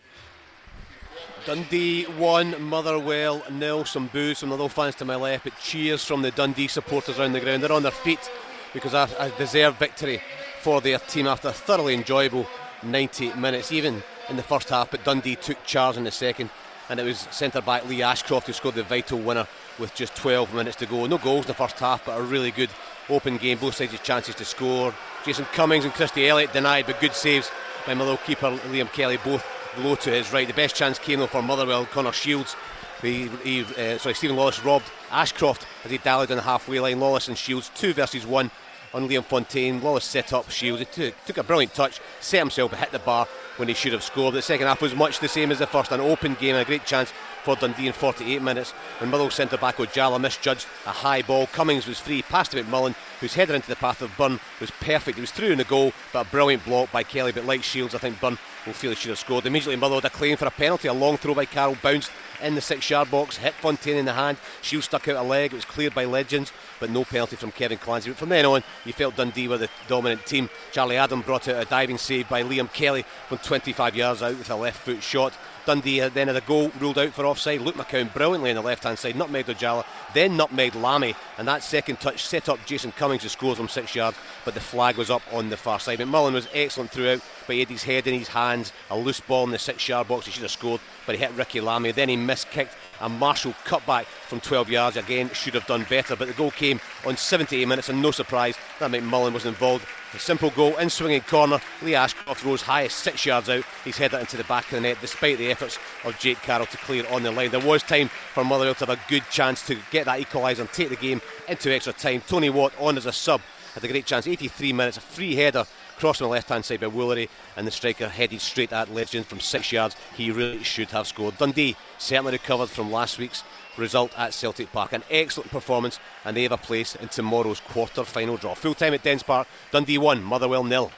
Dundee 1.45 2.03
one, 2.03 2.61
Motherwell 2.61 3.41
nil. 3.49 3.85
Some 3.85 4.07
boos 4.07 4.39
from 4.39 4.49
the 4.49 4.69
fans 4.69 4.95
to 4.95 5.05
my 5.05 5.15
left, 5.15 5.45
but 5.45 5.57
cheers 5.59 6.03
from 6.03 6.21
the 6.21 6.31
Dundee 6.31 6.67
supporters 6.67 7.17
around 7.17 7.33
the 7.33 7.39
ground. 7.39 7.63
They're 7.63 7.71
on 7.71 7.83
their 7.83 7.91
feet 7.91 8.29
because 8.73 8.93
a 8.93 9.33
deserved 9.37 9.79
victory 9.79 10.21
for 10.61 10.81
their 10.81 10.99
team 10.99 11.27
after 11.27 11.47
a 11.47 11.53
thoroughly 11.53 11.93
enjoyable 11.93 12.45
90 12.83 13.33
minutes, 13.33 13.71
even 13.71 14.03
in 14.29 14.35
the 14.35 14.43
first 14.43 14.69
half. 14.69 14.91
But 14.91 15.03
Dundee 15.03 15.35
took 15.35 15.63
charge 15.63 15.97
in 15.97 16.03
the 16.03 16.11
second, 16.11 16.49
and 16.89 16.99
it 16.99 17.03
was 17.03 17.27
centre 17.31 17.61
back 17.61 17.87
Lee 17.87 18.03
Ashcroft 18.03 18.47
who 18.47 18.53
scored 18.53 18.75
the 18.75 18.83
vital 18.83 19.17
winner 19.17 19.47
with 19.79 19.93
just 19.95 20.15
12 20.15 20.53
minutes 20.53 20.75
to 20.77 20.85
go. 20.85 21.05
No 21.05 21.17
goals 21.17 21.45
in 21.45 21.47
the 21.47 21.53
first 21.53 21.79
half, 21.79 22.05
but 22.05 22.19
a 22.19 22.21
really 22.21 22.51
good 22.51 22.69
open 23.09 23.37
game. 23.37 23.57
Both 23.57 23.75
sides 23.75 23.91
had 23.91 24.03
chances 24.03 24.35
to 24.35 24.45
score. 24.45 24.93
Jason 25.25 25.45
Cummings 25.53 25.85
and 25.85 25.93
Christie 25.93 26.27
Elliott 26.27 26.53
denied, 26.53 26.85
but 26.85 26.99
good 26.99 27.13
saves 27.13 27.51
by 27.85 27.93
Motherwell 27.93 28.19
keeper 28.25 28.51
Liam 28.69 28.91
Kelly, 28.91 29.17
both 29.23 29.45
low 29.77 29.95
to 29.95 30.09
his 30.09 30.31
right. 30.31 30.47
The 30.47 30.53
best 30.53 30.75
chance 30.75 30.99
came 30.99 31.19
though 31.19 31.27
for 31.27 31.41
Motherwell, 31.41 31.85
Connor 31.85 32.11
Shields. 32.11 32.55
He, 33.01 33.27
he, 33.43 33.61
uh, 33.61 33.97
sorry, 33.97 34.13
Steven 34.13 34.35
Lawless 34.35 34.63
robbed 34.63 34.85
Ashcroft 35.09 35.65
as 35.83 35.91
he 35.91 35.97
dallied 35.97 36.29
on 36.29 36.37
the 36.37 36.43
halfway 36.43 36.79
line. 36.79 36.99
Lawless 36.99 37.27
and 37.27 37.37
Shields, 37.37 37.71
two 37.73 37.93
versus 37.93 38.27
one 38.27 38.51
on 38.93 39.07
Liam 39.07 39.23
Fontaine. 39.23 39.81
Lawless 39.81 40.05
set 40.05 40.33
up 40.33 40.49
Shields. 40.49 40.81
He 40.81 41.11
took, 41.25 41.37
a 41.37 41.43
brilliant 41.43 41.73
touch, 41.73 41.99
set 42.19 42.39
himself, 42.39 42.71
but 42.71 42.79
hit 42.79 42.91
the 42.91 42.99
bar 42.99 43.27
when 43.57 43.67
he 43.67 43.73
should 43.73 43.93
have 43.93 44.03
scored. 44.03 44.35
The 44.35 44.41
second 44.41 44.67
half 44.67 44.81
was 44.81 44.93
much 44.93 45.19
the 45.19 45.27
same 45.27 45.51
as 45.51 45.59
the 45.59 45.67
first, 45.67 45.91
an 45.91 45.99
open 45.99 46.35
game 46.35 46.55
a 46.55 46.65
great 46.65 46.85
chance 46.85 47.11
for 47.43 47.55
Dundee 47.55 47.87
in 47.87 47.93
48 47.93 48.41
minutes 48.41 48.71
when 48.99 49.09
Motherwell 49.09 49.31
centre 49.31 49.57
back 49.57 49.77
Ojala 49.77 50.19
misjudged 50.19 50.65
a 50.85 50.91
high 50.91 51.21
ball. 51.21 51.47
Cummings 51.47 51.87
was 51.87 51.99
free, 51.99 52.21
passed 52.21 52.51
to 52.51 52.63
McMullan, 52.63 52.95
whose 53.19 53.33
header 53.33 53.55
into 53.55 53.69
the 53.69 53.75
path 53.75 54.01
of 54.01 54.15
Byrne 54.17 54.39
was 54.59 54.71
perfect. 54.71 55.17
It 55.17 55.21
was 55.21 55.31
through 55.31 55.51
in 55.51 55.57
the 55.57 55.63
goal, 55.63 55.93
but 56.13 56.27
a 56.27 56.29
brilliant 56.29 56.65
block 56.65 56.91
by 56.91 57.03
Kelly. 57.03 57.31
But 57.31 57.45
like 57.45 57.63
Shields, 57.63 57.95
I 57.95 57.99
think 57.99 58.19
Burn 58.19 58.37
Oldfield 58.67 58.97
should 58.97 59.09
have 59.09 59.19
scored. 59.19 59.45
Immediately 59.45 59.75
Motherwell 59.75 60.01
a 60.03 60.09
claim 60.09 60.37
for 60.37 60.45
a 60.45 60.51
penalty. 60.51 60.87
A 60.87 60.93
long 60.93 61.17
throw 61.17 61.33
by 61.33 61.45
Carroll 61.45 61.77
bounced 61.81 62.11
in 62.41 62.55
the 62.55 62.61
six 62.61 62.89
yard 62.89 63.09
box, 63.11 63.37
hit 63.37 63.53
Fontaine 63.55 63.97
in 63.97 64.05
the 64.05 64.13
hand. 64.13 64.37
Shields 64.61 64.85
stuck 64.85 65.07
out 65.07 65.15
a 65.15 65.21
leg. 65.21 65.53
It 65.53 65.55
was 65.55 65.65
cleared 65.65 65.93
by 65.93 66.05
Legzdins, 66.05 66.51
but 66.79 66.89
no 66.89 67.03
penalty 67.03 67.35
from 67.35 67.51
Kevin 67.51 67.77
Clancy. 67.77 68.09
But 68.09 68.17
from 68.17 68.29
then 68.29 68.45
on, 68.45 68.63
you 68.85 68.93
felt 68.93 69.15
Dundee 69.15 69.47
were 69.47 69.57
the 69.57 69.69
dominant 69.87 70.25
team. 70.25 70.49
Charlie 70.71 70.97
Adam 70.97 71.21
brought 71.21 71.47
out 71.47 71.61
a 71.61 71.69
diving 71.69 71.97
save 71.97 72.29
by 72.29 72.43
Liam 72.43 72.71
Kelly 72.73 73.05
from 73.27 73.37
25 73.39 73.95
yards 73.95 74.21
out 74.21 74.37
with 74.37 74.49
a 74.49 74.55
left 74.55 74.79
foot 74.81 75.03
shot. 75.03 75.33
Dundee 75.65 76.01
uh, 76.01 76.09
then 76.09 76.27
had 76.27 76.35
a 76.35 76.41
goal 76.41 76.71
ruled 76.79 76.97
out 76.97 77.13
for 77.13 77.25
offside. 77.25 77.61
Luke 77.61 77.75
McCowan 77.75 78.13
brilliantly 78.13 78.49
on 78.49 78.55
the 78.55 78.61
left 78.61 78.83
hand 78.83 78.97
side, 78.99 79.15
nutmegged 79.15 79.45
Ojala, 79.45 79.85
then 80.13 80.37
nutmegged 80.37 80.81
Lamie, 80.81 81.15
and 81.37 81.47
that 81.47 81.63
second 81.63 81.99
touch 81.99 82.25
set 82.25 82.49
up 82.49 82.65
Jason 82.65 82.91
Cummings 82.91 83.21
to 83.23 83.29
score 83.29 83.55
from 83.55 83.67
six 83.67 83.95
yards, 83.95 84.17
but 84.45 84.53
the 84.53 84.59
flag 84.59 84.97
was 84.97 85.09
up 85.09 85.21
on 85.31 85.49
the 85.49 85.57
far 85.57 85.79
side. 85.79 85.99
McMullan 85.99 86.33
was 86.33 86.47
excellent 86.53 86.91
throughout, 86.91 87.21
had 87.59 87.69
his 87.69 87.83
head 87.83 88.07
in 88.07 88.17
his 88.17 88.27
hands, 88.27 88.73
a 88.89 88.97
loose 88.97 89.19
ball 89.19 89.43
in 89.43 89.51
the 89.51 89.59
six 89.59 89.87
yard 89.87 90.07
box, 90.07 90.25
he 90.25 90.31
should 90.31 90.41
have 90.43 90.51
scored, 90.51 90.81
but 91.05 91.15
he 91.15 91.21
hit 91.21 91.31
Ricky 91.33 91.61
Lamie, 91.61 91.91
then 91.91 92.09
he 92.09 92.15
missed 92.15 92.49
kicked 92.51 92.75
a 93.01 93.09
Marshall 93.09 93.53
cutback 93.65 94.05
from 94.05 94.39
12 94.39 94.69
yards 94.69 94.97
again 94.97 95.29
should 95.31 95.55
have 95.55 95.65
done 95.65 95.85
better, 95.89 96.15
but 96.15 96.27
the 96.27 96.33
goal 96.33 96.51
came 96.51 96.79
on 97.05 97.17
78 97.17 97.67
minutes, 97.67 97.89
and 97.89 98.01
no 98.01 98.11
surprise 98.11 98.55
that 98.79 98.91
McMullan 98.91 99.33
was 99.33 99.45
involved. 99.45 99.85
A 100.13 100.19
simple 100.19 100.49
goal 100.51 100.77
in 100.77 100.89
swinging 100.89 101.21
corner. 101.21 101.59
Lee 101.81 101.95
Ashcroft 101.95 102.43
rose 102.43 102.61
highest 102.61 102.99
six 102.99 103.25
yards 103.25 103.49
out. 103.49 103.63
He's 103.83 103.97
headed 103.97 104.19
into 104.19 104.37
the 104.37 104.43
back 104.43 104.65
of 104.65 104.71
the 104.71 104.81
net 104.81 104.97
despite 104.99 105.37
the 105.37 105.49
efforts 105.49 105.79
of 106.03 106.19
Jake 106.19 106.41
Carroll 106.41 106.65
to 106.65 106.77
clear 106.77 107.05
on 107.09 107.23
the 107.23 107.31
line. 107.31 107.49
There 107.49 107.65
was 107.65 107.81
time 107.81 108.09
for 108.33 108.43
Motherwell 108.43 108.75
to 108.75 108.85
have 108.85 108.97
a 108.97 109.09
good 109.09 109.23
chance 109.31 109.65
to 109.67 109.77
get 109.89 110.05
that 110.05 110.19
equaliser 110.19 110.59
and 110.59 110.71
take 110.71 110.89
the 110.89 110.95
game 110.97 111.21
into 111.47 111.73
extra 111.73 111.93
time. 111.93 112.21
Tony 112.27 112.49
Watt 112.49 112.73
on 112.77 112.97
as 112.97 113.05
a 113.05 113.13
sub 113.13 113.41
had 113.73 113.83
a 113.83 113.87
great 113.87 114.05
chance. 114.05 114.27
83 114.27 114.73
minutes, 114.73 114.97
a 114.97 115.01
free 115.01 115.33
header 115.33 115.65
crossed 116.01 116.19
on 116.19 116.29
the 116.29 116.31
left 116.31 116.49
hand 116.49 116.65
side 116.65 116.79
by 116.79 116.87
Woolery, 116.87 117.29
and 117.55 117.67
the 117.67 117.71
striker 117.71 118.09
headed 118.09 118.41
straight 118.41 118.73
at 118.73 118.91
Legend 118.91 119.27
from 119.27 119.39
six 119.39 119.71
yards. 119.71 119.95
He 120.17 120.31
really 120.31 120.63
should 120.63 120.89
have 120.89 121.05
scored. 121.05 121.37
Dundee 121.37 121.75
certainly 121.99 122.31
recovered 122.31 122.71
from 122.71 122.91
last 122.91 123.19
week's 123.19 123.43
result 123.77 124.11
at 124.17 124.33
Celtic 124.33 124.71
Park. 124.71 124.93
An 124.93 125.03
excellent 125.11 125.51
performance, 125.51 125.99
and 126.25 126.35
they 126.35 126.41
have 126.41 126.53
a 126.53 126.57
place 126.57 126.95
in 126.95 127.07
tomorrow's 127.09 127.59
quarter 127.59 128.03
final 128.03 128.35
draw. 128.35 128.55
Full 128.55 128.73
time 128.73 128.95
at 128.95 129.03
Dens 129.03 129.21
Park, 129.21 129.47
Dundee 129.69 129.99
1, 129.99 130.23
Motherwell 130.23 130.63
nil. 130.63 130.91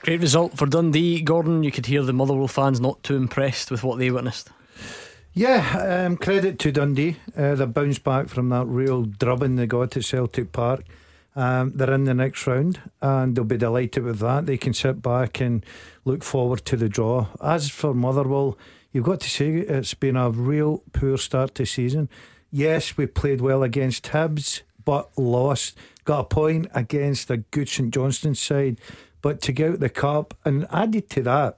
Great 0.00 0.20
result 0.20 0.58
for 0.58 0.66
Dundee. 0.66 1.22
Gordon, 1.22 1.62
you 1.62 1.70
could 1.70 1.86
hear 1.86 2.02
the 2.02 2.12
Motherwell 2.12 2.48
fans 2.48 2.80
not 2.80 3.00
too 3.04 3.14
impressed 3.14 3.70
with 3.70 3.84
what 3.84 4.00
they 4.00 4.10
witnessed. 4.10 4.50
Yeah, 5.34 6.04
um, 6.04 6.16
credit 6.16 6.58
to 6.58 6.72
Dundee. 6.72 7.18
Uh, 7.36 7.54
they 7.54 7.64
bounced 7.64 8.02
back 8.02 8.28
from 8.28 8.48
that 8.48 8.66
real 8.66 9.04
drubbing 9.04 9.54
they 9.54 9.68
got 9.68 9.96
at 9.96 10.04
Celtic 10.04 10.50
Park. 10.50 10.84
Um, 11.38 11.70
they're 11.76 11.94
in 11.94 12.02
the 12.02 12.14
next 12.14 12.48
round 12.48 12.80
and 13.00 13.36
they'll 13.36 13.44
be 13.44 13.56
delighted 13.56 14.02
with 14.02 14.18
that. 14.18 14.46
They 14.46 14.56
can 14.56 14.74
sit 14.74 15.00
back 15.00 15.40
and 15.40 15.64
look 16.04 16.24
forward 16.24 16.64
to 16.64 16.76
the 16.76 16.88
draw. 16.88 17.28
As 17.40 17.70
for 17.70 17.94
Motherwell, 17.94 18.58
you've 18.90 19.04
got 19.04 19.20
to 19.20 19.30
say 19.30 19.50
it's 19.50 19.94
been 19.94 20.16
a 20.16 20.30
real 20.30 20.82
poor 20.92 21.16
start 21.16 21.54
to 21.54 21.64
season. 21.64 22.08
Yes, 22.50 22.96
we 22.96 23.06
played 23.06 23.40
well 23.40 23.62
against 23.62 24.06
Hibs, 24.06 24.62
but 24.84 25.16
lost. 25.16 25.78
Got 26.04 26.18
a 26.18 26.24
point 26.24 26.66
against 26.74 27.30
a 27.30 27.36
good 27.36 27.68
St 27.68 27.94
Johnstone 27.94 28.34
side, 28.34 28.80
but 29.22 29.40
to 29.42 29.52
get 29.52 29.74
out 29.74 29.78
the 29.78 29.90
cup 29.90 30.34
and 30.44 30.66
added 30.72 31.08
to 31.10 31.22
that, 31.22 31.56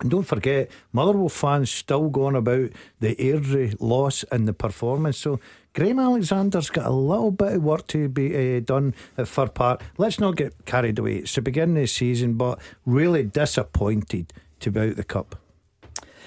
and 0.00 0.10
don't 0.10 0.22
forget, 0.22 0.70
Motherwell 0.92 1.28
fans 1.28 1.70
still 1.70 2.10
going 2.10 2.36
about 2.36 2.70
the 3.00 3.16
Airdrie 3.16 3.76
loss 3.80 4.22
and 4.30 4.46
the 4.46 4.52
performance. 4.52 5.18
So 5.18 5.40
Graham 5.72 6.00
Alexander's 6.00 6.68
got 6.68 6.86
a 6.86 6.90
little 6.90 7.30
bit 7.30 7.54
of 7.54 7.62
work 7.62 7.86
to 7.88 8.08
be 8.08 8.56
uh, 8.56 8.60
done 8.60 8.94
at 9.16 9.28
Fir 9.28 9.46
Park. 9.46 9.82
Let's 9.98 10.18
not 10.18 10.36
get 10.36 10.64
carried 10.64 10.98
away. 10.98 11.16
It's 11.16 11.34
the 11.34 11.42
beginning 11.42 11.76
of 11.76 11.82
the 11.82 11.86
season, 11.86 12.34
but 12.34 12.58
really 12.84 13.22
disappointed 13.22 14.32
to 14.60 14.70
be 14.70 14.80
out 14.80 14.96
the 14.96 15.04
cup. 15.04 15.36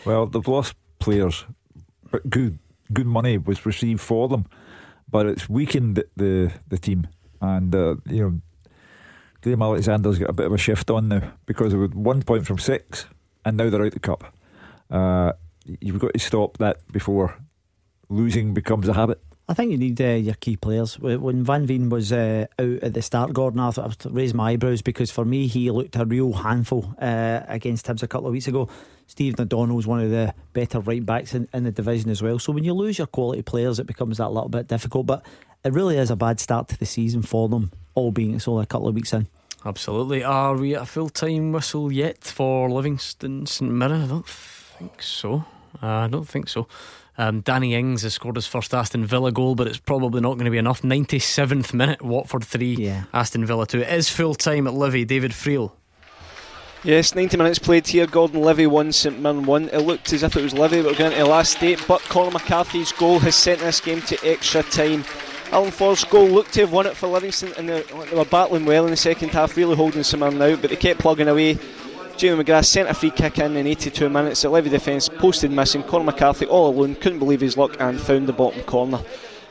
Well, 0.05 0.27
they've 0.27 0.47
lost 0.47 0.75
players, 0.99 1.45
but 2.09 2.29
good 2.29 2.59
good 2.91 3.07
money 3.07 3.37
was 3.37 3.65
received 3.65 4.01
for 4.01 4.27
them, 4.29 4.45
but 5.09 5.25
it's 5.25 5.49
weakened 5.49 5.95
the 6.15 6.51
the, 6.67 6.77
team, 6.77 7.07
and 7.41 7.73
uh, 7.75 7.95
you 8.09 8.23
know. 8.23 8.41
Graham 9.41 9.61
Alexander's 9.61 10.19
got 10.19 10.29
a 10.29 10.33
bit 10.33 10.45
of 10.45 10.53
a 10.53 10.57
shift 10.57 10.89
on 10.89 11.09
now 11.09 11.33
because 11.45 11.73
of 11.73 11.93
one 11.93 12.21
point 12.21 12.47
from 12.47 12.57
six, 12.57 13.07
and 13.43 13.57
now 13.57 13.69
they're 13.69 13.83
out 13.83 13.91
the 13.91 13.99
cup. 13.99 14.33
Uh, 14.89 15.33
you've 15.65 15.99
got 15.99 16.13
to 16.13 16.19
stop 16.19 16.57
that 16.59 16.79
before 16.93 17.35
losing 18.07 18.53
becomes 18.53 18.87
a 18.87 18.93
habit. 18.93 19.21
I 19.47 19.53
think 19.53 19.71
you 19.71 19.77
need 19.77 19.99
uh, 19.99 20.05
your 20.05 20.35
key 20.35 20.55
players. 20.55 20.97
When 20.97 21.43
Van 21.43 21.65
Veen 21.65 21.89
was 21.89 22.13
uh, 22.13 22.45
out 22.57 22.79
at 22.81 22.93
the 22.93 23.01
start, 23.01 23.33
Gordon, 23.33 23.59
I, 23.59 23.71
thought 23.71 23.83
I 23.83 23.87
was 23.87 23.97
raise 24.05 24.33
my 24.33 24.51
eyebrows 24.51 24.81
because 24.81 25.11
for 25.11 25.25
me 25.25 25.47
he 25.47 25.69
looked 25.69 25.97
a 25.97 26.05
real 26.05 26.31
handful 26.31 26.95
uh, 26.97 27.41
against 27.47 27.85
Hibs 27.85 28.03
a 28.03 28.07
couple 28.07 28.27
of 28.27 28.33
weeks 28.33 28.47
ago. 28.47 28.69
Steve 29.05 29.35
is 29.37 29.87
one 29.87 29.99
of 29.99 30.09
the 30.09 30.33
better 30.53 30.79
right 30.79 31.05
backs 31.05 31.33
in, 31.33 31.49
in 31.53 31.65
the 31.65 31.71
division 31.71 32.09
as 32.09 32.21
well. 32.21 32.39
So 32.39 32.53
when 32.53 32.63
you 32.63 32.73
lose 32.73 32.97
your 32.97 33.07
quality 33.07 33.41
players, 33.41 33.79
it 33.79 33.85
becomes 33.85 34.17
that 34.17 34.29
little 34.29 34.47
bit 34.47 34.67
difficult. 34.67 35.05
But 35.05 35.25
it 35.63 35.73
really 35.73 35.97
is 35.97 36.09
a 36.09 36.15
bad 36.15 36.39
start 36.39 36.69
to 36.69 36.79
the 36.79 36.85
season 36.85 37.21
for 37.21 37.49
them, 37.49 37.71
all 37.95 38.11
being 38.11 38.35
it's 38.35 38.47
only 38.47 38.63
a 38.63 38.65
couple 38.65 38.87
of 38.87 38.95
weeks 38.95 39.11
in. 39.11 39.27
Absolutely. 39.65 40.23
Are 40.23 40.55
we 40.55 40.75
at 40.75 40.83
a 40.83 40.85
full 40.85 41.09
time 41.09 41.51
whistle 41.51 41.91
yet 41.91 42.23
for 42.23 42.69
Livingston 42.69 43.45
St 43.45 43.69
Mirren? 43.69 44.03
I 44.03 44.07
don't 44.07 44.27
think 44.27 45.01
so. 45.01 45.45
Uh, 45.81 45.87
I 45.87 46.07
don't 46.07 46.27
think 46.27 46.47
so. 46.47 46.67
Um, 47.17 47.41
Danny 47.41 47.75
Ings 47.75 48.01
has 48.01 48.13
scored 48.15 48.35
his 48.35 48.47
first 48.47 48.73
Aston 48.73 49.05
Villa 49.05 49.31
goal, 49.31 49.55
but 49.55 49.67
it's 49.67 49.77
probably 49.77 50.21
not 50.21 50.33
going 50.33 50.45
to 50.45 50.51
be 50.51 50.57
enough. 50.57 50.81
97th 50.81 51.73
minute, 51.73 52.01
Watford 52.01 52.43
3, 52.43 52.75
yeah. 52.75 53.03
Aston 53.13 53.45
Villa 53.45 53.67
2. 53.67 53.81
It 53.81 53.89
is 53.89 54.09
full 54.09 54.33
time 54.33 54.65
at 54.67 54.73
Livy. 54.73 55.05
David 55.05 55.31
Friel. 55.31 55.71
Yes, 56.83 57.15
90 57.15 57.37
minutes 57.37 57.59
played 57.59 57.87
here. 57.87 58.05
Gordon 58.05 58.41
Livy 58.41 58.67
1, 58.67 58.91
St 58.91 59.19
Mirren 59.19 59.45
1. 59.45 59.69
It 59.69 59.77
looked 59.79 60.11
as 60.11 60.21
if 60.23 60.35
it 60.35 60.43
was 60.43 60.53
Livy, 60.53 60.81
but 60.81 60.91
we're 60.91 60.97
going 60.97 61.11
to 61.11 61.17
the 61.17 61.25
last 61.25 61.63
eight. 61.63 61.83
But 61.87 62.01
Conor 62.01 62.31
McCarthy's 62.31 62.91
goal 62.91 63.19
has 63.19 63.35
sent 63.35 63.61
this 63.61 63.79
game 63.79 64.01
to 64.01 64.17
extra 64.27 64.63
time. 64.63 65.05
Alan 65.51 65.71
Forrest's 65.71 66.03
goal 66.03 66.27
looked 66.27 66.53
to 66.55 66.61
have 66.61 66.73
won 66.73 66.87
it 66.87 66.97
for 66.97 67.07
Livingston, 67.07 67.53
and 67.57 67.69
they, 67.69 67.83
they 67.83 68.15
were 68.17 68.25
battling 68.25 68.65
well 68.65 68.85
in 68.85 68.91
the 68.91 68.97
second 68.97 69.29
half, 69.29 69.55
really 69.55 69.75
holding 69.75 70.03
St 70.03 70.19
Mirren 70.19 70.41
out, 70.41 70.61
but 70.61 70.71
they 70.71 70.75
kept 70.75 70.99
plugging 70.99 71.27
away. 71.27 71.57
Jamie 72.15 72.43
McGrath 72.43 72.65
sent 72.65 72.89
a 72.89 72.93
free 72.93 73.09
kick 73.09 73.39
in 73.39 73.57
in 73.57 73.65
82 73.65 74.07
minutes. 74.07 74.43
The 74.43 74.49
Livy 74.49 74.69
defence 74.69 75.09
posted 75.09 75.51
missing. 75.51 75.83
Conor 75.83 76.05
McCarthy 76.05 76.45
all 76.45 76.69
alone, 76.69 76.95
couldn't 76.95 77.19
believe 77.19 77.41
his 77.41 77.57
luck 77.57 77.75
and 77.79 77.99
found 77.99 78.27
the 78.27 78.33
bottom 78.33 78.61
corner. 78.63 79.01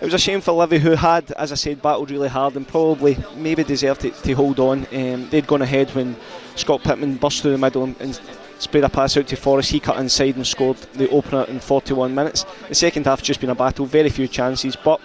It 0.00 0.04
was 0.04 0.14
a 0.14 0.18
shame 0.18 0.40
for 0.40 0.52
Livy, 0.52 0.78
who 0.78 0.92
had, 0.92 1.30
as 1.32 1.52
I 1.52 1.56
said, 1.56 1.82
battled 1.82 2.10
really 2.10 2.28
hard 2.28 2.56
and 2.56 2.66
probably 2.66 3.16
maybe 3.36 3.64
deserved 3.64 4.02
to, 4.02 4.10
to 4.10 4.32
hold 4.34 4.60
on. 4.60 4.86
Um, 4.92 5.28
they'd 5.30 5.46
gone 5.46 5.62
ahead 5.62 5.90
when 5.90 6.16
Scott 6.54 6.82
Pittman 6.82 7.16
burst 7.16 7.42
through 7.42 7.52
the 7.52 7.58
middle 7.58 7.84
and, 7.84 8.00
and 8.00 8.20
sprayed 8.58 8.84
a 8.84 8.88
pass 8.88 9.16
out 9.16 9.26
to 9.28 9.36
Forrest. 9.36 9.70
He 9.70 9.80
cut 9.80 9.98
inside 9.98 10.36
and 10.36 10.46
scored 10.46 10.76
the 10.94 11.08
opener 11.10 11.44
in 11.44 11.58
41 11.60 12.14
minutes. 12.14 12.44
The 12.68 12.74
second 12.74 13.06
half 13.06 13.22
just 13.22 13.40
been 13.40 13.50
a 13.50 13.54
battle, 13.54 13.86
very 13.86 14.08
few 14.08 14.28
chances, 14.28 14.76
but 14.76 15.00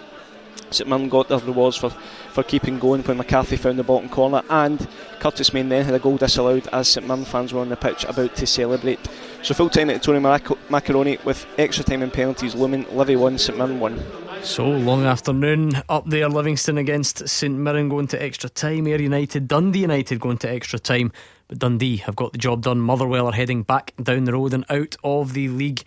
St 0.70 0.88
Mirren 0.88 1.08
got 1.08 1.28
their 1.28 1.38
rewards 1.38 1.76
for, 1.76 1.92
for 2.38 2.44
keeping 2.44 2.78
going 2.78 3.02
when 3.02 3.16
McCarthy 3.16 3.56
found 3.56 3.76
the 3.80 3.82
bottom 3.82 4.08
corner 4.08 4.44
and 4.48 4.86
Curtis 5.18 5.52
Main 5.52 5.68
then 5.68 5.84
had 5.84 5.92
a 5.92 5.98
goal 5.98 6.16
disallowed 6.16 6.68
as 6.68 6.86
St 6.86 7.04
Mirren 7.04 7.24
fans 7.24 7.52
were 7.52 7.60
on 7.60 7.68
the 7.68 7.74
pitch 7.74 8.04
about 8.04 8.36
to 8.36 8.46
celebrate. 8.46 9.00
So 9.42 9.54
full 9.54 9.68
time 9.68 9.90
at 9.90 10.04
Tony 10.04 10.20
Mac- 10.20 10.70
Macaroni 10.70 11.18
with 11.24 11.44
extra 11.58 11.82
time 11.84 12.00
and 12.00 12.12
penalties 12.12 12.54
looming. 12.54 12.86
Livy 12.96 13.16
1, 13.16 13.38
St 13.38 13.58
Mirren 13.58 13.80
1. 13.80 14.00
So 14.44 14.68
long 14.68 15.04
afternoon 15.04 15.82
up 15.88 16.06
there, 16.06 16.28
Livingston 16.28 16.78
against 16.78 17.28
St 17.28 17.56
Mirren 17.56 17.88
going 17.88 18.06
to 18.06 18.22
extra 18.22 18.48
time. 18.48 18.86
Ayr 18.86 19.00
United, 19.00 19.48
Dundee 19.48 19.80
United 19.80 20.20
going 20.20 20.38
to 20.38 20.48
extra 20.48 20.78
time. 20.78 21.10
But 21.48 21.58
Dundee 21.58 21.96
have 21.96 22.14
got 22.14 22.30
the 22.30 22.38
job 22.38 22.62
done. 22.62 22.78
Motherwell 22.78 23.26
are 23.26 23.32
heading 23.32 23.64
back 23.64 23.94
down 24.00 24.26
the 24.26 24.34
road 24.34 24.54
and 24.54 24.64
out 24.70 24.94
of 25.02 25.32
the 25.32 25.48
League 25.48 25.82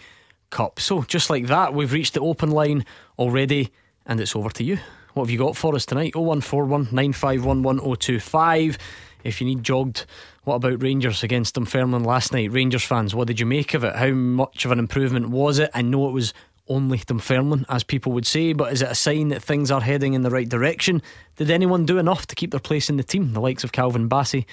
Cup. 0.49 0.81
So 0.81 1.03
just 1.03 1.29
like 1.29 1.47
that, 1.47 1.73
we've 1.73 1.93
reached 1.93 2.15
the 2.15 2.19
open 2.19 2.51
line 2.51 2.85
already 3.17 3.71
and 4.05 4.19
it's 4.19 4.35
over 4.35 4.49
to 4.49 4.65
you. 4.65 4.79
What 5.13 5.23
have 5.23 5.29
you 5.29 5.37
got 5.37 5.57
for 5.57 5.75
us 5.75 5.85
tonight? 5.85 6.15
0141 6.15 6.83
951 6.83 7.63
1025. 7.63 8.77
If 9.25 9.41
you 9.41 9.47
need 9.47 9.61
jogged, 9.61 10.05
what 10.45 10.55
about 10.55 10.81
Rangers 10.81 11.21
against 11.21 11.55
Dunfermline 11.55 12.05
last 12.05 12.31
night? 12.31 12.51
Rangers 12.53 12.83
fans, 12.83 13.13
what 13.13 13.27
did 13.27 13.39
you 13.39 13.45
make 13.45 13.73
of 13.73 13.83
it? 13.83 13.97
How 13.97 14.11
much 14.11 14.63
of 14.63 14.71
an 14.71 14.79
improvement 14.79 15.29
was 15.29 15.59
it? 15.59 15.69
I 15.73 15.81
know 15.81 16.07
it 16.07 16.13
was 16.13 16.33
only 16.69 16.99
Dunfermline, 16.99 17.65
as 17.67 17.83
people 17.83 18.13
would 18.13 18.25
say, 18.25 18.53
but 18.53 18.71
is 18.71 18.81
it 18.81 18.89
a 18.89 18.95
sign 18.95 19.27
that 19.29 19.43
things 19.43 19.69
are 19.69 19.81
heading 19.81 20.13
in 20.13 20.23
the 20.23 20.29
right 20.29 20.47
direction? 20.47 21.01
Did 21.35 21.51
anyone 21.51 21.85
do 21.85 21.97
enough 21.97 22.25
to 22.27 22.35
keep 22.35 22.51
their 22.51 22.61
place 22.61 22.89
in 22.89 22.95
the 22.95 23.03
team? 23.03 23.33
The 23.33 23.41
likes 23.41 23.65
of 23.65 23.73
Calvin 23.73 24.07
Bassey 24.07 24.45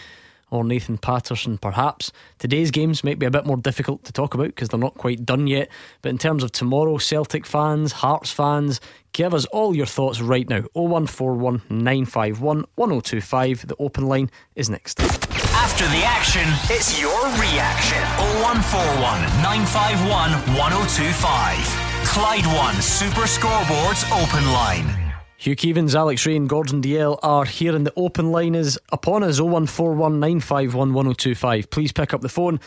or 0.50 0.64
Nathan 0.64 0.98
Patterson, 0.98 1.58
perhaps. 1.58 2.10
Today's 2.38 2.70
games 2.70 3.04
might 3.04 3.18
be 3.18 3.26
a 3.26 3.30
bit 3.30 3.46
more 3.46 3.56
difficult 3.56 4.04
to 4.04 4.12
talk 4.12 4.34
about 4.34 4.46
because 4.46 4.70
they're 4.70 4.80
not 4.80 4.96
quite 4.96 5.24
done 5.24 5.46
yet. 5.46 5.68
But 6.02 6.08
in 6.08 6.18
terms 6.18 6.42
of 6.42 6.52
tomorrow, 6.52 6.98
Celtic 6.98 7.46
fans, 7.46 7.92
Hearts 7.92 8.30
fans, 8.32 8.80
give 9.12 9.34
us 9.34 9.44
all 9.46 9.74
your 9.74 9.86
thoughts 9.86 10.20
right 10.20 10.48
now. 10.48 10.62
0141 10.74 11.62
951 11.70 12.64
1025. 12.74 13.66
The 13.66 13.76
open 13.78 14.06
line 14.06 14.30
is 14.54 14.70
next. 14.70 15.00
After 15.00 15.84
the 15.86 16.02
action, 16.04 16.46
it's 16.74 17.00
your 17.00 17.24
reaction. 17.38 18.02
0141 18.42 19.20
951 19.42 20.30
1025. 20.56 21.88
Clyde 22.06 22.46
One 22.46 22.74
Super 22.80 23.26
Scoreboards 23.26 24.10
Open 24.22 24.44
Line. 24.52 25.14
Hugh 25.36 25.54
Keevins, 25.54 25.94
Alex 25.94 26.26
Rae, 26.26 26.34
and 26.34 26.48
Gordon 26.48 26.82
Dalziel 26.82 27.18
are 27.22 27.44
here, 27.44 27.76
and 27.76 27.86
the 27.86 27.92
open 27.96 28.32
line 28.32 28.56
is 28.56 28.78
upon 28.90 29.22
us 29.22 29.38
0141 29.40 30.18
951 30.18 30.94
1025. 30.94 31.70
Please 31.70 31.92
pick 31.92 32.12
up 32.12 32.22
the 32.22 32.28
phone 32.28 32.58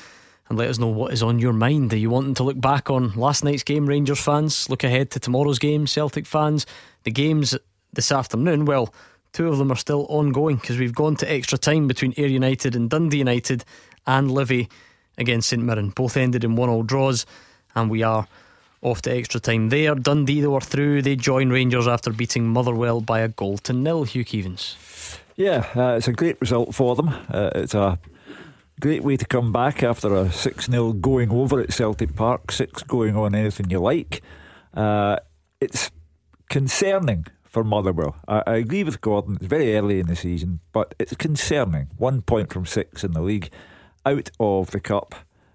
and 0.49 0.57
let 0.57 0.69
us 0.69 0.77
know 0.77 0.87
what 0.87 1.13
is 1.13 1.23
on 1.23 1.39
your 1.39 1.53
mind. 1.53 1.93
Are 1.93 1.97
you 1.97 2.09
wanting 2.09 2.33
to 2.35 2.43
look 2.43 2.59
back 2.59 2.89
on 2.89 3.13
last 3.13 3.43
night's 3.43 3.63
game, 3.63 3.85
Rangers 3.85 4.19
fans? 4.19 4.69
Look 4.69 4.83
ahead 4.83 5.11
to 5.11 5.19
tomorrow's 5.19 5.59
game, 5.59 5.87
Celtic 5.87 6.25
fans? 6.25 6.65
The 7.03 7.11
games 7.11 7.57
this 7.93 8.11
afternoon, 8.11 8.65
well, 8.65 8.93
two 9.33 9.47
of 9.47 9.57
them 9.57 9.71
are 9.71 9.77
still 9.77 10.05
ongoing 10.09 10.57
because 10.57 10.77
we've 10.77 10.95
gone 10.95 11.15
to 11.17 11.31
extra 11.31 11.57
time 11.57 11.87
between 11.87 12.13
Ayr 12.17 12.27
United 12.27 12.75
and 12.75 12.89
Dundee 12.89 13.19
United 13.19 13.63
and 14.05 14.31
Livy 14.31 14.69
against 15.17 15.49
St 15.49 15.63
Mirren. 15.63 15.89
Both 15.89 16.17
ended 16.17 16.43
in 16.43 16.55
one 16.55 16.69
all 16.69 16.83
draws, 16.83 17.25
and 17.75 17.89
we 17.89 18.03
are 18.03 18.27
off 18.81 19.01
to 19.03 19.11
extra 19.11 19.39
time 19.39 19.69
there. 19.69 19.95
Dundee, 19.95 20.41
though, 20.41 20.55
are 20.55 20.61
through. 20.61 21.01
They 21.01 21.15
join 21.15 21.49
Rangers 21.49 21.87
after 21.87 22.11
beating 22.11 22.47
Motherwell 22.47 23.01
by 23.01 23.19
a 23.19 23.27
goal 23.27 23.57
to 23.59 23.73
nil. 23.73 24.03
Hugh 24.03 24.25
Keevins. 24.25 24.75
Yeah, 25.35 25.65
uh, 25.75 25.95
it's 25.97 26.07
a 26.07 26.13
great 26.13 26.39
result 26.41 26.75
for 26.75 26.95
them. 26.95 27.09
Uh, 27.29 27.51
it's 27.55 27.73
a 27.73 27.99
Great 28.82 29.03
way 29.03 29.15
to 29.15 29.27
come 29.27 29.51
back 29.51 29.84
after 29.84 30.15
a 30.15 30.32
6 30.32 30.65
0 30.65 30.93
going 30.93 31.29
over 31.29 31.59
at 31.61 31.71
Celtic 31.71 32.15
Park, 32.15 32.51
6 32.51 32.82
going 32.82 33.15
on 33.15 33.36
anything 33.36 33.69
you 33.69 33.77
like. 33.77 34.23
Uh, 34.73 35.17
it's 35.59 35.91
concerning 36.49 37.27
for 37.43 37.63
Motherwell. 37.63 38.15
I, 38.27 38.41
I, 38.47 38.55
agree 38.55 38.84
with 38.84 38.99
Gordon, 38.99 39.36
it's 39.36 39.45
very 39.45 39.77
early 39.77 39.99
in 39.99 40.07
the 40.07 40.15
season, 40.15 40.61
but 40.71 40.95
it's 40.97 41.15
concerning. 41.15 41.89
One 41.97 42.23
point 42.23 42.51
from 42.51 42.65
six 42.65 43.03
in 43.03 43.11
the 43.11 43.21
league, 43.21 43.51
out 44.03 44.32
of 44.39 44.71
the 44.71 44.79
Cup, 44.79 45.13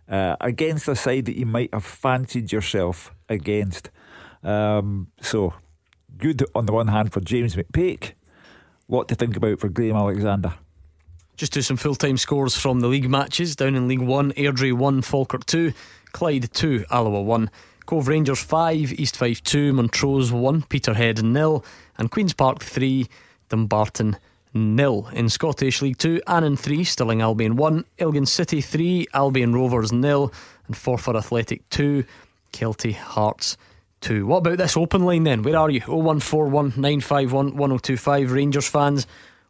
uh, 0.09 0.37
against 0.41 0.87
a 0.87 0.95
side 0.95 1.25
that 1.25 1.37
you 1.37 1.47
might 1.47 1.75
have 1.75 1.85
fancied 1.85 2.53
yourself 2.53 3.13
against. 3.29 3.91
Um, 4.45 5.09
so, 5.21 5.53
good 6.17 6.45
on 6.55 6.67
the 6.67 6.73
one 6.73 6.89
hand 6.89 7.13
for 7.13 7.21
James 7.21 7.57
McPake. 7.57 8.13
What 8.87 9.09
to 9.09 9.17
think 9.17 9.37
about 9.37 9.59
for 9.59 9.69
Graham 9.69 9.97
Alexander? 9.97 10.55
Just 11.37 11.53
do 11.53 11.61
some 11.61 11.77
full 11.77 11.95
time 11.95 12.17
scores 12.17 12.57
from 12.57 12.81
the 12.81 12.89
league 12.89 13.11
matches. 13.11 13.57
Down 13.57 13.75
in 13.75 13.89
League 13.89 14.01
1, 14.01 14.33
Airdrie 14.33 14.73
1, 14.73 15.03
Falkirk 15.03 15.45
2, 15.45 15.73
Clyde 16.13 16.51
2, 16.51 16.87
Alloa 16.91 17.21
1, 17.21 17.51
Cove 17.85 18.09
Rangers 18.09 18.43
5, 18.43 18.95
East 18.95 19.19
Fife 19.19 19.43
2, 19.45 19.75
Montrose 19.75 20.33
1, 20.33 20.63
Peterhead 20.63 21.19
0, 21.19 21.63
and 21.99 22.11
Queen's 22.11 22.33
Park 22.33 22.63
3, 22.63 23.07
Dumbarton 23.51 24.17
0. 24.57 25.09
In 25.13 25.29
Scottish 25.29 25.83
League 25.83 25.99
2, 25.99 26.23
Annan 26.27 26.57
3, 26.57 26.85
Stirling 26.85 27.21
Albion 27.21 27.57
1, 27.57 27.85
Elgin 27.99 28.25
City 28.25 28.63
3, 28.63 29.07
Albion 29.13 29.55
Rovers 29.55 29.91
0, 29.91 30.31
and 30.67 30.75
Forfar 30.75 31.19
Athletic 31.19 31.69
2, 31.69 32.03
Kelty 32.55 32.95
Hearts 32.95 33.59
2. 34.01 34.27
What 34.27 34.39
about 34.39 34.57
this 34.57 34.77
open 34.77 35.05
line 35.05 35.25
then? 35.25 35.43
Where 35.43 35.59
are 35.59 35.69
you? 35.69 35.81
0141 35.81 36.81
951 36.81 37.57
1025 37.57 38.33
Rangers 38.33 38.69
fans. 38.69 39.07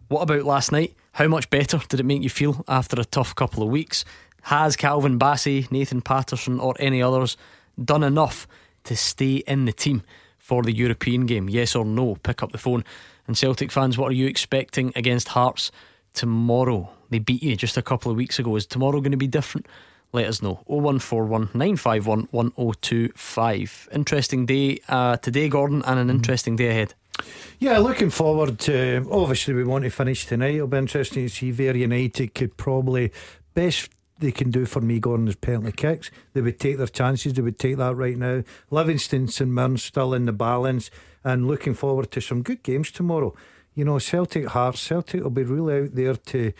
What 0.09 0.23
about 0.23 0.45
last 0.45 0.73
night? 0.73 0.97
How 1.17 1.29
much 1.29 1.49
better 1.49 1.81
did 1.89 1.99
it 1.99 2.05
make 2.05 2.23
you 2.23 2.29
feel 2.29 2.63
after 2.69 3.01
a 3.01 3.05
tough 3.07 3.35
couple 3.35 3.63
of 3.63 3.71
weeks? 3.71 4.05
Has 4.43 4.77
Calvin 4.77 5.19
Bassey, 5.19 5.67
Nathan 5.73 6.03
Patterson, 6.03 6.61
or 6.61 6.75
any 6.79 7.01
others 7.01 7.39
done 7.83 8.03
enough 8.03 8.47
to 8.85 8.95
stay 8.95 9.37
in 9.37 9.65
the 9.65 9.73
team 9.73 10.03
for 10.37 10.63
the 10.63 10.75
European 10.75 11.25
game? 11.25 11.49
Yes 11.49 11.75
or 11.75 11.87
no? 11.87 12.17
Pick 12.17 12.43
up 12.43 12.53
the 12.53 12.59
phone. 12.59 12.85
And 13.27 13.35
Celtic 13.35 13.73
fans, 13.73 13.97
what 13.97 14.09
are 14.09 14.15
you 14.15 14.27
expecting 14.27 14.93
against 14.95 15.29
Hearts 15.29 15.73
tomorrow? 16.13 16.91
They 17.09 17.19
beat 17.19 17.43
you 17.43 17.57
just 17.57 17.79
a 17.79 17.83
couple 17.83 18.11
of 18.11 18.19
weeks 18.19 18.39
ago. 18.39 18.55
Is 18.55 18.67
tomorrow 18.67 19.01
going 19.01 19.13
to 19.13 19.17
be 19.17 19.27
different? 19.27 19.67
Let 20.13 20.27
us 20.27 20.43
know. 20.43 20.61
0141 20.67 21.49
951 21.55 22.29
1025. 22.31 23.89
Interesting 23.91 24.45
day 24.45 24.81
uh, 24.91 25.17
today, 25.17 25.49
Gordon, 25.49 25.83
and 25.87 25.99
an 25.99 26.09
mm-hmm. 26.09 26.17
interesting 26.17 26.57
day 26.57 26.69
ahead. 26.69 26.93
Yeah, 27.59 27.79
looking 27.79 28.11
forward 28.11 28.59
to. 28.61 29.09
Obviously, 29.11 29.55
we 29.55 29.65
want 29.65 29.85
to 29.85 29.91
finish 29.91 30.27
tonight. 30.27 30.57
It'll 30.57 30.67
be 30.67 30.77
interesting 30.77 31.27
to 31.27 31.35
see 31.35 31.53
where 31.53 31.77
United 31.77 32.35
could 32.35 32.57
probably 32.57 33.13
best 33.55 33.91
they 34.19 34.33
can 34.33 34.51
do 34.51 34.65
for 34.65 34.81
me 34.81 34.99
going 34.99 35.29
as 35.29 35.37
penalty 35.37 35.73
kicks. 35.73 36.11
They 36.33 36.41
would 36.41 36.59
take 36.59 36.79
their 36.79 36.87
chances. 36.87 37.35
They 37.35 37.43
would 37.43 37.59
take 37.59 37.77
that 37.77 37.95
right 37.95 38.17
now. 38.17 38.43
Livingston 38.71 39.29
and 39.41 39.55
Mirren 39.55 39.77
still 39.77 40.15
in 40.15 40.25
the 40.25 40.33
balance, 40.33 40.91
and 41.25 41.47
looking 41.47 41.75
forward 41.75 42.11
to 42.13 42.21
some 42.21 42.43
good 42.43 42.63
games 42.63 42.91
tomorrow. 42.91 43.35
You 43.75 43.85
know, 43.85 43.99
Celtic 43.99 44.49
Hearts. 44.49 44.81
Celtic 44.81 45.23
will 45.23 45.31
be 45.31 45.43
really 45.43 45.83
out 45.83 45.95
there 45.95 46.15
to 46.15 46.53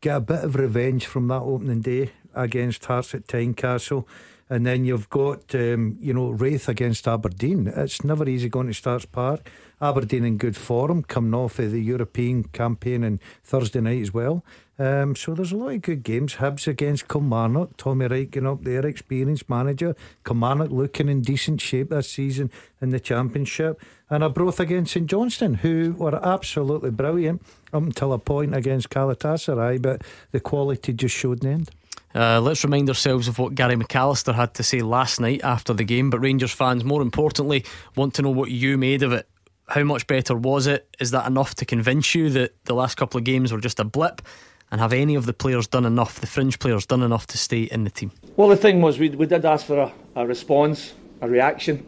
get 0.00 0.16
a 0.16 0.20
bit 0.20 0.44
of 0.44 0.54
revenge 0.54 1.06
from 1.06 1.28
that 1.28 1.42
opening 1.42 1.80
day 1.80 2.12
against 2.34 2.84
Hearts 2.84 3.14
at 3.14 3.26
Tynecastle. 3.26 4.06
And 4.48 4.64
then 4.64 4.84
you've 4.84 5.08
got, 5.08 5.54
um, 5.54 5.96
you 6.00 6.14
know, 6.14 6.28
Raith 6.28 6.68
against 6.68 7.08
Aberdeen. 7.08 7.66
It's 7.74 8.04
never 8.04 8.28
easy 8.28 8.48
going 8.48 8.68
to 8.68 8.74
Starks 8.74 9.04
Park. 9.04 9.50
Aberdeen 9.80 10.24
in 10.24 10.38
good 10.38 10.56
form, 10.56 11.02
coming 11.02 11.34
off 11.34 11.58
of 11.58 11.72
the 11.72 11.82
European 11.82 12.44
campaign 12.44 13.02
and 13.02 13.20
Thursday 13.42 13.80
night 13.80 14.02
as 14.02 14.14
well. 14.14 14.44
Um, 14.78 15.16
so 15.16 15.34
there's 15.34 15.52
a 15.52 15.56
lot 15.56 15.74
of 15.74 15.82
good 15.82 16.02
games. 16.02 16.36
Hibs 16.36 16.68
against 16.68 17.08
Kilmarnock. 17.08 17.76
Tommy 17.76 18.06
Wright 18.06 18.30
getting 18.30 18.48
up 18.48 18.62
there, 18.62 18.86
experienced 18.86 19.48
manager. 19.48 19.96
Kilmarnock 20.24 20.70
looking 20.70 21.08
in 21.08 21.22
decent 21.22 21.60
shape 21.60 21.90
this 21.90 22.10
season 22.10 22.50
in 22.80 22.90
the 22.90 23.00
Championship. 23.00 23.80
And 24.08 24.22
Arbroath 24.22 24.60
against 24.60 24.92
St 24.92 25.08
Johnstone, 25.08 25.54
who 25.54 25.94
were 25.98 26.24
absolutely 26.24 26.90
brilliant 26.90 27.42
up 27.72 27.82
until 27.82 28.12
a 28.12 28.18
point 28.18 28.54
against 28.54 28.90
Galatasaray, 28.90 29.82
but 29.82 30.02
the 30.30 30.40
quality 30.40 30.92
just 30.92 31.16
showed 31.16 31.42
an 31.42 31.50
end. 31.50 31.70
Uh, 32.14 32.40
let's 32.40 32.64
remind 32.64 32.88
ourselves 32.88 33.28
of 33.28 33.38
what 33.38 33.54
Gary 33.54 33.76
McAllister 33.76 34.34
had 34.34 34.54
to 34.54 34.62
say 34.62 34.80
last 34.80 35.20
night 35.20 35.42
after 35.44 35.74
the 35.74 35.84
game. 35.84 36.08
But 36.10 36.20
Rangers 36.20 36.52
fans, 36.52 36.84
more 36.84 37.02
importantly, 37.02 37.64
want 37.94 38.14
to 38.14 38.22
know 38.22 38.30
what 38.30 38.50
you 38.50 38.78
made 38.78 39.02
of 39.02 39.12
it 39.12 39.28
how 39.68 39.82
much 39.82 40.06
better 40.06 40.34
was 40.34 40.66
it? 40.66 40.88
Is 41.00 41.10
that 41.10 41.26
enough 41.26 41.54
to 41.56 41.64
convince 41.64 42.14
you 42.14 42.30
that 42.30 42.54
the 42.64 42.74
last 42.74 42.96
couple 42.96 43.18
of 43.18 43.24
games 43.24 43.52
were 43.52 43.60
just 43.60 43.80
a 43.80 43.84
blip? 43.84 44.22
And 44.70 44.80
have 44.80 44.92
any 44.92 45.14
of 45.14 45.26
the 45.26 45.32
players 45.32 45.68
done 45.68 45.84
enough, 45.84 46.20
the 46.20 46.26
fringe 46.26 46.58
players 46.58 46.86
done 46.86 47.02
enough 47.02 47.28
to 47.28 47.38
stay 47.38 47.62
in 47.62 47.84
the 47.84 47.90
team? 47.90 48.10
Well, 48.36 48.48
the 48.48 48.56
thing 48.56 48.80
was, 48.82 48.98
we, 48.98 49.10
we 49.10 49.26
did 49.26 49.44
ask 49.44 49.64
for 49.64 49.78
a, 49.78 49.92
a 50.16 50.26
response, 50.26 50.92
a 51.20 51.28
reaction, 51.28 51.86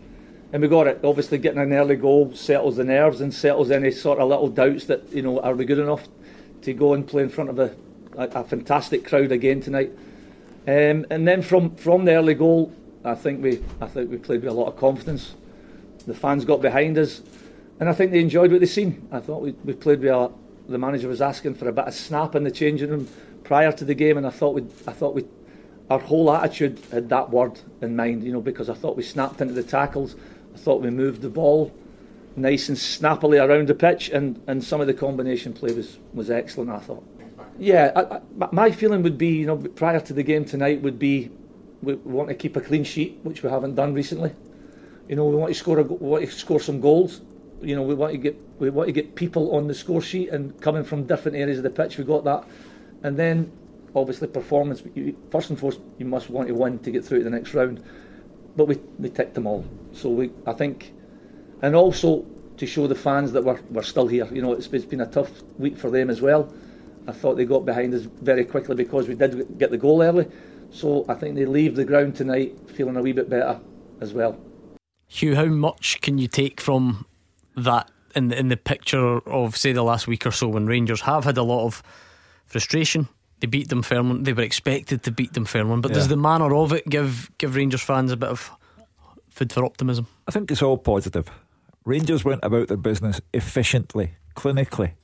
and 0.52 0.62
we 0.62 0.68
got 0.68 0.86
it. 0.86 1.00
Obviously, 1.02 1.38
getting 1.38 1.60
an 1.60 1.72
early 1.72 1.96
goal 1.96 2.32
settles 2.34 2.76
the 2.76 2.84
nerves 2.84 3.20
and 3.20 3.34
settles 3.34 3.72
any 3.72 3.90
sort 3.90 4.20
of 4.20 4.28
little 4.28 4.48
doubts 4.48 4.84
that, 4.84 5.12
you 5.12 5.22
know, 5.22 5.40
are 5.40 5.54
we 5.54 5.64
good 5.64 5.80
enough 5.80 6.06
to 6.62 6.72
go 6.72 6.94
and 6.94 7.06
play 7.06 7.24
in 7.24 7.28
front 7.28 7.50
of 7.50 7.58
a, 7.58 7.74
a, 8.16 8.28
a 8.28 8.44
fantastic 8.44 9.04
crowd 9.04 9.32
again 9.32 9.60
tonight? 9.60 9.90
Um, 10.68 11.06
and 11.08 11.26
then 11.26 11.40
from, 11.40 11.74
from 11.76 12.04
the 12.04 12.12
early 12.12 12.34
goal, 12.34 12.72
I 13.04 13.14
think 13.14 13.42
we 13.42 13.62
I 13.80 13.86
think 13.86 14.10
we 14.10 14.18
played 14.18 14.42
with 14.42 14.50
a 14.50 14.54
lot 14.54 14.68
of 14.68 14.76
confidence. 14.76 15.34
The 16.06 16.14
fans 16.14 16.44
got 16.44 16.60
behind 16.60 16.98
us 16.98 17.22
and 17.80 17.88
I 17.88 17.92
think 17.92 18.10
they 18.10 18.20
enjoyed 18.20 18.50
what 18.50 18.60
they 18.60 18.66
seen. 18.66 19.08
I 19.12 19.20
thought 19.20 19.42
we, 19.42 19.52
we 19.64 19.72
played 19.72 20.00
with 20.00 20.32
the 20.68 20.78
manager 20.78 21.08
was 21.08 21.22
asking 21.22 21.54
for 21.54 21.68
a 21.68 21.72
bit 21.72 21.86
of 21.86 21.94
snap 21.94 22.34
in 22.34 22.44
the 22.44 22.50
changing 22.50 22.90
room 22.90 23.08
prior 23.44 23.72
to 23.72 23.84
the 23.84 23.94
game, 23.94 24.18
and 24.18 24.26
I 24.26 24.30
thought 24.30 24.54
we 24.54 24.62
I 24.86 24.92
thought 24.92 25.14
we 25.14 25.24
our 25.90 25.98
whole 25.98 26.30
attitude 26.30 26.78
had 26.92 27.08
that 27.08 27.30
word 27.30 27.58
in 27.80 27.96
mind, 27.96 28.22
you 28.22 28.32
know, 28.32 28.42
because 28.42 28.68
I 28.68 28.74
thought 28.74 28.94
we 28.94 29.02
snapped 29.02 29.40
into 29.40 29.54
the 29.54 29.62
tackles, 29.62 30.16
I 30.54 30.58
thought 30.58 30.82
we 30.82 30.90
moved 30.90 31.22
the 31.22 31.30
ball 31.30 31.72
nice 32.36 32.68
and 32.68 32.76
snappily 32.76 33.38
around 33.38 33.68
the 33.68 33.74
pitch, 33.74 34.10
and, 34.10 34.40
and 34.46 34.62
some 34.62 34.82
of 34.82 34.86
the 34.86 34.94
combination 34.94 35.54
play 35.54 35.72
was, 35.72 35.98
was 36.12 36.30
excellent. 36.30 36.70
I 36.70 36.78
thought. 36.78 37.02
Yeah, 37.58 37.92
I, 37.96 38.16
I, 38.16 38.48
my 38.52 38.70
feeling 38.70 39.02
would 39.02 39.18
be, 39.18 39.28
you 39.28 39.46
know, 39.46 39.56
prior 39.56 40.00
to 40.00 40.12
the 40.12 40.22
game 40.22 40.44
tonight 40.44 40.80
would 40.82 40.98
be 40.98 41.30
we, 41.82 41.94
want 41.94 42.28
to 42.28 42.34
keep 42.34 42.56
a 42.56 42.60
clean 42.60 42.84
sheet, 42.84 43.18
which 43.22 43.42
we 43.42 43.50
haven't 43.50 43.74
done 43.74 43.94
recently. 43.94 44.32
You 45.08 45.16
know, 45.16 45.26
we 45.26 45.36
want 45.36 45.52
to 45.52 45.58
score 45.58 45.78
a, 45.78 45.82
we 45.82 45.96
want 45.96 46.24
to 46.24 46.30
score 46.30 46.60
some 46.60 46.80
goals 46.80 47.22
you 47.62 47.74
know, 47.74 47.82
we 47.82 47.94
want 47.94 48.12
to 48.12 48.18
get 48.18 48.38
we 48.58 48.70
want 48.70 48.88
to 48.88 48.92
get 48.92 49.14
people 49.14 49.54
on 49.54 49.66
the 49.66 49.74
score 49.74 50.00
sheet 50.00 50.30
and 50.30 50.58
coming 50.60 50.84
from 50.84 51.04
different 51.04 51.36
areas 51.36 51.58
of 51.58 51.64
the 51.64 51.70
pitch. 51.70 51.98
We 51.98 52.04
got 52.04 52.24
that, 52.24 52.44
and 53.02 53.16
then 53.16 53.50
obviously 53.94 54.28
performance. 54.28 54.82
You, 54.94 55.16
first 55.30 55.50
and 55.50 55.58
foremost, 55.58 55.80
you 55.98 56.06
must 56.06 56.30
want 56.30 56.48
to 56.48 56.54
win 56.54 56.78
to 56.80 56.90
get 56.90 57.04
through 57.04 57.18
to 57.18 57.24
the 57.24 57.30
next 57.30 57.54
round. 57.54 57.82
But 58.56 58.66
we 58.66 58.76
we 58.98 59.10
ticked 59.10 59.34
them 59.34 59.46
all. 59.46 59.64
So 59.92 60.08
we 60.08 60.30
I 60.46 60.52
think, 60.52 60.92
and 61.62 61.74
also 61.74 62.24
to 62.56 62.66
show 62.66 62.86
the 62.86 62.94
fans 62.94 63.32
that 63.32 63.42
we're 63.42 63.60
we're 63.70 63.82
still 63.82 64.06
here. 64.06 64.28
You 64.32 64.42
know, 64.42 64.52
it's, 64.52 64.68
it's 64.68 64.84
been 64.84 65.00
a 65.00 65.06
tough 65.06 65.30
week 65.58 65.76
for 65.76 65.90
them 65.90 66.10
as 66.10 66.20
well. 66.20 66.52
I 67.08 67.12
thought 67.12 67.36
they 67.36 67.46
got 67.46 67.64
behind 67.64 67.94
us 67.94 68.02
very 68.02 68.44
quickly 68.44 68.76
because 68.76 69.08
we 69.08 69.14
did 69.14 69.58
get 69.58 69.70
the 69.70 69.78
goal 69.78 70.02
early. 70.02 70.26
So 70.70 71.06
I 71.08 71.14
think 71.14 71.34
they 71.34 71.46
leave 71.46 71.74
the 71.74 71.84
ground 71.84 72.14
tonight 72.14 72.56
feeling 72.70 72.96
a 72.96 73.02
wee 73.02 73.12
bit 73.12 73.30
better 73.30 73.58
as 74.00 74.12
well. 74.12 74.38
Hugh, 75.06 75.34
how 75.34 75.46
much 75.46 76.00
can 76.02 76.18
you 76.18 76.28
take 76.28 76.60
from 76.60 77.06
that 77.56 77.90
in 78.14 78.28
the, 78.28 78.38
in 78.38 78.48
the 78.48 78.56
picture 78.56 79.18
of 79.28 79.56
say 79.56 79.72
the 79.72 79.82
last 79.82 80.06
week 80.06 80.26
or 80.26 80.30
so 80.30 80.48
when 80.48 80.66
Rangers 80.66 81.02
have 81.02 81.24
had 81.24 81.38
a 81.38 81.42
lot 81.42 81.64
of 81.64 81.82
frustration. 82.46 83.08
They 83.40 83.46
beat 83.46 83.68
Dunfermline. 83.68 84.24
They 84.24 84.32
were 84.32 84.42
expected 84.42 85.02
to 85.04 85.12
beat 85.12 85.32
Dunfermline, 85.32 85.80
but 85.80 85.92
yeah. 85.92 85.96
does 85.96 86.08
the 86.08 86.16
manner 86.16 86.54
of 86.54 86.72
it 86.72 86.88
give 86.88 87.30
give 87.38 87.54
Rangers 87.54 87.82
fans 87.82 88.10
a 88.10 88.16
bit 88.16 88.30
of 88.30 88.50
food 89.30 89.52
for 89.52 89.64
optimism? 89.64 90.08
I 90.26 90.32
think 90.32 90.50
it's 90.50 90.62
all 90.62 90.76
positive. 90.76 91.30
Rangers 91.84 92.24
went 92.24 92.44
about 92.44 92.68
their 92.68 92.76
business 92.76 93.20
efficiently, 93.32 94.14
clinically, 94.34 94.94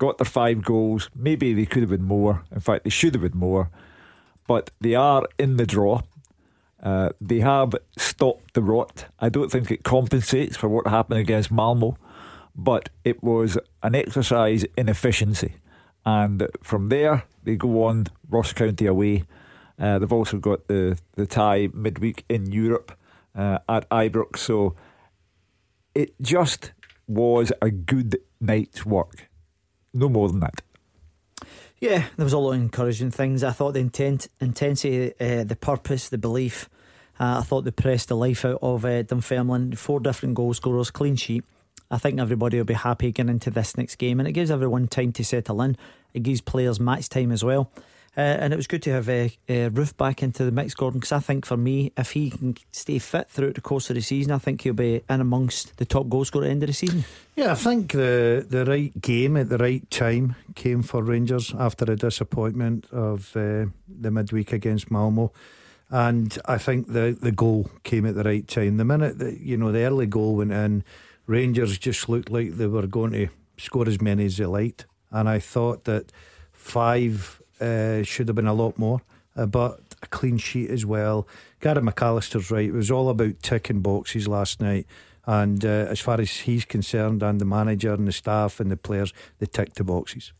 got 0.00 0.18
their 0.18 0.24
five 0.24 0.64
goals. 0.64 1.10
Maybe 1.14 1.52
they 1.52 1.66
could 1.66 1.82
have 1.82 1.90
been 1.90 2.04
more. 2.04 2.42
In 2.50 2.60
fact, 2.60 2.84
they 2.84 2.90
should 2.90 3.14
have 3.14 3.22
been 3.22 3.38
more. 3.38 3.70
But 4.48 4.70
they 4.80 4.96
are 4.96 5.24
in 5.38 5.58
the 5.58 5.66
draw. 5.66 6.00
Uh, 6.82 7.10
they 7.20 7.40
have 7.40 7.74
stopped 7.98 8.54
the 8.54 8.62
rot. 8.62 9.04
I 9.20 9.28
don't 9.28 9.52
think 9.52 9.70
it 9.70 9.84
compensates 9.84 10.56
for 10.56 10.68
what 10.68 10.86
happened 10.86 11.20
against 11.20 11.52
Malmo, 11.52 11.98
but 12.56 12.88
it 13.04 13.22
was 13.22 13.58
an 13.82 13.94
exercise 13.94 14.64
in 14.76 14.88
efficiency. 14.88 15.56
And 16.06 16.48
from 16.62 16.88
there, 16.88 17.24
they 17.44 17.56
go 17.56 17.84
on 17.84 18.06
Ross 18.30 18.54
County 18.54 18.86
away. 18.86 19.24
Uh, 19.78 19.98
they've 19.98 20.12
also 20.12 20.38
got 20.38 20.66
the, 20.68 20.98
the 21.16 21.26
tie 21.26 21.68
midweek 21.74 22.24
in 22.28 22.50
Europe 22.50 22.96
uh, 23.34 23.58
at 23.68 23.88
Ibrox. 23.90 24.38
So 24.38 24.74
it 25.94 26.14
just 26.22 26.72
was 27.06 27.52
a 27.60 27.70
good 27.70 28.16
night's 28.40 28.86
work. 28.86 29.29
No 29.92 30.08
more 30.08 30.28
than 30.28 30.40
that. 30.40 30.62
Yeah, 31.80 32.06
there 32.16 32.24
was 32.24 32.34
a 32.34 32.38
lot 32.38 32.52
of 32.52 32.60
encouraging 32.60 33.10
things. 33.10 33.42
I 33.42 33.52
thought 33.52 33.72
the 33.72 33.80
intent, 33.80 34.28
intensity, 34.40 35.14
uh, 35.18 35.44
the 35.44 35.56
purpose, 35.56 36.10
the 36.10 36.18
belief. 36.18 36.68
Uh, 37.18 37.38
I 37.38 37.42
thought 37.42 37.62
they 37.62 37.70
pressed 37.70 38.08
the 38.08 38.16
life 38.16 38.44
out 38.44 38.58
of 38.60 38.84
uh, 38.84 39.02
Dunfermline. 39.02 39.74
Four 39.76 40.00
different 40.00 40.34
goal 40.34 40.52
scorers, 40.52 40.90
clean 40.90 41.16
sheet. 41.16 41.44
I 41.90 41.98
think 41.98 42.20
everybody 42.20 42.58
will 42.58 42.64
be 42.64 42.74
happy 42.74 43.10
getting 43.10 43.30
into 43.30 43.50
this 43.50 43.76
next 43.76 43.96
game, 43.96 44.20
and 44.20 44.28
it 44.28 44.32
gives 44.32 44.50
everyone 44.50 44.88
time 44.88 45.12
to 45.12 45.24
settle 45.24 45.62
in. 45.62 45.76
It 46.12 46.22
gives 46.22 46.40
players 46.40 46.78
match 46.78 47.08
time 47.08 47.32
as 47.32 47.42
well. 47.42 47.70
Uh, 48.16 48.20
and 48.20 48.52
it 48.52 48.56
was 48.56 48.66
good 48.66 48.82
to 48.82 48.90
have 48.90 49.08
uh, 49.08 49.28
uh, 49.48 49.70
Roofe 49.70 49.96
back 49.96 50.20
into 50.20 50.44
the 50.44 50.50
mix, 50.50 50.74
Gordon, 50.74 50.98
because 50.98 51.12
I 51.12 51.20
think 51.20 51.46
for 51.46 51.56
me, 51.56 51.92
if 51.96 52.10
he 52.10 52.30
can 52.30 52.56
stay 52.72 52.98
fit 52.98 53.30
throughout 53.30 53.54
the 53.54 53.60
course 53.60 53.88
of 53.88 53.94
the 53.94 54.02
season, 54.02 54.32
I 54.32 54.38
think 54.38 54.62
he'll 54.62 54.72
be 54.72 55.02
in 55.08 55.20
amongst 55.20 55.76
the 55.76 55.84
top 55.84 56.08
goal 56.08 56.24
scorer 56.24 56.44
at 56.44 56.48
the 56.48 56.50
end 56.50 56.62
of 56.64 56.66
the 56.66 56.72
season. 56.72 57.04
Yeah, 57.36 57.52
I 57.52 57.54
think 57.54 57.92
the 57.92 58.44
the 58.46 58.64
right 58.64 59.00
game 59.00 59.36
at 59.36 59.48
the 59.48 59.58
right 59.58 59.88
time 59.90 60.34
came 60.56 60.82
for 60.82 61.04
Rangers 61.04 61.54
after 61.56 61.84
a 61.90 61.96
disappointment 61.96 62.86
of 62.90 63.34
uh, 63.36 63.66
the 63.88 64.10
midweek 64.10 64.52
against 64.52 64.90
Malmo. 64.90 65.32
And 65.88 66.36
I 66.44 66.58
think 66.58 66.88
the, 66.88 67.16
the 67.20 67.32
goal 67.32 67.70
came 67.82 68.06
at 68.06 68.14
the 68.14 68.22
right 68.22 68.46
time. 68.46 68.76
The 68.76 68.84
minute 68.84 69.18
that 69.18 69.38
you 69.38 69.56
know 69.56 69.70
the 69.70 69.84
early 69.84 70.06
goal 70.06 70.36
went 70.36 70.52
in, 70.52 70.84
Rangers 71.26 71.78
just 71.78 72.08
looked 72.08 72.30
like 72.30 72.56
they 72.56 72.66
were 72.66 72.86
going 72.86 73.12
to 73.12 73.28
score 73.56 73.88
as 73.88 74.00
many 74.00 74.24
as 74.26 74.36
they 74.36 74.46
liked, 74.46 74.86
and 75.12 75.28
I 75.28 75.38
thought 75.38 75.84
that 75.84 76.10
five 76.52 77.39
uh, 77.60 78.02
should 78.02 78.28
have 78.28 78.36
been 78.36 78.46
a 78.46 78.54
lot 78.54 78.78
more, 78.78 79.02
uh, 79.36 79.46
but 79.46 79.80
a 80.02 80.06
clean 80.06 80.38
sheet 80.38 80.70
as 80.70 80.86
well. 80.86 81.26
Gary 81.60 81.82
McAllister's 81.82 82.50
right. 82.50 82.66
It 82.66 82.72
was 82.72 82.90
all 82.90 83.08
about 83.08 83.42
ticking 83.42 83.80
boxes 83.80 84.26
last 84.26 84.60
night. 84.60 84.86
And 85.26 85.64
uh, 85.64 85.86
as 85.88 86.00
far 86.00 86.20
as 86.20 86.30
he's 86.30 86.64
concerned, 86.64 87.22
and 87.22 87.40
the 87.40 87.44
manager 87.44 87.92
and 87.92 88.08
the 88.08 88.12
staff 88.12 88.58
and 88.58 88.70
the 88.70 88.76
players, 88.76 89.12
they 89.38 89.46
ticked 89.46 89.76
the 89.76 89.84
boxes. 89.84 90.32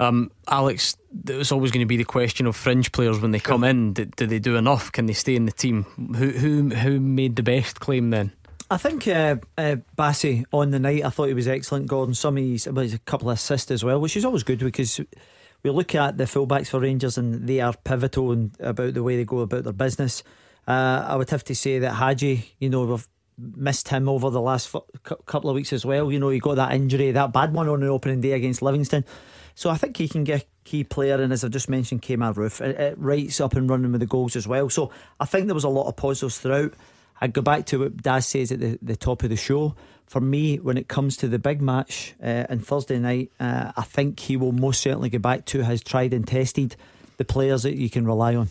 Um, 0.00 0.30
Alex, 0.48 0.96
it's 1.28 1.52
always 1.52 1.70
going 1.70 1.80
to 1.80 1.86
be 1.86 1.96
the 1.96 2.04
question 2.04 2.46
of 2.46 2.56
fringe 2.56 2.92
players 2.92 3.20
when 3.20 3.30
they 3.30 3.38
come 3.38 3.64
in. 3.64 3.92
Do, 3.92 4.04
do, 4.04 4.26
they 4.26 4.38
do 4.38 4.56
enough? 4.56 4.90
Can 4.90 5.06
they 5.06 5.12
stay 5.12 5.36
in 5.36 5.44
the 5.46 5.52
team? 5.52 5.84
Who 6.16 6.30
who 6.30 6.70
who 6.70 7.00
made 7.00 7.36
the 7.36 7.42
best 7.42 7.80
claim 7.80 8.10
then? 8.10 8.32
I 8.70 8.78
think 8.78 9.06
uh, 9.06 9.36
uh, 9.58 9.76
Bassey 9.98 10.44
on 10.50 10.70
the 10.70 10.78
night, 10.78 11.04
I 11.04 11.10
thought 11.10 11.26
he 11.26 11.34
was 11.34 11.46
excellent. 11.46 11.88
Gordon, 11.88 12.14
some 12.14 12.38
of 12.38 12.42
his, 12.42 12.66
well, 12.66 12.86
a 12.86 12.98
couple 12.98 13.28
of 13.28 13.36
assists 13.36 13.70
as 13.70 13.84
well, 13.84 14.00
which 14.00 14.16
is 14.16 14.24
always 14.24 14.44
good 14.44 14.60
because 14.60 14.98
we 15.62 15.70
look 15.70 15.94
at 15.94 16.18
the 16.18 16.24
fullbacks 16.24 16.68
for 16.68 16.80
Rangers 16.80 17.18
and 17.18 17.46
they 17.46 17.60
are 17.60 17.74
pivotal 17.84 18.32
and 18.32 18.56
about 18.60 18.94
the 18.94 19.02
way 19.02 19.16
they 19.16 19.24
go 19.24 19.40
about 19.40 19.64
their 19.64 19.72
business. 19.72 20.22
Uh, 20.66 21.04
I 21.08 21.16
would 21.16 21.30
have 21.30 21.44
to 21.44 21.54
say 21.54 21.78
that 21.80 21.94
Hagi, 21.94 22.54
you 22.58 22.68
know, 22.68 22.84
we've 22.84 23.08
missed 23.38 23.88
him 23.88 24.08
over 24.08 24.30
the 24.30 24.40
last 24.40 24.74
f- 24.74 25.16
couple 25.26 25.50
of 25.50 25.56
weeks 25.56 25.72
as 25.72 25.84
well. 25.84 26.12
You 26.12 26.18
know, 26.18 26.28
he 26.28 26.38
got 26.38 26.56
that 26.56 26.72
injury, 26.72 27.10
that 27.12 27.32
bad 27.32 27.52
one 27.52 27.68
on 27.68 27.80
the 27.80 27.88
opening 27.88 28.20
day 28.20 28.32
against 28.32 28.62
Livingston. 28.62 29.04
So 29.54 29.70
I 29.70 29.76
think 29.76 29.96
he 29.96 30.08
can 30.08 30.24
get 30.24 30.42
a 30.42 30.46
key 30.64 30.84
player, 30.84 31.20
and 31.20 31.32
as 31.32 31.44
I 31.44 31.48
just 31.48 31.68
mentioned, 31.68 32.02
Kemar 32.02 32.34
Roofe, 32.34 32.60
it, 32.60 32.78
it 32.80 32.98
rights 32.98 33.40
up 33.40 33.54
and 33.54 33.68
running 33.68 33.92
with 33.92 34.00
the 34.00 34.06
goals 34.06 34.36
as 34.36 34.48
well. 34.48 34.70
So 34.70 34.90
I 35.20 35.26
think 35.26 35.46
there 35.46 35.54
was 35.54 35.64
a 35.64 35.68
lot 35.68 35.88
of 35.88 35.96
positives 35.96 36.38
throughout. 36.38 36.74
I 37.22 37.28
go 37.28 37.40
back 37.40 37.66
to 37.66 37.78
what 37.78 37.98
Daz 37.98 38.26
says 38.26 38.50
at 38.50 38.58
the, 38.58 38.80
the 38.82 38.96
top 38.96 39.22
of 39.22 39.30
the 39.30 39.36
show. 39.36 39.76
For 40.06 40.20
me, 40.20 40.56
when 40.56 40.76
it 40.76 40.88
comes 40.88 41.16
to 41.18 41.28
the 41.28 41.38
big 41.38 41.62
match 41.62 42.14
uh, 42.20 42.46
on 42.50 42.58
Thursday 42.58 42.98
night, 42.98 43.30
uh, 43.38 43.70
I 43.76 43.82
think 43.82 44.18
he 44.18 44.36
will 44.36 44.50
most 44.50 44.80
certainly 44.80 45.08
go 45.08 45.20
back 45.20 45.44
to 45.46 45.62
has 45.62 45.84
tried 45.84 46.12
and 46.14 46.26
tested, 46.26 46.74
the 47.18 47.24
players 47.24 47.62
that 47.62 47.76
you 47.76 47.88
can 47.88 48.06
rely 48.06 48.34
on. 48.34 48.50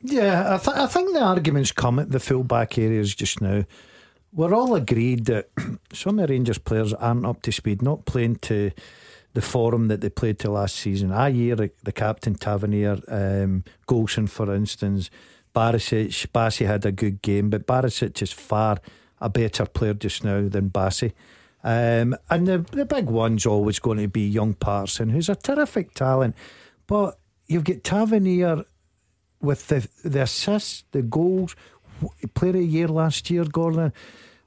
Yeah, 0.00 0.54
I, 0.54 0.56
th- 0.56 0.76
I 0.78 0.86
think 0.86 1.12
the 1.12 1.22
arguments 1.22 1.72
come 1.72 1.98
at 1.98 2.10
the 2.10 2.18
full 2.18 2.42
back 2.42 2.78
areas 2.78 3.14
just 3.14 3.42
now. 3.42 3.64
We're 4.32 4.54
all 4.54 4.74
agreed 4.74 5.26
that 5.26 5.50
some 5.92 6.18
of 6.18 6.26
the 6.26 6.32
Rangers 6.32 6.58
players 6.58 6.94
aren't 6.94 7.26
up 7.26 7.42
to 7.42 7.52
speed, 7.52 7.82
not 7.82 8.06
playing 8.06 8.36
to 8.36 8.70
the 9.34 9.42
form 9.42 9.88
that 9.88 10.00
they 10.00 10.08
played 10.08 10.38
to 10.38 10.50
last 10.50 10.76
season. 10.76 11.12
I 11.12 11.32
hear 11.32 11.54
the 11.54 11.92
captain 11.92 12.34
Tavernier, 12.34 12.98
um, 13.08 13.64
Goldson, 13.86 14.26
for 14.26 14.54
instance, 14.54 15.10
Barisic. 15.56 16.26
Bassey 16.28 16.66
had 16.66 16.84
a 16.84 16.92
good 16.92 17.22
game, 17.22 17.48
but 17.48 17.66
Barisic 17.66 18.20
is 18.20 18.32
far 18.32 18.78
a 19.20 19.30
better 19.30 19.64
player 19.64 19.94
just 19.94 20.22
now 20.22 20.46
than 20.48 20.70
Bassey. 20.70 21.12
Um, 21.64 22.14
and 22.28 22.46
the, 22.46 22.58
the 22.58 22.84
big 22.84 23.06
one's 23.06 23.46
always 23.46 23.78
going 23.78 23.98
to 23.98 24.08
be 24.08 24.28
young 24.28 24.54
Patterson, 24.54 25.08
who's 25.08 25.30
a 25.30 25.34
terrific 25.34 25.94
talent. 25.94 26.36
But 26.86 27.18
you've 27.46 27.64
got 27.64 27.82
Tavernier 27.82 28.64
with 29.40 29.68
the, 29.68 29.88
the 30.04 30.22
assists, 30.22 30.84
the 30.92 31.02
goals, 31.02 31.56
player 32.34 32.50
of 32.50 32.56
the 32.56 32.64
year 32.64 32.88
last 32.88 33.30
year, 33.30 33.44
Gordon. 33.44 33.92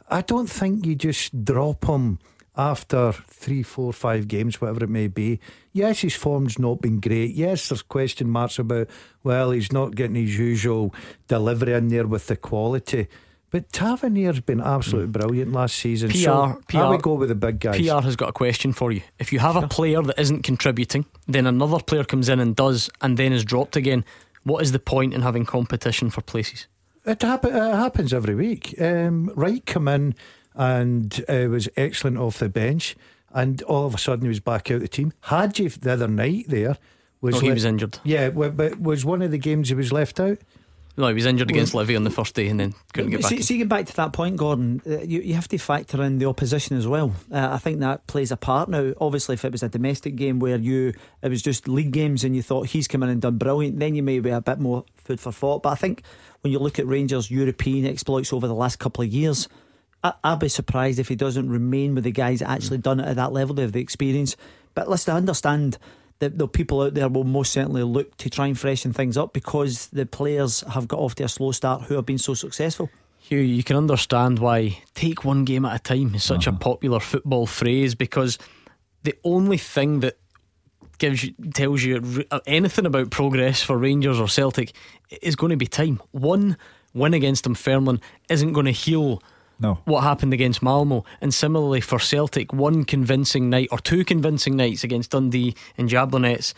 I 0.10 0.22
don't 0.22 0.49
think 0.49 0.86
you 0.86 0.95
just 0.95 1.43
drop 1.43 1.86
him 1.86 2.20
after 2.60 3.14
three, 3.14 3.64
four, 3.64 3.93
five 3.93 4.28
games, 4.28 4.60
whatever 4.60 4.84
it 4.84 4.89
may 4.89 5.07
be. 5.07 5.39
Yes, 5.72 6.01
his 6.01 6.14
form's 6.14 6.60
not 6.60 6.82
been 6.82 6.99
great. 6.99 7.34
Yes, 7.34 7.70
there's 7.70 7.82
question 7.82 8.30
marks 8.30 8.60
about, 8.60 8.89
well, 9.24 9.51
he's 9.51 9.72
not 9.72 9.95
getting 9.95 10.16
his 10.16 10.38
usual 10.38 10.93
delivery 11.30 11.74
in 11.74 11.88
there 11.88 12.05
with 12.05 12.28
the 12.28 12.36
quality. 12.36 13.07
But 13.49 13.72
Tavernier's 13.72 14.41
been 14.41 14.60
absolutely 14.60 15.07
mm. 15.07 15.14
brilliant 15.14 15.53
last 15.53 15.78
season. 15.78 16.10
PR, 16.10 16.18
so 16.18 16.62
PR, 16.68 16.78
I 16.80 16.89
would 16.89 17.01
go 17.01 17.14
with 17.14 17.30
the 17.30 17.36
big 17.36 17.62
guys. 17.62 17.80
PR 17.80 18.01
has 18.01 18.18
got 18.18 18.30
a 18.30 18.34
question 18.34 18.74
for 18.74 18.91
you. 18.91 19.01
If 19.20 19.32
you 19.32 19.39
have 19.39 19.53
sure. 19.53 19.64
a 19.64 19.68
player 19.70 20.01
that 20.01 20.20
isn't 20.20 20.43
contributing, 20.43 21.05
then 21.28 21.47
another 21.47 21.80
player 21.80 22.03
comes 22.03 22.28
in 22.28 22.41
and 22.41 22.57
does, 22.57 22.89
and 23.01 23.16
then 23.16 23.32
is 23.32 23.45
dropped 23.45 23.78
again, 23.78 24.03
what 24.43 24.62
is 24.62 24.74
the 24.74 24.80
point 24.80 25.14
in 25.14 25.22
having 25.22 25.45
competition 25.45 26.10
for 26.10 26.22
places? 26.22 26.68
It, 27.05 27.22
happen, 27.22 27.55
it 27.55 27.76
happens 27.76 28.14
every 28.14 28.36
week. 28.36 28.76
Um, 28.82 29.32
Wright 29.34 29.66
come 29.66 29.88
in 29.88 30.14
and 30.60 31.26
uh, 31.30 31.47
was 31.49 31.70
excellent 31.78 32.18
off 32.18 32.38
the 32.38 32.49
bench. 32.49 32.95
And 33.32 33.62
all 33.64 33.86
of 33.86 33.95
a 33.95 33.97
sudden, 33.97 34.26
he 34.26 34.30
was 34.30 34.41
back 34.41 34.70
out 34.70 34.82
the 34.82 34.88
team. 34.88 35.14
Hagi 35.22 35.68
the 35.70 35.93
other 35.93 36.07
night 36.07 36.45
there 36.47 36.78
was. 37.22 37.36
Oh, 37.36 37.39
he 37.39 37.47
le- 37.47 37.53
was 37.53 37.66
injured. 37.66 37.97
Yeah, 38.03 38.30
but 38.30 38.80
was 38.80 39.05
one 39.05 39.22
of 39.22 39.32
the 39.32 39.38
games 39.38 39.70
he 39.70 39.76
was 39.76 39.91
left 39.91 40.20
out. 40.20 40.38
No, 40.97 41.07
he 41.07 41.14
was 41.14 41.26
injured 41.26 41.49
against 41.49 41.74
well, 41.74 41.84
Livy 41.84 41.95
on 41.95 42.03
the 42.03 42.10
first 42.10 42.36
day 42.36 42.49
and 42.49 42.60
then 42.60 42.74
couldn't 42.91 43.12
get 43.12 43.22
back. 43.22 43.30
See, 43.30 43.41
see 43.41 43.57
getting 43.57 43.70
back 43.70 43.86
to 43.86 43.95
that 43.95 44.12
point, 44.12 44.36
Gordon, 44.36 44.82
uh, 44.86 44.99
you, 44.99 45.22
you 45.22 45.34
have 45.34 45.47
to 45.47 45.57
factor 45.57 46.03
in 46.03 46.18
the 46.18 46.26
opposition 46.26 46.76
as 46.76 46.86
well. 46.86 47.16
Uh, 47.32 47.47
I 47.51 47.57
think 47.57 47.80
that 47.80 48.05
plays 48.07 48.32
a 48.34 48.38
part 48.38 48.68
now. 48.68 48.91
Obviously, 48.99 49.36
if 49.36 49.45
it 49.45 49.53
was 49.53 49.64
a 49.64 49.70
domestic 49.70 50.18
game 50.18 50.39
where 50.39 50.57
you 50.57 50.93
it 51.22 51.30
was 51.30 51.41
just 51.41 51.70
league 51.70 51.91
games 51.91 52.26
and 52.26 52.36
you 52.36 52.41
thought 52.41 52.68
he's 52.68 52.89
come 52.89 53.01
in 53.03 53.07
and 53.07 53.22
done 53.22 53.38
brilliant, 53.38 53.80
then 53.80 53.95
you 53.95 54.03
may 54.03 54.20
be 54.20 54.30
a 54.30 54.41
bit 54.41 54.60
more 54.60 54.84
food 54.97 55.22
for 55.22 55.32
thought. 55.32 55.64
But 55.64 55.70
I 55.70 55.76
think 55.76 56.03
when 56.41 56.51
you 56.51 56.60
look 56.60 56.80
at 56.80 56.88
Rangers' 56.88 57.32
European 57.32 57.86
exploits 57.86 58.34
over 58.34 58.47
the 58.47 58.55
last 58.55 58.80
couple 58.80 59.01
of 59.01 59.10
years, 59.14 59.47
I, 60.04 60.14
would 60.24 60.39
be 60.39 60.50
surprised 60.50 61.00
if 61.00 61.10
he 61.10 61.16
doesn't 61.16 61.50
remain 61.50 61.95
with 61.95 62.06
the 62.06 62.12
guys 62.12 62.39
that 62.39 62.50
actually 62.50 62.78
done 62.78 63.00
it 63.00 63.08
at 63.08 63.18
that 63.18 63.34
level. 63.34 63.56
They 63.56 63.64
have 63.64 63.74
the 63.74 63.82
experience. 63.82 64.36
But 64.74 64.89
listen, 64.89 65.14
I 65.14 65.18
understand 65.18 65.78
that 66.20 66.38
the 66.38 66.47
people 66.47 66.82
out 66.82 66.93
there 66.93 67.10
will 67.10 67.24
most 67.24 67.52
certainly 67.52 67.84
look 67.84 68.16
to 68.18 68.30
try 68.30 68.47
and 68.47 68.58
freshen 68.58 68.93
things 68.93 69.18
up 69.18 69.34
because 69.34 69.88
the 69.88 70.06
players 70.06 70.62
have 70.62 70.88
got 70.88 71.00
off 71.00 71.16
to 71.16 71.24
a 71.24 71.30
slow 71.30 71.52
start 71.52 71.84
who 71.84 71.95
have 71.95 72.06
been 72.06 72.18
so 72.18 72.34
successful. 72.34 72.89
Hugh, 73.20 73.39
you 73.39 73.64
can 73.64 73.76
understand 73.76 74.39
why 74.39 74.82
take 74.95 75.24
one 75.24 75.45
game 75.45 75.66
at 75.66 75.76
a 75.76 75.80
time 75.80 76.16
is 76.16 76.24
such 76.24 76.47
uh-huh. 76.47 76.58
a 76.58 76.60
popular 76.60 77.00
football 77.00 77.45
phrase 77.45 77.95
because 77.95 78.38
the 79.04 79.16
only 79.24 79.58
thing 79.58 80.02
that 80.02 80.18
gives 80.97 81.24
you 81.24 81.34
tells 81.54 81.84
you 81.84 82.26
anything 82.45 82.86
about 82.86 83.10
progress 83.10 83.62
for 83.62 83.78
Rangers 83.78 84.20
or 84.20 84.28
Celtic 84.28 84.74
is 85.22 85.36
going 85.36 85.52
to 85.52 85.58
be 85.58 85.68
time. 85.68 86.02
One 86.12 86.58
win 86.93 87.14
against 87.14 87.43
them, 87.43 87.54
Dunfermline 87.54 88.02
isn't 88.30 88.54
going 88.54 88.66
to 88.66 88.72
heal 88.72 89.22
no. 89.60 89.80
what 89.86 90.01
happened 90.01 90.34
against 90.34 90.62
Malmo. 90.62 91.05
And 91.22 91.34
similarly 91.34 91.82
for 91.82 91.99
Celtic, 91.99 92.53
one 92.53 92.84
convincing 92.84 93.49
night 93.49 93.70
or 93.72 93.80
two 93.80 94.03
convincing 94.05 94.55
nights 94.55 94.84
against 94.84 95.12
Dundee 95.12 95.55
and 95.78 95.89
Jablonec 95.89 96.53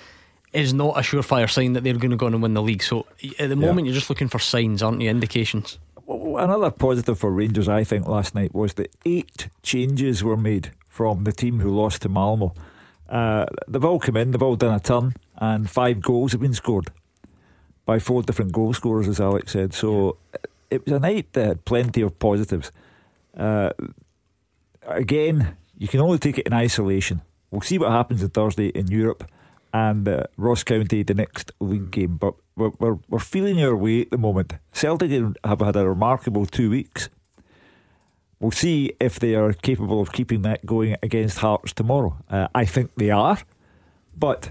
is 0.54 0.74
not 0.74 0.98
a 0.98 1.02
surefire 1.02 1.50
sign 1.50 1.74
that 1.74 1.84
they're 1.84 1.94
going 1.94 2.12
to 2.12 2.18
go 2.18 2.26
on 2.26 2.34
and 2.34 2.44
win 2.44 2.54
the 2.54 2.62
league. 2.62 2.84
So 2.84 3.06
at 3.40 3.50
the 3.50 3.56
moment, 3.56 3.86
yeah. 3.86 3.92
you're 3.92 4.00
just 4.00 4.10
looking 4.10 4.28
for 4.28 4.40
signs, 4.40 4.84
aren't 4.84 5.02
you? 5.02 5.10
Indications. 5.10 5.80
Another 6.08 6.72
positive 6.72 7.18
for 7.18 7.32
Rangers, 7.32 7.70
I 7.70 7.84
think, 7.86 8.08
last 8.08 8.36
night 8.36 8.54
was 8.54 8.74
that 8.74 8.94
eight 9.06 9.48
changes 9.64 10.24
were 10.24 10.36
made 10.36 10.72
from 10.90 11.24
the 11.24 11.32
team 11.32 11.60
who 11.62 11.70
lost 11.70 12.02
to 12.02 12.10
Malmo. 12.10 12.54
Uh, 13.08 13.46
they've 13.68 13.84
all 13.84 14.00
come 14.00 14.18
in, 14.18 14.32
they've 14.32 14.42
all 14.42 14.58
done 14.58 14.74
a 14.74 14.80
turn, 14.80 15.14
and 15.38 15.70
five 15.70 16.02
goals 16.02 16.34
have 16.34 16.42
been 16.42 16.54
scored 16.54 16.92
by 17.86 18.00
four 18.00 18.24
different 18.24 18.52
goal 18.52 18.74
scorers, 18.74 19.08
as 19.08 19.22
Alex 19.22 19.54
said. 19.54 19.74
So 19.74 20.18
it 20.70 20.86
was 20.86 20.94
a 20.94 21.00
night 21.00 21.32
that 21.34 21.46
had 21.46 21.66
plenty 21.66 22.02
of 22.02 22.18
positives. 22.20 22.72
Uh, 23.36 23.72
again, 24.88 25.56
you 25.78 25.88
can 25.88 26.00
only 26.00 26.20
take 26.20 26.38
it 26.38 26.48
in 26.48 26.54
isolation. 26.54 27.22
We'll 27.50 27.62
see 27.62 27.78
what 27.78 27.92
happens 27.92 28.24
on 28.24 28.30
Thursday 28.30 28.68
in 28.68 28.88
Europe 28.88 29.30
and 29.74 30.08
uh, 30.08 30.24
Ross 30.38 30.64
County 30.64 31.04
the 31.04 31.14
next 31.14 31.52
league 31.60 31.92
game. 31.92 32.18
But 32.18 32.36
we're, 32.56 32.72
we're, 32.80 32.98
we're 33.10 33.20
feeling 33.20 33.64
our 33.64 33.76
way 33.76 34.02
at 34.02 34.12
the 34.12 34.18
moment. 34.18 34.54
Celtic 34.74 35.12
have 35.44 35.60
had 35.60 35.76
a 35.76 35.88
remarkable 35.88 36.46
two 36.46 36.70
weeks. 36.70 37.10
We'll 38.40 38.52
see 38.52 38.94
if 39.00 39.20
they 39.20 39.36
are 39.36 39.54
capable 39.54 40.02
of 40.02 40.12
keeping 40.12 40.42
that 40.42 40.66
going 40.66 40.98
against 41.04 41.40
Hearts 41.40 41.74
tomorrow. 41.74 42.18
Uh, 42.30 42.48
I 42.56 42.66
think 42.66 42.92
they 42.96 43.12
are, 43.12 43.38
but 44.18 44.48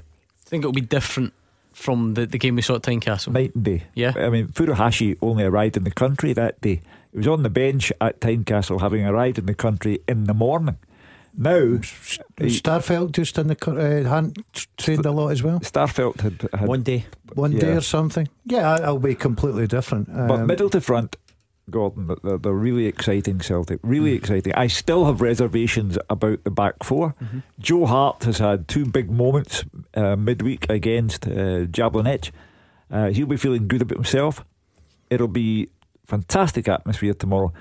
I 0.47 0.49
think 0.49 0.63
it'll 0.63 0.73
be 0.73 0.81
different 0.81 1.33
from 1.73 2.15
the, 2.15 2.27
the 2.27 2.39
game 2.39 2.55
we 2.57 2.63
saw 2.63 2.77
at 2.77 2.83
Tynecastle? 2.83 3.33
Night 3.33 3.55
and 3.55 3.65
day. 3.65 3.85
Yeah. 3.95 4.13
I 4.17 4.31
mean, 4.31 4.49
Furuhashi 4.49 5.17
only 5.21 5.45
arrived 5.45 5.77
in 5.77 5.85
the 5.85 5.91
country 5.91 6.33
that 6.35 6.61
day. 6.61 6.83
He 7.13 7.19
was 7.19 7.27
on 7.27 7.43
the 7.43 7.51
bench 7.51 7.93
at 8.01 8.21
Tynecastle, 8.21 8.81
having 8.81 9.05
arrived 9.05 9.39
in 9.39 9.47
the 9.47 9.55
country 9.55 9.99
in 10.09 10.25
the 10.25 10.35
morning. 10.35 10.79
Now, 11.37 11.79
Starfelt 12.39 13.13
just 13.13 13.39
in 13.39 13.47
the 13.47 13.55
cur- 13.55 13.79
uh, 13.79 14.09
hadn't 14.09 14.39
trained 14.77 15.07
a 15.07 15.13
lot 15.13 15.29
as 15.29 15.43
well. 15.43 15.61
Starfelt 15.61 16.21
had, 16.21 16.49
had 16.59 16.69
One 16.69 16.83
day. 16.83 17.07
One 17.35 17.53
day 17.53 17.75
or 17.77 17.81
something. 17.81 18.29
Yeah, 18.45 18.75
it'll 18.83 18.99
be 18.99 19.15
completely 19.15 19.67
different. 19.67 20.09
But 20.09 20.41
Um, 20.41 20.47
middle 20.47 20.69
to 20.71 20.81
front, 20.81 21.17
Gordon, 21.71 22.11
they're, 22.23 22.39
they're 22.39 22.53
really 22.53 22.87
exciting 22.87 23.41
Celtic. 23.41 23.79
Really 23.83 24.13
exciting. 24.15 24.53
I 24.55 24.67
still 24.67 25.07
have 25.07 25.21
reservations 25.21 25.97
about 26.09 26.43
the 26.43 26.51
back 26.51 26.83
4 26.83 27.15
Joe 27.61 27.87
Hart 27.87 28.25
has 28.25 28.39
had 28.39 28.67
two 28.67 28.87
big 28.87 29.11
moments 29.11 29.65
uh, 29.95 30.17
midweek 30.17 30.69
against 30.69 31.27
uh, 31.29 31.67
Jablonec. 31.67 32.33
Uh, 32.91 33.11
he'll 33.11 33.27
be 33.29 33.37
feeling 33.37 33.69
good 33.69 33.83
about 33.83 33.99
himself. 33.99 34.45
It'll 35.11 35.29
be 35.29 35.69
fantastic 36.11 36.69
atmosphere 36.69 37.15
tomorrow. 37.15 37.53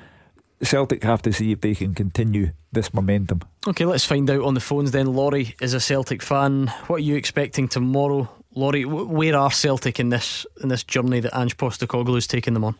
Celtic 0.61 1.03
have 1.03 1.21
to 1.21 1.31
see 1.31 1.51
if 1.51 1.61
they 1.61 1.73
can 1.73 1.93
continue 1.93 2.51
this 2.71 2.93
momentum. 2.93 3.41
Okay, 3.67 3.85
let's 3.85 4.05
find 4.05 4.29
out 4.29 4.41
on 4.41 4.55
the 4.55 4.59
phones 4.59 4.91
then. 4.91 5.13
Laurie 5.13 5.55
is 5.61 5.73
a 5.73 5.79
Celtic 5.79 6.21
fan. 6.21 6.67
What 6.87 6.97
are 6.97 7.03
you 7.03 7.15
expecting 7.15 7.67
tomorrow? 7.69 8.29
Laurie, 8.55 8.83
where 8.83 9.37
are 9.37 9.51
Celtic 9.51 9.99
in 9.99 10.09
this 10.09 10.45
in 10.61 10.69
this 10.69 10.83
journey 10.83 11.21
that 11.21 11.37
Ange 11.37 11.55
Postecoglou 11.55 12.17
is 12.17 12.27
taking 12.27 12.55
them 12.55 12.63
on? 12.63 12.75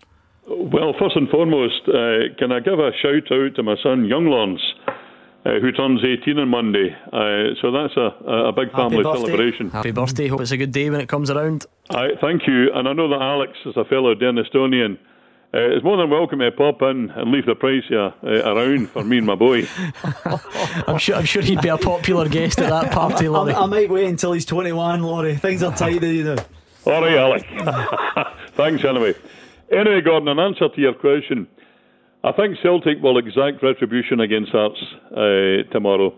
Well, 0.48 0.94
first 1.00 1.16
and 1.16 1.30
foremost, 1.30 1.88
uh, 1.88 2.36
can 2.38 2.52
I 2.52 2.60
give 2.60 2.80
a 2.80 2.92
shout 3.02 3.32
out 3.32 3.56
to 3.56 3.64
my 3.64 3.76
son, 3.82 4.06
Young 4.06 4.26
Lawrence, 4.26 4.62
uh, 5.46 5.60
who 5.62 5.72
turns 5.72 6.02
18 6.04 6.40
on 6.40 6.50
Monday. 6.50 6.90
Uh, 7.14 7.56
so 7.62 7.72
that's 7.72 7.96
a, 7.96 8.50
a 8.50 8.52
big 8.52 8.72
family 8.72 9.04
birthday. 9.04 9.26
celebration. 9.26 9.70
Happy 9.70 9.92
birthday. 9.92 10.28
Hope 10.28 10.42
it's 10.42 10.52
a 10.52 10.58
good 10.58 10.72
day 10.72 10.90
when 10.90 11.00
it 11.00 11.08
comes 11.08 11.30
around. 11.30 11.66
I 11.92 12.10
thank 12.20 12.48
you, 12.48 12.74
and 12.74 12.88
I 12.88 12.94
know 12.94 13.08
that 13.10 13.22
Alex 13.22 13.54
is 13.66 13.78
a 13.78 13.86
fellow 13.86 14.16
Denistonian. 14.16 14.98
Uh, 15.52 15.76
is 15.76 15.84
more 15.84 15.98
than 15.98 16.12
welcome 16.12 16.38
to 16.38 16.52
pop 16.52 16.80
in 16.84 17.10
and 17.10 17.32
leave 17.32 17.48
the 17.48 17.56
price 17.56 17.84
uh, 17.92 18.12
uh, 18.24 18.54
around 18.54 18.88
for 18.92 19.04
me 19.04 19.18
and 19.18 19.26
my 19.26 19.34
boy. 19.34 19.68
I'm 20.88 21.00
sure 21.00 21.16
I'm 21.16 21.26
sure 21.26 21.42
he'd 21.42 21.62
be 21.62 21.70
a 21.70 21.78
popular 21.78 22.30
guest 22.30 22.60
at 22.60 22.70
that 22.70 22.92
party, 22.92 23.28
Laurie. 23.28 23.54
I, 23.54 23.64
I 23.64 23.66
might 23.66 23.90
wait 23.90 24.08
until 24.10 24.34
he's 24.34 24.46
21, 24.46 25.02
Laurie. 25.02 25.38
Things 25.38 25.64
are 25.64 25.76
tight, 25.76 26.04
you 26.04 26.24
know. 26.24 26.36
All 26.86 27.02
right, 27.02 27.18
Alex. 27.18 27.44
Thanks 28.54 28.86
anyway. 28.86 29.16
Anyway, 29.72 30.02
Gordon, 30.02 30.28
an 30.28 30.38
answer 30.40 30.70
to 30.70 30.82
your 30.82 30.94
question, 30.94 31.48
I 32.24 32.32
think 32.32 32.58
Celtic 32.62 33.02
will 33.02 33.18
exact 33.18 33.64
retribution 33.64 34.20
against 34.20 34.52
Hearts 34.52 34.80
uh, 35.12 35.72
tomorrow. 35.72 36.14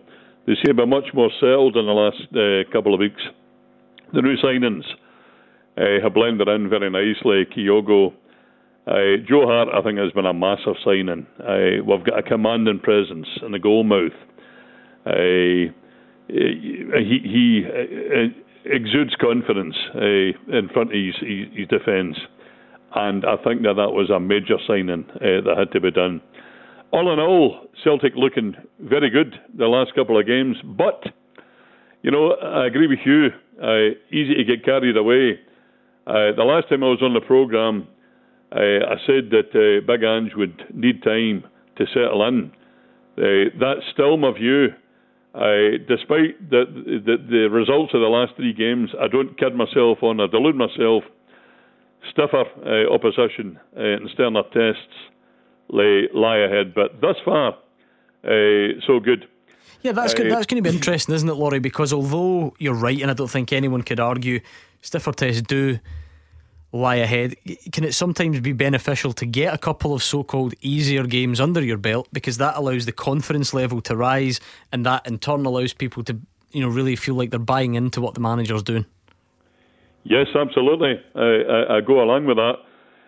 They 0.45 0.55
seem 0.55 0.75
to 0.75 0.85
be 0.85 0.85
much 0.85 1.13
more 1.13 1.29
settled 1.39 1.77
in 1.77 1.85
the 1.85 1.93
last 1.93 2.21
uh, 2.35 2.69
couple 2.71 2.93
of 2.93 2.99
weeks. 2.99 3.21
The 4.11 4.21
new 4.21 4.35
signings 4.37 4.83
uh, 5.77 6.03
have 6.03 6.13
blended 6.13 6.49
in 6.49 6.69
very 6.69 6.89
nicely. 6.89 7.45
Kyogo, 7.45 8.13
uh, 8.87 9.17
Joe 9.27 9.45
Hart, 9.45 9.69
I 9.73 9.81
think, 9.83 9.99
has 9.99 10.11
been 10.11 10.25
a 10.25 10.33
massive 10.33 10.73
signing. 10.83 11.27
Uh, 11.39 11.83
we've 11.85 12.03
got 12.03 12.19
a 12.19 12.23
commanding 12.23 12.79
presence 12.79 13.27
in 13.45 13.51
the 13.51 13.59
goal 13.59 13.83
mouth. 13.83 14.11
Uh, 15.05 15.71
he 16.27 17.19
he 17.23 17.63
uh, 17.67 18.27
exudes 18.65 19.15
confidence 19.19 19.75
uh, 19.95 20.57
in 20.57 20.69
front 20.73 20.89
of 20.89 20.95
his, 20.95 21.15
his, 21.21 21.47
his 21.55 21.67
defence, 21.67 22.17
and 22.95 23.25
I 23.25 23.35
think 23.43 23.63
that 23.63 23.75
that 23.75 23.91
was 23.91 24.09
a 24.09 24.19
major 24.19 24.57
signing 24.65 25.05
uh, 25.15 25.45
that 25.45 25.55
had 25.57 25.71
to 25.73 25.81
be 25.81 25.91
done. 25.91 26.21
All 26.91 27.11
in 27.13 27.19
all, 27.19 27.67
Celtic 27.83 28.13
looking 28.15 28.55
very 28.79 29.09
good 29.09 29.35
the 29.57 29.67
last 29.67 29.93
couple 29.95 30.19
of 30.19 30.25
games, 30.25 30.57
but 30.63 31.03
you 32.01 32.11
know 32.11 32.31
I 32.33 32.65
agree 32.65 32.87
with 32.87 32.99
you. 33.05 33.27
Uh, 33.61 33.95
easy 34.09 34.33
to 34.35 34.43
get 34.43 34.65
carried 34.65 34.97
away. 34.97 35.39
Uh, 36.07 36.33
the 36.35 36.43
last 36.43 36.67
time 36.69 36.83
I 36.83 36.87
was 36.87 37.01
on 37.01 37.13
the 37.13 37.21
programme, 37.21 37.87
uh, 37.87 37.90
I 38.53 38.95
said 39.07 39.29
that 39.31 39.49
uh, 39.55 39.85
Big 39.87 40.03
Ange 40.03 40.33
would 40.35 40.63
need 40.73 41.01
time 41.03 41.43
to 41.77 41.85
settle 41.87 42.27
in. 42.27 42.51
Uh, 43.17 43.49
that's 43.59 43.81
still 43.93 44.17
my 44.17 44.31
view. 44.33 44.67
Uh, 45.33 45.79
despite 45.87 46.49
the, 46.49 46.65
the 47.05 47.15
the 47.29 47.49
results 47.49 47.93
of 47.93 48.01
the 48.01 48.07
last 48.07 48.33
three 48.35 48.51
games, 48.53 48.89
I 48.99 49.07
don't 49.07 49.37
kid 49.37 49.55
myself 49.55 50.03
on 50.03 50.19
or 50.19 50.27
delude 50.27 50.55
myself. 50.55 51.03
Stiffer 52.11 52.43
uh, 52.65 52.93
opposition 52.93 53.57
uh, 53.77 53.81
and 53.81 54.09
sterner 54.09 54.43
tests 54.51 54.95
lay, 55.69 56.09
lie 56.13 56.37
ahead, 56.39 56.73
but 56.73 56.99
thus 56.99 57.15
far, 57.23 57.53
uh, 58.25 58.79
so 58.85 58.99
good. 58.99 59.27
Yeah, 59.83 59.93
that's 59.93 60.13
go- 60.13 60.25
Uh, 60.25 60.29
that's 60.29 60.47
going 60.47 60.61
to 60.61 60.69
be 60.69 60.75
interesting, 60.75 61.15
isn't 61.15 61.29
it, 61.29 61.35
Laurie? 61.35 61.59
Because 61.59 61.93
although 61.93 62.53
you're 62.59 62.73
right, 62.73 62.99
and 63.01 63.09
I 63.09 63.13
don't 63.13 63.29
think 63.29 63.53
anyone 63.53 63.83
could 63.83 63.99
argue, 63.99 64.41
stiffer 64.81 65.11
tests 65.13 65.41
do 65.43 65.79
lie 66.71 66.95
ahead. 66.95 67.35
Can 67.71 67.83
it 67.83 67.93
sometimes 67.93 68.39
be 68.39 68.53
beneficial 68.53 69.13
to 69.13 69.25
get 69.25 69.53
a 69.53 69.57
couple 69.57 69.93
of 69.93 70.01
so-called 70.01 70.53
easier 70.61 71.05
games 71.05 71.39
under 71.39 71.61
your 71.61 71.77
belt 71.77 72.07
because 72.13 72.37
that 72.37 72.55
allows 72.55 72.85
the 72.85 72.91
confidence 72.91 73.53
level 73.53 73.81
to 73.81 73.95
rise, 73.95 74.39
and 74.71 74.85
that 74.85 75.05
in 75.05 75.19
turn 75.19 75.45
allows 75.45 75.73
people 75.73 76.03
to, 76.05 76.17
you 76.51 76.61
know, 76.61 76.69
really 76.69 76.95
feel 76.95 77.15
like 77.15 77.29
they're 77.29 77.39
buying 77.39 77.75
into 77.75 78.01
what 78.01 78.13
the 78.13 78.21
manager's 78.21 78.63
doing. 78.63 78.85
Yes, 80.03 80.27
absolutely. 80.35 80.99
I, 81.15 81.77
I 81.77 81.81
go 81.81 82.01
along 82.01 82.25
with 82.25 82.37
that. 82.37 82.55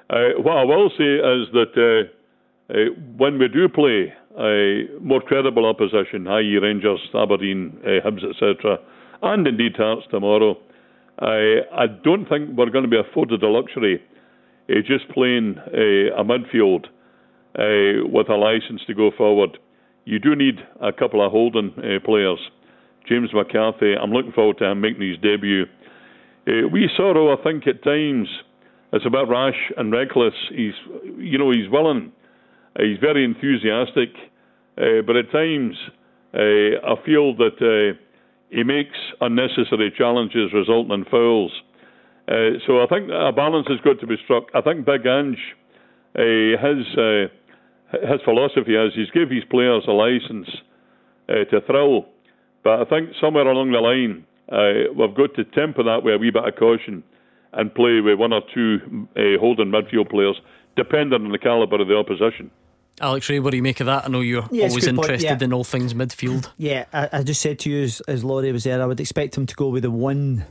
Uh, 0.10 0.42
what 0.42 0.58
I 0.58 0.64
will 0.64 0.90
say 0.90 1.16
is 1.16 1.48
that 1.54 1.74
uh, 1.76 2.74
uh, 2.74 2.78
when 3.18 3.40
we 3.40 3.48
do 3.48 3.68
play 3.68 4.14
uh, 4.38 5.02
more 5.02 5.22
credible 5.22 5.66
opposition, 5.66 6.28
i.e., 6.28 6.58
Rangers, 6.58 7.00
Aberdeen, 7.14 7.80
uh, 7.84 8.06
Hibs, 8.06 8.24
etc., 8.30 8.78
and 9.22 9.48
indeed 9.48 9.76
Hearts 9.78 10.06
tomorrow, 10.12 10.58
I 11.20 11.60
I 11.74 11.88
don't 11.88 12.28
think 12.28 12.58
we're 12.58 12.70
going 12.70 12.84
to 12.84 12.90
be 12.90 13.00
afforded 13.00 13.42
the 13.42 13.48
luxury 13.48 14.02
of 14.70 14.86
just 14.86 15.10
playing 15.10 15.56
uh, 15.58 16.22
a 16.22 16.24
midfield 16.24 16.86
uh, 17.58 18.08
with 18.08 18.30
a 18.30 18.36
license 18.36 18.82
to 18.88 18.94
go 18.94 19.12
forward. 19.16 19.58
You 20.06 20.20
do 20.20 20.36
need 20.36 20.56
a 20.82 20.92
couple 20.92 21.26
of 21.26 21.32
holding 21.32 21.74
uh, 21.78 22.04
players. 22.04 22.40
James 23.08 23.30
McCarthy, 23.34 23.96
I'm 23.96 24.12
looking 24.12 24.32
forward 24.32 24.58
to 24.60 24.66
him 24.66 24.82
making 24.82 25.08
his 25.08 25.18
debut. 25.18 25.64
Uh, 26.48 26.68
we 26.72 26.90
Soro, 26.98 27.38
I 27.38 27.42
think 27.44 27.68
at 27.68 27.84
times 27.84 28.28
it's 28.92 29.06
a 29.06 29.10
bit 29.10 29.28
rash 29.28 29.72
and 29.78 29.92
reckless. 29.92 30.34
He's, 30.50 30.74
you 31.18 31.38
know, 31.38 31.52
he's 31.52 31.70
willing, 31.70 32.12
uh, 32.78 32.84
he's 32.84 33.00
very 33.00 33.24
enthusiastic, 33.26 34.10
uh, 34.78 35.02
but 35.06 35.16
at 35.16 35.32
times 35.32 35.76
uh, 36.34 36.80
I 36.84 36.96
feel 37.06 37.36
that 37.38 37.60
uh, 37.60 37.98
he 38.54 38.64
makes 38.64 38.98
unnecessary 39.20 39.92
challenges 39.98 40.54
resulting 40.54 40.94
in 40.94 41.06
fouls. 41.06 41.52
Uh, 42.28 42.62
so 42.66 42.84
I 42.84 42.88
think 42.88 43.10
a 43.10 43.32
balance 43.32 43.68
has 43.68 43.80
got 43.82 44.00
to 44.00 44.08
be 44.08 44.16
struck. 44.24 44.44
I 44.54 44.62
think 44.62 44.86
Big 44.86 45.06
Ange, 45.06 45.40
uh, 46.16 46.22
his 46.62 46.86
uh, 46.96 47.28
his 48.08 48.22
philosophy 48.24 48.76
is 48.76 48.94
he's 48.96 49.10
give 49.12 49.30
his 49.30 49.44
players 49.50 49.84
a 49.88 49.92
license 49.92 50.48
uh, 51.30 51.44
to 51.50 51.62
thrill, 51.66 52.06
but 52.64 52.82
I 52.82 52.86
think 52.86 53.10
somewhere 53.20 53.48
along 53.48 53.72
the 53.72 53.80
line 53.80 54.26
uh, 54.52 54.94
we've 54.96 55.16
got 55.16 55.36
to 55.36 55.44
temper 55.44 55.84
that 55.84 56.04
with 56.04 56.16
a 56.16 56.18
wee 56.18 56.32
bit 56.32 56.48
of 56.48 56.56
caution 56.56 57.04
and 57.54 57.74
play 57.74 58.00
with 58.02 58.18
one 58.20 58.34
or 58.34 58.42
two 58.54 59.08
uh, 59.18 59.40
holding 59.40 59.72
midfield 59.72 60.10
players, 60.10 60.40
depending 60.76 61.26
on 61.26 61.32
the 61.32 61.38
calibre 61.38 61.82
of 61.82 61.88
the 61.88 61.96
opposition. 61.96 62.50
Alex 63.02 63.30
Rae, 63.30 63.40
what 63.40 63.52
do 63.52 63.58
you 63.58 63.64
make 63.64 63.80
of 63.80 63.88
that? 63.88 64.06
I 64.06 64.08
know 64.08 64.22
you're 64.22 64.48
Yeah, 64.52 64.68
always 64.68 64.88
interested 64.88 65.24
yeah. 65.24 65.38
in 65.42 65.52
all 65.52 65.64
things 65.64 65.94
midfield. 65.94 66.50
Yeah, 66.58 66.86
I, 66.94 67.10
I 67.12 67.24
just 67.24 67.42
said 67.42 67.60
to 67.60 67.70
you 67.70 67.84
as, 67.84 68.02
as 68.02 68.24
Laurie 68.24 68.52
was 68.52 68.64
there, 68.64 68.82
I 68.82 68.86
would 68.86 69.00
expect 69.00 69.36
him 69.38 69.46
to 69.48 69.56
go 69.56 69.70
with 69.70 69.84
the 69.84 69.92
one 69.92 70.46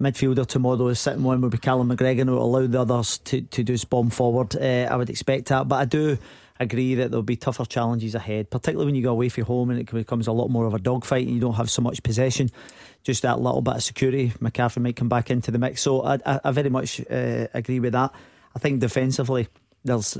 midfielder 0.00 0.46
tomorrow. 0.46 0.86
Is 0.88 1.00
sitting 1.00 1.24
one 1.24 1.40
would 1.40 1.50
be 1.50 1.58
Callum 1.58 1.88
McGregor, 1.90 2.20
and 2.20 2.30
it 2.30 2.32
will 2.32 2.44
allow 2.44 2.66
the 2.66 2.80
others 2.80 3.18
to, 3.18 3.40
to 3.40 3.64
just 3.64 3.90
bomb 3.90 4.10
forward. 4.10 4.54
Uh, 4.56 4.86
I 4.90 4.96
would 4.96 5.10
expect 5.10 5.48
that, 5.48 5.66
but 5.66 5.76
I 5.76 5.84
do 5.86 6.18
agree 6.60 6.94
that 6.96 7.10
there'll 7.10 7.22
be 7.22 7.36
tougher 7.36 7.64
challenges 7.64 8.14
ahead, 8.14 8.50
particularly 8.50 8.86
when 8.86 8.94
you 8.94 9.02
go 9.02 9.12
away 9.12 9.28
from 9.28 9.44
home 9.44 9.70
and 9.70 9.78
it 9.80 9.90
becomes 9.90 10.26
a 10.26 10.32
lot 10.32 10.50
more 10.50 10.66
of 10.66 10.74
a 10.74 10.78
dogfight 10.78 11.24
and 11.24 11.34
you 11.34 11.40
don't 11.40 11.54
have 11.54 11.70
so 11.70 11.82
much 11.82 12.02
possession. 12.02 12.50
Just 13.04 13.22
that 13.22 13.40
little 13.40 13.60
bit 13.62 13.76
of 13.76 13.82
security, 13.84 14.30
McCaffrey 14.40 14.82
might 14.82 14.96
come 14.96 15.08
back 15.08 15.30
into 15.30 15.52
the 15.52 15.58
mix. 15.58 15.82
So 15.82 16.02
I, 16.02 16.18
I, 16.26 16.40
I 16.44 16.50
very 16.50 16.68
much 16.68 17.00
uh, 17.08 17.46
agree 17.54 17.78
with 17.78 17.92
that. 17.92 18.12
I 18.56 18.58
think 18.58 18.80
defensively, 18.80 19.46
there's 19.84 20.18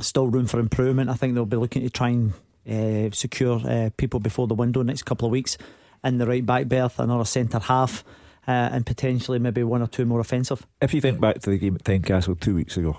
still 0.00 0.28
room 0.28 0.46
for 0.46 0.60
improvement. 0.60 1.10
I 1.10 1.14
think 1.14 1.34
they'll 1.34 1.46
be 1.46 1.56
looking 1.56 1.82
to 1.82 1.90
try 1.90 2.10
and 2.10 2.32
uh, 2.68 3.10
secure 3.14 3.60
uh, 3.64 3.90
people 3.96 4.20
before 4.20 4.46
the 4.46 4.54
window 4.54 4.82
next 4.82 5.02
couple 5.02 5.26
of 5.26 5.32
weeks 5.32 5.58
in 6.04 6.18
the 6.18 6.26
right 6.26 6.44
back 6.44 6.66
berth, 6.66 6.98
another 6.98 7.24
centre 7.24 7.58
half, 7.58 8.04
uh, 8.46 8.50
and 8.50 8.86
potentially 8.86 9.38
maybe 9.38 9.62
one 9.62 9.82
or 9.82 9.86
two 9.86 10.04
more 10.04 10.20
offensive. 10.20 10.66
If 10.80 10.94
you 10.94 11.00
think 11.00 11.20
back 11.20 11.40
to 11.40 11.50
the 11.50 11.58
game 11.58 11.74
at 11.74 11.84
Tynecastle 11.84 12.38
two 12.40 12.54
weeks 12.54 12.76
ago, 12.76 12.98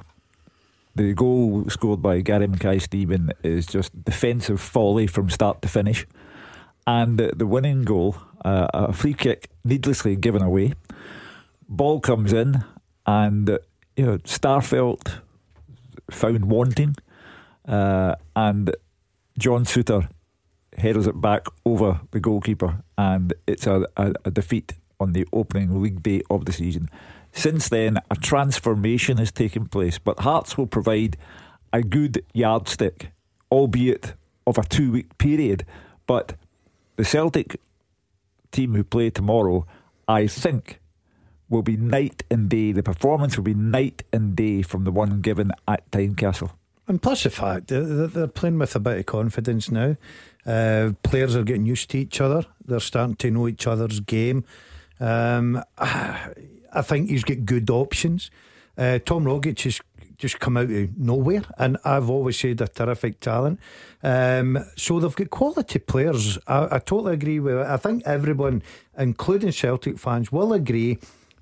the 0.95 1.13
goal 1.13 1.65
scored 1.69 2.01
by 2.01 2.21
Gary 2.21 2.47
Mackay 2.47 2.79
Steven 2.79 3.31
is 3.43 3.65
just 3.65 4.03
defensive 4.03 4.59
folly 4.59 5.07
from 5.07 5.29
start 5.29 5.61
to 5.61 5.67
finish. 5.67 6.05
And 6.85 7.17
the, 7.17 7.33
the 7.35 7.45
winning 7.45 7.83
goal, 7.83 8.17
uh, 8.43 8.67
a 8.73 8.93
free 8.93 9.13
kick 9.13 9.49
needlessly 9.63 10.15
given 10.15 10.41
away. 10.41 10.73
Ball 11.67 11.99
comes 11.99 12.33
in, 12.33 12.63
and 13.05 13.59
you 13.95 14.05
know 14.05 14.17
Starfelt 14.19 15.21
found 16.11 16.45
wanting, 16.45 16.95
uh, 17.67 18.15
and 18.35 18.75
John 19.37 19.65
Souttar 19.65 20.09
headers 20.77 21.07
it 21.07 21.19
back 21.19 21.45
over 21.65 22.01
the 22.11 22.19
goalkeeper, 22.19 22.83
and 22.97 23.33
it's 23.47 23.67
a, 23.67 23.85
a, 23.97 24.13
a 24.25 24.31
defeat 24.31 24.73
on 24.99 25.13
the 25.13 25.27
opening 25.31 25.81
league 25.81 26.03
day 26.03 26.21
of 26.29 26.45
the 26.45 26.51
season. 26.51 26.89
Since 27.31 27.69
then, 27.69 27.97
a 28.09 28.15
transformation 28.15 29.17
has 29.17 29.31
taken 29.31 29.67
place, 29.67 29.99
but 29.99 30.19
Hearts 30.19 30.57
will 30.57 30.67
provide 30.67 31.17
a 31.71 31.81
good 31.81 32.23
yardstick, 32.33 33.11
albeit 33.51 34.13
of 34.47 34.57
a 34.57 34.63
two 34.63 34.91
week 34.91 35.17
period. 35.17 35.65
But 36.07 36.35
the 36.95 37.05
Celtic 37.05 37.59
team 38.51 38.73
who 38.73 38.83
play 38.83 39.09
tomorrow, 39.09 39.65
I 40.07 40.27
think, 40.27 40.79
will 41.49 41.63
be 41.63 41.77
night 41.77 42.23
and 42.29 42.49
day. 42.49 42.71
The 42.71 42.83
performance 42.83 43.37
will 43.37 43.43
be 43.43 43.53
night 43.53 44.03
and 44.13 44.35
day 44.35 44.61
from 44.61 44.83
the 44.83 44.91
one 44.91 45.21
given 45.21 45.51
at 45.67 45.89
Tynecastle. 45.91 46.51
And 46.87 47.01
plus 47.01 47.23
the 47.23 47.29
fact 47.29 47.67
they're, 47.67 48.27
playing 48.27 48.57
with 48.57 48.75
a 48.75 48.79
bit 48.79 48.99
of 48.99 49.05
confidence 49.05 49.69
now. 49.69 49.95
Uh, 50.45 50.93
players 51.03 51.35
are 51.35 51.43
getting 51.43 51.65
used 51.65 51.89
to 51.91 51.99
each 51.99 52.19
other. 52.19 52.45
They're 52.65 52.79
starting 52.79 53.15
to 53.17 53.31
know 53.31 53.47
each 53.47 53.67
other's 53.67 53.99
game. 53.99 54.43
Um, 54.99 55.63
I 55.77 56.81
think 56.81 57.09
he's 57.09 57.23
got 57.23 57.45
good 57.45 57.69
options. 57.69 58.31
Uh, 58.77 58.99
Tom 58.99 59.25
Rogic 59.25 59.61
has 59.63 59.81
just 60.17 60.39
come 60.39 60.57
out 60.57 60.69
of 60.69 60.97
nowhere, 60.97 61.43
and 61.57 61.77
I've 61.85 62.09
always 62.09 62.39
said 62.39 62.61
a 62.61 62.67
terrific 62.67 63.19
talent. 63.19 63.59
Um, 64.03 64.57
so 64.75 64.99
they've 64.99 65.15
got 65.15 65.29
quality 65.29 65.79
players. 65.79 66.37
I, 66.47 66.75
I 66.75 66.79
totally 66.79 67.13
agree 67.13 67.39
with 67.39 67.55
it. 67.55 67.65
I 67.65 67.77
think 67.77 68.03
everyone, 68.05 68.61
including 68.97 69.51
Celtic 69.51 69.97
fans, 69.97 70.31
will 70.31 70.53
agree 70.53 70.99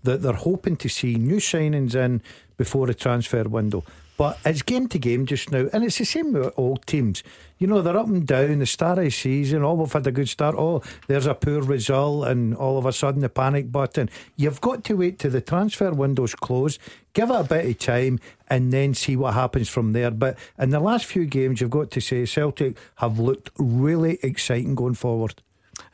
that 0.08 0.22
they're 0.22 0.32
hoping 0.32 0.78
to 0.78 0.88
see 0.88 1.16
new 1.16 1.36
signings 1.36 1.94
in 1.94 2.22
before 2.56 2.88
the 2.88 2.94
transfer 2.94 3.44
window. 3.44 3.84
But 4.16 4.40
it's 4.46 4.62
game 4.64 4.88
to 4.88 4.98
game 4.98 5.28
just 5.28 5.52
now, 5.52 5.68
and 5.72 5.84
it's 5.84 6.00
the 6.00 6.06
same 6.06 6.32
with 6.32 6.54
all 6.56 6.78
teams. 6.78 7.22
You 7.60 7.68
know, 7.68 7.82
they're 7.82 7.98
up 7.98 8.08
and 8.08 8.26
down, 8.26 8.60
the 8.60 8.66
start 8.66 8.98
of 9.00 9.04
the 9.04 9.12
season, 9.12 9.64
oh, 9.64 9.74
we've 9.76 9.92
had 9.92 10.08
a 10.08 10.12
good 10.12 10.30
start, 10.30 10.56
oh, 10.58 10.82
there's 11.08 11.28
a 11.28 11.36
poor 11.36 11.62
result, 11.62 12.28
and 12.28 12.56
all 12.56 12.78
of 12.78 12.86
a 12.86 12.94
sudden 12.94 13.22
the 13.22 13.30
panic 13.30 13.70
button. 13.72 14.10
You've 14.38 14.62
got 14.62 14.86
to 14.86 14.96
wait 14.96 15.20
till 15.20 15.32
the 15.32 15.42
transfer 15.42 15.92
window's 15.92 16.34
closed, 16.34 16.80
give 17.14 17.30
it 17.30 17.36
a 17.36 17.44
bit 17.44 17.66
of 17.66 17.78
time, 17.78 18.20
and 18.48 18.72
then 18.72 18.94
see 18.94 19.18
what 19.18 19.34
happens 19.34 19.68
from 19.68 19.92
there. 19.92 20.10
But 20.10 20.38
in 20.58 20.70
the 20.70 20.80
last 20.80 21.06
few 21.06 21.26
games, 21.26 21.60
you've 21.60 21.70
got 21.70 21.92
to 21.92 22.02
say 22.02 22.26
Celtic 22.26 22.78
have 22.96 23.20
looked 23.20 23.52
really 23.58 24.18
exciting 24.24 24.74
going 24.74 24.96
forward. 24.96 25.44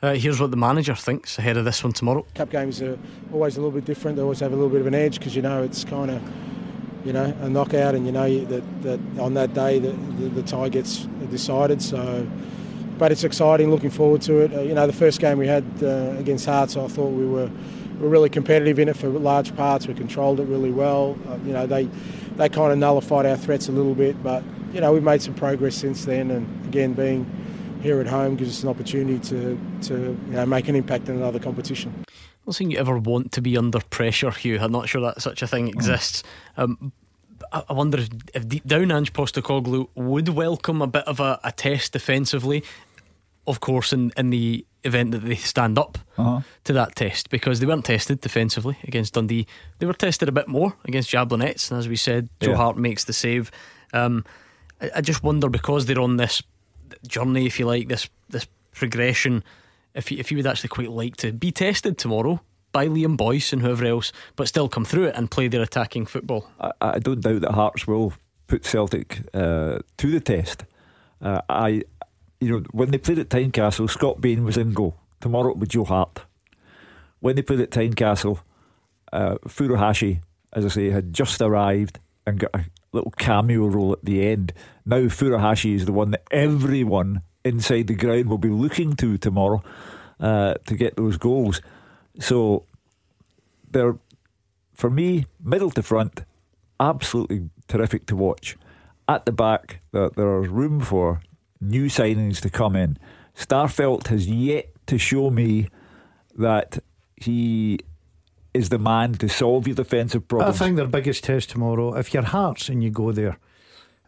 Uh, 0.02 0.14
here's 0.14 0.40
what 0.40 0.50
the 0.50 0.56
manager 0.56 0.94
thinks 0.94 1.38
ahead 1.38 1.56
of 1.56 1.64
this 1.64 1.82
one 1.82 1.92
tomorrow. 1.92 2.26
Cup 2.34 2.50
games 2.50 2.82
are 2.82 2.98
always 3.32 3.56
a 3.56 3.60
little 3.60 3.72
bit 3.72 3.84
different. 3.84 4.16
They 4.16 4.22
always 4.22 4.40
have 4.40 4.52
a 4.52 4.56
little 4.56 4.70
bit 4.70 4.80
of 4.80 4.86
an 4.86 4.94
edge 4.94 5.18
because 5.18 5.34
you 5.34 5.42
know 5.42 5.62
it's 5.62 5.84
kind 5.84 6.10
of 6.10 6.22
you 7.04 7.12
know, 7.12 7.36
a 7.42 7.48
knockout, 7.48 7.94
and 7.94 8.06
you 8.06 8.12
know 8.12 8.44
that, 8.46 8.82
that 8.82 9.00
on 9.20 9.34
that 9.34 9.52
day 9.52 9.78
the, 9.78 9.92
the, 9.92 10.28
the 10.30 10.42
tie 10.42 10.68
gets 10.68 11.04
decided. 11.30 11.82
So, 11.82 12.26
but 12.98 13.12
it's 13.12 13.24
exciting. 13.24 13.70
Looking 13.70 13.90
forward 13.90 14.22
to 14.22 14.38
it. 14.38 14.54
Uh, 14.54 14.60
you 14.62 14.74
know, 14.74 14.86
the 14.86 14.92
first 14.92 15.20
game 15.20 15.38
we 15.38 15.46
had 15.46 15.64
uh, 15.82 16.16
against 16.18 16.46
Hearts, 16.46 16.76
I 16.76 16.88
thought 16.88 17.10
we 17.10 17.26
were 17.26 17.50
were 18.00 18.08
really 18.08 18.30
competitive 18.30 18.78
in 18.78 18.88
it 18.88 18.96
for 18.96 19.08
large 19.08 19.54
parts. 19.54 19.86
We 19.86 19.94
controlled 19.94 20.40
it 20.40 20.44
really 20.44 20.72
well. 20.72 21.16
Uh, 21.28 21.36
you 21.44 21.52
know, 21.52 21.66
they 21.66 21.84
they 22.36 22.48
kind 22.48 22.72
of 22.72 22.78
nullified 22.78 23.26
our 23.26 23.36
threats 23.36 23.68
a 23.68 23.72
little 23.72 23.94
bit, 23.94 24.22
but 24.22 24.42
you 24.72 24.80
know 24.80 24.92
we've 24.92 25.02
made 25.02 25.20
some 25.20 25.34
progress 25.34 25.76
since 25.76 26.06
then. 26.06 26.30
And 26.30 26.66
again, 26.66 26.94
being 26.94 27.26
here 27.84 28.00
at 28.00 28.06
home 28.06 28.34
gives 28.34 28.56
us 28.56 28.62
an 28.62 28.70
opportunity 28.70 29.18
to 29.28 29.60
to 29.82 30.18
you 30.26 30.32
know 30.32 30.46
make 30.46 30.66
an 30.68 30.74
impact 30.74 31.08
in 31.08 31.16
another 31.16 31.38
competition. 31.38 31.92
I'm 32.08 32.14
not 32.46 32.56
think 32.56 32.72
you 32.72 32.78
ever 32.78 32.98
want 32.98 33.30
to 33.32 33.42
be 33.42 33.56
under 33.56 33.80
pressure, 33.80 34.30
Hugh. 34.30 34.58
I'm 34.60 34.72
not 34.72 34.88
sure 34.88 35.02
that 35.02 35.22
such 35.22 35.42
a 35.42 35.46
thing 35.46 35.68
exists. 35.68 36.22
Um, 36.56 36.92
I 37.52 37.72
wonder 37.72 37.98
if, 37.98 38.08
if, 38.34 38.48
deep 38.48 38.66
down 38.66 38.90
Ange 38.90 39.12
Postecoglou 39.12 39.88
would 39.94 40.28
welcome 40.30 40.82
a 40.82 40.86
bit 40.86 41.04
of 41.04 41.20
a, 41.20 41.38
a 41.44 41.52
test 41.52 41.92
defensively. 41.92 42.64
Of 43.46 43.60
course, 43.60 43.92
in, 43.92 44.12
in 44.16 44.30
the 44.30 44.66
event 44.82 45.12
that 45.12 45.18
they 45.18 45.36
stand 45.36 45.78
up 45.78 45.98
uh-huh. 46.16 46.40
to 46.64 46.72
that 46.72 46.96
test, 46.96 47.30
because 47.30 47.60
they 47.60 47.66
weren't 47.66 47.84
tested 47.84 48.20
defensively 48.20 48.76
against 48.84 49.14
Dundee. 49.14 49.46
They 49.78 49.86
were 49.86 49.92
tested 49.92 50.28
a 50.28 50.32
bit 50.32 50.48
more 50.48 50.74
against 50.84 51.10
Jablonec, 51.10 51.70
and 51.70 51.78
as 51.78 51.88
we 51.88 51.96
said, 51.96 52.28
Joe 52.40 52.52
yeah. 52.52 52.56
Hart 52.56 52.76
makes 52.76 53.04
the 53.04 53.12
save. 53.12 53.50
Um, 53.92 54.24
I, 54.80 54.90
I 54.96 55.00
just 55.00 55.22
wonder 55.22 55.48
because 55.48 55.86
they're 55.86 56.00
on 56.00 56.16
this 56.16 56.42
journey, 57.06 57.46
if 57.46 57.58
you 57.58 57.66
like, 57.66 57.88
this 57.88 58.08
this 58.28 58.46
progression 58.72 59.44
if 59.94 60.08
he, 60.08 60.18
if 60.18 60.28
he 60.28 60.36
would 60.36 60.46
actually 60.46 60.68
quite 60.68 60.90
like 60.90 61.16
to 61.18 61.32
be 61.32 61.52
tested 61.52 61.96
tomorrow 61.96 62.40
by 62.72 62.88
Liam 62.88 63.16
Boyce 63.16 63.52
and 63.52 63.62
whoever 63.62 63.84
else, 63.84 64.12
but 64.34 64.48
still 64.48 64.68
come 64.68 64.84
through 64.84 65.04
it 65.04 65.14
and 65.14 65.30
play 65.30 65.48
their 65.48 65.62
attacking 65.62 66.06
football. 66.06 66.50
I, 66.60 66.72
I 66.80 66.98
don't 66.98 67.20
doubt 67.20 67.42
that 67.42 67.52
Hearts 67.52 67.86
will 67.86 68.12
put 68.48 68.64
Celtic 68.64 69.20
uh, 69.32 69.78
to 69.98 70.10
the 70.10 70.20
test. 70.20 70.64
Uh, 71.22 71.40
I, 71.48 71.82
you 72.40 72.50
know, 72.50 72.62
when 72.72 72.90
they 72.90 72.98
played 72.98 73.20
at 73.20 73.28
Tynecastle, 73.28 73.88
Scott 73.88 74.20
Bain 74.20 74.44
was 74.44 74.56
in 74.56 74.72
goal. 74.72 74.96
Tomorrow 75.20 75.50
it 75.50 75.54
will 75.54 75.60
be 75.60 75.66
Joe 75.68 75.84
Hart. 75.84 76.22
When 77.20 77.36
they 77.36 77.42
played 77.42 77.60
at 77.60 77.70
Tynecastle, 77.70 78.40
uh, 79.12 79.36
Furuhashi, 79.46 80.20
as 80.52 80.64
I 80.64 80.68
say, 80.68 80.90
had 80.90 81.12
just 81.12 81.40
arrived 81.40 82.00
and 82.26 82.40
got 82.40 82.50
a 82.54 82.64
little 82.94 83.10
cameo 83.12 83.66
role 83.66 83.92
at 83.92 84.04
the 84.04 84.26
end. 84.26 84.52
Now 84.86 85.02
Furuhashi 85.02 85.74
is 85.74 85.86
the 85.86 85.92
one 85.92 86.12
that 86.12 86.22
everyone 86.30 87.22
inside 87.44 87.88
the 87.88 87.94
ground 87.94 88.28
will 88.28 88.38
be 88.38 88.48
looking 88.48 88.94
to 88.96 89.18
tomorrow 89.18 89.62
uh, 90.20 90.54
to 90.66 90.74
get 90.74 90.96
those 90.96 91.16
goals. 91.16 91.60
So 92.20 92.64
they're, 93.70 93.98
for 94.72 94.88
me, 94.88 95.26
middle 95.42 95.70
to 95.72 95.82
front, 95.82 96.24
absolutely 96.80 97.50
terrific 97.68 98.06
to 98.06 98.16
watch. 98.16 98.56
At 99.08 99.26
the 99.26 99.32
back, 99.32 99.80
there, 99.92 100.10
there 100.10 100.42
is 100.42 100.48
room 100.48 100.80
for 100.80 101.20
new 101.60 101.86
signings 101.86 102.40
to 102.40 102.50
come 102.50 102.76
in. 102.76 102.98
Starfelt 103.36 104.06
has 104.06 104.28
yet 104.28 104.70
to 104.86 104.96
show 104.96 105.30
me 105.30 105.68
that 106.36 106.78
he 107.16 107.80
is 108.54 108.68
the 108.68 108.78
man 108.78 109.14
to 109.14 109.28
solve 109.28 109.66
your 109.66 109.74
defensive 109.74 110.28
problems. 110.28 110.60
I 110.60 110.64
think 110.64 110.76
their 110.76 110.86
biggest 110.86 111.24
test 111.24 111.50
tomorrow, 111.50 111.96
if 111.96 112.14
you're 112.14 112.22
Hearts 112.22 112.68
and 112.68 112.80
you 112.82 112.90
go 112.90 113.10
there, 113.12 113.38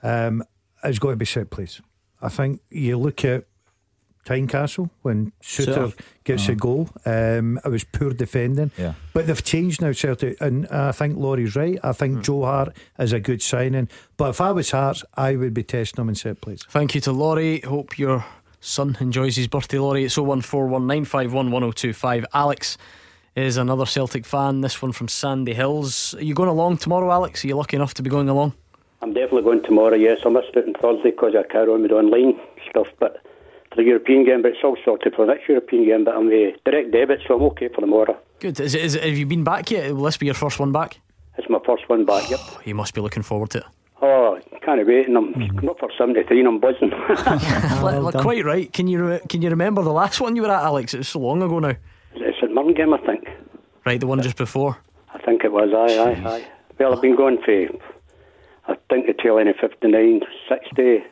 um, 0.02 0.44
it's 0.84 1.00
got 1.00 1.10
to 1.10 1.16
be 1.16 1.26
set 1.26 1.50
place. 1.50 1.82
I 2.22 2.28
think 2.28 2.60
you 2.70 2.96
look 2.96 3.24
at 3.24 3.44
Tynecastle 4.24 4.90
when 5.02 5.32
Souttar 5.42 5.92
gets 6.24 6.44
uh-huh. 6.44 6.52
a 6.52 6.56
goal. 6.56 6.88
Um, 7.04 7.60
it 7.64 7.68
was 7.68 7.82
poor 7.84 8.12
defending, 8.12 8.70
yeah. 8.76 8.94
but 9.12 9.26
they've 9.26 9.44
changed 9.44 9.80
now, 9.80 9.92
Celtic, 9.92 10.40
and 10.40 10.66
I 10.68 10.92
think 10.92 11.16
Laurie's 11.16 11.56
right. 11.56 11.78
I 11.82 11.92
think 11.92 12.18
mm. 12.18 12.24
Joe 12.24 12.44
Hart 12.44 12.76
is 12.98 13.12
a 13.12 13.20
good 13.20 13.42
signing, 13.42 13.88
but 14.16 14.30
if 14.30 14.40
I 14.40 14.52
was 14.52 14.70
Hearts, 14.70 15.04
I 15.14 15.36
would 15.36 15.54
be 15.54 15.62
testing 15.62 16.02
them 16.02 16.08
in 16.08 16.16
set 16.16 16.40
place. 16.40 16.62
Thank 16.68 16.94
you 16.94 17.00
to 17.02 17.12
Laurie. 17.12 17.60
Hope 17.60 17.98
your 17.98 18.24
son 18.60 18.96
enjoys 19.00 19.36
his 19.36 19.48
birthday, 19.48 19.78
Laurie. 19.78 20.04
It's 20.04 20.16
01419511025. 20.16 22.24
Alex 22.34 22.78
is 23.44 23.56
another 23.56 23.86
Celtic 23.86 24.24
fan. 24.24 24.62
This 24.62 24.80
one 24.80 24.92
from 24.92 25.08
Sandy 25.08 25.54
Hills. 25.54 26.14
Are 26.14 26.24
you 26.24 26.34
going 26.34 26.48
along 26.48 26.78
tomorrow, 26.78 27.10
Alex? 27.10 27.44
Are 27.44 27.48
you 27.48 27.56
lucky 27.56 27.76
enough 27.76 27.94
to 27.94 28.02
be 28.02 28.10
going 28.10 28.28
along? 28.28 28.54
I'm 29.02 29.12
definitely 29.12 29.42
going 29.42 29.62
tomorrow, 29.62 29.94
yes. 29.94 30.20
I 30.24 30.30
missed 30.30 30.54
it 30.54 30.66
on 30.66 30.74
Thursday 30.74 31.10
because 31.10 31.34
I 31.36 31.42
carry 31.50 31.70
on 31.70 31.82
with 31.82 31.92
online 31.92 32.40
stuff, 32.70 32.88
but 32.98 33.22
for 33.70 33.76
the 33.76 33.84
European 33.84 34.24
game, 34.24 34.42
but 34.42 34.52
it's 34.52 34.64
all 34.64 34.76
sorted 34.84 35.14
for 35.14 35.26
the 35.26 35.34
next 35.34 35.48
European 35.48 35.84
game, 35.84 36.04
but 36.04 36.16
I'm 36.16 36.28
the 36.28 36.52
direct 36.64 36.92
debit, 36.92 37.20
so 37.28 37.36
I'm 37.36 37.42
okay 37.42 37.68
for 37.68 37.82
tomorrow. 37.82 38.16
Good. 38.40 38.58
Is 38.58 38.74
it, 38.74 38.82
is 38.82 38.94
it, 38.94 39.04
have 39.04 39.16
you 39.16 39.26
been 39.26 39.44
back 39.44 39.70
yet? 39.70 39.94
Will 39.94 40.04
this 40.04 40.16
be 40.16 40.26
your 40.26 40.34
first 40.34 40.58
one 40.58 40.72
back? 40.72 40.98
It's 41.36 41.48
my 41.50 41.58
first 41.66 41.88
one 41.88 42.06
back, 42.06 42.30
yep. 42.30 42.40
you 42.64 42.74
must 42.74 42.94
be 42.94 43.02
looking 43.02 43.22
forward 43.22 43.50
to 43.50 43.58
it. 43.58 43.64
Oh, 44.00 44.38
can't 44.64 44.84
wait, 44.86 45.08
and 45.08 45.16
I'm 45.16 45.34
mm-hmm. 45.34 45.68
up 45.68 45.78
for 45.78 45.90
73 45.96 46.40
and 46.40 46.48
I'm 46.48 46.58
buzzing. 46.58 46.90
well, 47.82 48.12
quite 48.12 48.44
right. 48.44 48.70
Can 48.72 48.88
you 48.88 49.20
can 49.28 49.40
you 49.40 49.48
remember 49.48 49.82
the 49.82 49.92
last 49.92 50.20
one 50.20 50.36
you 50.36 50.42
were 50.42 50.50
at, 50.50 50.64
Alex? 50.64 50.92
It 50.92 50.98
was 50.98 51.08
so 51.08 51.20
long 51.20 51.42
ago 51.42 51.58
now. 51.60 51.74
It's 52.14 52.38
at 52.42 52.76
Game, 52.76 52.92
I 52.92 52.98
think. 52.98 53.25
Right, 53.86 54.00
the 54.00 54.06
one 54.08 54.20
just 54.20 54.36
before? 54.36 54.78
I 55.14 55.18
think 55.18 55.44
it 55.44 55.52
was, 55.52 55.70
aye, 55.72 55.96
aye, 55.96 56.28
aye. 56.28 56.48
Well, 56.78 56.92
I've 56.92 57.00
been 57.00 57.16
going 57.16 57.38
for 57.44 57.68
I 58.68 58.76
think 58.90 59.06
the 59.06 59.14
tail 59.14 59.38
end 59.38 59.48
of 59.48 59.56
59, 59.60 60.22
60. 60.48 61.04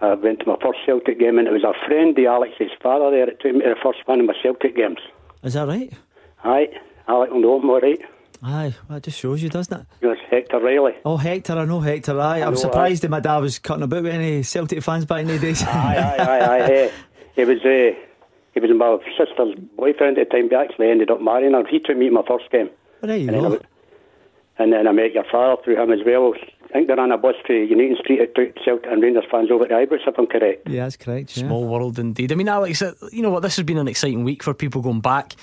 I 0.00 0.14
went 0.14 0.40
to 0.40 0.46
my 0.46 0.56
first 0.60 0.80
Celtic 0.84 1.20
game 1.20 1.38
and 1.38 1.46
it 1.46 1.52
was 1.52 1.62
a 1.62 1.72
friend 1.86 2.18
of 2.18 2.24
Alex's 2.24 2.72
father 2.82 3.12
there 3.12 3.26
that 3.26 3.40
took 3.40 3.54
me 3.54 3.60
to 3.62 3.68
the 3.68 3.76
first 3.80 4.00
one 4.06 4.18
of 4.18 4.26
my 4.26 4.34
Celtic 4.42 4.74
games. 4.74 4.98
Is 5.44 5.54
that 5.54 5.68
right? 5.68 5.92
Aye, 6.42 6.68
Alex 7.06 7.32
will 7.32 7.40
know 7.40 7.60
him 7.60 7.70
all 7.70 7.80
right. 7.80 8.00
Aye, 8.42 8.74
that 8.90 9.04
just 9.04 9.18
shows 9.20 9.40
you, 9.40 9.48
doesn't 9.48 9.80
it? 9.80 9.86
Yes, 10.02 10.18
Hector 10.28 10.58
Riley. 10.58 10.92
Oh, 11.04 11.16
Hector, 11.16 11.52
I 11.52 11.64
know 11.64 11.80
Hector. 11.80 12.18
Aye, 12.20 12.38
I 12.38 12.46
am 12.46 12.56
surprised 12.56 13.04
that 13.04 13.10
my 13.10 13.20
dad 13.20 13.38
was 13.38 13.60
cutting 13.60 13.84
about 13.84 14.02
with 14.02 14.12
any 14.12 14.42
Celtic 14.42 14.82
fans 14.82 15.04
back 15.04 15.20
in 15.20 15.28
the 15.28 15.38
days. 15.38 15.62
aye, 15.62 16.16
aye, 16.18 16.24
aye, 16.24 16.62
aye. 16.64 16.92
he 17.36 17.44
was, 17.44 17.64
uh, 17.64 17.92
he 18.54 18.60
was 18.60 18.70
my 18.74 18.98
sister's 19.18 19.54
boyfriend 19.76 20.16
at 20.18 20.30
the 20.30 20.36
time. 20.36 20.48
We 20.48 20.56
actually 20.56 20.90
ended 20.90 21.10
up 21.10 21.20
marrying 21.20 21.52
her. 21.52 21.66
He 21.66 21.80
took 21.80 21.96
me 21.96 22.06
to 22.06 22.12
my 22.12 22.22
first 22.26 22.50
game. 22.50 22.70
There 23.02 23.16
you 23.16 23.28
and 23.28 23.40
go. 23.40 23.60
And 24.56 24.72
then 24.72 24.86
I 24.86 24.92
met 24.92 25.12
your 25.12 25.24
father 25.30 25.60
through 25.62 25.82
him 25.82 25.90
as 25.90 25.98
well. 26.06 26.32
I 26.66 26.72
think 26.72 26.86
they're 26.86 26.98
on 26.98 27.10
a 27.10 27.18
bus 27.18 27.34
to 27.48 27.52
Union 27.52 27.96
Street 28.00 28.20
at 28.20 28.34
Celtic 28.64 28.86
and 28.90 29.02
Rangers 29.02 29.24
fans 29.30 29.50
over 29.50 29.64
at 29.64 29.70
Ibrox, 29.70 30.06
if 30.06 30.18
I'm 30.18 30.26
correct. 30.26 30.68
Yeah, 30.68 30.84
that's 30.84 30.96
correct. 30.96 31.36
Yeah. 31.36 31.46
Small 31.46 31.66
world 31.66 31.98
indeed. 31.98 32.30
I 32.30 32.36
mean, 32.36 32.48
Alex, 32.48 32.80
uh, 32.80 32.94
you 33.12 33.22
know 33.22 33.30
what? 33.30 33.42
This 33.42 33.56
has 33.56 33.64
been 33.64 33.78
an 33.78 33.88
exciting 33.88 34.22
week 34.24 34.42
for 34.42 34.54
people 34.54 34.80
going 34.80 35.00
back. 35.00 35.34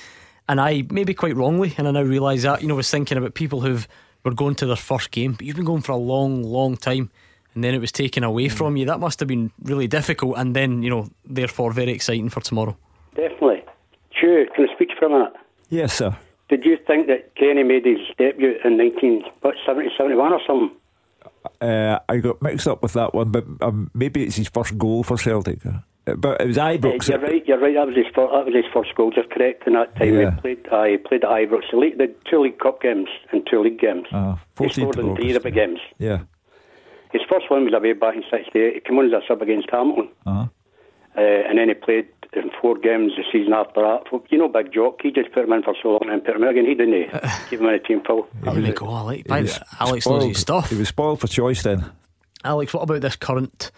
And 0.47 0.59
I, 0.59 0.83
maybe 0.89 1.13
quite 1.13 1.35
wrongly, 1.35 1.73
and 1.77 1.88
I 1.88 1.91
now 1.91 2.01
realise 2.01 2.43
that, 2.43 2.61
you 2.61 2.67
know, 2.67 2.75
was 2.75 2.89
thinking 2.89 3.17
about 3.17 3.33
people 3.33 3.61
who 3.61 3.79
were 4.23 4.33
going 4.33 4.55
to 4.55 4.65
their 4.65 4.75
first 4.75 5.11
game, 5.11 5.33
but 5.33 5.45
you've 5.45 5.55
been 5.55 5.65
going 5.65 5.81
for 5.81 5.91
a 5.91 5.97
long, 5.97 6.43
long 6.43 6.77
time. 6.77 7.11
And 7.53 7.63
then 7.63 7.73
it 7.73 7.79
was 7.79 7.91
taken 7.91 8.23
away 8.23 8.45
mm. 8.45 8.51
from 8.51 8.77
you. 8.77 8.85
That 8.85 8.99
must 8.99 9.19
have 9.19 9.27
been 9.27 9.51
really 9.63 9.88
difficult, 9.88 10.38
and 10.38 10.55
then, 10.55 10.83
you 10.83 10.89
know, 10.89 11.09
therefore 11.25 11.73
very 11.73 11.91
exciting 11.91 12.29
for 12.29 12.39
tomorrow. 12.39 12.77
Definitely. 13.15 13.63
Sure. 14.19 14.45
Can 14.47 14.67
I 14.69 14.73
speak 14.75 14.89
for 14.99 15.05
a 15.05 15.09
minute? 15.09 15.33
Yes, 15.69 15.93
sir. 15.93 16.15
Did 16.49 16.65
you 16.65 16.77
think 16.85 17.07
that 17.07 17.33
Kenny 17.35 17.63
made 17.63 17.85
his 17.85 17.99
debut 18.17 18.55
in 18.65 18.77
1970, 18.77 19.89
71 19.97 20.33
or 20.33 20.41
something? 20.45 20.71
Uh, 21.61 21.99
I 22.09 22.17
got 22.17 22.41
mixed 22.41 22.67
up 22.67 22.83
with 22.83 22.93
that 22.93 23.13
one, 23.13 23.31
but 23.31 23.45
um, 23.61 23.89
maybe 23.93 24.23
it's 24.23 24.35
his 24.35 24.49
first 24.49 24.77
goal 24.77 25.03
for 25.03 25.17
Celtic. 25.17 25.65
Uh, 25.65 25.79
But 26.17 26.41
it 26.41 26.47
was 26.47 26.57
Ibrox. 26.57 27.09
Uh, 27.09 27.13
you're 27.13 27.21
right. 27.21 27.47
You're 27.47 27.59
right. 27.59 27.75
That 27.75 27.88
was 27.88 27.95
his 27.95 28.05
first. 28.13 28.31
That 28.33 28.45
was 28.45 28.55
his 28.55 28.65
first 28.73 28.93
goal. 28.95 29.11
Just 29.11 29.29
correct. 29.29 29.65
In 29.67 29.73
that 29.73 29.95
time, 29.95 30.13
Yeah. 30.19 30.31
he 30.35 30.41
played. 30.41 30.67
Uh, 30.71 30.83
he 30.83 30.97
played 30.97 31.23
at 31.23 31.29
Ibrox. 31.29 31.61
The, 31.71 31.77
league, 31.77 31.97
the 31.97 32.13
two 32.29 32.41
League 32.41 32.59
Cup 32.59 32.81
games 32.81 33.07
and 33.31 33.47
two 33.49 33.61
league 33.61 33.79
games. 33.79 34.07
Uh, 34.11 34.35
he 34.59 34.69
scored 34.69 34.97
in 34.99 35.15
three 35.15 35.35
of 35.35 35.43
the 35.43 35.51
games. 35.51 35.79
Yeah. 35.99 36.19
His 37.13 37.21
first 37.29 37.49
one 37.49 37.63
was 37.65 37.73
away 37.73 37.93
back 37.93 38.15
in 38.15 38.23
'68. 38.29 38.73
He 38.73 38.79
came 38.81 38.97
on 38.97 39.05
as 39.05 39.13
a 39.13 39.21
sub 39.27 39.41
against 39.41 39.69
Hamilton, 39.69 40.09
Uh-huh. 40.25 40.47
uh, 41.17 41.21
and 41.21 41.57
then 41.59 41.67
he 41.69 41.75
played 41.75 42.07
in 42.33 42.49
four 42.61 42.77
games 42.77 43.11
the 43.17 43.23
season 43.31 43.53
after 43.53 43.81
that. 43.81 44.03
You 44.29 44.37
know, 44.37 44.47
Big 44.47 44.71
Jock. 44.73 44.99
He 45.01 45.11
just 45.11 45.31
put 45.33 45.43
him 45.43 45.53
in 45.53 45.63
for 45.63 45.75
so 45.81 45.89
long 45.89 46.09
and 46.09 46.23
put 46.23 46.35
him 46.35 46.43
out 46.43 46.51
again. 46.51 46.65
He 46.65 46.75
didn't. 46.75 46.93
He? 47.11 47.49
Keep 47.49 47.59
him 47.61 47.67
in 47.67 47.73
a 47.75 47.79
team 47.79 48.01
full. 48.05 48.27
That 48.43 48.55
would 48.55 48.75
go, 48.75 48.87
I 48.89 49.01
like. 49.01 49.27
He 49.27 49.41
was 49.41 49.59
Alex 49.79 50.07
knows 50.07 50.23
his 50.23 50.39
stuff. 50.39 50.69
He 50.69 50.75
was 50.77 50.87
spoiled 50.87 51.19
for 51.19 51.27
choice 51.27 51.63
then. 51.63 51.91
Alex, 52.43 52.73
what 52.73 52.83
about 52.83 53.01
this 53.01 53.15
current 53.15 53.71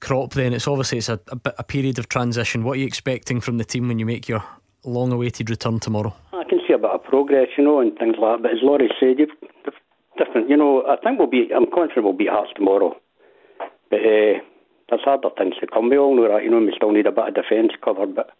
crop 0.00 0.32
then? 0.32 0.52
It's 0.52 0.66
obviously 0.68 0.98
it's 0.98 1.08
a, 1.08 1.20
a, 1.28 1.36
bit- 1.36 1.54
a 1.58 1.64
period 1.64 1.98
of 1.98 2.08
transition. 2.08 2.64
What 2.64 2.72
are 2.76 2.80
you 2.80 2.86
expecting 2.86 3.40
from 3.40 3.58
the 3.58 3.64
team 3.64 3.88
when 3.88 3.98
you 3.98 4.06
make 4.06 4.28
your 4.28 4.42
long 4.84 5.12
awaited 5.12 5.48
return 5.50 5.80
tomorrow? 5.80 6.14
I 6.32 6.44
can 6.48 6.60
see 6.66 6.74
a 6.74 6.78
bit 6.78 6.90
of 6.90 7.02
progress, 7.04 7.48
you 7.56 7.64
know, 7.64 7.80
and 7.80 7.96
things 7.98 8.16
like 8.20 8.38
that. 8.38 8.42
But 8.42 8.50
as 8.52 8.58
Laurie 8.62 8.90
said, 9.00 9.18
you've 9.18 9.30
you've 9.64 9.74
different. 10.18 10.48
You 10.50 10.56
know, 10.56 10.84
I 10.86 10.96
think 10.96 11.18
we'll 11.18 11.28
be. 11.30 11.48
I'm 11.54 11.66
confident 11.70 12.04
we'll 12.04 12.12
beat 12.14 12.28
Hearts 12.28 12.50
tomorrow. 12.56 12.96
But 13.90 14.00
uh, 14.00 14.38
there's 14.88 15.02
harder 15.02 15.30
things 15.36 15.54
to 15.60 15.66
come. 15.66 15.88
We 15.90 15.98
all 15.98 16.14
know 16.16 16.28
that. 16.28 16.42
You 16.44 16.50
know, 16.50 16.58
we 16.60 16.72
still 16.76 16.92
need 16.92 17.06
a 17.06 17.12
bit 17.12 17.28
of 17.28 17.34
defence 17.34 17.72
cover, 17.84 18.06
but. 18.06 18.30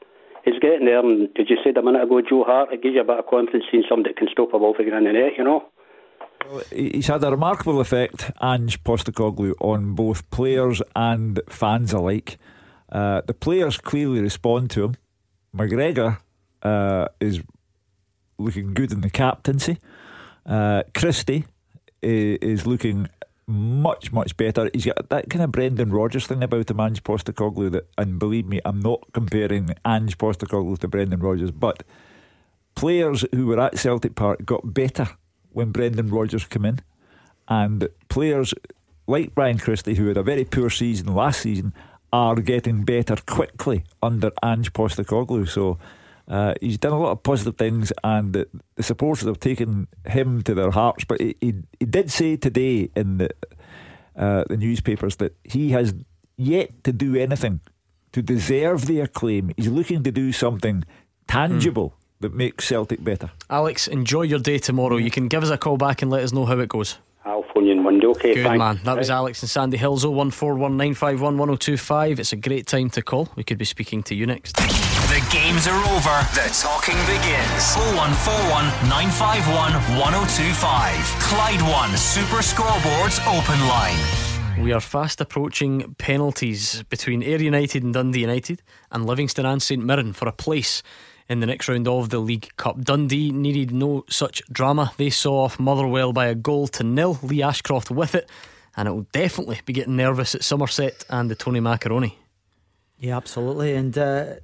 He's 0.44 0.60
getting 0.60 0.86
there, 0.86 1.00
and 1.00 1.34
did 1.34 1.50
you 1.50 1.56
say 1.64 1.72
a 1.76 1.82
minute 1.82 2.04
ago, 2.04 2.20
Joe 2.22 2.44
Hart? 2.44 2.72
It 2.72 2.80
gives 2.80 2.94
you 2.94 3.00
a 3.00 3.04
bit 3.04 3.18
of 3.18 3.26
confidence 3.26 3.64
seeing 3.68 3.82
somebody 3.88 4.10
that 4.14 4.16
can 4.16 4.28
stop 4.30 4.54
a 4.54 4.58
ball 4.60 4.74
from 4.74 4.84
getting 4.84 5.04
in 5.04 5.12
the 5.12 5.12
net, 5.12 5.32
you 5.36 5.42
know? 5.42 5.64
He- 6.70 6.90
He's 6.94 7.08
had 7.08 7.24
a 7.24 7.32
remarkable 7.32 7.80
effect, 7.80 8.30
Ange 8.40 8.80
Postecoglou, 8.84 9.54
on 9.60 9.96
both 9.96 10.30
players 10.30 10.80
and 10.94 11.40
fans 11.48 11.92
alike. 11.92 12.38
Uh, 12.92 13.22
the 13.26 13.34
players 13.34 13.76
clearly 13.78 14.20
respond 14.20 14.70
to 14.70 14.84
him. 14.84 14.94
McGregor 15.52 16.18
uh, 16.62 17.08
is 17.18 17.42
looking 18.38 18.72
good 18.72 18.92
in 18.92 19.00
the 19.00 19.10
captaincy. 19.10 19.78
Uh, 20.48 20.84
Christie 20.94 21.44
is 22.02 22.68
looking 22.68 23.08
much, 23.48 24.12
much 24.12 24.36
better. 24.36 24.70
He's 24.72 24.86
got 24.86 25.08
that 25.08 25.30
kind 25.30 25.42
of 25.42 25.52
Brendan 25.52 25.90
Rodgers 25.90 26.26
thing 26.26 26.42
about 26.42 26.70
him, 26.70 26.80
Ange 26.80 27.02
Postecoglou. 27.04 27.70
That, 27.70 27.88
and 27.96 28.18
believe 28.18 28.46
me, 28.46 28.60
I'm 28.64 28.80
not 28.80 29.04
comparing 29.12 29.70
Ange 29.84 30.18
Postecoglou 30.18 30.78
to 30.78 30.88
Brendan 30.88 31.20
Rodgers, 31.20 31.52
but 31.52 31.82
players 32.74 33.24
who 33.32 33.46
were 33.46 33.60
at 33.60 33.78
Celtic 33.78 34.14
Park 34.14 34.44
got 34.44 34.74
better 34.74 35.08
when 35.50 35.70
Brendan 35.70 36.10
Rodgers 36.10 36.44
came 36.44 36.64
in, 36.64 36.80
and 37.48 37.88
players 38.08 38.52
like 39.06 39.32
Ryan 39.36 39.58
Christie, 39.58 39.94
who 39.94 40.08
had 40.08 40.16
a 40.16 40.22
very 40.22 40.44
poor 40.44 40.68
season 40.68 41.14
last 41.14 41.40
season, 41.40 41.72
are 42.12 42.36
getting 42.36 42.84
better 42.84 43.16
quickly 43.26 43.84
under 44.02 44.30
Ange 44.42 44.72
Postecoglou. 44.72 45.48
So. 45.48 45.78
Uh, 46.28 46.54
he's 46.60 46.78
done 46.78 46.92
a 46.92 46.98
lot 46.98 47.12
of 47.12 47.22
positive 47.22 47.56
things, 47.56 47.92
and 48.02 48.32
the, 48.32 48.48
the 48.74 48.82
supporters 48.82 49.26
have 49.26 49.38
taken 49.38 49.86
him 50.06 50.42
to 50.42 50.54
their 50.54 50.70
hearts. 50.70 51.04
But 51.04 51.20
he, 51.20 51.36
he, 51.40 51.54
he 51.78 51.86
did 51.86 52.10
say 52.10 52.36
today 52.36 52.90
in 52.96 53.18
the 53.18 53.30
uh, 54.16 54.44
the 54.48 54.56
newspapers 54.56 55.16
that 55.16 55.36
he 55.44 55.70
has 55.70 55.94
yet 56.36 56.84
to 56.84 56.92
do 56.92 57.16
anything 57.16 57.60
to 58.12 58.22
deserve 58.22 58.86
the 58.86 59.00
acclaim. 59.00 59.52
He's 59.56 59.68
looking 59.68 60.02
to 60.04 60.10
do 60.10 60.32
something 60.32 60.84
tangible 61.28 61.94
that 62.20 62.32
makes 62.32 62.66
Celtic 62.66 63.04
better. 63.04 63.30
Alex, 63.50 63.86
enjoy 63.86 64.22
your 64.22 64.38
day 64.38 64.56
tomorrow. 64.58 64.96
You 64.96 65.10
can 65.10 65.28
give 65.28 65.42
us 65.42 65.50
a 65.50 65.58
call 65.58 65.76
back 65.76 66.00
and 66.00 66.10
let 66.10 66.22
us 66.22 66.32
know 66.32 66.46
how 66.46 66.58
it 66.60 66.70
goes. 66.70 66.96
I'll 67.26 67.44
phone 67.52 67.66
you 67.66 67.72
in 67.72 67.82
Monday, 67.82 68.06
okay? 68.06 68.34
Good 68.34 68.44
thanks. 68.44 68.58
man. 68.58 68.80
That 68.84 68.96
was 68.96 69.10
Alex 69.10 69.42
and 69.42 69.50
Sandy 69.50 69.76
Hills 69.76 70.02
01419511025. 70.04 72.18
It's 72.18 72.32
a 72.32 72.36
great 72.36 72.66
time 72.66 72.88
to 72.90 73.02
call. 73.02 73.28
We 73.36 73.44
could 73.44 73.58
be 73.58 73.66
speaking 73.66 74.02
to 74.04 74.14
you 74.14 74.26
next. 74.26 74.56
The 75.46 75.52
games 75.52 75.68
are 75.68 75.84
over. 75.94 76.16
The 76.34 76.50
talking 76.60 76.98
begins. 77.06 77.76
0141 77.94 78.66
951 78.90 79.74
1025. 79.96 80.96
Clyde 81.20 81.62
One 81.62 81.96
Super 81.96 82.42
Scoreboards 82.42 83.20
Open 83.28 83.60
Line. 83.68 84.64
We 84.64 84.72
are 84.72 84.80
fast 84.80 85.20
approaching 85.20 85.94
penalties 85.98 86.82
between 86.88 87.22
Ayr 87.22 87.40
United 87.40 87.84
and 87.84 87.94
Dundee 87.94 88.22
United 88.22 88.60
and 88.90 89.06
Livingston 89.06 89.46
and 89.46 89.62
St 89.62 89.80
Mirren 89.80 90.14
for 90.14 90.26
a 90.26 90.32
place 90.32 90.82
in 91.28 91.38
the 91.38 91.46
next 91.46 91.68
round 91.68 91.86
of 91.86 92.08
the 92.08 92.18
League 92.18 92.48
Cup. 92.56 92.80
Dundee 92.80 93.30
needed 93.30 93.70
no 93.70 94.04
such 94.08 94.42
drama. 94.50 94.94
They 94.96 95.10
saw 95.10 95.44
off 95.44 95.60
Motherwell 95.60 96.12
by 96.12 96.26
a 96.26 96.34
goal 96.34 96.66
to 96.68 96.82
nil. 96.82 97.20
Lee 97.22 97.44
Ashcroft 97.44 97.92
with 97.92 98.16
it, 98.16 98.28
and 98.76 98.88
it 98.88 98.90
will 98.90 99.06
definitely 99.12 99.60
be 99.64 99.72
getting 99.72 99.94
nervous 99.94 100.34
at 100.34 100.42
Somerset 100.42 101.04
and 101.08 101.30
the 101.30 101.36
Tony 101.36 101.60
Macaroni. 101.60 102.18
Yeah, 102.98 103.16
absolutely. 103.16 103.74
And 103.74 103.96
uh, 103.96 104.36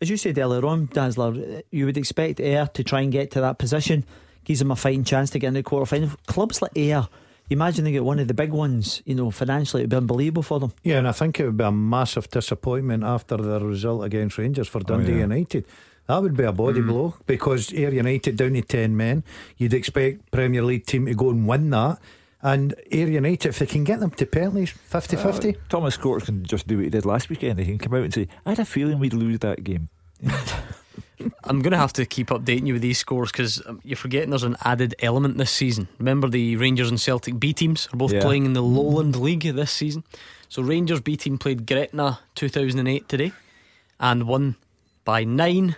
as 0.00 0.10
you 0.10 0.16
said 0.16 0.38
earlier 0.38 0.64
on, 0.66 0.88
Dazzler, 0.92 1.62
you 1.70 1.86
would 1.86 1.96
expect 1.96 2.40
Ayr 2.40 2.66
to 2.74 2.84
try 2.84 3.00
and 3.00 3.12
get 3.12 3.30
to 3.32 3.40
that 3.40 3.58
position, 3.58 4.04
gives 4.44 4.58
them 4.58 4.70
a 4.70 4.76
fighting 4.76 5.04
chance 5.04 5.30
to 5.30 5.38
get 5.38 5.48
in 5.48 5.54
the 5.54 5.62
quarter 5.62 5.86
final. 5.86 6.10
Clubs 6.26 6.60
like 6.60 6.76
Ayr, 6.76 7.08
you 7.48 7.54
imagine 7.56 7.84
they 7.84 7.92
get 7.92 8.04
one 8.04 8.18
of 8.18 8.28
the 8.28 8.34
big 8.34 8.50
ones, 8.50 9.02
you 9.04 9.14
know, 9.14 9.30
financially, 9.30 9.82
it'd 9.82 9.90
be 9.90 9.96
unbelievable 9.96 10.42
for 10.42 10.60
them. 10.60 10.72
Yeah, 10.82 10.98
and 10.98 11.08
I 11.08 11.12
think 11.12 11.40
it 11.40 11.46
would 11.46 11.56
be 11.56 11.64
a 11.64 11.72
massive 11.72 12.28
disappointment 12.28 13.04
after 13.04 13.36
the 13.36 13.60
result 13.60 14.04
against 14.04 14.38
Rangers 14.38 14.68
for 14.68 14.78
oh, 14.78 14.82
Dundee 14.82 15.12
yeah. 15.12 15.20
United. 15.20 15.64
That 16.08 16.22
would 16.22 16.36
be 16.36 16.44
a 16.44 16.52
body 16.52 16.80
mm. 16.80 16.86
blow 16.86 17.14
because 17.26 17.72
Ayr 17.72 17.92
United 17.92 18.36
down 18.36 18.52
to 18.52 18.62
10 18.62 18.96
men. 18.96 19.24
You'd 19.56 19.74
expect 19.74 20.30
Premier 20.30 20.62
League 20.62 20.86
team 20.86 21.06
to 21.06 21.14
go 21.14 21.30
and 21.30 21.48
win 21.48 21.70
that. 21.70 21.98
And 22.42 22.74
Ayr 22.92 23.08
United, 23.08 23.48
if 23.48 23.58
they 23.58 23.66
can 23.66 23.84
get 23.84 23.98
them 24.00 24.10
to 24.10 24.26
penalties 24.26 24.70
50 24.70 25.16
50. 25.16 25.48
Uh, 25.48 25.52
Thomas 25.68 25.96
Courts 25.96 26.26
can 26.26 26.44
just 26.44 26.66
do 26.68 26.76
what 26.76 26.84
he 26.84 26.90
did 26.90 27.04
last 27.06 27.28
weekend. 27.28 27.58
He 27.58 27.64
can 27.66 27.78
come 27.78 27.94
out 27.94 28.04
and 28.04 28.14
say, 28.14 28.28
I 28.44 28.50
had 28.50 28.58
a 28.58 28.64
feeling 28.64 28.98
we'd 28.98 29.14
lose 29.14 29.38
that 29.40 29.64
game. 29.64 29.88
I'm 31.44 31.62
going 31.62 31.72
to 31.72 31.78
have 31.78 31.92
to 31.94 32.04
keep 32.04 32.28
updating 32.28 32.66
you 32.66 32.74
with 32.74 32.82
these 32.82 32.98
scores 32.98 33.32
because 33.32 33.62
um, 33.66 33.80
you're 33.84 33.96
forgetting 33.96 34.30
there's 34.30 34.42
an 34.42 34.56
added 34.64 34.94
element 35.00 35.38
this 35.38 35.50
season. 35.50 35.88
Remember, 35.98 36.28
the 36.28 36.56
Rangers 36.56 36.90
and 36.90 37.00
Celtic 37.00 37.40
B 37.40 37.52
teams 37.52 37.88
are 37.92 37.96
both 37.96 38.12
Yeah. 38.12 38.20
playing 38.20 38.44
in 38.44 38.52
the 38.52 38.62
Lowland 38.62 39.16
League 39.16 39.42
this 39.42 39.70
season. 39.70 40.04
So, 40.48 40.62
Rangers 40.62 41.00
B 41.00 41.16
team 41.16 41.38
played 41.38 41.66
Gretna 41.66 42.20
2008 42.34 43.08
today 43.08 43.32
and 43.98 44.24
won 44.28 44.56
by 45.04 45.24
nine 45.24 45.76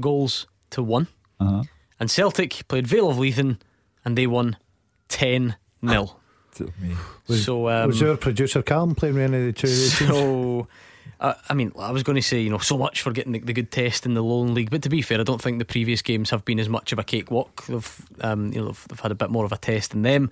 goals 0.00 0.46
to 0.70 0.82
one. 0.82 1.08
Uh-huh. 1.40 1.64
And 1.98 2.10
Celtic 2.10 2.66
played 2.68 2.86
Vale 2.86 3.10
of 3.10 3.16
Leithen 3.16 3.58
and 4.04 4.16
they 4.16 4.26
won 4.26 4.56
10 5.08 5.56
0. 5.86 6.16
Was, 7.28 7.44
So, 7.44 7.68
um, 7.68 7.88
was 7.88 8.02
our 8.02 8.16
producer 8.16 8.62
Calm 8.62 8.94
playing 8.94 9.14
with 9.14 9.24
any 9.24 9.38
of 9.38 9.44
the 9.46 9.52
two 9.52 9.66
of 9.66 9.72
the 9.72 9.90
teams? 9.96 10.10
So, 10.10 10.68
uh, 11.20 11.34
I 11.48 11.54
mean, 11.54 11.72
I 11.78 11.90
was 11.92 12.02
going 12.02 12.16
to 12.16 12.22
say, 12.22 12.40
you 12.40 12.50
know, 12.50 12.58
so 12.58 12.76
much 12.76 13.02
for 13.02 13.12
getting 13.12 13.32
the, 13.32 13.38
the 13.38 13.52
good 13.52 13.70
test 13.70 14.04
in 14.06 14.14
the 14.14 14.22
Lowland 14.22 14.54
League, 14.54 14.70
but 14.70 14.82
to 14.82 14.88
be 14.88 15.00
fair, 15.02 15.20
I 15.20 15.22
don't 15.22 15.40
think 15.40 15.58
the 15.58 15.64
previous 15.64 16.02
games 16.02 16.30
have 16.30 16.44
been 16.44 16.58
as 16.58 16.68
much 16.68 16.92
of 16.92 16.98
a 16.98 17.04
cakewalk. 17.04 17.64
They've, 17.66 18.00
um, 18.20 18.52
you 18.52 18.60
know, 18.60 18.66
they've, 18.68 18.86
they've 18.88 19.00
had 19.00 19.12
a 19.12 19.14
bit 19.14 19.30
more 19.30 19.44
of 19.44 19.52
a 19.52 19.56
test 19.58 19.94
in 19.94 20.02
them, 20.02 20.30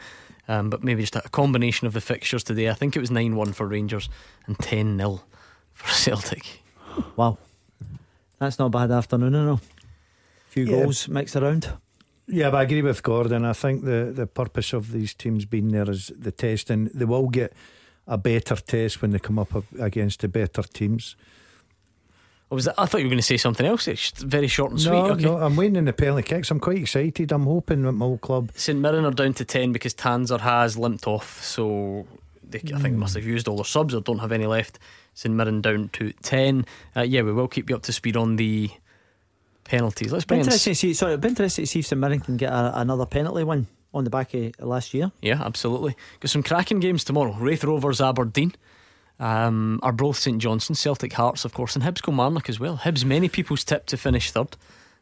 um, 0.48 0.70
but 0.70 0.82
maybe 0.82 1.02
just 1.02 1.14
a 1.16 1.20
combination 1.28 1.86
of 1.86 1.92
the 1.92 2.00
fixtures 2.00 2.42
today. 2.42 2.68
I 2.68 2.74
think 2.74 2.96
it 2.96 3.00
was 3.00 3.10
nine 3.10 3.36
one 3.36 3.52
for 3.52 3.66
Rangers 3.66 4.08
and 4.46 4.58
ten 4.58 4.96
0 4.98 5.22
for 5.74 5.88
Celtic. 5.92 6.62
Wow. 7.16 7.38
That's 8.38 8.58
not 8.58 8.66
a 8.66 8.70
bad 8.70 8.90
afternoon, 8.90 9.34
I 9.34 9.44
know. 9.44 9.60
Few 10.48 10.64
Yeah. 10.64 10.82
goals 10.84 11.06
mixed 11.08 11.36
around. 11.36 11.70
Yeah, 12.28 12.50
but 12.50 12.58
I 12.58 12.62
agree 12.64 12.82
with 12.82 13.02
Gordon. 13.02 13.44
I 13.44 13.54
think 13.54 13.84
the, 13.84 14.12
the 14.14 14.26
purpose 14.26 14.72
of 14.74 14.92
these 14.92 15.14
teams 15.14 15.46
being 15.46 15.68
there 15.68 15.90
is 15.90 16.12
the 16.16 16.30
test, 16.30 16.70
and 16.70 16.88
they 16.88 17.06
will 17.06 17.28
get 17.28 17.54
a 18.06 18.18
better 18.18 18.56
test 18.56 19.00
when 19.00 19.12
they 19.12 19.18
come 19.18 19.38
up 19.38 19.52
against 19.80 20.20
the 20.20 20.28
better 20.28 20.62
teams. 20.62 21.16
What 22.48 22.56
was 22.56 22.64
that? 22.64 22.74
I 22.78 22.86
thought 22.86 22.98
you 22.98 23.06
were 23.06 23.10
going 23.10 23.18
to 23.18 23.22
say 23.22 23.36
something 23.36 23.66
else. 23.66 23.88
It's 23.88 24.22
very 24.22 24.46
short 24.46 24.70
and 24.72 24.80
sweet. 24.80 24.92
No, 24.92 25.10
okay. 25.10 25.22
no, 25.22 25.36
I'm 25.36 25.54
waiting 25.56 25.76
in 25.76 25.84
the 25.84 25.92
penalty 25.92 26.22
kicks. 26.22 26.50
I'm 26.50 26.60
quite 26.60 26.78
excited. 26.78 27.30
I'm 27.30 27.44
hoping 27.44 27.82
that 27.82 27.92
my 27.92 28.06
old 28.06 28.22
club. 28.22 28.52
St 28.54 28.78
Mirren 28.78 29.04
are 29.04 29.10
down 29.10 29.34
to 29.34 29.44
10 29.44 29.72
because 29.72 29.94
Tanser 29.94 30.40
has 30.40 30.78
limped 30.78 31.06
off. 31.06 31.42
So 31.42 32.06
they, 32.42 32.58
I 32.58 32.78
think 32.78 32.82
they 32.82 32.90
must 32.90 33.14
have 33.14 33.24
used 33.24 33.48
all 33.48 33.56
their 33.56 33.66
subs 33.66 33.94
or 33.94 34.00
don't 34.00 34.20
have 34.20 34.32
any 34.32 34.46
left. 34.46 34.78
St 35.12 35.34
Mirren 35.34 35.60
down 35.60 35.90
to 35.94 36.12
10. 36.22 36.64
Uh, 36.96 37.02
yeah, 37.02 37.20
we 37.20 37.32
will 37.32 37.48
keep 37.48 37.68
you 37.68 37.76
up 37.76 37.82
to 37.82 37.92
speed 37.92 38.16
on 38.16 38.36
the 38.36 38.70
penalties. 39.68 40.12
Let's 40.12 40.24
Be 40.24 40.28
bring 40.28 40.40
in. 40.40 40.46
interesting 40.46 40.72
to 40.72 40.78
see, 40.78 40.94
sorry, 40.94 41.12
it'd 41.12 41.20
be 41.20 41.28
interesting 41.28 41.62
to 41.64 41.66
see 41.66 41.78
if 41.80 41.86
St 41.86 42.00
Mirren 42.00 42.20
can 42.20 42.36
get 42.36 42.52
a, 42.52 42.80
another 42.80 43.06
penalty 43.06 43.44
win 43.44 43.66
on 43.94 44.04
the 44.04 44.10
back 44.10 44.34
of 44.34 44.52
last 44.60 44.92
year. 44.94 45.12
Yeah, 45.22 45.42
absolutely. 45.42 45.96
Got 46.20 46.30
some 46.30 46.42
cracking 46.42 46.80
games 46.80 47.04
tomorrow. 47.04 47.32
Raith 47.32 47.64
Rovers, 47.64 48.00
Aberdeen. 48.00 48.54
Um, 49.20 49.80
are 49.82 49.90
both 49.90 50.16
St 50.16 50.38
Johnstone, 50.38 50.76
Celtic 50.76 51.12
Hearts, 51.14 51.44
of 51.44 51.52
course, 51.52 51.74
and 51.74 51.84
Hibs 51.84 52.00
go 52.00 52.12
Kilmarnock 52.12 52.48
as 52.48 52.60
well. 52.60 52.78
Hibs, 52.78 53.04
many 53.04 53.28
people's 53.28 53.64
tip 53.64 53.86
to 53.86 53.96
finish 53.96 54.30
third. 54.30 54.56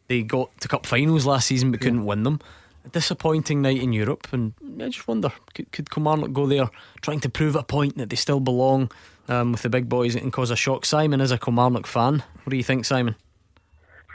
They 0.08 0.22
got 0.22 0.58
to 0.60 0.68
cup 0.68 0.86
finals 0.86 1.26
last 1.26 1.48
season 1.48 1.70
but 1.70 1.80
couldn't 1.82 2.06
win 2.06 2.22
them. 2.22 2.40
A 2.86 2.88
disappointing 2.88 3.60
night 3.60 3.82
in 3.82 3.92
Europe, 3.92 4.28
and 4.32 4.54
I 4.80 4.88
just 4.88 5.06
wonder 5.06 5.32
could, 5.52 5.70
could 5.70 5.90
Kilmarnock 5.90 6.32
go 6.32 6.46
there 6.46 6.70
trying 7.02 7.20
to 7.20 7.28
prove 7.28 7.56
a 7.56 7.62
point 7.62 7.98
that 7.98 8.08
they 8.08 8.16
still 8.16 8.40
belong 8.40 8.90
um, 9.28 9.52
with 9.52 9.60
the 9.60 9.68
big 9.68 9.86
boys 9.86 10.14
and 10.14 10.32
cause 10.32 10.50
a 10.50 10.56
shock? 10.56 10.86
Simon 10.86 11.20
is 11.20 11.30
a 11.30 11.36
Kilmarnock 11.36 11.86
fan. 11.86 12.22
What 12.44 12.50
do 12.50 12.56
you 12.56 12.64
think, 12.64 12.86
Simon? 12.86 13.16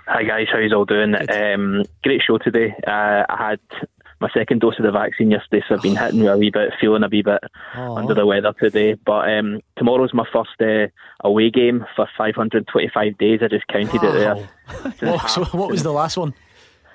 Hi 0.08 0.24
guys, 0.24 0.48
how 0.52 0.58
you 0.60 0.74
all 0.76 0.86
doing? 0.86 1.16
Um, 1.30 1.84
great 2.04 2.22
show 2.26 2.38
today. 2.38 2.76
Uh, 2.86 3.24
I 3.30 3.50
had 3.52 3.60
my 4.20 4.30
second 4.34 4.60
dose 4.60 4.78
of 4.78 4.84
the 4.86 4.92
vaccine 4.92 5.32
yesterday, 5.32 5.64
so 5.68 5.76
I've 5.76 5.82
been 5.82 5.96
hitting 5.96 6.28
a 6.28 6.38
wee 6.38 6.50
bit, 6.52 6.74
feeling 6.80 7.04
a 7.04 7.08
wee 7.08 7.22
bit 7.22 7.40
Oh. 7.76 7.96
under 7.98 8.14
the 8.14 8.26
weather 8.26 8.54
today. 8.60 8.94
But 8.96 9.30
um, 9.32 9.62
tomorrow's 9.78 10.14
my 10.14 10.26
first 10.32 10.60
uh, 10.62 10.88
away 11.24 11.50
game 11.50 11.86
for 11.96 12.08
525 12.18 13.18
days. 13.18 13.40
I 13.42 13.48
just 13.48 13.68
counted 13.68 14.04
it 14.04 14.14
there. 14.14 14.36
What, 15.12 15.30
so 15.30 15.44
what 15.46 15.70
was 15.70 15.84
the 15.84 15.94
last 15.94 16.18
one? 16.18 16.34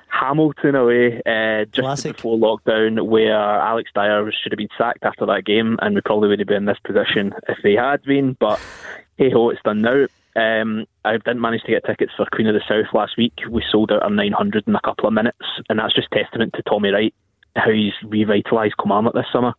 Hamilton 0.09 0.75
away 0.75 1.21
uh, 1.27 1.65
just 1.73 2.05
before 2.05 2.37
lockdown, 2.39 3.07
where 3.07 3.35
Alex 3.37 3.91
Dyer 3.95 4.31
should 4.33 4.53
have 4.53 4.59
been 4.59 4.69
sacked 4.79 5.05
after 5.05 5.27
that 5.27 5.45
game, 5.45 5.79
and 5.83 5.95
we 5.95 6.01
probably 6.01 6.29
would 6.29 6.39
have 6.39 6.49
been 6.49 6.59
in 6.59 6.65
this 6.65 6.79
position 6.85 7.35
if 7.49 7.59
he 7.63 7.75
had 7.75 8.03
been. 8.03 8.37
But 8.39 8.61
hey 9.17 9.31
ho, 9.31 9.51
it's 9.51 9.61
done 9.63 9.83
now. 9.83 10.07
Um, 10.37 10.87
I 11.07 11.13
didn't 11.13 11.41
manage 11.41 11.63
to 11.63 11.73
get 11.73 11.85
tickets 11.85 12.13
for 12.17 12.27
Queen 12.33 12.49
of 12.49 12.55
the 12.55 12.63
South 12.69 12.93
last 12.93 13.17
week. 13.17 13.35
We 13.49 13.63
sold 13.71 13.93
out 13.93 14.03
our 14.03 14.11
900 14.11 14.65
in 14.67 14.75
a 14.75 14.81
couple 14.81 15.07
of 15.07 15.15
minutes, 15.15 15.39
and 15.69 15.79
that's 15.79 15.95
just 15.95 16.11
testament 16.11 16.55
to 16.55 16.63
Tommy 16.63 16.91
Wright, 16.91 17.15
how 17.55 17.71
he's 17.71 17.93
revitalised 18.05 18.77
Kilmarnock 18.79 19.15
this 19.15 19.27
summer. 19.33 19.55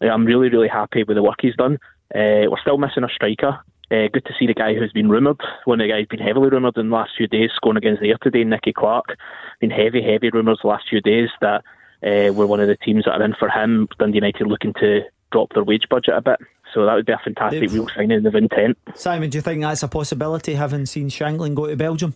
I'm 0.00 0.26
really, 0.26 0.50
really 0.50 0.68
happy 0.68 1.02
with 1.02 1.16
the 1.16 1.22
work 1.22 1.38
he's 1.40 1.56
done. 1.56 1.78
Uh, 2.14 2.46
we're 2.50 2.60
still 2.60 2.78
missing 2.78 3.04
a 3.04 3.08
striker. 3.08 3.58
Uh, 3.90 4.08
good 4.12 4.24
to 4.26 4.34
see 4.38 4.46
the 4.46 4.54
guy 4.54 4.74
who's 4.74 4.92
been 4.92 5.08
rumoured, 5.08 5.40
one 5.64 5.80
of 5.80 5.86
the 5.86 5.92
guys 5.92 6.06
been 6.10 6.18
heavily 6.18 6.48
rumoured 6.48 6.76
in 6.76 6.90
the 6.90 6.94
last 6.94 7.12
few 7.16 7.28
days, 7.28 7.50
scoring 7.54 7.76
against 7.76 8.02
Ayr 8.02 8.18
today, 8.20 8.44
Nicky 8.44 8.72
Clark. 8.72 9.16
Been 9.60 9.70
heavy, 9.70 10.02
heavy 10.02 10.28
rumours 10.30 10.58
the 10.62 10.68
last 10.68 10.88
few 10.90 11.00
days 11.00 11.28
that 11.40 11.62
uh, 12.02 12.32
we're 12.32 12.46
one 12.46 12.60
of 12.60 12.68
the 12.68 12.76
teams 12.76 13.04
that 13.04 13.12
are 13.12 13.22
in 13.22 13.34
for 13.38 13.48
him. 13.48 13.88
Dundee 13.98 14.16
United 14.16 14.46
looking 14.48 14.74
to 14.80 15.02
drop 15.30 15.52
their 15.54 15.64
wage 15.64 15.88
budget 15.88 16.14
a 16.14 16.20
bit. 16.20 16.40
So 16.76 16.84
that 16.84 16.92
would 16.92 17.06
be 17.06 17.12
a 17.12 17.20
fantastic 17.24 17.70
real 17.72 17.88
signing 17.96 18.26
of 18.26 18.34
intent. 18.34 18.76
Simon, 18.94 19.30
do 19.30 19.38
you 19.38 19.42
think 19.42 19.62
that's 19.62 19.82
a 19.82 19.88
possibility, 19.88 20.52
having 20.52 20.84
seen 20.84 21.08
Shankland 21.08 21.54
go 21.54 21.66
to 21.66 21.74
Belgium? 21.74 22.12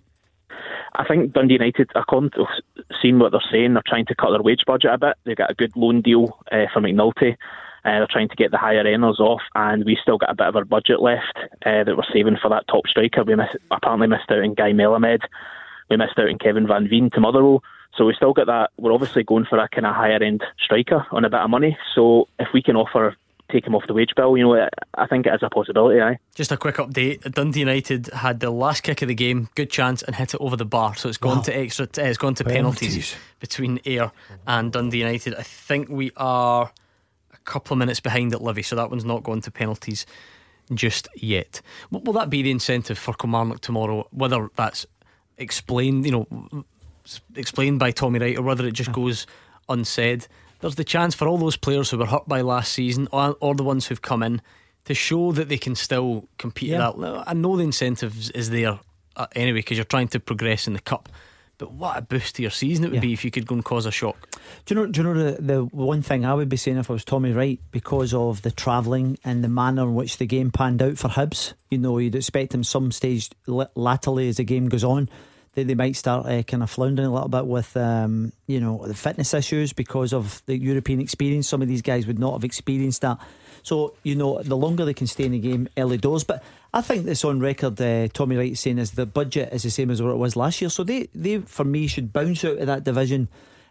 I 0.94 1.04
think 1.08 1.32
Dundee 1.32 1.54
United, 1.54 1.90
according 1.94 2.32
to 2.32 2.44
seeing 3.00 3.18
what 3.18 3.32
they're 3.32 3.40
saying, 3.50 3.72
they're 3.72 3.82
trying 3.86 4.04
to 4.04 4.14
cut 4.14 4.32
their 4.32 4.42
wage 4.42 4.64
budget 4.66 4.90
a 4.92 4.98
bit. 4.98 5.16
They've 5.24 5.34
got 5.34 5.50
a 5.50 5.54
good 5.54 5.72
loan 5.76 6.02
deal 6.02 6.38
uh, 6.52 6.66
for 6.74 6.82
McNulty. 6.82 7.32
Uh, 7.32 7.36
they're 7.84 8.06
trying 8.10 8.28
to 8.28 8.36
get 8.36 8.50
the 8.50 8.58
higher 8.58 8.84
earners 8.84 9.18
off, 9.18 9.40
and 9.54 9.86
we 9.86 9.96
still 10.02 10.18
got 10.18 10.28
a 10.30 10.34
bit 10.34 10.48
of 10.48 10.56
our 10.56 10.66
budget 10.66 11.00
left 11.00 11.38
uh, 11.64 11.82
that 11.82 11.96
we're 11.96 12.12
saving 12.12 12.36
for 12.36 12.50
that 12.50 12.68
top 12.68 12.86
striker. 12.86 13.24
We 13.24 13.36
miss, 13.36 13.56
apparently 13.70 14.08
missed 14.08 14.30
out 14.30 14.44
in 14.44 14.52
Guy 14.52 14.72
Melamed. 14.72 15.22
We 15.88 15.96
missed 15.96 16.18
out 16.18 16.28
in 16.28 16.38
Kevin 16.38 16.66
Van 16.66 16.86
Veen 16.86 17.08
to 17.14 17.20
Motherwell. 17.20 17.62
So 17.96 18.04
we 18.04 18.12
still 18.12 18.34
got 18.34 18.48
that. 18.48 18.72
We're 18.76 18.92
obviously 18.92 19.24
going 19.24 19.46
for 19.46 19.58
a 19.58 19.70
kind 19.70 19.86
of 19.86 19.94
higher 19.94 20.22
end 20.22 20.44
striker 20.62 21.06
on 21.12 21.24
a 21.24 21.30
bit 21.30 21.40
of 21.40 21.48
money. 21.48 21.78
So 21.94 22.28
if 22.38 22.48
we 22.52 22.60
can 22.62 22.76
offer, 22.76 23.16
take 23.52 23.66
him 23.66 23.74
off 23.74 23.82
the 23.86 23.94
wage 23.94 24.10
bill, 24.16 24.36
you 24.36 24.44
know, 24.44 24.68
I 24.94 25.06
think 25.06 25.26
it 25.26 25.34
is 25.34 25.42
a 25.42 25.50
possibility. 25.50 26.00
Aye. 26.00 26.18
Just 26.34 26.52
a 26.52 26.56
quick 26.56 26.76
update. 26.76 27.30
Dundee 27.32 27.60
United 27.60 28.06
had 28.08 28.40
the 28.40 28.50
last 28.50 28.82
kick 28.82 29.02
of 29.02 29.08
the 29.08 29.14
game, 29.14 29.48
good 29.54 29.70
chance, 29.70 30.02
and 30.02 30.14
hit 30.16 30.34
it 30.34 30.40
over 30.40 30.56
the 30.56 30.64
bar. 30.64 30.94
So 30.94 31.08
it's 31.08 31.18
gone 31.18 31.38
Wow. 31.38 31.42
to 31.44 31.56
extra. 31.56 31.84
Uh, 31.86 32.02
it's 32.02 32.18
gone 32.18 32.34
to 32.36 32.44
penalties. 32.44 32.88
Penalties. 32.88 33.16
between 33.40 33.80
Ayr 33.86 34.12
and 34.46 34.72
Dundee 34.72 34.98
United. 34.98 35.34
I 35.34 35.42
think 35.42 35.88
we 35.88 36.10
are 36.16 36.70
a 37.32 37.38
couple 37.44 37.74
of 37.74 37.78
minutes 37.78 38.00
behind 38.00 38.32
at 38.34 38.42
Livy, 38.42 38.62
so 38.62 38.76
that 38.76 38.90
one's 38.90 39.04
not 39.04 39.22
going 39.22 39.40
to 39.42 39.50
penalties 39.50 40.04
just 40.74 41.08
yet. 41.16 41.60
What 41.88 42.04
will 42.04 42.12
that 42.14 42.30
be 42.30 42.42
the 42.42 42.50
incentive 42.50 42.98
for 42.98 43.14
Kilmarnock 43.14 43.60
tomorrow? 43.60 44.06
Whether 44.10 44.48
that's 44.56 44.86
explained, 45.38 46.04
you 46.04 46.12
know, 46.12 46.64
explained 47.34 47.78
by 47.78 47.90
Tommy 47.90 48.18
Wright, 48.18 48.36
or 48.38 48.42
whether 48.42 48.66
it 48.66 48.72
just 48.74 48.92
goes 48.92 49.26
unsaid. 49.68 50.26
There's 50.60 50.74
the 50.76 50.84
chance 50.84 51.14
for 51.14 51.26
all 51.28 51.38
those 51.38 51.56
players 51.56 51.90
who 51.90 51.98
were 51.98 52.06
hurt 52.06 52.28
by 52.28 52.40
last 52.42 52.72
season, 52.72 53.08
or, 53.12 53.36
or 53.40 53.54
the 53.54 53.64
ones 53.64 53.86
who've 53.86 54.02
come 54.02 54.22
in, 54.22 54.42
to 54.84 54.94
show 54.94 55.32
that 55.32 55.48
they 55.48 55.58
can 55.58 55.74
still 55.74 56.28
compete 56.38 56.70
Yeah. 56.70 56.88
at 56.90 56.98
that. 56.98 57.24
I 57.26 57.32
know 57.34 57.56
the 57.56 57.64
incentive 57.64 58.30
is 58.34 58.50
there 58.50 58.78
uh, 59.16 59.26
anyway 59.34 59.58
because 59.58 59.76
you're 59.78 59.84
trying 59.84 60.08
to 60.08 60.20
progress 60.20 60.66
in 60.66 60.72
the 60.74 60.80
cup. 60.80 61.08
But 61.58 61.72
what 61.72 61.98
a 61.98 62.00
boost 62.00 62.36
to 62.36 62.42
your 62.42 62.50
season 62.50 62.86
it 62.86 62.88
would 62.88 62.94
Yeah. 62.96 63.00
be 63.00 63.12
if 63.12 63.22
you 63.22 63.30
could 63.30 63.46
go 63.46 63.54
and 63.54 63.62
cause 63.64 63.84
a 63.84 63.90
shock. 63.90 64.30
Do 64.64 64.74
you 64.74 64.80
know? 64.80 64.86
Do 64.86 65.00
you 65.02 65.04
know 65.14 65.30
the, 65.32 65.42
the 65.42 65.64
one 65.64 66.00
thing 66.00 66.24
I 66.24 66.32
would 66.32 66.48
be 66.48 66.56
saying 66.56 66.78
if 66.78 66.88
I 66.88 66.94
was 66.94 67.04
Tommy 67.04 67.32
Wright 67.32 67.60
because 67.70 68.14
of 68.14 68.40
the 68.40 68.50
travelling 68.50 69.18
and 69.24 69.44
the 69.44 69.48
manner 69.48 69.82
in 69.82 69.94
which 69.94 70.16
the 70.16 70.24
game 70.26 70.50
panned 70.50 70.80
out 70.82 70.96
for 70.96 71.08
Hibs? 71.08 71.52
You 71.70 71.76
know, 71.76 71.98
you'd 71.98 72.14
expect 72.14 72.54
him 72.54 72.64
some 72.64 72.90
stage 72.92 73.28
la- 73.46 73.66
latterly 73.74 74.28
as 74.30 74.38
the 74.38 74.44
game 74.44 74.70
goes 74.70 74.84
on 74.84 75.10
that 75.54 75.66
they 75.66 75.74
might 75.74 75.96
start 75.96 76.26
uh, 76.26 76.42
kind 76.42 76.62
of 76.62 76.70
floundering 76.70 77.08
a 77.08 77.12
little 77.12 77.28
bit 77.28 77.46
with 77.46 77.76
um, 77.76 78.32
you 78.46 78.60
know 78.60 78.86
the 78.86 78.94
fitness 78.94 79.34
issues 79.34 79.72
because 79.72 80.12
of 80.12 80.42
the 80.46 80.56
European 80.56 81.00
experience. 81.00 81.48
Some 81.48 81.62
of 81.62 81.68
these 81.68 81.82
guys 81.82 82.06
would 82.06 82.18
not 82.18 82.32
have 82.32 82.44
experienced 82.44 83.02
that. 83.02 83.18
So 83.62 83.94
you 84.02 84.14
know, 84.14 84.42
the 84.42 84.56
longer 84.56 84.84
they 84.84 84.94
can 84.94 85.06
stay 85.06 85.24
in 85.24 85.32
the 85.32 85.38
game, 85.38 85.68
early 85.76 85.98
doors. 85.98 86.24
But 86.24 86.42
I 86.72 86.80
think 86.82 87.04
that's 87.04 87.24
on 87.24 87.40
record. 87.40 87.80
Uh, 87.80 88.08
Tommy 88.08 88.36
Wright 88.36 88.56
saying 88.56 88.78
is 88.78 88.92
the 88.92 89.06
budget 89.06 89.52
is 89.52 89.64
the 89.64 89.70
same 89.70 89.90
as 89.90 90.00
what 90.00 90.10
it 90.10 90.18
was 90.18 90.36
last 90.36 90.60
year. 90.60 90.70
So 90.70 90.84
they, 90.84 91.08
they 91.14 91.38
for 91.38 91.64
me 91.64 91.86
should 91.86 92.12
bounce 92.12 92.44
out 92.44 92.58
of 92.58 92.66
that 92.66 92.84
division 92.84 93.28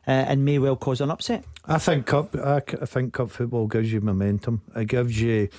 uh, 0.08 0.12
and 0.12 0.44
may 0.44 0.60
well 0.60 0.76
cause 0.76 1.02
an 1.02 1.12
upset. 1.12 1.46
I 1.66 1.78
think 1.78 2.06
cup. 2.06 2.36
I, 2.36 2.58
I 2.58 2.86
think 2.86 3.14
cup 3.14 3.32
football 3.32 3.68
gives 3.68 3.92
you 3.92 4.02
momentum. 4.02 4.62
It 4.76 4.86
gives 4.86 5.22
you 5.22 5.50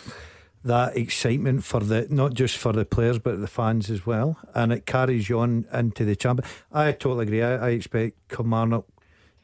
that 0.64 0.96
excitement 0.96 1.64
for 1.64 1.80
the 1.80 2.06
not 2.10 2.34
just 2.34 2.56
for 2.56 2.72
the 2.72 2.84
players 2.84 3.18
but 3.18 3.40
the 3.40 3.46
fans 3.46 3.90
as 3.90 4.06
well, 4.06 4.38
and 4.54 4.72
it 4.72 4.86
carries 4.86 5.28
you 5.28 5.38
on 5.40 5.66
into 5.72 6.04
the 6.04 6.16
champion. 6.16 6.48
I 6.72 6.92
totally 6.92 7.24
agree. 7.24 7.42
I, 7.42 7.68
I 7.68 7.70
expect 7.70 8.16
Kilmarnock 8.28 8.86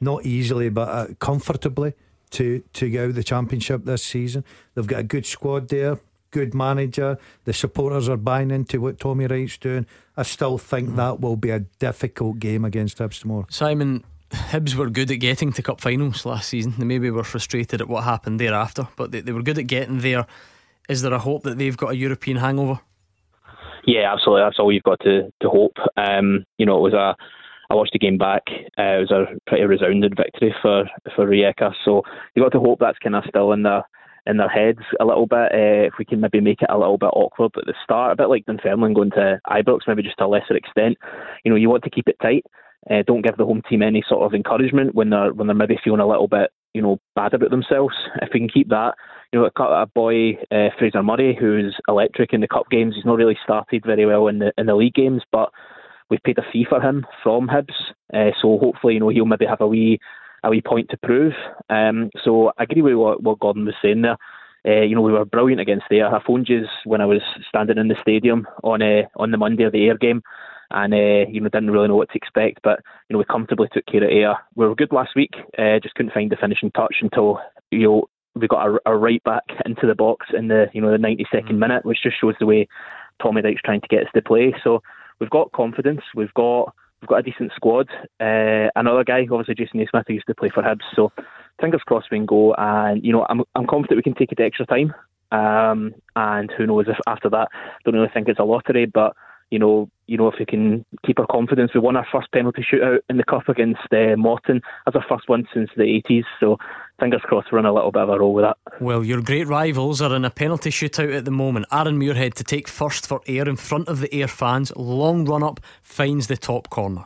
not 0.01 0.27
easily 0.27 0.69
but 0.69 0.89
uh, 0.89 1.07
comfortably 1.19 1.95
to 2.31 2.63
to 2.75 2.91
go 2.91 3.13
the 3.13 3.25
championship 3.25 3.85
this 3.85 4.03
season. 4.03 4.45
They've 4.75 4.87
got 4.87 5.01
a 5.01 5.05
good 5.05 5.27
squad 5.27 5.69
there. 5.69 5.99
Good 6.33 6.55
manager, 6.55 7.19
the 7.45 7.53
supporters 7.55 8.11
are 8.11 8.17
buying 8.19 8.51
into 8.51 8.79
what 8.79 8.99
Tommy 8.99 9.27
Wright's 9.27 9.57
doing. 9.57 9.87
I 10.19 10.23
still 10.25 10.59
think 10.59 10.97
that 10.97 11.21
will 11.21 11.37
be 11.37 11.49
a 11.51 11.61
difficult 11.61 12.41
game 12.41 12.65
against 12.65 12.99
Hibs 12.99 13.21
tomorrow. 13.21 13.47
Simon, 13.49 14.05
Hibs 14.31 14.75
were 14.75 14.91
good 14.91 15.11
at 15.11 15.21
getting 15.21 15.53
to 15.53 15.63
cup 15.63 15.81
finals 15.81 16.27
last 16.27 16.49
season. 16.49 16.75
They 16.77 16.85
maybe 16.85 17.11
were 17.11 17.25
frustrated 17.25 17.81
at 17.81 17.89
what 17.89 18.05
happened 18.05 18.39
thereafter, 18.39 18.89
but 18.97 19.13
they, 19.13 19.21
they 19.21 19.33
were 19.33 19.41
good 19.41 19.57
at 19.57 19.67
getting 19.67 20.01
there. 20.01 20.27
Is 20.89 21.03
there 21.03 21.13
a 21.13 21.19
hope 21.19 21.43
that 21.43 21.59
they've 21.59 21.77
got 21.77 21.93
a 21.93 21.97
European 21.97 22.39
hangover? 22.39 22.81
Yeah, 23.87 24.13
absolutely. 24.13 24.43
That's 24.43 24.59
all 24.59 24.73
you've 24.73 24.83
got 24.83 25.01
to, 25.01 25.33
to 25.41 25.49
hope. 25.49 25.77
Um, 25.97 26.45
you 26.59 26.67
know, 26.67 26.79
it 26.79 26.93
was 26.93 26.95
a. 26.95 27.17
I 27.69 27.75
watched 27.75 27.93
the 27.93 27.99
game 27.99 28.17
back. 28.19 28.43
Uh, 28.79 28.99
it 28.99 29.11
was 29.11 29.11
a 29.11 29.25
pretty 29.49 29.65
resounding 29.65 30.15
victory 30.17 30.55
for 30.63 30.85
for 31.15 31.27
Rijeka. 31.27 31.73
So 31.85 32.03
you've 32.35 32.45
got 32.45 32.53
to 32.53 32.61
hope 32.61 32.79
that's 32.79 32.99
kind 32.99 33.17
of 33.17 33.25
still 33.29 33.53
in 33.53 33.65
their 33.65 33.83
in 34.27 34.37
their 34.37 34.49
heads 34.49 34.81
a 35.01 35.05
little 35.05 35.27
bit. 35.27 35.53
Uh, 35.53 35.87
if 35.87 35.95
we 35.99 36.05
can 36.05 36.21
maybe 36.21 36.41
make 36.41 36.63
it 36.63 36.71
a 36.71 36.79
little 36.79 36.99
bit 36.99 37.11
awkward 37.13 37.53
at 37.57 37.67
the 37.67 37.75
start, 37.83 38.13
a 38.13 38.17
bit 38.17 38.29
like 38.29 38.47
Dunfermline 38.47 38.95
going 38.95 39.11
to 39.13 39.41
Ibrox, 39.49 39.81
maybe 39.87 40.03
just 40.03 40.19
to 40.19 40.27
a 40.27 40.27
lesser 40.27 40.57
extent. 40.57 40.97
You 41.45 41.51
know, 41.51 41.57
you 41.57 41.69
want 41.69 41.85
to 41.85 41.91
keep 41.91 42.09
it 42.09 42.17
tight. 42.23 42.45
Uh, 42.89 43.03
don't 43.05 43.25
give 43.25 43.37
the 43.37 43.45
home 43.45 43.63
team 43.69 43.83
any 43.83 44.05
sort 44.09 44.23
of 44.23 44.35
encouragement 44.35 44.95
when 44.95 45.11
they're 45.11 45.33
when 45.33 45.47
they're 45.47 45.57
maybe 45.57 45.79
feeling 45.83 46.01
a 46.01 46.07
little 46.07 46.29
bit 46.29 46.51
you 46.77 46.83
know 46.83 46.99
bad 47.15 47.35
about 47.35 47.51
themselves. 47.51 47.95
If 48.23 48.29
we 48.33 48.41
can 48.41 48.49
keep 48.49 48.69
that, 48.69 48.95
you 49.33 49.41
know, 49.41 49.49
a, 49.57 49.63
a 49.63 49.87
boy 49.87 50.35
uh, 50.51 50.69
Fraser 50.79 51.03
Murray 51.03 51.37
who's 51.39 51.75
electric 51.89 52.33
in 52.33 52.43
the 52.43 52.49
cup 52.49 52.71
games. 52.71 52.95
He's 52.95 53.05
not 53.05 53.17
really 53.17 53.39
started 53.43 53.83
very 53.85 54.07
well 54.07 54.29
in 54.29 54.39
the 54.39 54.53
in 54.59 54.67
the 54.67 54.75
league 54.75 54.95
games, 54.95 55.23
but 55.33 55.51
we've 56.11 56.23
paid 56.23 56.39
a 56.39 56.43
fee 56.53 56.67
for 56.69 56.81
him 56.81 57.07
from 57.23 57.49
Hibs, 57.49 57.75
uh, 58.15 58.33
so 58.41 58.59
hopefully 58.59 58.95
you 58.95 59.01
know 59.01 59.09
he'll 59.09 59.27
maybe 59.27 59.47
have 59.47 59.61
a 59.61 59.67
wee 59.67 59.99
a 60.45 60.51
wee 60.51 60.63
point 60.63 60.91
to 60.91 60.99
prove. 60.99 61.33
Um, 61.71 62.11
so 62.23 62.53
I 62.59 62.65
agree 62.65 62.83
with 62.83 62.95
what, 62.95 63.23
what 63.23 63.41
Gordon 63.41 63.65
was 63.65 63.75
saying 63.83 64.03
there. 64.03 64.19
Uh, 64.67 64.83
you 64.83 64.97
know, 64.97 65.01
we 65.01 65.13
were 65.13 65.25
brilliant 65.25 65.61
against 65.61 65.87
Ayr. 65.93 66.09
I 66.09 66.21
phoned 66.27 66.49
you 66.49 66.65
when 66.85 67.01
I 67.01 67.07
was 67.07 67.23
standing 67.49 67.79
in 67.79 67.89
the 67.89 67.95
stadium 68.03 68.47
on 68.65 68.83
uh, 68.83 69.03
on 69.17 69.31
the 69.31 69.39
Monday 69.39 69.65
of 69.65 69.73
the 69.73 69.87
Ayr 69.87 69.97
game, 69.97 70.23
and 70.71 70.93
uh, 70.93 71.29
you 71.31 71.41
know 71.41 71.49
didn't 71.49 71.71
really 71.71 71.89
know 71.89 71.97
what 71.97 72.11
to 72.11 72.17
expect. 72.17 72.61
But 72.63 72.81
you 73.09 73.15
know, 73.15 73.19
we 73.19 73.25
comfortably 73.25 73.69
took 73.73 73.87
care 73.87 74.05
of 74.05 74.11
Ayr. 74.11 74.37
We 74.55 74.67
were 74.67 74.75
good 74.75 74.93
last 74.93 75.15
week. 75.15 75.35
Uh, 75.59 75.79
just 75.83 75.95
couldn't 75.95 76.13
find 76.13 76.31
the 76.31 76.37
finishing 76.37 76.71
touch 76.71 76.97
until 77.01 77.41
you 77.71 77.83
know 77.83 78.09
we 78.35 78.47
got 78.47 78.67
a, 78.67 78.79
a 78.87 78.97
right 78.97 79.23
back 79.25 79.45
into 79.65 79.87
the 79.87 79.95
box 79.95 80.27
in 80.37 80.49
the 80.49 80.67
you 80.73 80.81
know 80.81 80.91
the 80.91 80.99
92nd 80.99 81.59
minute, 81.59 81.85
which 81.85 82.03
just 82.03 82.21
shows 82.21 82.35
the 82.39 82.47
way 82.47 82.69
Tommy 83.23 83.43
Dyke's 83.43 83.63
trying 83.63 83.81
to 83.81 83.89
get 83.89 84.03
us 84.03 84.13
to 84.15 84.23
play. 84.23 84.55
So 84.63 84.83
we've 85.19 85.31
got 85.31 85.53
confidence. 85.53 86.03
We've 86.15 86.35
got 86.35 86.75
we've 87.01 87.09
got 87.09 87.21
a 87.21 87.23
decent 87.23 87.53
squad. 87.55 87.89
Uh, 88.21 88.69
another 88.77 89.05
guy, 89.05 89.27
obviously 89.31 89.55
Jason 89.55 89.81
Naismith, 89.81 90.05
who 90.07 90.15
used 90.15 90.27
to 90.27 90.35
play 90.35 90.51
for 90.53 90.63
Hibs. 90.63 90.85
So 90.95 91.13
fingers 91.61 91.83
crossed 91.87 92.09
we 92.11 92.19
can 92.19 92.27
go. 92.27 92.55
And 92.59 93.05
you 93.05 93.13
know, 93.13 93.27
I'm 93.29 93.43
I'm 93.55 93.67
confident 93.67 93.97
we 93.97 94.03
can 94.03 94.15
take 94.15 94.33
it 94.33 94.37
to 94.37 94.45
extra 94.45 94.67
time. 94.67 94.95
Um, 95.33 95.95
and 96.15 96.53
who 96.57 96.67
knows 96.67 96.87
if 96.89 96.99
after 97.07 97.29
that, 97.31 97.49
don't 97.85 97.95
really 97.95 98.11
think 98.13 98.29
it's 98.29 98.41
a 98.41 98.45
lottery, 98.45 98.87
but. 98.87 99.17
You 99.51 99.59
know, 99.59 99.89
you 100.07 100.17
know, 100.17 100.29
if 100.29 100.35
we 100.39 100.47
can 100.47 100.85
keep 101.05 101.19
our 101.19 101.27
confidence, 101.27 101.73
we 101.75 101.81
won 101.81 101.97
our 101.97 102.07
first 102.11 102.31
penalty 102.33 102.63
shootout 102.63 103.01
in 103.09 103.17
the 103.17 103.25
cup 103.25 103.49
against 103.49 103.81
uh, 103.93 104.17
Morton. 104.17 104.61
as 104.87 104.95
our 104.95 105.05
first 105.09 105.29
one 105.29 105.47
since 105.53 105.71
the 105.77 105.83
80s. 105.83 106.25
So, 106.41 106.59
fingers 106.99 107.23
crossed, 107.25 107.53
we're 107.53 107.59
in 107.59 107.67
a 107.67 107.73
little 107.73 107.93
bit 107.93 108.03
of 108.03 108.09
a 108.09 108.19
roll 108.19 108.35
with 108.35 108.45
that. 108.45 108.57
Well, 108.81 109.05
your 109.05 109.21
great 109.21 109.47
rivals 109.47 110.01
are 110.01 110.15
in 110.15 110.25
a 110.25 110.31
penalty 110.31 110.71
shootout 110.71 111.17
at 111.17 111.25
the 111.25 111.31
moment. 111.31 111.67
Aaron 111.73 111.99
Muirhead 111.99 112.35
to 112.35 112.45
take 112.45 112.69
first 112.69 113.07
for 113.07 113.21
Ayr 113.27 113.49
in 113.49 113.57
front 113.57 113.89
of 113.89 114.01
the 114.01 114.15
Ayr 114.15 114.29
fans. 114.29 114.73
Long 114.77 115.25
run 115.25 115.43
up, 115.43 115.61
finds 115.83 116.27
the 116.27 116.37
top 116.37 116.71
corner. 116.71 117.05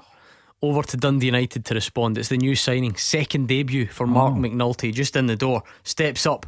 Over 0.62 0.82
to 0.82 0.96
Dundee 0.98 1.26
United 1.26 1.64
to 1.66 1.74
respond. 1.74 2.18
It's 2.18 2.28
the 2.28 2.36
new 2.36 2.54
signing, 2.54 2.94
second 2.96 3.48
debut 3.48 3.86
for 3.86 4.06
Marc 4.06 4.34
McNulty, 4.34 4.92
just 4.92 5.16
in 5.16 5.26
the 5.26 5.36
door. 5.36 5.62
Steps 5.84 6.26
up, 6.26 6.44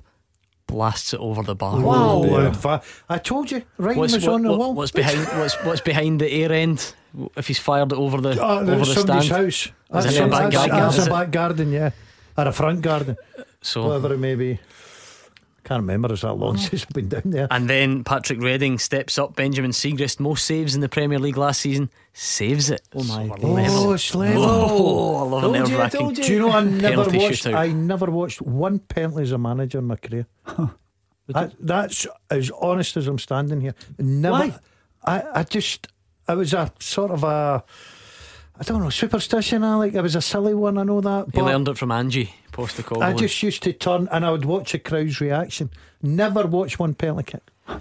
blasts 0.66 1.12
it 1.14 1.20
over 1.20 1.42
the 1.42 1.54
bar. 1.54 1.74
Oh, 1.76 2.24
oh, 2.24 2.52
wow. 2.64 2.80
I 3.08 3.18
told 3.18 3.50
you, 3.50 3.62
right 3.78 3.96
What's, 3.96 4.14
was 4.14 4.24
what- 4.26 4.34
on 4.34 4.42
the 4.42 4.50
what- 4.50 4.58
wall. 4.58 4.74
what's 4.74 4.92
behind? 4.92 5.20
What's 5.38 5.54
what's 5.64 5.80
behind 5.80 6.20
the 6.20 6.32
Ayr 6.32 6.52
end? 6.52 6.94
if 7.36 7.46
he's 7.46 7.58
fired 7.58 7.92
it 7.92 7.98
over 7.98 8.20
the 8.22 8.40
Oh, 8.40 8.60
over 8.60 8.76
the 8.76 8.84
somebody's 8.86 9.26
stand. 9.26 9.44
house. 9.44 9.66
Is 9.66 9.72
That's, 9.90 10.16
it 10.16 10.30
back 10.30 10.50
that's- 10.50 10.54
garden? 10.66 10.78
that's 10.78 11.06
a 11.06 11.10
back 11.10 11.30
garden, 11.30 11.70
yeah. 11.72 11.90
Or 12.38 12.48
a 12.48 12.52
front 12.52 12.80
garden. 12.80 13.16
So- 13.60 13.86
Whatever 13.86 14.14
it 14.14 14.18
may 14.18 14.34
be. 14.34 14.58
Can't 15.64 15.80
remember, 15.82 16.12
it's 16.12 16.22
that 16.22 16.34
long 16.34 16.56
since 16.56 16.82
I've 16.82 16.88
been 16.92 17.08
down 17.08 17.22
there. 17.24 17.46
And 17.50 17.70
then 17.70 18.02
Patrick 18.02 18.40
Reading 18.40 18.78
steps 18.80 19.16
up. 19.16 19.36
Benjamin 19.36 19.70
Siegrist, 19.70 20.18
most 20.18 20.44
saves 20.44 20.74
in 20.74 20.80
the 20.80 20.88
Premier 20.88 21.20
League 21.20 21.36
last 21.36 21.60
season, 21.60 21.88
saves 22.12 22.68
it. 22.68 22.82
Oh 22.94 23.04
my 23.04 23.30
Oh, 23.42 23.92
it's 23.92 24.12
level. 24.14 24.44
Oh, 24.44 25.16
I 25.16 25.22
love 25.22 25.44
a 25.44 25.46
Told 25.46 25.54
you, 25.54 25.60
nerve 25.62 25.78
wracking. 25.78 26.00
told 26.00 26.18
you. 26.18 26.24
Do 26.24 26.32
you 26.32 26.38
know 26.40 26.50
I 26.50 26.64
never 26.64 26.88
penalty 27.04 27.18
watched? 27.18 27.44
shootout. 27.44 27.54
I 27.54 27.68
never 27.68 28.06
watched 28.10 28.42
one 28.42 28.80
penalty 28.80 29.22
as 29.22 29.30
a 29.32 29.38
manager 29.38 29.78
in 29.78 29.84
my 29.84 29.96
career. 29.96 30.26
That- 31.28 31.54
that's 31.60 32.06
as 32.30 32.50
honest 32.60 32.96
as 32.96 33.06
I'm 33.06 33.18
standing 33.18 33.60
here. 33.60 33.74
Never. 33.98 34.32
Why? 34.32 34.54
I, 35.04 35.22
I 35.40 35.42
just. 35.44 35.86
I 36.28 36.34
was 36.34 36.52
a 36.54 36.72
sort 36.80 37.10
of 37.12 37.22
a. 37.24 37.62
I 38.62 38.64
don't 38.64 38.80
know 38.80 38.90
superstition. 38.90 39.64
I 39.64 39.74
like. 39.74 39.92
It 39.94 40.02
was 40.02 40.14
a 40.14 40.22
silly 40.22 40.54
one. 40.54 40.78
I 40.78 40.84
know 40.84 41.00
that. 41.00 41.24
He 41.26 41.32
but 41.32 41.46
learned 41.46 41.66
it 41.66 41.76
from 41.76 41.90
Angie 41.90 42.32
Postecoglou. 42.52 43.02
I 43.02 43.12
just 43.12 43.42
used 43.42 43.64
to 43.64 43.72
turn 43.72 44.08
and 44.12 44.24
I 44.24 44.30
would 44.30 44.44
watch 44.44 44.70
the 44.70 44.78
crowd's 44.78 45.20
reaction. 45.20 45.68
Never 46.00 46.46
watch 46.46 46.78
one 46.78 46.94
penalty 46.94 47.32
kick. 47.32 47.42
well, 47.66 47.80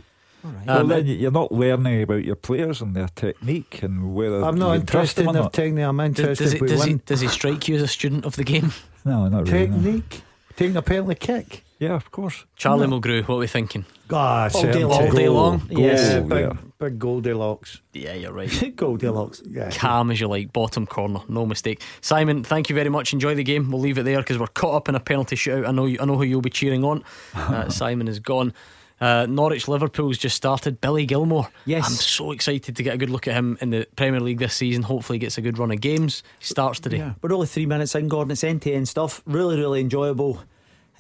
Um, 0.68 0.88
then 0.88 1.06
you're 1.06 1.30
not 1.30 1.52
learning 1.52 2.02
about 2.02 2.24
your 2.26 2.36
players 2.36 2.82
and 2.82 2.96
their 2.96 3.10
technique 3.10 3.84
and 3.84 4.16
whether 4.16 4.44
I'm 4.44 4.56
not 4.58 4.74
you 4.74 4.80
can 4.80 4.88
trust 4.88 5.20
interested 5.20 5.28
in 5.28 5.34
their 5.34 5.44
not. 5.44 5.54
technique. 5.54 5.86
I'm 5.86 6.00
interested 6.00 6.44
does, 6.46 6.54
he, 6.54 6.60
with 6.60 6.70
does, 6.72 6.84
he, 6.84 6.94
does 6.96 7.22
he 7.22 7.28
strike 7.28 7.68
you 7.68 7.76
as 7.76 7.84
a 7.84 7.88
student 7.88 8.26
of 8.26 8.36
the 8.36 8.44
game? 8.44 8.72
No, 9.06 9.28
not 9.28 9.48
really. 9.48 9.68
no. 9.68 9.78
technique. 9.78 10.22
Taking 10.56 10.78
a 10.78 10.82
penalty 10.82 11.16
kick. 11.16 11.64
Yeah, 11.82 11.96
of 11.96 12.12
course. 12.12 12.46
Charlie 12.56 12.86
Mulgrew, 12.86 13.28
what 13.28 13.36
are 13.38 13.40
we 13.40 13.48
thinking? 13.48 13.86
Ah, 14.12 14.50
All 14.54 14.62
day 14.62 14.84
long. 14.86 15.02
All 15.02 15.12
day 15.12 15.30
long? 15.30 15.58
goal, 15.68 15.80
Yes. 15.80 16.14
Yeah, 16.14 16.20
big, 16.20 16.40
yeah. 16.40 16.54
big 16.78 17.00
Goldilocks. 17.00 17.82
Yeah, 17.94 18.14
you're 18.14 18.32
right. 18.42 18.76
Goldilocks. 18.76 19.42
Yeah. 19.50 19.72
Calm 19.72 20.12
as 20.12 20.20
you 20.22 20.28
like, 20.28 20.54
bottom 20.54 20.86
corner, 20.86 21.22
no 21.28 21.44
mistake. 21.48 21.82
Simon, 22.02 22.44
thank 22.44 22.70
you 22.70 22.76
very 22.76 22.90
much. 22.90 23.14
Enjoy 23.14 23.34
the 23.34 23.44
game. 23.44 23.72
We'll 23.72 23.82
leave 23.82 23.98
it 23.98 24.04
there 24.04 24.20
because 24.20 24.38
we're 24.38 24.46
caught 24.46 24.76
up 24.76 24.90
in 24.90 24.96
a 24.96 25.00
penalty 25.00 25.36
shootout. 25.36 25.68
I 25.68 25.72
know, 25.72 25.86
you, 25.88 25.98
I 26.00 26.06
know 26.06 26.18
who 26.18 26.24
you'll 26.24 26.42
be 26.42 26.52
cheering 26.52 26.84
on. 26.84 27.04
Uh, 27.34 27.70
Simon 27.82 28.08
is 28.08 28.20
gone. 28.20 28.54
Uh, 29.00 29.26
Norwich 29.28 29.68
Liverpool's 29.68 30.20
just 30.20 30.36
started. 30.36 30.80
Billy 30.82 31.08
Gilmour. 31.08 31.50
Yes. 31.66 31.88
I'm 31.88 31.94
so 31.96 32.32
excited 32.32 32.76
to 32.76 32.84
get 32.84 32.94
a 32.94 32.98
good 33.00 33.10
look 33.10 33.28
at 33.28 33.34
him 33.34 33.58
in 33.60 33.72
the 33.72 33.88
Premier 33.96 34.20
League 34.20 34.38
this 34.38 34.54
season. 34.54 34.84
Hopefully, 34.84 35.16
he 35.18 35.20
gets 35.22 35.40
a 35.40 35.42
good 35.42 35.58
run 35.58 35.72
of 35.72 35.82
games. 35.82 36.22
He 36.38 36.46
starts 36.46 36.80
today. 36.80 36.98
Yeah, 36.98 37.14
we're 37.24 37.34
only 37.34 37.48
three 37.48 37.66
minutes 37.66 37.96
in, 37.96 38.08
Gordon. 38.08 38.30
It's 38.30 38.44
end 38.44 38.62
to 38.62 38.72
end 38.72 38.88
stuff. 38.88 39.24
Really, 39.26 39.58
really 39.58 39.82
enjoyable 39.82 40.44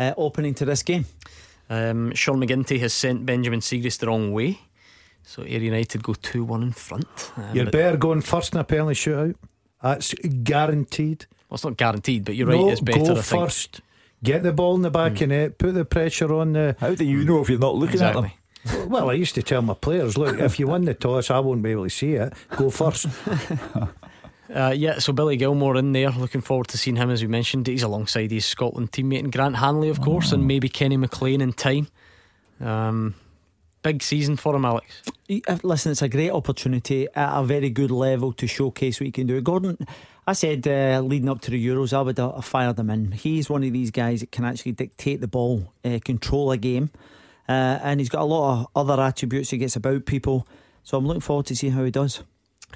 uh, 0.01 0.13
opening 0.17 0.53
to 0.55 0.65
this 0.65 0.83
game. 0.83 1.05
Um, 1.69 2.13
Sean 2.15 2.39
McGinty 2.39 2.79
has 2.79 2.93
sent 2.93 3.25
Benjamin 3.25 3.59
Siegrist 3.61 3.99
the 3.99 4.07
wrong 4.07 4.33
way. 4.33 4.59
So 5.23 5.43
Ayr 5.43 5.59
United 5.61 6.03
go 6.03 6.13
2 6.13 6.43
1 6.43 6.63
in 6.63 6.71
front. 6.73 7.31
Um, 7.37 7.55
You're 7.55 7.65
but- 7.65 7.73
better 7.73 7.97
going 7.97 8.21
first 8.21 8.53
in 8.53 8.59
a 8.59 8.63
penalty 8.63 8.95
shootout. 8.95 9.35
That's 9.81 10.13
guaranteed. 10.43 11.25
well, 11.49 11.55
it's 11.55 11.63
not 11.63 11.77
guaranteed, 11.77 12.25
but 12.25 12.35
you're 12.35 12.47
right, 12.47 12.71
it's 12.71 12.81
better. 12.81 12.99
go 12.99 13.11
I 13.11 13.21
think. 13.21 13.25
first. 13.41 13.81
Get 14.23 14.43
the 14.43 14.53
ball 14.53 14.75
in 14.75 14.83
the 14.83 14.91
back 14.91 15.19
of 15.21 15.29
net. 15.29 15.57
Put 15.57 15.73
the 15.73 15.85
pressure 15.85 16.31
on 16.33 16.53
the. 16.53 16.75
How 16.79 16.93
do 16.93 17.03
you 17.03 17.23
know 17.23 17.41
if 17.41 17.49
you're 17.49 17.57
not 17.57 17.75
looking 17.75 18.01
at 18.01 18.13
them? 18.13 18.29
Well, 18.87 19.09
I 19.09 19.13
used 19.13 19.33
to 19.35 19.41
tell 19.41 19.63
my 19.63 19.73
players, 19.73 20.19
look, 20.19 20.39
if 20.39 20.59
you 20.59 20.67
win 20.67 20.85
the 20.85 20.93
toss, 20.93 21.31
I 21.31 21.39
won't 21.39 21.63
be 21.63 21.71
able 21.71 21.85
to 21.85 21.89
see 21.89 22.13
it. 22.13 22.31
Go 22.55 22.69
first. 22.69 23.07
Uh, 24.53 24.73
yeah, 24.75 24.99
so 24.99 25.13
Billy 25.13 25.37
Gilmour 25.37 25.77
in 25.77 25.93
there. 25.93 26.09
Looking 26.09 26.41
forward 26.41 26.67
to 26.69 26.77
seeing 26.77 26.97
him, 26.97 27.09
as 27.09 27.21
we 27.21 27.27
mentioned. 27.27 27.67
He's 27.67 27.83
alongside 27.83 28.31
his 28.31 28.45
Scotland 28.45 28.91
teammate 28.91 29.19
and 29.19 29.31
Grant 29.31 29.55
Hanley, 29.55 29.89
of 29.89 30.01
course, 30.01 30.31
and 30.31 30.45
maybe 30.45 30.67
Kenny 30.67 30.97
McLean 30.97 31.39
in 31.41 31.53
time. 31.53 31.87
Um, 32.59 33.15
big 33.81 34.03
season 34.03 34.35
for 34.35 34.55
him, 34.55 34.65
Alex. 34.65 35.03
Uh, 35.47 35.57
Listen, 35.63 35.93
it's 35.93 36.01
a 36.01 36.09
great 36.09 36.31
opportunity 36.31 37.07
at 37.15 37.39
a 37.39 37.43
very 37.43 37.69
good 37.69 37.91
level 37.91 38.33
to 38.33 38.47
showcase 38.47 38.99
what 38.99 39.05
he 39.05 39.11
can 39.11 39.27
do. 39.27 39.39
Gordon, 39.41 39.77
I 40.27 40.33
said 40.33 40.67
uh, 40.67 41.01
leading 41.01 41.29
up 41.29 41.41
to 41.41 41.51
the 41.51 41.65
Euros, 41.65 41.93
I 41.93 42.01
would 42.01 42.19
uh, 42.19 42.33
have 42.33 42.45
fired 42.45 42.77
him 42.77 42.89
in. 42.89 43.13
He's 43.13 43.49
one 43.49 43.63
of 43.63 43.71
these 43.71 43.91
guys 43.91 44.19
that 44.19 44.31
can 44.31 44.43
actually 44.43 44.73
dictate 44.73 45.21
the 45.21 45.27
ball, 45.27 45.71
uh, 45.85 45.99
control 46.03 46.51
a 46.51 46.57
game, 46.57 46.91
uh, 47.47 47.79
and 47.81 47.99
he's 47.99 48.09
got 48.09 48.21
a 48.21 48.25
lot 48.25 48.67
of 48.75 48.89
other 48.89 49.01
attributes. 49.01 49.49
He 49.49 49.57
gets 49.57 49.77
about 49.77 50.05
people, 50.05 50.45
so 50.83 50.97
I'm 50.97 51.07
looking 51.07 51.21
forward 51.21 51.45
to 51.47 51.55
see 51.55 51.69
how 51.69 51.85
he 51.85 51.91
does. 51.91 52.21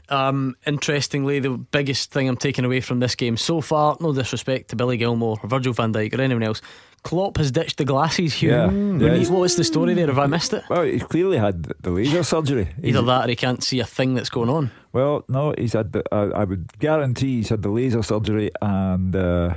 Um, 0.10 0.56
interestingly, 0.66 1.40
the 1.40 1.52
biggest 1.52 2.12
thing 2.12 2.28
I'm 2.30 2.38
taking 2.38 2.66
away 2.66 2.82
from 2.82 3.00
this 3.00 3.16
game 3.16 3.38
so 3.38 3.62
far, 3.62 3.98
no 4.00 4.14
disrespect 4.14 4.70
to 4.70 4.76
Billy 4.76 4.98
Gilmour 4.98 5.38
or 5.44 5.50
Virgil 5.50 5.74
van 5.74 5.94
Dijk 5.94 6.18
or 6.18 6.22
anyone 6.22 6.44
else, 6.44 6.62
Klopp 7.04 7.38
has 7.38 7.52
ditched 7.52 7.78
the 7.78 7.86
glasses, 7.86 8.34
Hugh. 8.34 8.50
Yeah. 8.50 8.66
When 8.66 9.00
Yeah, 9.00 9.30
what's 9.30 9.56
the 9.56 9.64
story 9.64 9.94
there? 9.94 10.08
Have 10.08 10.18
I 10.18 10.26
missed 10.26 10.54
it? 10.54 10.64
Well, 10.70 10.82
he's 10.84 11.04
clearly 11.04 11.38
had 11.38 11.64
the 11.82 11.92
laser 11.92 12.24
surgery. 12.24 12.68
Either 12.82 13.00
He's- 13.00 13.06
that 13.06 13.26
or 13.26 13.30
he 13.30 13.36
can't 13.36 13.64
see 13.64 13.80
a 13.80 13.86
thing 13.86 14.16
that's 14.16 14.30
going 14.30 14.50
on. 14.50 14.72
Well, 14.92 15.24
no, 15.28 15.54
he's 15.58 15.74
had. 15.74 15.92
The, 15.92 16.04
I, 16.12 16.42
I 16.42 16.44
would 16.46 16.80
guarantee 16.80 17.38
he's 17.38 17.50
had 17.50 17.62
the 17.62 17.70
laser 17.70 18.02
surgery 18.02 18.50
and 18.62 19.16
uh, 19.16 19.54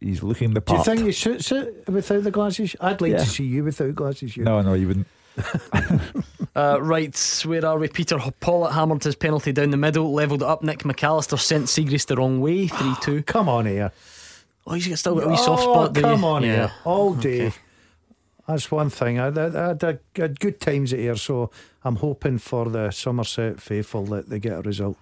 he's 0.00 0.22
looking 0.22 0.54
the 0.54 0.60
part. 0.62 0.84
Do 0.84 0.90
you 0.92 0.96
think 0.96 1.06
he 1.06 1.12
suits 1.12 1.52
it 1.52 1.84
without 1.88 2.22
the 2.24 2.30
glasses? 2.30 2.74
I'd 2.80 3.00
like 3.02 3.12
Yeah. 3.12 3.18
to 3.18 3.26
see 3.26 3.44
you 3.44 3.64
without 3.64 3.94
glasses. 3.94 4.34
You. 4.36 4.44
No, 4.44 4.62
no, 4.62 4.72
you 4.74 4.86
wouldn't. 4.88 5.06
Uh, 6.54 6.78
right, 6.80 7.42
where 7.46 7.64
are 7.64 7.78
we? 7.78 7.88
Peter 7.88 8.18
Pawlett 8.40 8.72
hammered 8.72 9.04
his 9.04 9.14
penalty 9.14 9.52
down 9.52 9.70
the 9.70 9.76
middle, 9.76 10.12
levelled 10.12 10.42
it 10.42 10.48
up. 10.48 10.62
Nick 10.62 10.80
McAllister 10.80 11.38
sent 11.38 11.66
Siegrist 11.66 12.06
the 12.06 12.16
wrong 12.16 12.40
way, 12.40 12.66
3 12.66 12.94
2. 13.02 13.22
Come 13.22 13.48
on 13.48 13.66
here. 13.66 13.92
Oh, 14.66 14.74
he's 14.74 14.98
still 14.98 15.14
got 15.14 15.24
a 15.24 15.28
wee 15.28 15.36
soft 15.36 15.62
Oh, 15.64 15.72
spot. 15.72 15.92
do 15.92 16.00
you? 16.00 16.06
come 16.06 16.24
on 16.24 16.42
yeah. 16.42 16.48
here. 16.54 16.72
All 16.84 17.14
day. 17.14 17.46
Okay. 17.46 17.56
That's 18.48 18.70
one 18.70 18.90
thing. 18.90 19.20
I, 19.20 19.28
I, 19.28 19.46
I, 19.46 19.68
had 19.68 20.00
had 20.16 20.40
good 20.40 20.60
times 20.60 20.92
at 20.92 20.98
here, 20.98 21.14
so 21.14 21.50
I'm 21.84 21.96
hoping 21.96 22.38
for 22.38 22.68
the 22.68 22.90
Somerset 22.90 23.60
faithful 23.60 24.04
that 24.06 24.28
they 24.28 24.40
get 24.40 24.58
a 24.58 24.62
result. 24.62 24.96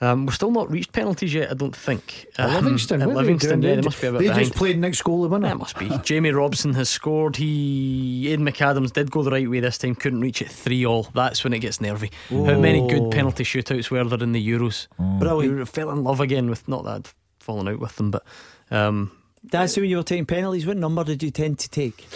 Um, 0.00 0.26
we're 0.26 0.32
still 0.32 0.52
not 0.52 0.70
reached 0.70 0.92
penalties 0.92 1.34
yet, 1.34 1.50
I 1.50 1.54
don't 1.54 1.74
think. 1.74 2.26
Um, 2.38 2.54
Livingston, 2.54 3.00
what 3.00 3.24
are 3.26 3.34
they 3.34 3.48
yeah, 3.48 3.74
they 3.74 3.80
must 3.82 4.00
be 4.00 4.06
a 4.06 4.12
bit 4.12 4.18
They 4.18 4.24
behind. 4.28 4.44
just 4.46 4.56
played 4.56 4.78
next 4.78 5.02
goal 5.02 5.22
to 5.24 5.28
win 5.28 5.42
Yeah, 5.42 5.48
it. 5.48 5.52
it 5.52 5.58
must 5.58 5.76
be. 5.76 5.90
Jamie 6.04 6.30
Robson 6.30 6.72
has 6.74 6.88
scored. 6.88 7.34
He 7.36 8.28
Aidan 8.30 8.46
McAdams 8.46 8.92
did 8.92 9.10
go 9.10 9.22
the 9.24 9.30
right 9.32 9.50
way 9.50 9.58
this 9.58 9.76
time. 9.78 9.96
Couldn't 9.96 10.20
reach 10.20 10.40
it 10.40 10.50
three 10.50 10.86
all. 10.86 11.08
That's 11.14 11.42
when 11.42 11.52
it 11.52 11.58
gets 11.58 11.80
nervy. 11.80 12.12
How 12.28 12.58
many 12.60 12.86
good 12.86 13.02
Oh. 13.02 13.10
penalty 13.10 13.42
shootouts 13.42 13.90
were 13.90 14.04
there 14.04 14.22
in 14.22 14.30
the 14.32 14.48
Euros? 14.48 14.86
Brilliant. 15.18 15.58
You 15.58 15.64
fell 15.64 15.90
in 15.90 16.04
love 16.04 16.20
again 16.20 16.48
with 16.48 16.68
not 16.68 16.84
that 16.84 16.94
I'd 16.94 17.08
fallen 17.40 17.66
out 17.66 17.80
with 17.80 17.96
them, 17.96 18.12
but 18.12 18.22
um, 18.70 19.10
That's 19.42 19.76
when 19.76 19.86
you 19.90 19.96
were 19.96 20.02
taking 20.04 20.26
penalties. 20.26 20.64
What 20.64 20.76
number 20.76 21.02
did 21.02 21.22
you 21.24 21.30
tend 21.32 21.58
to 21.58 21.68
take? 21.68 22.06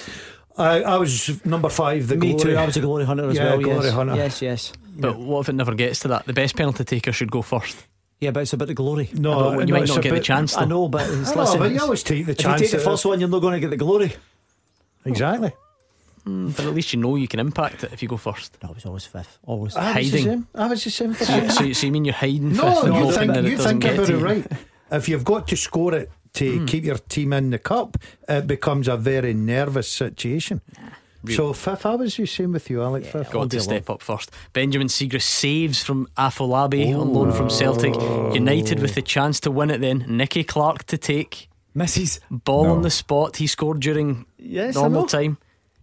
I, 0.58 0.82
I 0.82 0.96
was 0.98 1.44
number 1.46 1.68
five, 1.70 2.08
the 2.08 2.16
Me 2.16 2.32
glory. 2.34 2.52
too. 2.52 2.56
I 2.58 2.66
was 2.66 2.76
a 2.76 2.80
glory 2.80 3.04
hunter 3.04 3.28
as 3.28 3.36
Yeah, 3.36 3.44
well. 3.54 3.60
glory 3.60 3.84
yes. 3.86 3.94
hunter. 3.94 4.14
yes, 4.16 4.42
yes. 4.42 4.72
but 4.98 5.18
what 5.18 5.40
if 5.40 5.48
it 5.48 5.54
never 5.54 5.74
gets 5.74 6.00
to 6.00 6.08
that? 6.08 6.26
The 6.26 6.32
best 6.34 6.56
penalty 6.56 6.84
taker 6.84 7.12
should 7.12 7.30
go 7.30 7.40
first. 7.42 7.86
Yeah, 8.20 8.30
but 8.30 8.40
it's 8.40 8.52
about 8.52 8.68
the 8.68 8.74
glory. 8.74 9.08
No, 9.14 9.32
I 9.32 9.34
uh, 9.56 9.58
you 9.60 9.66
no, 9.66 9.78
might 9.80 9.88
not 9.88 9.98
a 9.98 10.00
get 10.00 10.10
the 10.10 10.14
bit- 10.16 10.24
chance. 10.24 10.54
I 10.56 10.60
Though. 10.60 10.66
know, 10.68 10.88
but 10.88 11.08
it's, 11.08 11.30
I 11.30 11.34
know, 11.34 11.40
listen, 11.40 11.58
but 11.58 11.72
you 11.72 11.80
always 11.80 12.02
take 12.02 12.24
the 12.26 12.32
if 12.32 12.38
you 12.38 12.44
chance. 12.44 12.60
take 12.60 12.70
the 12.70 12.76
at 12.76 12.82
first 12.84 13.04
one, 13.04 13.18
you're 13.18 13.28
not 13.28 13.40
going 13.40 13.54
to 13.54 13.60
get 13.60 13.70
the 13.70 13.76
glory. 13.76 14.12
Exactly. 15.04 15.52
Hmm, 16.24 16.50
but 16.50 16.60
at 16.66 16.74
least 16.74 16.92
you 16.92 17.00
know 17.00 17.16
you 17.16 17.26
can 17.26 17.40
impact 17.40 17.82
it 17.82 17.92
if 17.92 18.00
you 18.02 18.08
go 18.08 18.16
first. 18.16 18.56
No, 18.62 18.68
I 18.68 18.72
was 18.72 18.86
always 18.86 19.06
fifth. 19.06 19.38
Always. 19.44 19.74
I 19.74 19.86
was 19.98 20.10
the 20.10 20.18
Hiding. 20.18 20.24
same. 20.24 20.46
I 20.54 20.66
was 20.68 20.84
the 20.84 20.90
same 20.90 21.14
for 21.14 21.24
So, 21.24 21.48
so, 21.48 21.72
so 21.72 21.86
you 21.86 21.92
mean 21.92 22.04
you're 22.04 22.14
hiding? 22.14 22.52
No, 22.52 22.74
fifth 22.74 22.84
and 22.84 22.94
you 22.94 23.00
hoping 23.00 23.32
think, 23.32 23.46
you 23.48 23.56
doesn't 23.56 23.80
think 23.80 23.94
about 23.98 24.10
it 24.10 24.16
right. 24.18 24.46
If 24.92 25.08
you've 25.08 25.24
got 25.24 25.48
to 25.48 25.56
score 25.56 25.94
it 25.94 26.10
to 26.34 26.58
Hmm. 26.60 26.66
keep 26.66 26.84
your 26.84 26.98
team 27.08 27.32
in 27.32 27.50
the 27.50 27.58
cup, 27.58 27.96
it 28.28 28.46
becomes 28.46 28.88
a 28.88 28.96
very 28.96 29.34
nervous 29.34 29.88
situation. 29.88 30.60
So 31.28 31.52
fifth, 31.52 31.86
I 31.86 31.94
was 31.94 32.16
the 32.16 32.26
same 32.26 32.52
with 32.52 32.68
you, 32.68 32.82
Alex. 32.82 33.06
fifth. 33.08 33.30
Got 33.30 33.50
to 33.50 33.60
step 33.60 33.88
up 33.88 34.02
first. 34.02 34.30
Benjamin 34.52 34.88
Siegrist 34.88 35.22
saves 35.22 35.80
from 35.84 36.08
Afolabi 36.16 36.98
on 36.98 37.12
loan 37.12 37.30
from 37.32 37.48
Celtic. 37.48 37.94
United 38.34 38.80
with 38.80 38.94
the 38.96 39.02
chance 39.02 39.38
to 39.40 39.50
win 39.52 39.70
it 39.70 39.80
then. 39.80 40.04
Nicky 40.08 40.42
Clark 40.42 40.84
to 40.86 40.98
take. 40.98 41.48
Misses. 41.74 42.18
Ball 42.28 42.64
No. 42.64 42.72
on 42.72 42.82
the 42.82 42.90
spot. 42.90 43.36
He 43.36 43.46
scored 43.46 43.78
during 43.80 44.26
Yes, 44.36 44.74
normal 44.74 45.06
time. 45.06 45.38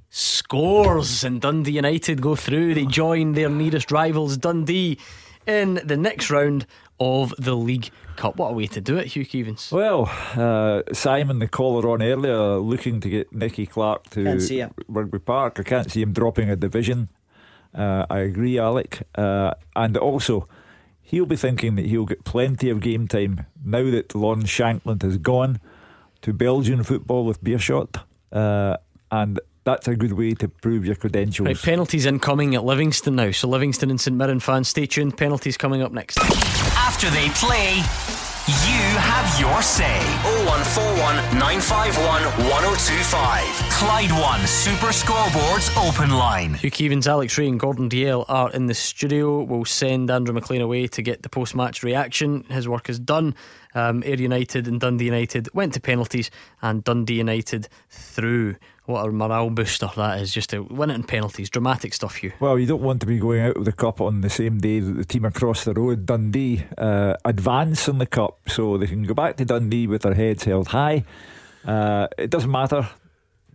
Scores 0.10 1.24
and 1.24 1.40
Dundee 1.40 1.72
United 1.72 2.22
go 2.22 2.36
through. 2.36 2.74
They 2.74 2.86
join 2.86 3.34
their 3.34 3.50
nearest 3.50 3.92
rivals, 3.92 4.36
Dundee, 4.38 4.98
in 5.48 5.80
the 5.86 5.98
next 5.98 6.30
round 6.30 6.66
of 7.00 7.34
the 7.40 7.56
League 7.56 7.90
Cup. 8.20 8.36
What 8.36 8.50
a 8.50 8.54
way 8.54 8.68
to 8.68 8.82
do 8.82 8.98
it, 8.98 9.08
Hugh 9.08 9.26
Keevins. 9.26 9.72
Well, 9.72 10.12
uh, 10.36 10.84
Simon, 10.94 11.40
the 11.40 11.48
caller 11.48 11.90
on 11.90 12.04
earlier, 12.04 12.58
looking 12.58 13.00
to 13.00 13.10
get 13.10 13.34
Nicky 13.34 13.66
Clark 13.66 14.10
to 14.12 14.40
see. 14.41 14.64
Rugby 14.90 15.20
Park. 15.20 15.58
I 15.60 15.64
can't 15.64 15.90
see 15.90 16.02
him 16.02 16.12
dropping 16.12 16.50
a 16.50 16.58
division. 16.58 17.08
Uh, 17.74 18.06
I 18.10 18.20
agree, 18.20 18.60
Alec. 18.60 19.08
Uh, 19.16 19.54
and 19.74 19.96
also, 19.96 20.50
he'll 21.02 21.26
be 21.26 21.38
thinking 21.38 21.76
that 21.76 21.86
he'll 21.86 22.06
get 22.06 22.26
plenty 22.26 22.70
of 22.70 22.82
game 22.82 23.08
time 23.08 23.46
now 23.64 23.90
that 23.90 24.14
Lon 24.14 24.44
Shankland 24.44 25.02
has 25.04 25.18
gone 25.18 25.62
to 26.22 26.34
Belgian 26.34 26.84
football 26.84 27.26
with 27.26 27.41
Beerschot. 27.41 28.04
Uh, 28.34 28.76
and 29.12 29.40
that's 29.70 29.88
a 29.88 29.96
good 29.96 30.14
way 30.14 30.34
to 30.36 30.48
prove 30.48 30.86
your 30.86 30.96
credentials. 30.96 31.46
Right, 31.48 31.62
penalties 31.62 32.06
incoming 32.06 32.56
at 32.56 32.64
Livingston 32.64 33.16
now. 33.16 33.32
So 33.32 33.48
Livingston 33.48 33.90
and 33.90 34.00
St 34.02 34.16
Mirren 34.16 34.40
fans, 34.40 34.68
stay 34.70 34.86
tuned. 34.86 35.18
Penalties 35.18 35.58
coming 35.58 35.82
up 35.82 35.91
next. 35.91 36.20
After 36.20 37.10
they 37.10 37.30
play, 37.30 37.82
You 38.50 38.82
have 38.98 39.40
your 39.40 39.62
say. 39.62 40.00
0141 40.24 41.16
951 41.38 42.24
1025. 42.50 43.70
Clyde 43.72 44.12
One 44.12 44.46
Super 44.48 44.88
Scoreboards 44.88 45.70
Open 45.88 46.10
Line. 46.10 46.56
Hugh 46.56 46.72
Keevins, 46.72 47.06
Alex 47.06 47.38
Rae, 47.38 47.48
and 47.48 47.60
Gordon 47.60 47.90
Dalziel 47.90 48.26
are 48.28 48.52
in 48.52 48.66
the 48.66 48.74
studio. 48.74 49.44
We'll 49.44 49.66
send 49.66 50.10
Andrew 50.10 50.34
McLean 50.34 50.62
away 50.62 50.88
to 50.88 51.02
get 51.04 51.22
the 51.22 51.30
post 51.30 51.54
match 51.56 51.84
reaction. 51.84 52.44
His 52.50 52.68
work 52.68 52.90
is 52.90 52.98
done. 53.00 53.36
Um, 53.76 54.02
Ayr 54.04 54.20
United 54.20 54.68
and 54.68 54.80
Dundee 54.82 55.06
United 55.06 55.48
went 55.54 55.76
to 55.76 55.80
penalties, 55.80 56.32
and 56.64 56.84
Dundee 56.84 57.20
United 57.20 57.70
through. 57.90 58.56
What 58.90 59.07
a 59.07 59.11
morale 59.11 59.52
booster 59.52 59.88
that 59.98 60.20
is! 60.20 60.34
Just 60.34 60.49
to 60.49 60.64
win 60.64 60.90
it 60.90 60.95
in 60.95 61.03
penalties, 61.03 61.52
dramatic 61.52 61.94
stuff. 61.94 62.16
Hugh. 62.16 62.32
Well, 62.40 62.57
you 62.57 62.66
don't 62.66 62.82
want 62.82 63.02
to 63.02 63.06
be 63.06 63.20
going 63.20 63.40
out 63.40 63.56
of 63.56 63.66
the 63.66 63.72
cup 63.72 64.02
on 64.02 64.22
the 64.22 64.32
same 64.32 64.57
day 64.57 64.80
that 64.80 64.94
the 64.94 65.06
team 65.06 65.26
across 65.26 65.64
the 65.64 65.76
road, 65.76 66.07
Dundee, 66.07 66.66
uh, 66.76 67.14
advance 67.24 67.88
in 67.88 67.99
the 67.99 68.07
cup, 68.07 68.40
so 68.48 68.80
they 68.80 68.88
can 68.88 69.03
go 69.03 69.14
back 69.14 69.38
to 69.38 69.45
Dundee 69.45 69.86
with 69.86 70.02
their 70.02 70.16
heads 70.16 70.44
held 70.44 70.70
high. 70.70 71.03
Uh, 71.64 72.07
it 72.18 72.32
doesn't 72.32 72.49
matter 72.49 72.90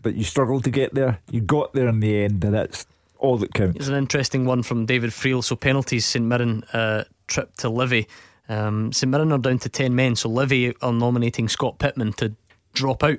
that 0.02 0.14
you 0.14 0.22
struggled 0.22 0.62
to 0.62 0.70
get 0.70 0.94
there; 0.94 1.18
you 1.32 1.40
got 1.40 1.72
there 1.72 1.88
in 1.88 1.98
the 1.98 2.22
end, 2.22 2.44
and 2.44 2.54
that's 2.54 2.86
all 3.18 3.36
that 3.38 3.52
counts. 3.54 3.78
It's 3.78 3.88
an 3.88 3.96
interesting 3.96 4.44
one 4.44 4.62
from 4.62 4.86
David 4.86 5.10
Friel. 5.10 5.42
So 5.42 5.56
penalties, 5.56 6.06
St 6.06 6.24
Mirren 6.24 6.62
uh, 6.72 7.02
trip 7.26 7.56
to 7.56 7.68
Livy. 7.68 8.06
Um, 8.48 8.92
St 8.92 9.10
Mirren 9.10 9.32
are 9.32 9.38
down 9.38 9.58
to 9.58 9.68
ten 9.68 9.96
men, 9.96 10.14
so 10.14 10.28
Livy 10.28 10.76
are 10.80 10.92
nominating 10.92 11.48
Scott 11.48 11.80
Pittman 11.80 12.12
to 12.12 12.36
drop 12.72 13.02
out. 13.02 13.18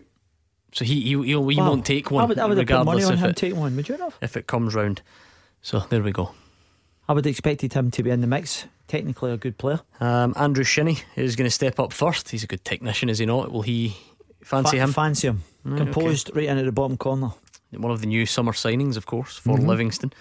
So 0.75 0.83
he 0.83 1.01
he, 1.01 1.09
he'll, 1.23 1.47
he 1.47 1.57
Wow. 1.57 1.69
won't 1.69 1.85
take 1.85 2.11
one 2.11 2.23
I 2.23 2.27
would, 2.27 2.37
I 2.37 2.45
would 2.45 2.57
have 2.57 2.67
put 2.67 2.73
money 2.85 2.97
regardless 3.03 3.05
on 3.07 3.13
if 3.13 3.19
him 3.21 3.29
it, 3.29 3.35
taking 3.37 3.59
one. 3.59 3.75
Would 3.77 3.87
you 3.89 3.95
have? 3.97 4.17
if 4.21 4.35
it 4.35 4.45
comes 4.45 4.75
round. 4.75 5.01
So 5.61 5.79
there 5.89 6.03
we 6.03 6.11
go. 6.11 6.31
I 7.07 7.13
would 7.13 7.23
have 7.25 7.31
expected 7.31 7.71
him 7.73 7.91
to 7.91 8.03
be 8.03 8.09
in 8.09 8.19
the 8.21 8.27
mix. 8.27 8.65
Technically, 8.87 9.31
a 9.31 9.37
good 9.37 9.57
player. 9.57 9.79
Um, 9.99 10.33
Andrew 10.35 10.63
Shinnie 10.65 10.99
is 11.15 11.35
going 11.35 11.47
to 11.47 11.51
step 11.51 11.79
up 11.79 11.93
first. 11.93 12.29
He's 12.29 12.43
a 12.43 12.47
good 12.47 12.63
technician, 12.65 13.09
is 13.09 13.17
he 13.19 13.25
not? 13.25 13.51
Will 13.51 13.61
he 13.63 13.95
fancy 14.43 14.77
Fa- 14.77 14.83
him? 14.83 14.91
Fancy 14.93 15.27
him. 15.29 15.43
Right, 15.63 15.77
Composed 15.77 16.31
right 16.35 16.45
into 16.49 16.63
the 16.63 16.71
bottom 16.71 16.97
corner. 16.97 17.29
One 17.71 17.91
of 17.91 18.01
the 18.01 18.07
new 18.07 18.25
summer 18.25 18.51
signings, 18.51 18.97
of 18.97 19.05
course, 19.05 19.37
for 19.37 19.57
Mhm. 19.57 19.65
Livingston. 19.67 20.13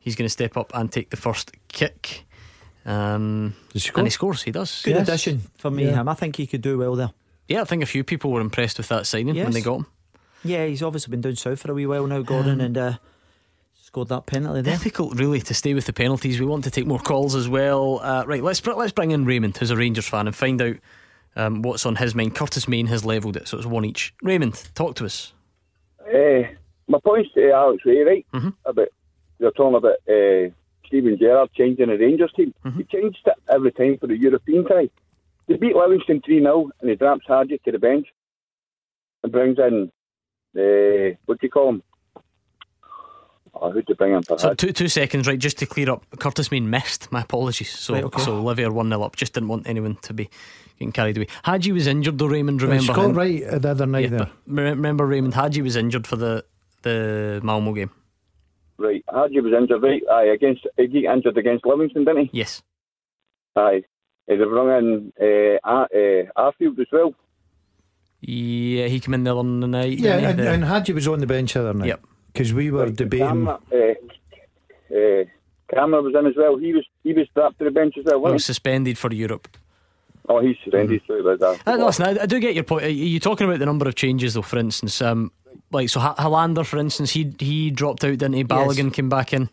He's 0.00 0.16
going 0.16 0.26
to 0.26 0.30
step 0.32 0.56
up 0.56 0.72
and 0.74 0.90
take 0.90 1.10
the 1.10 1.16
first 1.16 1.52
kick. 1.68 2.24
Um, 2.86 3.54
score? 3.76 4.00
and 4.00 4.06
he 4.06 4.10
scores. 4.10 4.42
He 4.42 4.50
does. 4.52 4.80
Good 4.82 4.96
addition 4.96 5.42
for 5.58 5.70
me. 5.70 5.84
Yeah. 5.86 6.00
Him. 6.00 6.08
I 6.08 6.14
think 6.14 6.36
he 6.36 6.46
could 6.46 6.62
do 6.62 6.78
well 6.78 6.96
there. 6.96 7.10
Yeah, 7.46 7.60
I 7.62 7.64
think 7.64 7.82
a 7.82 7.86
few 7.86 8.04
people 8.04 8.30
were 8.32 8.40
impressed 8.40 8.78
with 8.78 8.88
that 8.88 9.06
signing 9.06 9.36
when 9.36 9.52
they 9.52 9.60
got 9.60 9.76
him. 9.80 9.86
Yeah, 10.44 10.66
he's 10.66 10.82
obviously 10.82 11.10
been 11.10 11.20
down 11.20 11.36
south 11.36 11.60
for 11.60 11.70
a 11.70 11.74
wee 11.74 11.86
while 11.86 12.06
now, 12.06 12.22
Gordon, 12.22 12.60
Um, 12.60 12.66
and 12.66 12.78
uh, 12.78 12.92
scored 13.74 14.08
that 14.08 14.26
penalty 14.26 14.62
there. 14.62 14.74
Difficult, 14.74 15.18
really, 15.18 15.40
to 15.40 15.54
stay 15.54 15.74
with 15.74 15.86
the 15.86 15.92
penalties. 15.92 16.38
We 16.38 16.46
want 16.46 16.64
to 16.64 16.70
take 16.70 16.86
more 16.86 17.00
calls 17.00 17.34
as 17.34 17.48
well. 17.48 18.00
Uh, 18.02 18.24
right, 18.26 18.42
let's 18.42 18.64
let's 18.66 18.92
bring 18.92 19.10
in 19.10 19.24
Raymond, 19.24 19.56
who's 19.56 19.70
a 19.70 19.76
Rangers 19.76 20.06
fan, 20.06 20.26
and 20.26 20.36
find 20.36 20.60
out 20.62 20.76
um, 21.36 21.62
what's 21.62 21.86
on 21.86 21.96
his 21.96 22.14
mind. 22.14 22.34
Curtis 22.34 22.68
Main 22.68 22.86
has 22.86 23.04
levelled 23.04 23.36
it, 23.36 23.48
so 23.48 23.56
it's 23.56 23.66
one 23.66 23.84
each. 23.84 24.14
Raymond, 24.22 24.70
talk 24.74 24.94
to 24.96 25.04
us. 25.04 25.32
Uh, 26.00 26.42
my 26.86 26.98
point's 27.04 27.32
to 27.34 27.50
Alex 27.50 27.82
Rae, 27.84 28.02
right? 28.02 28.26
Mm-hmm. 28.32 28.48
About 28.64 28.88
you're 29.38 29.52
talking 29.52 29.76
about 29.76 29.96
uh, 30.08 30.50
Steven 30.86 31.18
Gerrard 31.18 31.50
changing 31.54 31.88
the 31.88 31.96
Rangers 31.96 32.32
team. 32.34 32.54
Mm-hmm. 32.64 32.78
He 32.78 32.84
changed 32.84 33.18
it 33.26 33.34
every 33.48 33.72
time 33.72 33.98
for 33.98 34.06
the 34.06 34.18
European 34.18 34.64
tie. 34.64 34.90
They 35.46 35.56
beat 35.56 35.76
Livingston 35.76 36.22
3 36.24 36.40
0 36.40 36.70
and 36.80 36.90
he 36.90 36.96
drops 36.96 37.24
Hagi 37.26 37.58
to 37.64 37.72
the 37.72 37.78
bench 37.78 38.06
and 39.22 39.32
brings 39.32 39.58
in 39.58 39.90
the 40.54 41.16
what 41.26 41.40
do 41.40 41.46
you 41.46 41.50
call 41.50 41.68
him? 41.70 41.82
Oh, 43.60 43.70
who'd 43.72 43.86
you 43.88 43.94
bring 43.96 44.12
in 44.14 44.22
for 44.22 44.38
So 44.38 44.54
two 44.54 44.72
two 44.72 44.88
seconds, 44.88 45.26
right? 45.26 45.38
Just 45.38 45.58
to 45.58 45.66
clear 45.66 45.90
up, 45.90 46.04
Curtis 46.20 46.50
Main 46.50 46.70
missed. 46.70 47.10
My 47.10 47.22
apologies. 47.22 47.70
So 47.76 47.94
Right, 47.94 48.04
okay. 48.04 48.22
so 48.22 48.40
Livy 48.42 48.64
are 48.64 48.72
one 48.72 48.88
0 48.88 49.02
up. 49.02 49.16
Just 49.16 49.32
didn't 49.32 49.48
want 49.48 49.66
anyone 49.68 49.96
to 50.02 50.12
be 50.14 50.28
getting 50.78 50.92
carried 50.92 51.16
away. 51.16 51.26
Hagi 51.44 51.72
was 51.72 51.86
injured 51.86 52.18
though. 52.18 52.26
Raymond, 52.26 52.62
remember? 52.62 52.92
Scott 52.92 53.06
him? 53.06 53.14
Wright 53.14 53.42
uh, 53.42 53.58
the 53.58 53.70
other 53.70 53.86
night 53.86 54.10
Yeah, 54.10 54.18
there. 54.18 54.30
remember 54.46 55.06
Raymond 55.06 55.34
Hagi 55.34 55.62
was 55.62 55.76
injured 55.76 56.06
for 56.06 56.16
the 56.16 56.44
the 56.82 57.40
Malmo 57.42 57.72
game. 57.72 57.90
Right, 58.76 59.04
Hagi 59.12 59.40
was 59.40 59.52
injured, 59.52 59.82
right? 59.82 60.02
Aye, 60.08 60.26
against 60.34 60.64
he 60.76 60.86
got 61.02 61.14
injured 61.16 61.36
against 61.36 61.66
Livingston, 61.66 62.04
didn't 62.04 62.26
he? 62.26 62.38
Yes. 62.38 62.62
Aye. 63.56 63.82
They 64.28 64.36
brought 64.36 64.78
in 64.78 65.12
uh, 65.20 65.58
Ar- 65.64 65.88
uh, 65.92 66.22
Arfield 66.36 66.78
as 66.78 66.86
well. 66.92 67.12
Yeah, 68.20 68.86
he 68.86 68.98
came 69.00 69.14
in 69.14 69.24
the 69.24 69.34
other 69.36 69.44
night. 69.48 69.98
Yeah, 69.98 70.18
he? 70.18 70.24
and, 70.26 70.38
The- 70.38 70.50
and 70.50 70.64
Hagi 70.64 70.92
was 70.92 71.06
on 71.06 71.20
the 71.20 71.26
bench 71.26 71.54
the 71.54 71.60
other 71.60 71.74
night. 71.74 71.86
Yep. 71.88 72.04
Because 72.32 72.52
we 72.52 72.70
were 72.70 72.90
debating. 72.90 73.26
Kamara, 73.46 73.60
uh, 73.72 74.94
uh, 74.94 75.24
Kamara 75.72 76.02
was 76.02 76.14
in 76.18 76.26
as 76.26 76.34
well. 76.36 76.56
He 76.56 76.72
was 76.72 76.84
he 77.02 77.12
was 77.12 77.26
strapped 77.30 77.58
to 77.58 77.64
the 77.64 77.70
bench 77.70 77.94
as 77.98 78.04
well, 78.04 78.14
well, 78.20 78.32
wasn't 78.32 78.42
suspended 78.42 78.98
for 78.98 79.12
Europe. 79.12 79.48
Oh, 80.28 80.40
he's 80.40 80.56
suspended. 80.62 81.00
Sorry 81.06 81.20
about 81.20 81.38
that. 81.40 81.60
Uh, 81.66 81.84
listen, 81.86 82.06
I, 82.18 82.22
I 82.22 82.26
do 82.26 82.38
get 82.38 82.54
your 82.54 82.64
point. 82.64 82.84
Are 82.84 82.88
you 82.88 83.18
talking 83.20 83.46
about 83.46 83.58
the 83.60 83.66
number 83.66 83.88
of 83.88 83.94
changes, 83.94 84.34
though? 84.34 84.42
For 84.42 84.58
instance, 84.58 85.00
um, 85.00 85.32
like 85.72 85.88
so, 85.88 86.00
Ha- 86.00 86.16
Helander, 86.16 86.66
for 86.66 86.78
instance, 86.78 87.10
he 87.12 87.32
he 87.38 87.70
dropped 87.70 88.04
out, 88.04 88.18
didn't 88.18 88.34
he? 88.34 88.44
Balogun 88.44 88.92
came 88.92 89.08
back 89.08 89.32
in. 89.32 89.48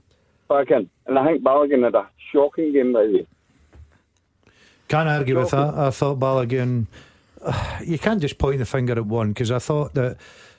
Back 0.49 0.71
in, 0.71 0.89
and 1.07 1.17
I 1.17 1.25
think 1.25 1.43
Balogun 1.43 1.83
had 1.83 1.95
a 1.95 2.07
shocking 2.31 2.73
game 2.73 2.93
by 2.93 3.05
the 3.07 3.13
way. 3.13 3.27
Can't 4.87 5.09
argue 5.09 5.37
with 5.39 5.51
that. 5.51 5.73
I 5.75 5.89
thought 5.91 6.19
Balogun. 6.19 6.85
You 7.85 7.99
can't 7.99 8.22
just 8.22 8.38
point 8.38 8.59
the 8.59 8.65
finger 8.65 8.93
at 8.93 9.05
one 9.05 9.30
because 9.30 9.51
I 9.51 9.59
thought 9.59 9.93
that 9.93 10.17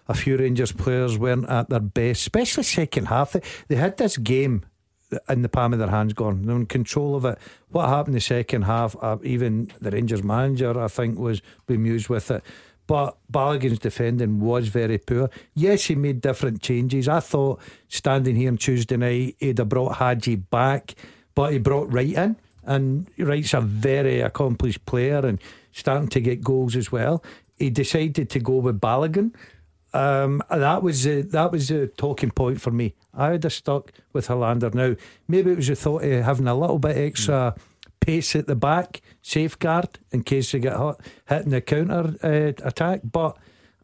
a 0.08 0.14
few 0.14 0.36
Rangers 0.36 0.72
players 0.72 1.18
weren't 1.18 1.48
at 1.48 1.68
their 1.68 1.80
best, 1.80 2.20
especially 2.20 2.62
second 2.62 3.06
half. 3.06 3.32
They, 3.32 3.42
they 3.68 3.76
had 3.76 3.96
this 3.96 4.16
game 4.16 4.64
in 5.28 5.42
the 5.42 5.48
palm 5.48 5.72
of 5.72 5.78
their 5.78 5.88
hands 5.88 6.12
gone. 6.12 6.42
They 6.42 6.52
were 6.52 6.60
in 6.60 6.66
control 6.66 7.16
of 7.16 7.24
it. 7.24 7.38
What 7.70 7.88
happened 7.88 8.14
the 8.14 8.20
second 8.20 8.62
half, 8.62 8.96
uh, 9.02 9.18
even 9.22 9.72
the 9.80 9.90
Rangers 9.90 10.22
manager, 10.22 10.78
I 10.78 10.88
think, 10.88 11.18
was 11.18 11.42
bemused 11.66 12.08
with 12.08 12.30
it. 12.30 12.42
But 12.86 13.16
Balogun's 13.28 13.80
defending 13.80 14.40
was 14.40 14.68
very 14.68 14.98
poor. 14.98 15.28
Yes, 15.54 15.84
he 15.84 15.96
made 15.96 16.20
different 16.20 16.62
changes. 16.62 17.08
I 17.08 17.20
thought 17.20 17.60
standing 17.88 18.36
here 18.36 18.48
on 18.48 18.58
Tuesday 18.58 18.96
night, 18.96 19.36
he'd 19.40 19.58
have 19.58 19.68
brought 19.68 19.96
Hagi 19.96 20.36
back, 20.36 20.94
but 21.34 21.52
he 21.52 21.58
brought 21.58 21.92
Wright 21.92 22.12
in. 22.12 22.36
And 22.66 23.08
Wright's 23.18 23.54
a 23.54 23.60
very 23.60 24.20
accomplished 24.20 24.84
player 24.84 25.24
and 25.24 25.40
starting 25.72 26.08
to 26.08 26.20
get 26.20 26.42
goals 26.42 26.76
as 26.76 26.92
well. 26.92 27.22
He 27.56 27.70
decided 27.70 28.28
to 28.30 28.40
go 28.40 28.56
with 28.56 28.80
Balogun. 28.80 29.34
Um, 29.94 30.42
that 30.50 30.82
was 30.82 31.06
uh, 31.06 31.22
that 31.30 31.52
was 31.52 31.70
a 31.70 31.86
talking 31.86 32.30
point 32.30 32.60
for 32.60 32.70
me. 32.70 32.94
I 33.14 33.30
would 33.30 33.44
have 33.44 33.52
stuck 33.52 33.92
with 34.12 34.28
Helander. 34.28 34.74
Now, 34.74 34.94
maybe 35.26 35.52
it 35.52 35.56
was 35.56 35.68
the 35.68 35.76
thought 35.76 36.04
of 36.04 36.24
having 36.24 36.48
a 36.48 36.54
little 36.54 36.78
bit 36.78 36.98
extra 36.98 37.54
pace 38.00 38.36
at 38.36 38.46
the 38.46 38.56
back, 38.56 39.00
safeguard 39.22 39.98
in 40.12 40.22
case 40.22 40.52
they 40.52 40.58
get 40.58 40.78
hit, 40.78 40.96
hit 41.28 41.42
in 41.42 41.50
the 41.50 41.60
counter 41.60 42.14
uh, 42.22 42.66
attack. 42.66 43.00
But 43.10 43.38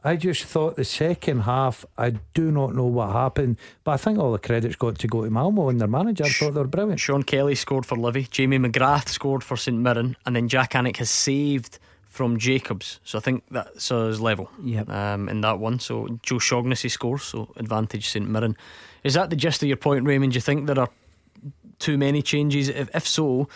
I 0.04 0.16
just 0.16 0.44
thought 0.44 0.76
the 0.76 0.84
second 0.84 1.40
half, 1.40 1.84
I 1.96 2.10
do 2.34 2.50
not 2.50 2.74
know 2.74 2.86
what 2.86 3.12
happened, 3.12 3.56
but 3.84 3.92
I 3.92 3.96
think 3.96 4.18
all 4.18 4.32
the 4.32 4.38
credit's 4.38 4.74
got 4.74 4.98
to 4.98 5.06
go 5.06 5.24
to 5.24 5.30
Malmo 5.30 5.68
and 5.68 5.80
their 5.80 5.88
manager. 5.88 6.24
I 6.24 6.28
thought 6.30 6.54
they 6.54 6.60
were 6.60 6.66
brilliant. 6.66 6.98
Sean 6.98 7.22
Kelly 7.22 7.54
scored 7.54 7.86
for 7.86 7.96
Livy. 7.96 8.26
Jamie 8.30 8.58
McGrath 8.58 9.08
scored 9.08 9.44
for 9.44 9.56
St 9.56 9.78
Mirren, 9.78 10.16
and 10.26 10.34
then 10.34 10.48
Jak 10.48 10.72
Alnwick 10.72 10.96
has 10.96 11.10
saved 11.10 11.78
from 12.12 12.36
Jacobs. 12.36 13.00
So 13.04 13.16
I 13.16 13.20
think 13.22 13.44
that's 13.50 13.88
his 13.88 14.20
level. 14.20 14.50
Yep. 14.62 14.88
Um, 14.90 15.28
in 15.28 15.40
that 15.42 15.60
one. 15.60 15.78
So 15.78 16.18
Joe 16.22 16.38
Shaughnessy 16.38 16.88
scores. 16.88 17.22
So 17.22 17.52
advantage 17.56 18.08
St 18.08 18.28
Mirren. 18.28 18.56
Is 19.04 19.14
that 19.14 19.30
the 19.30 19.36
gist 19.36 19.62
of 19.62 19.68
your 19.68 19.78
point, 19.78 20.04
Raymond? 20.04 20.32
Do 20.32 20.36
you 20.36 20.40
think 20.42 20.66
there 20.66 20.78
are 20.78 20.90
too 21.78 21.96
many 21.96 22.22
changes? 22.22 22.68
If, 22.68 22.94
if 22.94 23.06
so, 23.06 23.48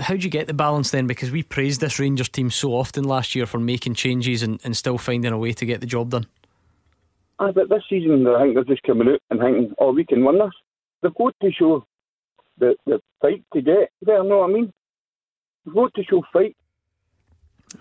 how 0.00 0.14
do 0.14 0.22
you 0.22 0.30
get 0.30 0.46
the 0.46 0.54
balance 0.54 0.90
then? 0.90 1.06
Because 1.06 1.30
we 1.30 1.42
praised 1.42 1.80
this 1.80 1.98
Rangers 1.98 2.28
team 2.28 2.50
so 2.50 2.74
often 2.74 3.04
last 3.04 3.34
year 3.34 3.46
for 3.46 3.58
making 3.58 3.94
changes 3.94 4.42
and, 4.42 4.60
and 4.64 4.76
still 4.76 4.98
finding 4.98 5.32
a 5.32 5.38
way 5.38 5.52
to 5.52 5.66
get 5.66 5.80
the 5.80 5.86
job 5.86 6.10
done. 6.10 6.26
Aye, 7.38 7.52
but 7.52 7.68
this 7.68 7.82
season, 7.88 8.26
I 8.26 8.42
think 8.42 8.54
they're 8.54 8.64
just 8.64 8.82
coming 8.82 9.08
out 9.08 9.20
and 9.30 9.40
thinking, 9.40 9.74
oh, 9.78 9.92
we 9.92 10.04
can 10.04 10.24
win 10.24 10.38
this. 10.38 10.50
They've 11.02 11.14
got 11.14 11.34
to 11.42 11.52
show 11.52 11.84
the, 12.58 12.74
the 12.86 13.00
fight 13.20 13.44
to 13.52 13.60
get 13.60 13.90
there, 14.02 14.24
know 14.24 14.38
what 14.38 14.50
I 14.50 14.52
mean? 14.52 14.72
They've 15.64 15.74
got 15.74 15.94
to 15.94 16.04
show 16.04 16.22
fight. 16.32 16.56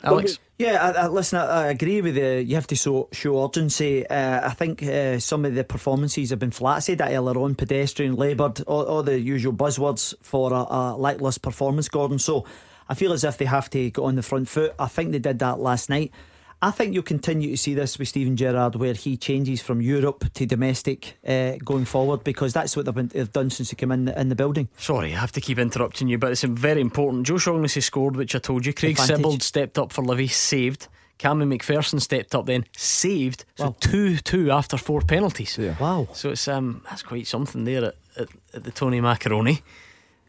Alex? 0.04 0.40
Yeah, 0.58 0.82
I, 0.82 1.04
I, 1.04 1.08
listen, 1.08 1.40
I, 1.40 1.46
I 1.46 1.68
agree 1.68 2.02
with 2.02 2.18
you. 2.18 2.38
You 2.38 2.56
have 2.56 2.68
to 2.68 2.76
show, 2.76 3.10
show 3.12 3.44
urgency. 3.44 4.08
Uh, 4.08 4.48
I 4.48 4.52
think 4.52 4.82
uh, 4.84 5.20
some 5.20 5.46
of 5.46 5.54
the 5.54 5.64
performances 5.64 6.30
have 6.30 6.40
been 6.40 6.52
flat. 6.52 6.80
Said 6.80 7.00
that 7.00 7.12
earlier 7.14 7.38
on 7.40 7.56
pedestrian, 7.56 8.16
laboured, 8.16 8.62
all, 8.62 8.84
all 8.84 9.04
the 9.04 9.20
usual 9.20 9.54
buzzwords 9.54 10.14
for 10.22 10.54
a, 10.54 10.66
a 10.70 10.96
lacklustre 10.98 11.42
performance, 11.42 11.90
Gordon. 11.90 12.20
So 12.20 12.46
I 12.88 12.94
feel 12.94 13.14
as 13.14 13.24
if 13.24 13.38
they 13.38 13.46
have 13.46 13.70
to 13.72 13.92
go 13.92 14.06
on 14.06 14.16
the 14.16 14.24
front 14.24 14.48
foot. 14.48 14.74
I 14.80 14.88
think 14.88 15.12
they 15.12 15.20
did 15.20 15.40
that 15.40 15.60
last 15.60 15.90
night. 15.90 16.12
I 16.62 16.72
think 16.72 16.94
you'll 16.94 17.04
continue 17.04 17.52
to 17.52 17.58
see 17.58 17.74
this 17.74 18.00
with 18.00 18.08
Steven 18.08 18.36
Gerrard, 18.36 18.76
where 18.76 18.94
he 18.94 19.18
changes 19.18 19.62
from 19.62 19.82
Europe 19.82 20.34
to 20.34 20.46
domestic 20.46 21.18
uh, 21.28 21.54
going 21.64 21.86
forward, 21.86 22.24
because 22.24 22.54
that's 22.54 22.76
what 22.76 22.86
they've, 22.86 22.96
been, 22.96 23.08
they've 23.10 23.32
done 23.32 23.50
since 23.50 23.70
he 23.70 23.76
came 23.76 23.92
in 23.92 24.06
the, 24.06 24.20
in 24.20 24.30
the 24.30 24.36
building. 24.36 24.70
Sorry, 24.78 25.14
I 25.14 25.20
have 25.20 25.32
to 25.34 25.42
keep 25.42 25.60
interrupting 25.60 26.08
you, 26.08 26.18
but 26.18 26.32
it's 26.32 26.44
very 26.44 26.82
important. 26.82 27.28
Joe 27.28 27.38
Shaughnessy 27.38 27.82
scored, 27.82 28.16
which 28.16 28.36
I 28.36 28.40
told 28.40 28.66
you. 28.66 28.74
Craig 28.74 29.00
Advantage. 29.00 29.18
Sibbald 29.18 29.42
stepped 29.44 29.78
up 29.78 29.92
for 29.92 30.04
Livy, 30.04 30.28
saved. 30.28 30.88
Cameron 31.18 31.50
McPherson 31.50 32.02
stepped 32.02 32.36
up 32.36 32.46
then, 32.46 32.66
saved. 32.76 33.46
So 33.56 33.76
two 33.80 34.18
two 34.18 34.52
after 34.52 34.78
four 34.78 35.02
penalties. 35.02 35.58
Wow. 35.80 36.10
So 36.14 36.32
it's 36.32 36.48
um 36.48 36.84
that's 36.90 37.04
quite 37.04 37.26
something 37.26 37.64
there 37.64 37.86
at, 37.86 37.96
at, 38.18 38.28
at 38.54 38.64
the 38.66 38.72
Tony 38.72 39.00
Macaroni. 39.00 39.62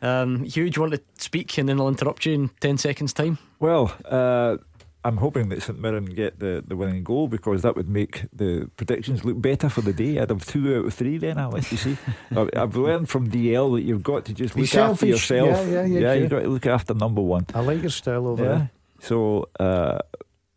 Um, 0.02 0.44
Hugh, 0.44 0.70
do 0.70 0.78
you 0.78 0.82
want 0.82 0.94
to 0.94 1.02
speak 1.18 1.56
and 1.58 1.68
then 1.68 1.80
I'll 1.80 1.88
interrupt 1.88 2.26
you 2.26 2.34
in 2.34 2.50
10 2.60 2.78
seconds' 2.78 3.12
time? 3.12 3.38
Well, 3.58 3.94
uh, 4.04 4.58
I'm 5.06 5.18
hoping 5.18 5.48
that 5.50 5.62
St 5.62 5.78
Mirren 5.78 6.04
get 6.06 6.38
the, 6.40 6.62
the 6.66 6.74
winning 6.76 7.04
goal 7.04 7.28
because 7.28 7.62
that 7.62 7.76
would 7.76 7.88
make 7.88 8.24
the 8.32 8.68
predictions 8.76 9.24
look 9.24 9.40
better 9.40 9.68
for 9.68 9.80
the 9.82 9.92
day. 9.92 10.18
I'd 10.18 10.30
have 10.30 10.44
two 10.44 10.76
out 10.76 10.86
of 10.86 10.94
three 10.94 11.18
then, 11.18 11.38
I 11.38 11.46
like 11.46 11.68
to 11.68 11.76
see. 11.76 11.96
I've 12.36 12.50
I've 12.56 12.76
learned 12.76 13.08
from 13.08 13.30
DL 13.30 13.76
that 13.76 13.82
you've 13.82 14.02
got 14.02 14.24
to 14.26 14.32
just 14.34 14.54
Be 14.54 14.62
look 14.62 14.74
after 14.74 15.06
yourself. 15.06 15.48
Yeah, 15.48 15.62
yeah, 15.62 15.84
yeah, 15.84 15.84
yeah 15.86 16.00
yeah. 16.00 16.14
you've 16.14 16.30
got 16.30 16.42
to 16.42 16.48
look 16.48 16.66
after 16.66 16.94
number 16.94 17.22
one. 17.22 17.46
I 17.54 17.60
like 17.60 17.80
your 17.82 17.90
style 17.90 18.26
over 18.26 18.42
Yeah. 18.44 18.48
there. 18.58 18.70
So, 19.00 19.48
uh, 19.60 19.98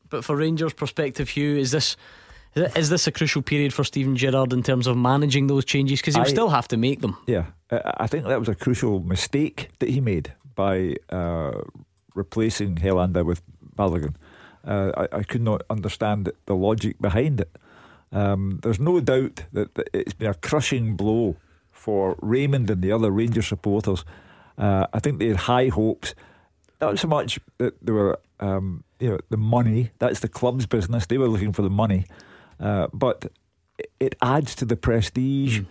But 0.09 0.23
for 0.26 0.35
Rangers' 0.35 0.73
perspective, 0.73 1.30
Hugh, 1.30 1.57
is 1.57 1.69
this 1.71 1.95
is 2.55 2.89
this 2.89 3.07
a 3.07 3.11
crucial 3.11 3.41
period 3.43 3.73
for 3.73 3.84
Steven 3.84 4.15
Gerrard 4.15 4.53
in 4.53 4.63
terms 4.63 4.88
of 4.88 4.97
managing 4.97 5.47
those 5.47 5.65
changes? 5.65 5.99
Because 6.01 6.15
he'll 6.15 6.26
I- 6.26 6.34
still 6.38 6.49
have 6.49 6.67
to 6.69 6.77
make 6.77 6.99
them. 7.01 7.15
Yeah, 7.27 7.45
I 7.71 8.05
I 8.05 8.07
think 8.07 8.26
that 8.26 8.39
was 8.39 8.49
a 8.49 8.55
crucial 8.55 8.99
mistake 9.01 9.69
that 9.80 9.89
he 9.89 10.01
made 10.01 10.34
by 10.55 10.95
uh, 11.11 11.61
replacing 12.15 12.76
Helander 12.81 13.23
with 13.23 13.41
Balogun. 13.77 14.15
Uh, 14.65 14.91
I, 15.11 15.18
I 15.19 15.23
could 15.23 15.41
not 15.41 15.61
understand 15.69 16.31
the 16.45 16.56
logic 16.56 16.99
behind 16.99 17.41
it. 17.41 17.56
Um, 18.11 18.60
there's 18.64 18.80
no 18.80 18.99
doubt 18.99 19.45
that, 19.53 19.76
that 19.76 19.90
it's 19.94 20.14
been 20.14 20.30
a 20.30 20.34
crushing 20.34 20.95
blow 20.95 21.36
for 21.72 22.18
Raymond 22.22 22.69
and 22.69 22.81
the 22.81 22.91
other 22.91 23.11
Ranger 23.11 23.41
supporters. 23.41 24.03
Uh, 24.57 24.88
I 24.94 24.99
think 24.99 25.19
they 25.19 25.27
had 25.27 25.38
high 25.38 25.68
hopes. 25.69 26.14
Not 26.81 26.99
so 26.99 27.07
much 27.07 27.40
that 27.57 27.73
they 27.86 27.91
were, 27.91 28.19
um, 28.40 28.84
you 28.99 29.10
know, 29.10 29.19
the 29.30 29.38
money. 29.38 29.91
That's 29.99 30.19
the 30.19 30.27
club's 30.27 30.65
business. 30.65 31.06
They 31.06 31.18
were 31.18 31.27
looking 31.27 31.53
for 31.53 31.61
the 31.61 31.69
money, 31.69 32.06
uh, 32.60 32.88
but 32.94 33.31
it- 33.99 34.15
adds 34.22 34.56
to 34.56 34.65
the 34.65 34.76
prestige, 34.76 35.61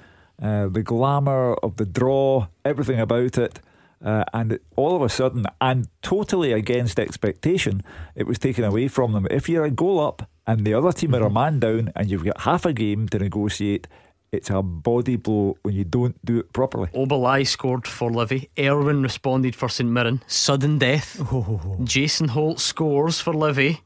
uh, 0.40 0.68
the 0.68 0.82
glamour 0.82 1.54
of 1.62 1.76
the 1.76 1.84
draw, 1.86 2.46
everything 2.64 3.00
about 3.00 3.36
it. 3.36 3.60
Uh, 4.04 4.24
and 4.32 4.60
all 4.76 4.94
of 4.94 5.02
a 5.02 5.08
sudden, 5.08 5.44
and 5.60 5.88
totally 6.02 6.52
against 6.52 7.00
expectation, 7.00 7.82
it 8.14 8.26
was 8.28 8.38
taken 8.38 8.62
away 8.64 8.86
from 8.88 9.12
them. 9.12 9.26
If 9.30 9.48
you're 9.48 9.64
a 9.64 9.70
goal 9.72 9.98
up 9.98 10.28
and 10.46 10.64
the 10.64 10.72
other 10.74 10.92
team 10.92 11.14
are 11.16 11.22
a 11.24 11.30
man 11.30 11.58
down 11.58 11.90
and 11.96 12.08
you've 12.08 12.24
got 12.24 12.42
half 12.42 12.64
a 12.64 12.72
game 12.72 13.08
to 13.08 13.18
negotiate, 13.18 13.88
it's 14.30 14.50
a 14.50 14.62
body 14.62 15.16
blow 15.16 15.56
when 15.62 15.74
you 15.74 15.82
don't 15.84 16.14
do 16.24 16.38
it 16.38 16.52
properly. 16.52 16.88
Obileye 16.94 17.44
scored 17.46 17.88
for 17.88 18.08
Livy. 18.10 18.50
Erwin 18.58 19.02
responded 19.02 19.56
for 19.56 19.68
St 19.68 19.90
Mirren. 19.90 20.22
Sudden 20.28 20.78
death. 20.78 21.20
Jason 21.82 22.28
Holt 22.28 22.60
scores 22.60 23.20
for 23.20 23.32
Livy. 23.34 23.80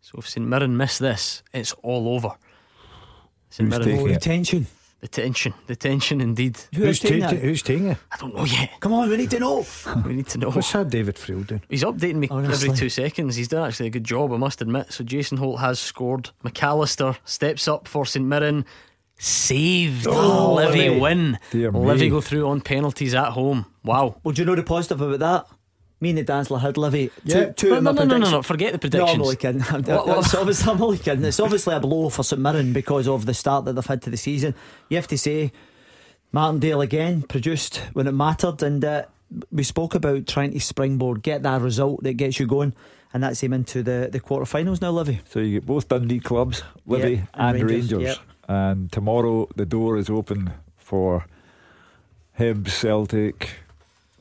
So 0.00 0.18
if 0.18 0.28
St 0.28 0.46
Mirren 0.46 0.76
miss 0.76 0.96
this, 0.98 1.42
it's 1.52 1.72
all 1.82 2.08
over. 2.08 2.30
St 3.50 3.70
Who's 3.72 3.84
taking 3.84 4.00
Oh, 4.00 4.08
the 4.08 4.14
it? 4.14 4.22
tension. 4.22 4.66
The 5.04 5.08
tension. 5.08 5.52
The 5.66 5.76
tension 5.76 6.22
indeed. 6.22 6.56
Who 6.74 6.84
is 6.84 6.98
taking 6.98 7.24
it? 7.24 7.38
Who's 7.40 7.60
taking 7.60 7.88
it? 7.88 7.98
I 8.10 8.16
don't 8.16 8.34
know 8.34 8.44
yet. 8.46 8.80
Come 8.80 8.94
on, 8.94 9.10
we 9.10 9.18
need 9.18 9.30
to 9.32 9.38
know. 9.38 9.66
we 10.06 10.14
need 10.14 10.28
to 10.28 10.38
know. 10.38 10.50
What's 10.50 10.72
that 10.72 10.88
David 10.88 11.16
Friel 11.16 11.46
doing? 11.46 11.60
He's 11.68 11.84
updating 11.84 12.14
me 12.14 12.28
oh, 12.30 12.36
Honestly. 12.36 12.70
every 12.70 12.78
two 12.78 12.88
seconds. 12.88 13.36
He's 13.36 13.48
done 13.48 13.68
actually 13.68 13.88
a 13.88 13.90
good 13.90 14.04
job, 14.04 14.32
I 14.32 14.38
must 14.38 14.62
admit. 14.62 14.94
So 14.94 15.04
Jason 15.04 15.36
Holt 15.36 15.60
has 15.60 15.78
scored. 15.78 16.30
McAllister 16.42 17.18
steps 17.26 17.68
up 17.68 17.86
for 17.86 18.06
St 18.06 18.24
Mirren. 18.24 18.64
Saved. 19.18 20.06
Oh, 20.08 20.54
Livy 20.54 20.88
Livy. 20.88 20.98
win. 20.98 21.38
Dear 21.50 21.70
me. 21.70 21.80
Livy 21.80 22.08
go 22.08 22.22
through 22.22 22.48
on 22.48 22.62
penalties 22.62 23.14
at 23.14 23.32
home. 23.32 23.66
Wow. 23.84 24.16
Well, 24.24 24.32
do 24.32 24.40
you 24.40 24.46
know 24.46 24.54
the 24.54 24.62
positive 24.62 25.02
about 25.02 25.18
that? 25.18 25.46
Me 26.04 26.10
and 26.10 26.18
the 26.18 26.22
Dazzler 26.22 26.58
had 26.58 26.76
Livy. 26.76 27.10
Yeah. 27.24 27.46
Two, 27.46 27.52
two 27.52 27.70
No, 27.70 27.76
of 27.78 27.82
no, 27.84 27.92
no, 27.92 28.04
no, 28.04 28.16
no, 28.18 28.30
no, 28.30 28.42
forget 28.42 28.78
the 28.80 28.88
No, 28.96 29.06
I'm 29.06 29.18
predictions. 29.18 29.22
only 29.22 29.36
kidding. 29.36 29.62
I'm, 29.70 29.82
What- 29.82 30.06
what- 30.06 30.18
It's 30.18 30.34
obviously, 30.34 30.72
I'm 30.72 30.82
only 30.82 30.98
kidding. 30.98 31.24
It's 31.24 31.40
obviously 31.40 31.74
a 31.74 31.80
blow 31.80 32.08
for 32.10 32.22
St 32.22 32.40
Mirren 32.40 32.72
because 32.72 33.08
of 33.08 33.24
the 33.26 33.34
start 33.34 33.64
that 33.64 33.72
they've 33.74 33.86
had 33.86 34.02
to 34.02 34.10
the 34.10 34.16
season. 34.16 34.54
You 34.88 34.96
have 34.98 35.08
to 35.08 35.18
say, 35.18 35.50
Martindale 36.32 36.80
again 36.82 37.22
produced 37.22 37.76
when 37.94 38.06
it 38.06 38.12
mattered, 38.12 38.62
and 38.62 38.84
uh, 38.84 39.04
we 39.50 39.62
spoke 39.62 39.94
about 39.94 40.26
trying 40.26 40.52
to 40.52 40.60
springboard, 40.60 41.22
get 41.22 41.42
that 41.42 41.60
result 41.62 42.02
that 42.02 42.14
gets 42.14 42.38
you 42.38 42.46
going, 42.46 42.72
and 43.12 43.22
that's 43.22 43.40
him 43.42 43.52
into 43.52 43.82
the 43.82 44.08
the 44.12 44.20
quarterfinals 44.20 44.80
now, 44.82 44.90
Livy. 44.90 45.20
So 45.30 45.38
you 45.40 45.60
get 45.60 45.66
both 45.66 45.88
Dundee 45.88 46.20
clubs, 46.20 46.62
Livy 46.86 47.14
Yeah, 47.14 47.24
and 47.34 47.56
and, 47.58 47.70
Rangers, 47.70 47.92
Rangers. 47.92 48.16
yep. 48.16 48.18
And 48.48 48.92
tomorrow 48.92 49.48
the 49.56 49.64
door 49.66 49.96
is 49.96 50.10
open 50.10 50.52
for 50.76 51.24
Hibs, 52.38 52.70
Celtic, 52.70 53.50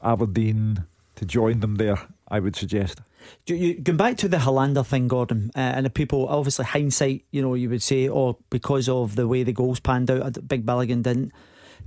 Aberdeen 0.02 0.84
to 1.24 1.32
join 1.32 1.60
them 1.60 1.76
there, 1.76 1.98
I 2.28 2.40
would 2.40 2.56
suggest. 2.56 3.02
You, 3.48 3.76
going 3.80 3.98
back 3.98 4.18
to 4.18 4.28
the 4.28 4.38
Helander 4.38 4.86
thing, 4.86 5.08
Gordon, 5.08 5.52
uh, 5.56 5.60
and 5.60 5.86
the 5.86 5.90
people, 5.90 6.28
obviously, 6.28 6.66
hindsight, 6.66 7.26
you 7.32 7.42
know, 7.42 7.54
you 7.54 7.70
would 7.70 7.82
say, 7.82 8.10
oh, 8.10 8.38
because 8.50 8.90
of 8.90 9.16
the 9.16 9.28
way 9.28 9.44
the 9.44 9.54
goals 9.54 9.80
panned 9.80 10.12
out, 10.12 10.48
Big 10.48 10.66
Balogun 10.66 11.04
didn't 11.04 11.32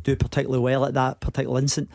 do 0.02 0.16
particularly 0.16 0.62
well 0.62 0.84
at 0.84 0.94
that 0.94 1.20
particular 1.20 1.60
instant. 1.60 1.90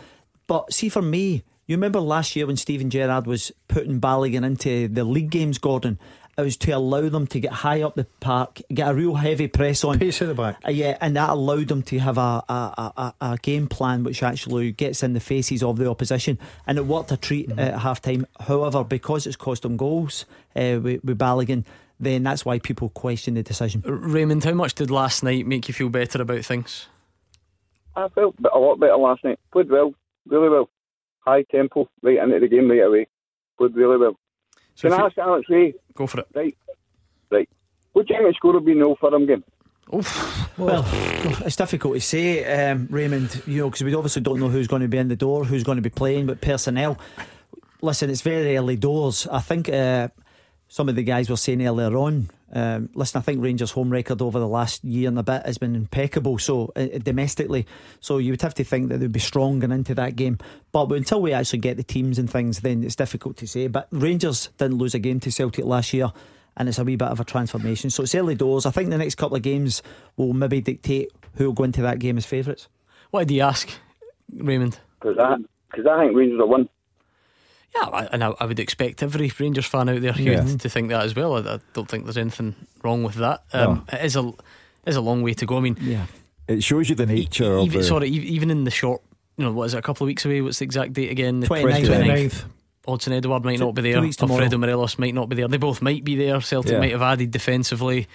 But 0.48 0.74
see, 0.74 0.90
for 0.90 1.02
me, 1.02 1.44
you 1.66 1.76
remember 1.76 2.00
last 2.00 2.36
year 2.36 2.46
when 2.46 2.58
Stephen 2.58 2.90
Gerrard 2.90 3.26
was 3.26 3.52
putting 3.68 4.02
Balogun 4.02 4.46
into 4.46 4.88
the 4.88 5.04
league 5.04 5.30
games, 5.30 5.58
Gordon? 5.58 5.98
It 6.38 6.42
was 6.42 6.58
to 6.58 6.72
allow 6.72 7.10
them 7.10 7.28
to 7.28 7.40
get 7.40 7.52
high 7.52 7.82
up 7.82 7.96
the 7.96 8.06
park, 8.20 8.62
get 8.74 8.90
a 8.90 8.94
real 8.94 9.16
heavy 9.16 9.48
press 9.48 9.84
on. 9.84 10.00
Pace 10.00 10.22
at 10.22 10.30
the 10.30 10.34
back. 10.34 10.58
Uh, 10.66 10.72
yeah, 10.72 10.98
and 11.02 11.16
that 11.16 11.30
allowed 11.30 11.68
them 11.68 11.84
to 11.84 12.00
have 12.00 12.18
a, 12.18 12.42
a, 12.50 12.94
a, 12.98 13.14
a 13.22 13.38
game 13.42 13.68
plan 13.68 14.04
which 14.04 14.24
actually 14.24 14.72
gets 14.72 15.04
in 15.04 15.14
the 15.14 15.20
faces 15.20 15.62
of 15.62 15.78
the 15.78 15.90
opposition. 15.90 16.40
And 16.66 16.78
it 16.78 16.86
worked 16.86 17.12
a 17.12 17.18
treat 17.18 17.50
Mm-hmm. 17.50 17.60
at 17.60 17.80
half 17.80 18.02
time. 18.02 18.26
However, 18.40 18.84
because 18.84 19.28
it's 19.28 19.36
cost 19.36 19.64
them 19.64 19.76
goals 19.78 20.26
uh, 20.56 20.80
with, 20.82 21.04
with 21.04 21.18
Balogun, 21.18 21.66
then 22.00 22.24
that's 22.24 22.46
why 22.46 22.60
people 22.60 22.90
question 22.90 23.34
the 23.34 23.44
decision. 23.44 23.82
Raymond, 23.86 24.44
how 24.44 24.54
much 24.54 24.74
did 24.76 24.90
last 24.90 25.24
night 25.24 25.46
make 25.46 25.68
you 25.68 25.74
feel 25.74 25.90
better 25.90 26.22
about 26.22 26.46
things? 26.46 26.88
I 27.96 28.08
felt 28.10 28.36
a 28.54 28.58
lot 28.58 28.80
better 28.80 28.96
last 28.96 29.24
night. 29.24 29.40
Played 29.52 29.70
well, 29.70 29.94
really 30.28 30.50
well. 30.50 30.70
High 31.20 31.44
tempo, 31.52 31.90
right 32.02 32.18
into 32.18 32.40
the 32.40 32.48
game 32.48 32.70
right 32.72 32.80
away. 32.80 33.08
Played 33.58 33.76
really 33.76 33.98
well. 33.98 34.18
So 34.76 34.90
Can 34.90 35.00
I 35.00 35.06
ask 35.06 35.18
Alex 35.18 35.48
Rae? 35.50 35.74
Go 35.96 36.08
for 36.08 36.22
it. 36.22 36.28
Right, 36.34 36.58
right. 37.32 37.50
What 37.94 38.08
do 38.08 38.14
you 38.14 38.20
think 38.20 38.30
the 38.30 38.36
score 38.36 38.54
will 38.54 38.62
be 38.62 38.74
now 38.74 38.96
for 39.00 39.12
them 39.12 39.26
game? 39.26 39.44
Well, 40.58 40.86
it's 41.46 41.56
difficult 41.56 41.96
to 41.96 42.02
say, 42.02 42.70
um, 42.70 42.88
Raymond, 42.90 43.42
you 43.46 43.60
know, 43.60 43.70
because 43.70 43.84
we 43.84 43.94
obviously 43.94 44.22
don't 44.22 44.40
know 44.40 44.48
who's 44.48 44.68
going 44.68 44.84
to 44.84 44.88
be 44.88 44.98
in 44.98 45.10
the 45.10 45.16
door, 45.16 45.44
who's 45.44 45.64
going 45.64 45.78
to 45.78 45.82
be 45.82 45.90
playing, 45.90 46.28
but 46.28 46.40
personnel. 46.40 46.98
Listen, 47.82 48.10
it's 48.10 48.22
very 48.22 48.56
early 48.58 48.76
doors. 48.76 49.28
I 49.28 49.40
think 49.40 49.68
uh, 49.68 50.10
some 50.68 50.88
of 50.88 50.96
the 50.96 51.04
guys 51.04 51.30
were 51.30 51.38
saying 51.38 51.66
earlier 51.66 51.96
on. 51.98 52.30
Um, 52.54 52.90
listen, 52.94 53.20
I 53.20 53.22
think 53.22 53.42
Rangers' 53.42 53.72
home 53.72 53.90
record 53.90 54.22
over 54.22 54.40
the 54.40 54.48
last 54.48 54.84
year 54.84 55.08
and 55.08 55.18
a 55.18 55.24
bit 55.24 55.46
has 55.46 55.58
been 55.58 55.76
impeccable. 55.76 56.38
So 56.38 56.72
uh, 56.76 56.88
domestically, 57.02 57.66
so 58.02 58.18
you 58.18 58.34
would 58.34 58.42
have 58.42 58.54
to 58.56 58.64
think 58.64 58.90
that 58.90 59.00
they'd 59.00 59.12
be 59.12 59.20
strong 59.20 59.60
going 59.60 59.72
into 59.72 59.96
that 59.96 60.16
game. 60.16 60.38
But 60.72 60.92
until 60.92 61.22
we 61.22 61.34
actually 61.34 61.60
get 61.60 61.78
the 61.78 61.84
teams 61.84 62.20
and 62.20 62.30
things, 62.30 62.60
then 62.60 62.84
it's 62.84 62.96
difficult 62.96 63.38
to 63.38 63.48
say. 63.48 63.68
But 63.68 63.88
Rangers 63.92 64.50
didn't 64.58 64.78
lose 64.78 64.94
a 64.94 65.00
game 65.00 65.20
to 65.22 65.32
Celtic 65.32 65.66
last 65.66 65.94
year, 65.94 66.12
and 66.58 66.68
it's 66.68 66.80
a 66.80 66.84
wee 66.84 66.98
bit 66.98 67.08
of 67.08 67.20
a 67.20 67.26
transformation. 67.26 67.90
So 67.90 68.04
it's 68.04 68.16
early 68.16 68.36
doors. 68.36 68.66
I 68.66 68.72
think 68.72 68.90
the 68.90 68.98
next 68.98 69.16
couple 69.16 69.38
of 69.38 69.44
games 69.44 69.82
will 70.18 70.34
maybe 70.34 70.60
dictate 70.60 71.12
who 71.36 71.46
will 71.46 71.54
go 71.54 71.64
into 71.64 71.82
that 71.84 72.00
game 72.00 72.18
as 72.18 72.26
favourites. 72.26 72.68
What 73.12 73.28
do 73.28 73.36
you 73.36 73.42
ask, 73.42 73.70
Raymond? 74.34 74.78
Because 75.00 75.18
I, 75.18 75.38
cause 75.74 75.86
I 75.90 76.04
think 76.04 76.18
Rangers 76.18 76.40
will 76.40 76.50
win. 76.50 76.70
Yeah, 77.76 77.88
I- 77.88 78.10
and 78.12 78.24
I, 78.24 78.34
I 78.40 78.46
would 78.46 78.60
expect 78.60 79.02
every 79.02 79.32
Rangers 79.40 79.66
fan 79.66 79.88
out 79.90 80.02
there 80.02 80.14
Hugh, 80.14 80.32
Yeah. 80.34 80.44
to 80.58 80.70
think 80.70 80.90
that 80.90 81.04
as 81.04 81.16
well. 81.16 81.36
I, 81.36 81.56
I 81.56 81.60
don't 81.74 81.88
think 81.90 82.04
there's 82.06 82.18
anything 82.18 82.56
wrong 82.84 83.04
with 83.04 83.16
that. 83.16 83.44
Um, 83.54 83.86
It 83.92 84.04
is 84.06 84.16
a 84.16 84.28
it 84.28 84.34
is 84.88 84.96
a 84.96 85.02
long 85.02 85.22
way 85.22 85.34
to 85.36 85.46
go. 85.46 85.58
I 85.58 85.62
mean, 85.62 85.78
yeah, 85.80 86.06
It 86.48 86.64
shows 86.64 86.90
you 86.90 86.96
the 86.96 87.06
nature 87.06 87.54
of 87.58 87.66
even 87.66 87.82
the, 87.82 87.86
sorry, 87.88 88.08
e- 88.10 88.12
even 88.34 88.50
in 88.52 88.64
the 88.66 88.72
short, 88.72 89.02
you 89.38 89.46
know, 89.46 89.52
what 89.54 89.66
is 89.66 89.74
it? 89.74 89.78
A 89.78 89.82
couple 89.82 90.06
of 90.06 90.08
weeks 90.08 90.26
away. 90.26 90.42
What's 90.42 90.60
the 90.60 90.66
exact 90.66 90.94
date 90.94 91.12
again? 91.12 91.40
The 91.40 91.48
29th. 91.48 91.86
29th. 91.88 92.44
Odsonne 92.88 93.14
Edouard 93.14 93.46
might 93.46 93.58
Two- 93.58 93.66
not 93.66 93.76
be 93.76 93.84
there. 93.84 93.98
Alfredo 94.04 94.58
Morelos 94.58 94.98
might 94.98 95.14
not 95.14 95.30
be 95.30 95.36
there. 95.36 95.48
They 95.48 95.58
both 95.58 95.82
might 95.84 96.04
be 96.04 96.16
there. 96.16 96.42
Celtic 96.42 96.72
Yeah. 96.74 96.80
might 96.80 96.92
have 96.92 97.04
added 97.04 97.30
defensively. 97.32 98.08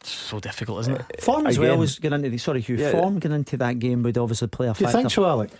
It's 0.00 0.10
so 0.12 0.38
difficult, 0.38 0.80
isn't 0.82 0.94
it? 0.94 1.20
Form 1.22 1.46
as 1.48 1.56
Again- 1.58 1.70
well 1.70 1.78
was 1.78 1.98
going 1.98 2.12
into 2.12 2.30
the 2.30 2.38
sorry 2.38 2.60
Hugh. 2.60 2.76
Yeah. 2.76 2.92
Form 2.92 3.18
going 3.18 3.34
into 3.34 3.56
that 3.56 3.78
game 3.80 4.04
would 4.04 4.16
obviously 4.16 4.46
play 4.48 4.68
a 4.68 4.74
Do 4.74 4.80
you 4.80 4.86
factor. 4.86 4.98
think 5.00 5.10
so, 5.10 5.26
Alec? 5.26 5.50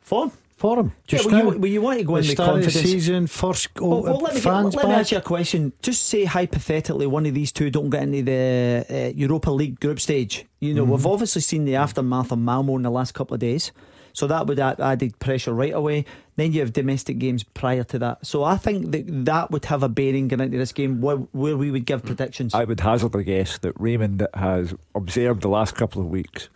Form. 0.00 0.32
For 0.62 0.78
him. 0.78 0.92
Just 1.08 1.24
yeah, 1.24 1.32
well, 1.32 1.44
now. 1.44 1.50
you, 1.50 1.58
well, 1.58 1.70
you 1.72 1.82
want 1.82 1.98
to 1.98 2.04
go 2.04 2.12
the 2.12 2.18
in 2.20 2.26
with 2.28 2.30
start 2.30 2.58
of 2.58 2.64
the 2.64 2.70
season, 2.70 3.26
first 3.26 3.68
Well, 3.80 4.04
well, 4.04 4.18
let 4.20 4.34
me, 4.34 4.40
get, 4.40 4.44
fans 4.44 4.76
let 4.76 4.86
me 4.86 4.94
ask 4.94 5.10
you 5.10 5.18
a 5.18 5.20
question. 5.20 5.72
Just 5.82 6.06
say 6.06 6.24
hypothetically 6.24 7.08
one 7.08 7.26
of 7.26 7.34
these 7.34 7.50
two 7.50 7.68
don't 7.68 7.90
get 7.90 8.04
into 8.04 8.22
the 8.22 8.86
uh, 8.88 9.12
Europa 9.16 9.50
League 9.50 9.80
group 9.80 9.98
stage. 9.98 10.46
You 10.60 10.72
know, 10.72 10.84
Mm-hmm. 10.84 10.92
we've 10.92 11.06
obviously 11.06 11.42
seen 11.42 11.64
the 11.64 11.74
aftermath 11.74 12.30
of 12.30 12.38
Malmo 12.38 12.76
in 12.76 12.82
the 12.82 12.92
last 12.92 13.12
couple 13.12 13.34
of 13.34 13.40
days. 13.40 13.72
So 14.12 14.28
that 14.28 14.46
would 14.46 14.60
add 14.60 14.78
added 14.78 15.18
pressure 15.18 15.52
right 15.52 15.72
away. 15.72 16.04
Then 16.36 16.52
you 16.52 16.60
have 16.60 16.72
domestic 16.72 17.18
games 17.18 17.42
prior 17.42 17.82
to 17.84 17.98
that. 17.98 18.24
So 18.24 18.44
I 18.44 18.56
think 18.56 18.92
that 18.92 19.24
that 19.24 19.50
would 19.50 19.64
have 19.64 19.82
a 19.82 19.88
bearing 19.88 20.28
going 20.28 20.40
into 20.42 20.58
this 20.58 20.70
game 20.72 21.00
where, 21.00 21.16
where 21.32 21.56
we 21.56 21.72
would 21.72 21.86
give 21.86 22.04
predictions. 22.04 22.54
I 22.54 22.62
would 22.62 22.78
hazard 22.78 23.16
a 23.16 23.24
guess 23.24 23.58
that 23.58 23.72
Raymond 23.80 24.28
has 24.34 24.74
observed 24.94 25.42
the 25.42 25.48
last 25.48 25.74
couple 25.74 26.00
of 26.02 26.08
weeks. 26.08 26.50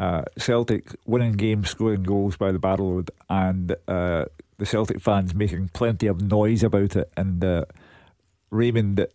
Uh, 0.00 0.22
Celtic 0.38 0.96
winning 1.04 1.34
games, 1.34 1.68
scoring 1.68 2.04
goals 2.04 2.38
by 2.38 2.52
the 2.52 2.58
Battle 2.58 2.94
Road, 2.94 3.10
and 3.28 3.76
uh, 3.86 4.24
the 4.56 4.64
Celtic 4.64 4.98
fans 4.98 5.34
making 5.34 5.68
plenty 5.74 6.06
of 6.06 6.22
noise 6.22 6.62
about 6.62 6.96
it. 6.96 7.12
And 7.18 7.44
uh, 7.44 7.66
Raymond 8.48 9.06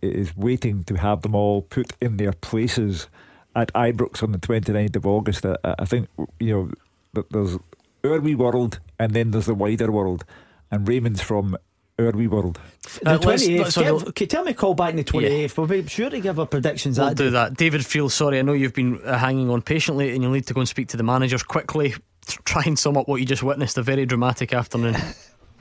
is 0.00 0.36
waiting 0.36 0.84
to 0.84 0.94
have 0.94 1.22
them 1.22 1.34
all 1.34 1.62
put 1.62 1.94
in 2.00 2.18
their 2.18 2.32
places 2.32 3.08
at 3.56 3.72
Ibrox 3.72 4.22
on 4.22 4.30
the 4.30 4.38
29th 4.38 4.94
of 4.94 5.06
August. 5.06 5.44
I, 5.44 5.56
I 5.64 5.84
think 5.86 6.08
you 6.38 6.72
know 7.14 7.22
there's 7.32 7.58
our 8.04 8.20
wee 8.20 8.36
world, 8.36 8.78
and 9.00 9.14
then 9.14 9.32
there's 9.32 9.46
the 9.46 9.54
wider 9.54 9.90
world. 9.90 10.24
And 10.70 10.86
Raymond's 10.86 11.20
from 11.20 11.56
our 11.98 12.10
wee 12.12 12.26
world. 12.26 12.58
The 13.02 13.10
Uh, 13.10 13.12
let's- 13.24 13.24
28th. 13.46 13.58
let's 13.60 13.74
have 13.76 14.04
Give- 14.04 14.14
can 14.14 14.28
tell 14.28 14.44
me 14.44 14.50
a 14.52 14.54
call 14.54 14.74
back 14.74 14.90
in 14.90 14.96
the 14.96 15.04
28th? 15.04 15.56
We'll 15.56 15.66
be 15.66 15.86
sure 15.86 16.10
to 16.10 16.20
give 16.20 16.38
our 16.38 16.46
predictions 16.46 16.98
We'll 16.98 17.08
that 17.08 17.16
do 17.16 17.24
day. 17.24 17.30
that. 17.30 17.56
David 17.56 17.82
Friel, 17.82 18.10
sorry, 18.10 18.38
I 18.38 18.42
know 18.42 18.52
you've 18.54 18.74
been 18.74 19.00
uh, 19.04 19.18
hanging 19.18 19.50
on 19.50 19.62
patiently 19.62 20.12
and 20.12 20.22
you'll 20.22 20.32
need 20.32 20.46
to 20.46 20.54
go 20.54 20.60
and 20.60 20.68
speak 20.68 20.88
to 20.88 20.96
the 20.96 21.02
managers 21.02 21.42
quickly. 21.42 21.94
T- 22.26 22.38
Try 22.44 22.62
and 22.66 22.78
sum 22.78 22.96
up 22.96 23.08
what 23.08 23.20
you 23.20 23.26
just 23.26 23.42
witnessed. 23.42 23.76
A 23.78 23.82
very 23.82 24.06
dramatic 24.06 24.52
afternoon. 24.52 24.96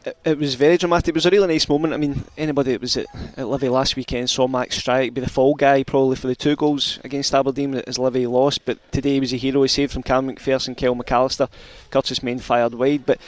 It, 0.03 0.17
it 0.25 0.39
was 0.39 0.55
very 0.55 0.77
dramatic. 0.77 1.09
It 1.09 1.13
was 1.13 1.27
a 1.27 1.29
really 1.29 1.47
nice 1.47 1.69
moment. 1.69 1.93
I 1.93 1.97
mean, 1.97 2.23
anybody 2.35 2.71
that 2.71 2.81
was 2.81 2.97
at, 2.97 3.05
at 3.37 3.47
Livy 3.47 3.69
last 3.69 3.95
weekend 3.95 4.31
saw 4.31 4.47
Max 4.47 4.81
Stryjek 4.81 5.13
be 5.13 5.21
the 5.21 5.29
fall 5.29 5.53
guy 5.53 5.83
probably 5.83 6.15
for 6.15 6.25
the 6.25 6.33
two 6.35 6.55
goals 6.55 6.97
against 7.03 7.35
Aberdeen 7.35 7.75
as 7.85 7.99
Livy 7.99 8.25
lost. 8.25 8.65
But 8.65 8.79
today 8.91 9.13
he 9.13 9.19
was 9.19 9.31
a 9.31 9.35
hero. 9.37 9.61
He 9.61 9.67
saved 9.67 9.93
from 9.93 10.01
Cam 10.01 10.27
McPherson, 10.27 10.75
Kyle 10.75 10.95
McAllister. 10.95 11.49
Curtis 11.91 12.23
Main 12.23 12.39
fired 12.39 12.73
wide. 12.73 13.05
But 13.05 13.19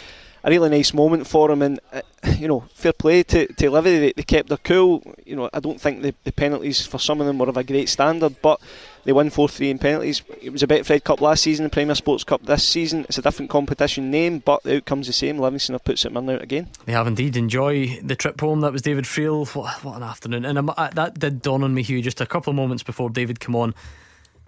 a 0.44 0.50
really 0.50 0.70
nice 0.70 0.94
moment 0.94 1.28
for 1.28 1.50
him. 1.52 1.62
And, 1.62 1.80
uh, 1.92 2.02
you 2.38 2.48
know, 2.48 2.66
fair 2.74 2.94
play 2.94 3.24
to, 3.24 3.52
to 3.54 3.70
Livy. 3.70 4.00
They, 4.00 4.14
they 4.14 4.24
kept 4.24 4.50
their 4.50 4.58
cool. 4.58 5.04
You 5.26 5.36
know, 5.36 5.50
I 5.54 5.60
don't 5.60 5.80
think 5.80 6.02
the, 6.02 6.14
the 6.24 6.32
penalties 6.32 6.86
for 6.86 7.00
some 7.00 7.22
of 7.22 7.28
them 7.28 7.38
were 7.38 7.50
of 7.50 7.58
a 7.58 7.64
great 7.64 7.90
standard. 7.90 8.36
But 8.42 8.60
they 9.06 9.14
won 9.14 9.30
4 9.30 9.48
3 9.48 9.70
in 9.70 9.80
penalties. 9.80 10.22
It 10.42 10.52
was 10.52 10.64
a 10.64 10.68
Betfred 10.68 11.04
Cup 11.04 11.22
last 11.22 11.44
season, 11.44 11.64
the 11.64 11.70
Premier 11.70 11.96
Sports 11.96 12.24
Cup 12.24 12.46
this 12.46 12.64
season. 12.68 13.06
It's 13.08 13.18
a 13.18 13.22
different 13.22 13.52
competition 13.52 14.12
name, 14.12 14.40
but 14.40 14.64
the 14.64 14.78
outcome's 14.78 15.08
the 15.08 15.14
same. 15.14 15.40
Livingston 15.40 15.74
have 15.74 15.84
put 15.84 16.00
St 16.00 16.14
Mirren 16.14 16.30
out 16.30 16.42
again. 16.42 16.70
They 16.86 16.94
have 16.94 17.08
indeed. 17.08 17.38
Enjoy 17.38 18.00
the 18.02 18.16
trip 18.16 18.40
home. 18.40 18.62
That 18.62 18.74
was 18.74 18.82
David 18.82 19.06
Friel. 19.06 19.48
What, 19.56 19.84
what 19.84 19.98
an 19.98 20.04
afternoon. 20.04 20.46
And 20.46 20.58
um, 20.58 20.74
that 20.78 21.20
did 21.20 21.42
dawn 21.42 21.64
on 21.64 21.74
me, 21.74 21.84
Hugh, 21.84 22.02
just 22.02 22.22
a 22.22 22.26
couple 22.26 22.52
of 22.52 22.56
moments 22.56 22.84
before 22.84 23.10
David 23.10 23.40
come 23.40 23.56
on. 23.56 23.74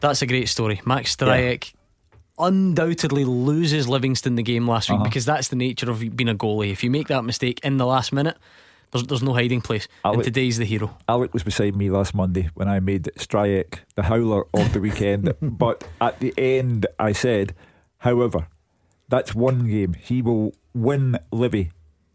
That's 0.02 0.22
a 0.22 0.28
great 0.28 0.50
story. 0.50 0.82
Max 0.86 1.16
Stryjek 1.16 1.74
undoubtedly 2.38 3.26
loses 3.26 3.88
Livingston 3.88 4.36
the 4.36 4.44
game 4.44 4.68
last 4.68 4.90
week 4.90 4.96
Uh-huh. 4.98 5.04
because 5.06 5.26
that's 5.26 5.48
the 5.50 5.56
nature 5.56 5.90
of 5.90 6.00
being 6.16 6.30
a 6.30 6.36
goalie. 6.36 6.72
If 6.72 6.84
you 6.84 6.90
make 6.92 7.08
that 7.08 7.24
mistake 7.24 7.60
in 7.64 7.78
the 7.78 7.86
last 7.86 8.12
minute, 8.14 8.38
there's, 8.92 9.04
there's 9.08 9.24
no 9.24 9.34
hiding 9.34 9.62
place. 9.62 9.88
and 10.04 10.24
today's 10.24 10.58
the 10.58 10.66
hero. 10.66 10.96
Alec 11.10 11.34
was 11.34 11.44
beside 11.44 11.76
me 11.76 11.90
last 11.90 12.14
Monday 12.14 12.50
when 12.54 12.68
I 12.68 12.80
made 12.80 13.04
Stryjek 13.18 13.80
the 13.96 14.04
howler 14.04 14.46
of 14.54 14.74
the 14.74 14.80
weekend. 14.80 15.34
but 15.42 15.88
at 16.00 16.20
the 16.20 16.34
end, 16.38 16.86
I 17.00 17.12
said, 17.12 17.56
however, 18.00 18.48
that's 19.10 19.34
one 19.36 19.68
game. 19.68 19.94
He 19.94 20.22
will 20.22 20.54
win 20.74 21.18
Livy 21.32 21.72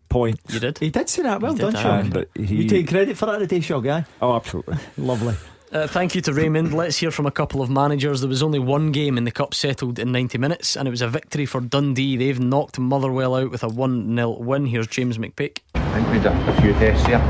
points. 0.09 0.53
You 0.55 0.61
did? 0.61 0.79
He 0.79 0.91
did 0.91 1.09
say 1.09 1.23
that. 1.23 1.41
Well 1.41 1.53
You 1.53 1.59
did 1.59 1.73
done, 1.73 1.73
that. 1.75 1.83
Shog. 2.15 2.27
And 2.37 2.47
he- 2.49 2.57
You 2.63 2.69
take 2.69 2.89
credit 2.89 3.17
for 3.17 3.27
that 3.27 3.39
today, 3.39 3.61
Shog, 3.61 3.85
guy. 3.85 4.05
Oh, 4.23 4.35
absolutely. 4.37 4.77
Lovely. 4.99 5.35
Uh, 5.73 5.87
thank 5.87 6.17
you 6.17 6.21
to 6.21 6.33
Raymond. 6.33 6.75
Let's 6.75 6.97
hear 6.97 7.13
from 7.13 7.27
a 7.27 7.31
couple 7.31 7.63
of 7.63 7.71
managers. 7.71 8.21
There 8.21 8.29
was 8.29 8.43
only 8.43 8.59
one 8.59 8.91
game 8.91 9.17
in 9.17 9.23
the 9.25 9.31
Cup 9.31 9.55
settled 9.55 10.01
in 10.01 10.11
90 10.11 10.37
minutes, 10.37 10.77
and 10.77 10.89
it 10.89 10.91
was 10.91 11.01
a 11.01 11.07
victory 11.07 11.47
for 11.47 11.61
Dundee. 11.61 12.17
They've 12.17 12.41
knocked 12.41 12.81
Motherwell 12.81 13.37
out 13.37 13.53
with 13.53 13.63
a 13.63 13.69
1 13.69 14.17
0 14.17 14.31
win. 14.31 14.67
Here's 14.67 14.89
James 14.89 15.17
McPake. 15.17 15.59
I 15.77 15.93
think 15.95 16.09
we 16.09 16.19
had 16.19 16.27
a, 16.27 16.51
a 16.59 16.61
few 16.61 16.73
tests 16.73 17.07
here. 17.07 17.21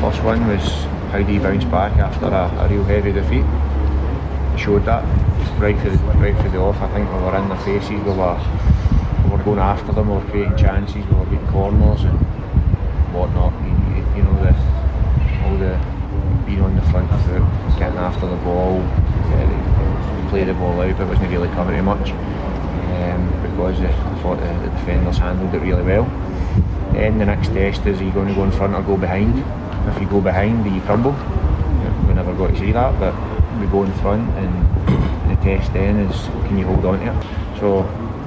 First 0.00 0.22
one 0.22 0.46
was 0.48 0.62
how 1.12 1.22
do 1.22 1.30
you 1.30 1.40
bounce 1.40 1.64
back 1.64 1.92
after 1.98 2.26
a, 2.26 2.64
a 2.64 2.68
real 2.68 2.82
heavy 2.84 3.12
defeat. 3.12 3.44
Showed 4.58 4.86
that 4.86 5.04
right 5.60 5.78
through, 5.80 5.90
the, 5.90 5.98
right 6.16 6.36
through 6.40 6.50
the 6.50 6.58
off. 6.60 6.80
I 6.80 6.88
think 6.94 7.12
we 7.12 7.20
were 7.20 7.36
in 7.36 7.48
their 7.50 7.58
faces, 7.60 7.90
we 7.90 7.96
were, 7.96 8.40
we 9.24 9.30
were 9.36 9.44
going 9.44 9.58
after 9.58 9.92
them, 9.92 10.08
we 10.08 10.14
were 10.16 10.30
creating 10.30 10.56
chances, 10.56 10.96
we 10.96 11.14
were 11.14 11.26
getting 11.26 11.46
corners 11.48 12.00
and 12.04 12.18
whatnot. 13.12 13.52
You, 13.62 13.68
you- 13.68 14.02
you 14.16 14.22
know, 14.22 14.34
the, 14.44 14.52
all 15.44 15.56
the 15.56 16.01
being 16.46 16.62
on 16.62 16.74
the 16.76 16.82
front 16.90 17.08
foot, 17.24 17.42
getting 17.78 17.98
after 17.98 18.26
the 18.26 18.36
ball, 18.36 18.80
uh, 18.80 19.62
play 20.32 20.44
the 20.44 20.54
ball 20.54 20.80
out, 20.80 20.96
but 20.96 21.02
it 21.02 21.08
wasn't 21.08 21.30
really 21.30 21.48
to 21.48 21.82
much 21.82 22.10
um, 22.10 23.22
because 23.42 23.78
I 23.80 23.92
thought 24.22 24.40
the, 24.40 24.46
the 24.64 24.70
defenders 24.76 25.18
handled 25.18 25.54
it 25.54 25.58
really 25.58 25.82
well. 25.82 26.04
Then 26.92 27.18
the 27.18 27.26
next 27.26 27.48
test 27.48 27.84
is 27.84 28.00
are 28.00 28.04
you 28.04 28.12
going 28.12 28.28
to 28.28 28.34
go 28.34 28.44
in 28.44 28.50
front 28.50 28.74
or 28.74 28.82
go 28.82 28.96
behind? 28.96 29.44
If 29.94 30.00
you 30.00 30.08
go 30.08 30.22
behind, 30.22 30.64
you 30.64 30.80
crumble? 30.82 31.12
We 32.08 32.14
never 32.14 32.32
got 32.34 32.48
to 32.48 32.58
see 32.58 32.72
that, 32.72 32.98
but 32.98 33.14
we 33.60 33.66
go 33.66 33.82
in 33.84 33.92
front, 34.00 34.26
and 34.38 35.30
the 35.30 35.36
test 35.42 35.70
then 35.74 35.98
is 35.98 36.16
can 36.46 36.56
you 36.56 36.64
hold 36.64 36.84
on 36.86 37.00
to 37.00 37.12
it? 37.12 37.58
So 37.60 37.80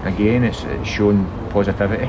again, 0.03 0.43
it's, 0.43 0.63
it's 0.63 0.87
shown 0.87 1.25
positivity, 1.49 2.05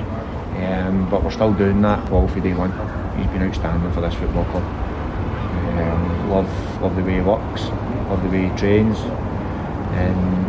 um, 0.62 1.08
but 1.10 1.24
we're 1.24 1.30
still 1.30 1.54
doing 1.54 1.80
that. 1.82 2.06
Paul 2.10 2.28
for 2.28 2.40
day 2.40 2.52
one, 2.52 2.72
he's 3.16 3.26
been 3.28 3.42
outstanding 3.42 3.90
for 3.92 4.02
this 4.02 4.14
football 4.14 4.44
club. 4.46 4.64
Um, 5.76 6.30
love, 6.30 6.82
love 6.82 6.96
the 6.96 7.02
way 7.02 7.14
he 7.14 7.20
works, 7.20 7.62
love 8.08 8.22
the 8.22 8.30
way 8.30 8.48
he 8.48 8.56
trains, 8.56 8.98
and 9.96 10.46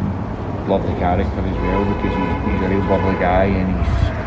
love 0.68 0.84
the 0.84 0.94
character 1.00 1.40
as 1.40 1.58
well 1.64 1.84
because 1.96 2.12
he, 2.12 2.52
he's 2.52 2.62
a 2.62 2.70
real 2.70 2.82
bubbly 2.88 3.18
guy 3.20 3.46
and 3.46 3.72
he's 3.80 4.18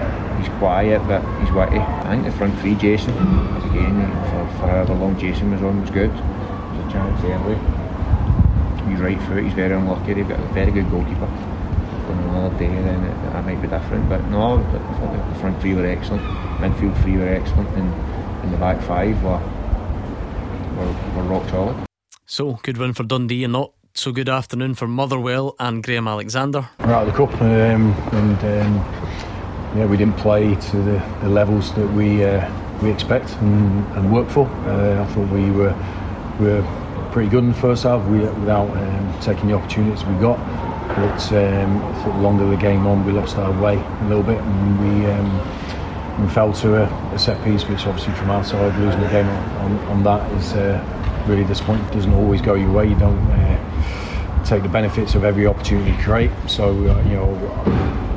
he's 0.40 0.58
quiet 0.58 1.00
but 1.06 1.20
he's 1.40 1.52
witty. 1.52 1.78
I 1.78 2.16
think 2.16 2.24
the 2.24 2.32
front 2.32 2.58
three, 2.60 2.74
Jason, 2.74 3.12
again 3.12 4.08
for, 4.30 4.58
for 4.58 4.66
however 4.68 4.94
long 4.94 5.18
Jason 5.18 5.50
was 5.50 5.62
on 5.62 5.80
was 5.80 5.90
good. 5.90 6.10
There's 6.10 6.86
a 6.86 6.92
chance 6.92 7.24
early. 7.24 7.56
He's 8.90 9.00
right 9.00 9.20
foot. 9.28 9.44
He's 9.44 9.52
very 9.52 9.74
unlucky. 9.74 10.14
They've 10.14 10.28
got 10.28 10.40
a 10.40 10.52
very 10.52 10.70
good 10.70 10.90
goalkeeper. 10.90 11.26
On 11.26 12.18
another 12.18 12.58
day, 12.58 12.66
then 12.68 13.04
it, 13.04 13.32
that 13.32 13.44
might 13.44 13.60
be 13.62 13.68
different. 13.68 14.08
But 14.08 14.24
no, 14.28 14.56
the 14.58 15.40
front 15.40 15.60
three 15.60 15.74
were 15.74 15.86
excellent. 15.86 16.22
Midfield 16.58 17.00
three 17.02 17.16
were 17.18 17.28
excellent, 17.28 17.68
and, 17.76 17.94
and 18.42 18.52
the 18.52 18.56
back 18.56 18.82
five 18.82 19.22
were 19.22 19.40
were, 20.76 20.92
were 21.16 21.22
rock 21.24 21.48
solid. 21.48 21.76
So, 22.26 22.60
good 22.62 22.78
win 22.78 22.92
for 22.92 23.02
Dundee 23.02 23.44
and 23.44 23.52
not 23.52 23.72
so 23.94 24.12
good 24.12 24.28
afternoon 24.28 24.74
for 24.74 24.86
Motherwell 24.86 25.56
and 25.58 25.82
Graham 25.82 26.06
Alexander. 26.06 26.68
We're 26.78 26.92
out 26.92 27.08
of 27.08 27.12
the 27.12 27.26
cup, 27.26 27.40
um, 27.42 27.92
and 28.12 28.38
um, 28.38 28.74
yeah, 29.76 29.86
we 29.86 29.96
didn't 29.96 30.16
play 30.16 30.54
to 30.54 30.76
the, 30.76 31.02
the 31.22 31.28
levels 31.28 31.74
that 31.74 31.88
we 31.88 32.24
uh, 32.24 32.48
we 32.82 32.90
expect 32.90 33.32
and, 33.36 33.84
and 33.96 34.12
work 34.12 34.28
for. 34.28 34.46
Uh, 34.46 35.02
I 35.02 35.06
thought 35.12 35.28
we 35.30 35.50
were 35.50 35.74
we 36.38 36.46
were 36.46 37.08
pretty 37.12 37.28
good 37.28 37.42
in 37.44 37.50
the 37.50 37.58
first 37.58 37.82
half 37.82 38.06
we, 38.08 38.20
without 38.20 38.70
um, 38.76 39.20
taking 39.20 39.48
the 39.48 39.54
opportunities 39.54 40.04
we 40.04 40.14
got. 40.18 40.38
But 40.94 41.32
um, 41.32 41.84
I 41.84 42.02
thought 42.02 42.16
the 42.16 42.22
longer 42.22 42.46
the 42.48 42.56
game 42.56 42.86
on, 42.86 43.04
we 43.04 43.12
lost 43.12 43.36
our 43.36 43.52
way 43.62 43.76
a 43.76 44.04
little 44.08 44.24
bit, 44.24 44.38
and 44.38 44.80
we. 44.80 45.06
We 46.18 46.28
fell 46.28 46.52
to 46.52 46.82
a, 46.82 47.14
a 47.14 47.18
set 47.18 47.42
piece, 47.44 47.64
which 47.64 47.86
obviously 47.86 48.14
from 48.14 48.30
our 48.30 48.44
side, 48.44 48.76
losing 48.78 49.00
the 49.00 49.08
game 49.08 49.26
on, 49.26 49.44
on, 49.58 49.78
on 49.88 50.02
that 50.04 50.32
is 50.32 50.52
uh, 50.52 51.24
really 51.26 51.44
disappointing. 51.44 51.86
It 51.86 51.92
doesn't 51.92 52.12
always 52.12 52.40
go 52.42 52.54
your 52.54 52.72
way. 52.72 52.88
You 52.88 52.98
don't 52.98 53.18
uh, 53.30 54.44
take 54.44 54.62
the 54.62 54.68
benefits 54.68 55.14
of 55.14 55.24
every 55.24 55.46
opportunity 55.46 55.92
you 55.92 55.98
create. 56.02 56.30
So 56.46 56.70
uh, 56.70 57.02
you 57.04 57.16
know, 57.16 57.30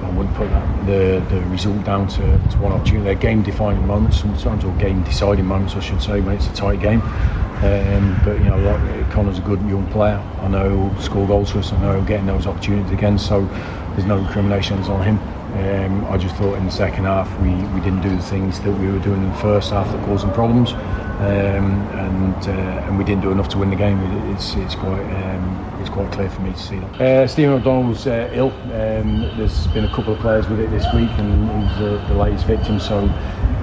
I 0.04 0.10
wouldn't 0.16 0.36
put 0.36 0.50
that, 0.50 0.86
the 0.86 1.24
the 1.34 1.42
result 1.50 1.84
down 1.86 2.08
to, 2.08 2.22
to 2.22 2.58
one 2.58 2.72
opportunity. 2.72 3.06
They're 3.06 3.16
game 3.16 3.42
defining 3.44 3.86
moments 3.88 4.20
sometimes, 4.20 4.64
or 4.66 4.74
game 4.78 5.04
deciding 5.04 5.46
moments, 5.46 5.76
I 5.76 5.80
should 5.80 6.02
say, 6.02 6.22
when 6.22 6.36
it's 6.36 6.48
a 6.48 6.54
tight 6.54 6.82
game. 6.82 7.02
Um, 7.64 8.20
but 8.26 8.38
you 8.40 8.46
know, 8.46 8.58
like, 8.58 9.12
Connor's 9.12 9.38
a 9.38 9.42
good 9.42 9.62
young 9.62 9.88
player. 9.88 10.18
I 10.42 10.50
know 10.50 10.90
he'll 10.90 11.02
score 11.02 11.26
goals 11.26 11.52
for 11.52 11.60
us. 11.60 11.72
I 11.72 11.80
know 11.80 11.94
he'll 11.94 12.06
get 12.06 12.20
in 12.20 12.26
those 12.26 12.46
opportunities 12.46 12.92
again. 12.92 13.18
So 13.18 13.46
there's 13.96 14.06
no 14.06 14.18
recriminations 14.18 14.90
on 14.90 15.02
him. 15.02 15.20
Um, 15.54 16.06
I 16.06 16.18
just 16.18 16.36
thought 16.36 16.56
in 16.56 16.66
the 16.66 16.72
second 16.72 17.04
half 17.04 17.30
we, 17.40 17.54
we 17.76 17.82
didn't 17.82 18.02
do 18.02 18.10
the 18.10 18.24
things 18.24 18.60
that 18.62 18.72
we 18.72 18.88
were 18.92 18.98
doing 18.98 19.22
in 19.22 19.30
the 19.30 19.38
first 19.38 19.70
half 19.70 19.86
that 19.92 20.04
caused 20.04 20.26
them 20.26 20.34
problems, 20.34 20.72
um, 20.72 21.70
and 21.94 22.48
uh, 22.48 22.88
and 22.88 22.98
we 22.98 23.04
didn't 23.04 23.22
do 23.22 23.32
enough 23.32 23.50
to 23.50 23.60
win 23.60 23.70
the 23.70 23.76
game. 23.76 24.00
It, 24.00 24.34
it's 24.34 24.56
it's 24.56 24.74
quite 24.74 25.04
um, 25.04 25.78
it's 25.80 25.92
quite 25.92 26.12
clear 26.12 26.28
for 26.32 26.42
me 26.42 26.54
to 26.54 26.58
see 26.58 26.80
that. 26.80 27.02
Uh, 27.02 27.28
Stephen 27.28 27.54
O'Donnell's 27.54 28.08
uh, 28.08 28.32
ill. 28.34 28.50
Um, 28.50 29.30
there's 29.38 29.68
been 29.68 29.86
a 29.86 29.94
couple 29.94 30.14
of 30.14 30.20
players 30.22 30.50
with 30.50 30.60
it 30.60 30.72
this 30.72 30.92
week, 30.92 31.12
and 31.20 31.70
he's 31.70 31.78
uh, 31.82 32.04
the 32.08 32.16
latest 32.16 32.48
victim. 32.48 32.80
So 32.80 33.08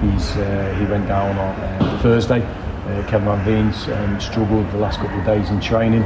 he's 0.01 0.37
uh, 0.37 0.77
he 0.79 0.85
went 0.85 1.09
down 1.09 1.37
on 1.37 1.55
uh, 1.59 1.99
Thursday. 2.01 2.41
Uh, 2.41 3.05
Kevin 3.09 3.25
Van 3.25 3.43
Veen's 3.43 3.89
um, 3.89 4.17
struggled 4.21 4.71
the 4.71 4.77
last 4.77 4.99
couple 4.99 5.19
of 5.19 5.25
days 5.25 5.49
in 5.49 5.59
training 5.59 6.03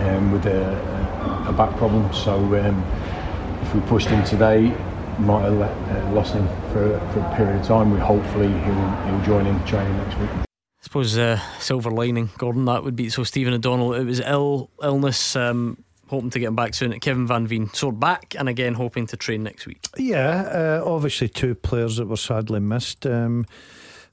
um, 0.00 0.32
with 0.32 0.44
a, 0.44 1.46
a, 1.48 1.52
back 1.52 1.74
problem. 1.76 2.12
So 2.12 2.54
if 2.54 3.74
we 3.74 3.80
pushed 3.88 4.08
him 4.08 4.22
today, 4.24 4.72
might 5.18 5.42
have 5.42 5.54
let, 5.54 5.70
uh, 5.70 6.10
lost 6.12 6.34
him 6.34 6.46
for, 6.72 6.98
for 7.12 7.20
a 7.20 7.36
period 7.36 7.60
of 7.60 7.66
time. 7.66 7.90
We 7.92 7.98
hopefully 7.98 8.48
he'll 8.48 8.90
he'll 9.06 9.24
join 9.24 9.46
in 9.46 9.62
training 9.64 9.96
next 9.98 10.18
week. 10.18 10.30
I 10.30 10.44
suppose 10.80 11.18
uh, 11.18 11.40
silver 11.58 11.90
lining, 11.90 12.30
Gordon. 12.38 12.64
That 12.64 12.84
would 12.84 12.96
be 12.96 13.08
so. 13.10 13.24
Stephen 13.24 13.52
O'Donnell. 13.52 13.94
It 13.94 14.04
was 14.04 14.20
ill 14.20 14.70
illness. 14.82 15.36
Um, 15.36 15.84
hoping 16.08 16.30
to 16.30 16.38
get 16.38 16.48
him 16.48 16.56
back 16.56 16.74
soon. 16.74 16.98
Kevin 17.00 17.26
Van 17.26 17.46
Veen 17.46 17.68
sore 17.72 17.92
back, 17.92 18.34
and 18.38 18.48
again 18.48 18.74
hoping 18.74 19.06
to 19.08 19.16
train 19.16 19.42
next 19.42 19.66
week. 19.66 19.84
Yeah, 19.96 20.80
uh, 20.80 20.82
obviously 20.84 21.28
two 21.28 21.54
players 21.54 21.96
that 21.96 22.06
were 22.06 22.16
sadly 22.16 22.60
missed. 22.60 23.06
Um, 23.06 23.46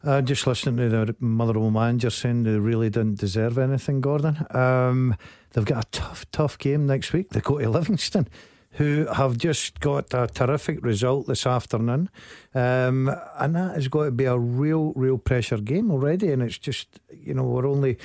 uh, 0.03 0.21
just 0.21 0.45
listening 0.45 0.77
to 0.77 0.89
the 0.89 0.99
mother 0.99 1.15
Motherwell 1.19 1.71
manager 1.71 2.11
saying 2.11 2.43
they 2.43 2.59
really 2.59 2.89
didn't 2.89 3.19
deserve 3.19 3.57
anything, 3.57 4.01
Gordon. 4.01 4.45
Um, 4.51 5.15
they've 5.53 5.65
got 5.65 5.85
a 5.85 5.89
tough, 5.89 6.29
tough 6.31 6.57
game 6.59 6.85
next 6.85 7.11
week. 7.11 7.29
They 7.29 7.39
go 7.39 7.57
to 7.57 7.67
Livingston, 7.67 8.27
who 8.75 9.05
have 9.07 9.37
just 9.37 9.79
got 9.79 10.13
a 10.13 10.27
terrific 10.27 10.83
result 10.83 11.27
this 11.27 11.45
afternoon. 11.45 12.09
Um, 12.53 13.09
and 13.39 13.55
that 13.55 13.75
has 13.75 13.87
got 13.87 14.05
to 14.05 14.11
be 14.11 14.25
a 14.25 14.37
real, 14.37 14.91
real 14.95 15.17
pressure 15.17 15.57
game 15.57 15.91
already. 15.91 16.31
And 16.31 16.41
it's 16.41 16.57
just, 16.57 16.99
you 17.09 17.33
know, 17.33 17.43
we're 17.43 17.67
only 17.67 17.97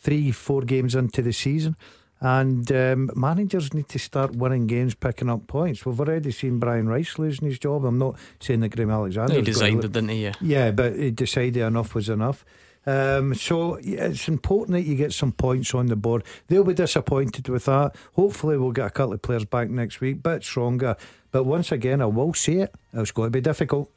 three, 0.00 0.32
four 0.32 0.62
games 0.62 0.94
into 0.94 1.22
the 1.22 1.32
season. 1.32 1.76
And 2.20 2.70
um, 2.72 3.10
managers 3.14 3.72
need 3.72 3.88
to 3.90 3.98
start 4.00 4.34
winning 4.34 4.66
games, 4.66 4.96
picking 4.96 5.30
up 5.30 5.46
points. 5.46 5.86
We've 5.86 6.00
already 6.00 6.32
seen 6.32 6.58
Brian 6.58 6.88
Rice 6.88 7.16
losing 7.16 7.46
his 7.46 7.60
job. 7.60 7.84
I'm 7.84 7.98
not 7.98 8.16
saying 8.40 8.60
that 8.60 8.70
Graham 8.70 8.90
Alexander. 8.90 9.34
He 9.34 9.42
designed 9.42 9.84
it, 9.84 9.92
didn't 9.92 10.08
he? 10.08 10.24
Yeah. 10.24 10.32
Yeah, 10.40 10.70
but 10.72 10.96
he 10.96 11.12
decided 11.12 11.58
enough 11.58 11.94
was 11.94 12.08
enough. 12.08 12.44
Um, 12.88 13.34
so 13.34 13.74
it's 13.82 14.28
important 14.28 14.72
that 14.72 14.88
you 14.88 14.94
get 14.94 15.12
some 15.12 15.32
points 15.32 15.74
on 15.74 15.88
the 15.88 15.96
board. 15.96 16.24
They'll 16.46 16.64
be 16.64 16.72
disappointed 16.72 17.46
with 17.46 17.66
that. 17.66 17.94
Hopefully, 18.14 18.56
we'll 18.56 18.72
get 18.72 18.86
a 18.86 18.90
couple 18.90 19.12
of 19.12 19.20
players 19.20 19.44
back 19.44 19.68
next 19.68 20.00
week, 20.00 20.22
bit 20.22 20.42
stronger. 20.42 20.96
But 21.30 21.44
once 21.44 21.70
again, 21.70 22.00
I 22.00 22.06
will 22.06 22.32
say 22.32 22.60
it, 22.60 22.74
it's 22.94 23.10
going 23.10 23.26
to 23.26 23.30
be 23.30 23.42
difficult. 23.42 23.90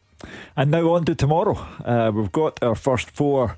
And 0.57 0.71
now 0.71 0.91
on 0.91 1.05
to 1.05 1.15
tomorrow. 1.15 1.53
Uh, 1.85 2.11
we've 2.13 2.33
got 2.33 2.61
our 2.61 2.75
first 2.75 3.09
four 3.09 3.55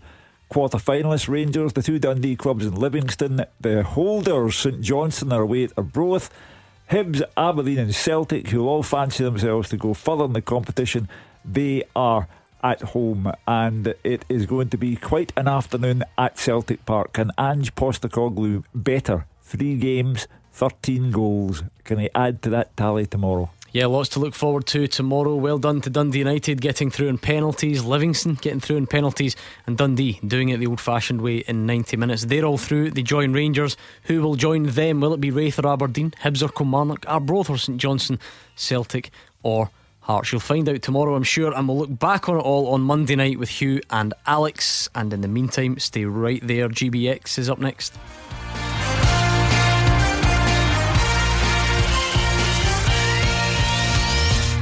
quarter 0.49 0.77
finalists 0.77 1.27
Rangers, 1.27 1.73
the 1.73 1.81
two 1.81 1.97
Dundee 1.97 2.35
clubs 2.35 2.67
in 2.67 2.75
Livingston, 2.75 3.43
the 3.59 3.81
holders 3.81 4.55
St 4.55 4.81
Johnstone 4.81 5.33
are 5.33 5.41
away 5.41 5.63
at 5.63 5.73
Arbroath, 5.75 6.29
Hibs, 6.91 7.23
Aberdeen, 7.35 7.79
and 7.79 7.95
Celtic, 7.95 8.49
who 8.49 8.67
all 8.67 8.83
fancy 8.83 9.23
themselves 9.23 9.69
to 9.69 9.77
go 9.77 9.95
further 9.95 10.25
in 10.25 10.33
the 10.33 10.43
competition. 10.43 11.09
They 11.43 11.85
are 11.95 12.27
at 12.63 12.81
home, 12.81 13.31
and 13.47 13.93
it 14.03 14.25
is 14.29 14.45
going 14.45 14.69
to 14.69 14.77
be 14.77 14.95
quite 14.95 15.33
an 15.35 15.47
afternoon 15.47 16.03
at 16.17 16.39
Celtic 16.39 16.85
Park. 16.85 17.13
Can 17.13 17.31
Ange 17.37 17.75
Postecoglou 17.75 18.63
better? 18.73 19.25
Three 19.41 19.75
games, 19.75 20.27
13 20.53 21.11
goals. 21.11 21.63
Can 21.83 21.99
he 21.99 22.09
add 22.15 22.41
to 22.43 22.49
that 22.51 22.75
tally 22.77 23.05
tomorrow? 23.05 23.51
Yeah, 23.73 23.87
lots 23.87 24.09
to 24.09 24.19
look 24.19 24.35
forward 24.35 24.67
to 24.67 24.87
tomorrow. 24.87 25.35
Well 25.35 25.57
done 25.57 25.81
to 25.81 25.89
Dundee 25.89 26.19
United 26.19 26.61
getting 26.61 26.91
through 26.91 27.07
in 27.07 27.17
penalties, 27.17 27.83
Livingston 27.83 28.35
getting 28.35 28.59
through 28.59 28.77
in 28.77 28.85
penalties, 28.85 29.35
and 29.65 29.75
Dundee 29.75 30.19
doing 30.25 30.49
it 30.49 30.59
the 30.59 30.67
old 30.67 30.79
fashioned 30.79 31.21
way 31.21 31.37
in 31.37 31.65
90 31.65 31.97
minutes. 31.97 32.25
They're 32.25 32.45
all 32.45 32.59
through. 32.59 32.91
They 32.91 33.01
join 33.01 33.33
Rangers. 33.33 33.75
Who 34.03 34.21
will 34.21 34.35
join 34.35 34.67
them? 34.67 35.01
Will 35.01 35.15
it 35.15 35.21
be 35.21 35.31
Raith 35.31 35.57
or 35.57 35.67
Aberdeen, 35.67 36.11
Hibs 36.21 36.43
or 36.43 36.49
Kilmarnock, 36.49 37.03
Arbroath 37.07 37.49
or 37.49 37.57
St 37.57 37.79
Johnstone, 37.79 38.19
Celtic 38.55 39.09
or 39.41 39.71
Hearts? 40.03 40.31
You'll 40.31 40.41
find 40.41 40.67
out 40.67 40.81
tomorrow, 40.81 41.15
I'm 41.15 41.23
sure, 41.23 41.53
and 41.53 41.67
we'll 41.67 41.77
look 41.77 41.97
back 41.97 42.27
on 42.27 42.37
it 42.37 42.41
all 42.41 42.73
on 42.73 42.81
Monday 42.81 43.15
night 43.15 43.39
with 43.39 43.49
Hugh 43.49 43.81
and 43.89 44.13
Alex. 44.25 44.89
And 44.93 45.13
in 45.13 45.21
the 45.21 45.27
meantime, 45.27 45.79
stay 45.79 46.05
right 46.05 46.45
there. 46.45 46.67
GBX 46.67 47.37
is 47.37 47.49
up 47.49 47.59
next. 47.59 47.93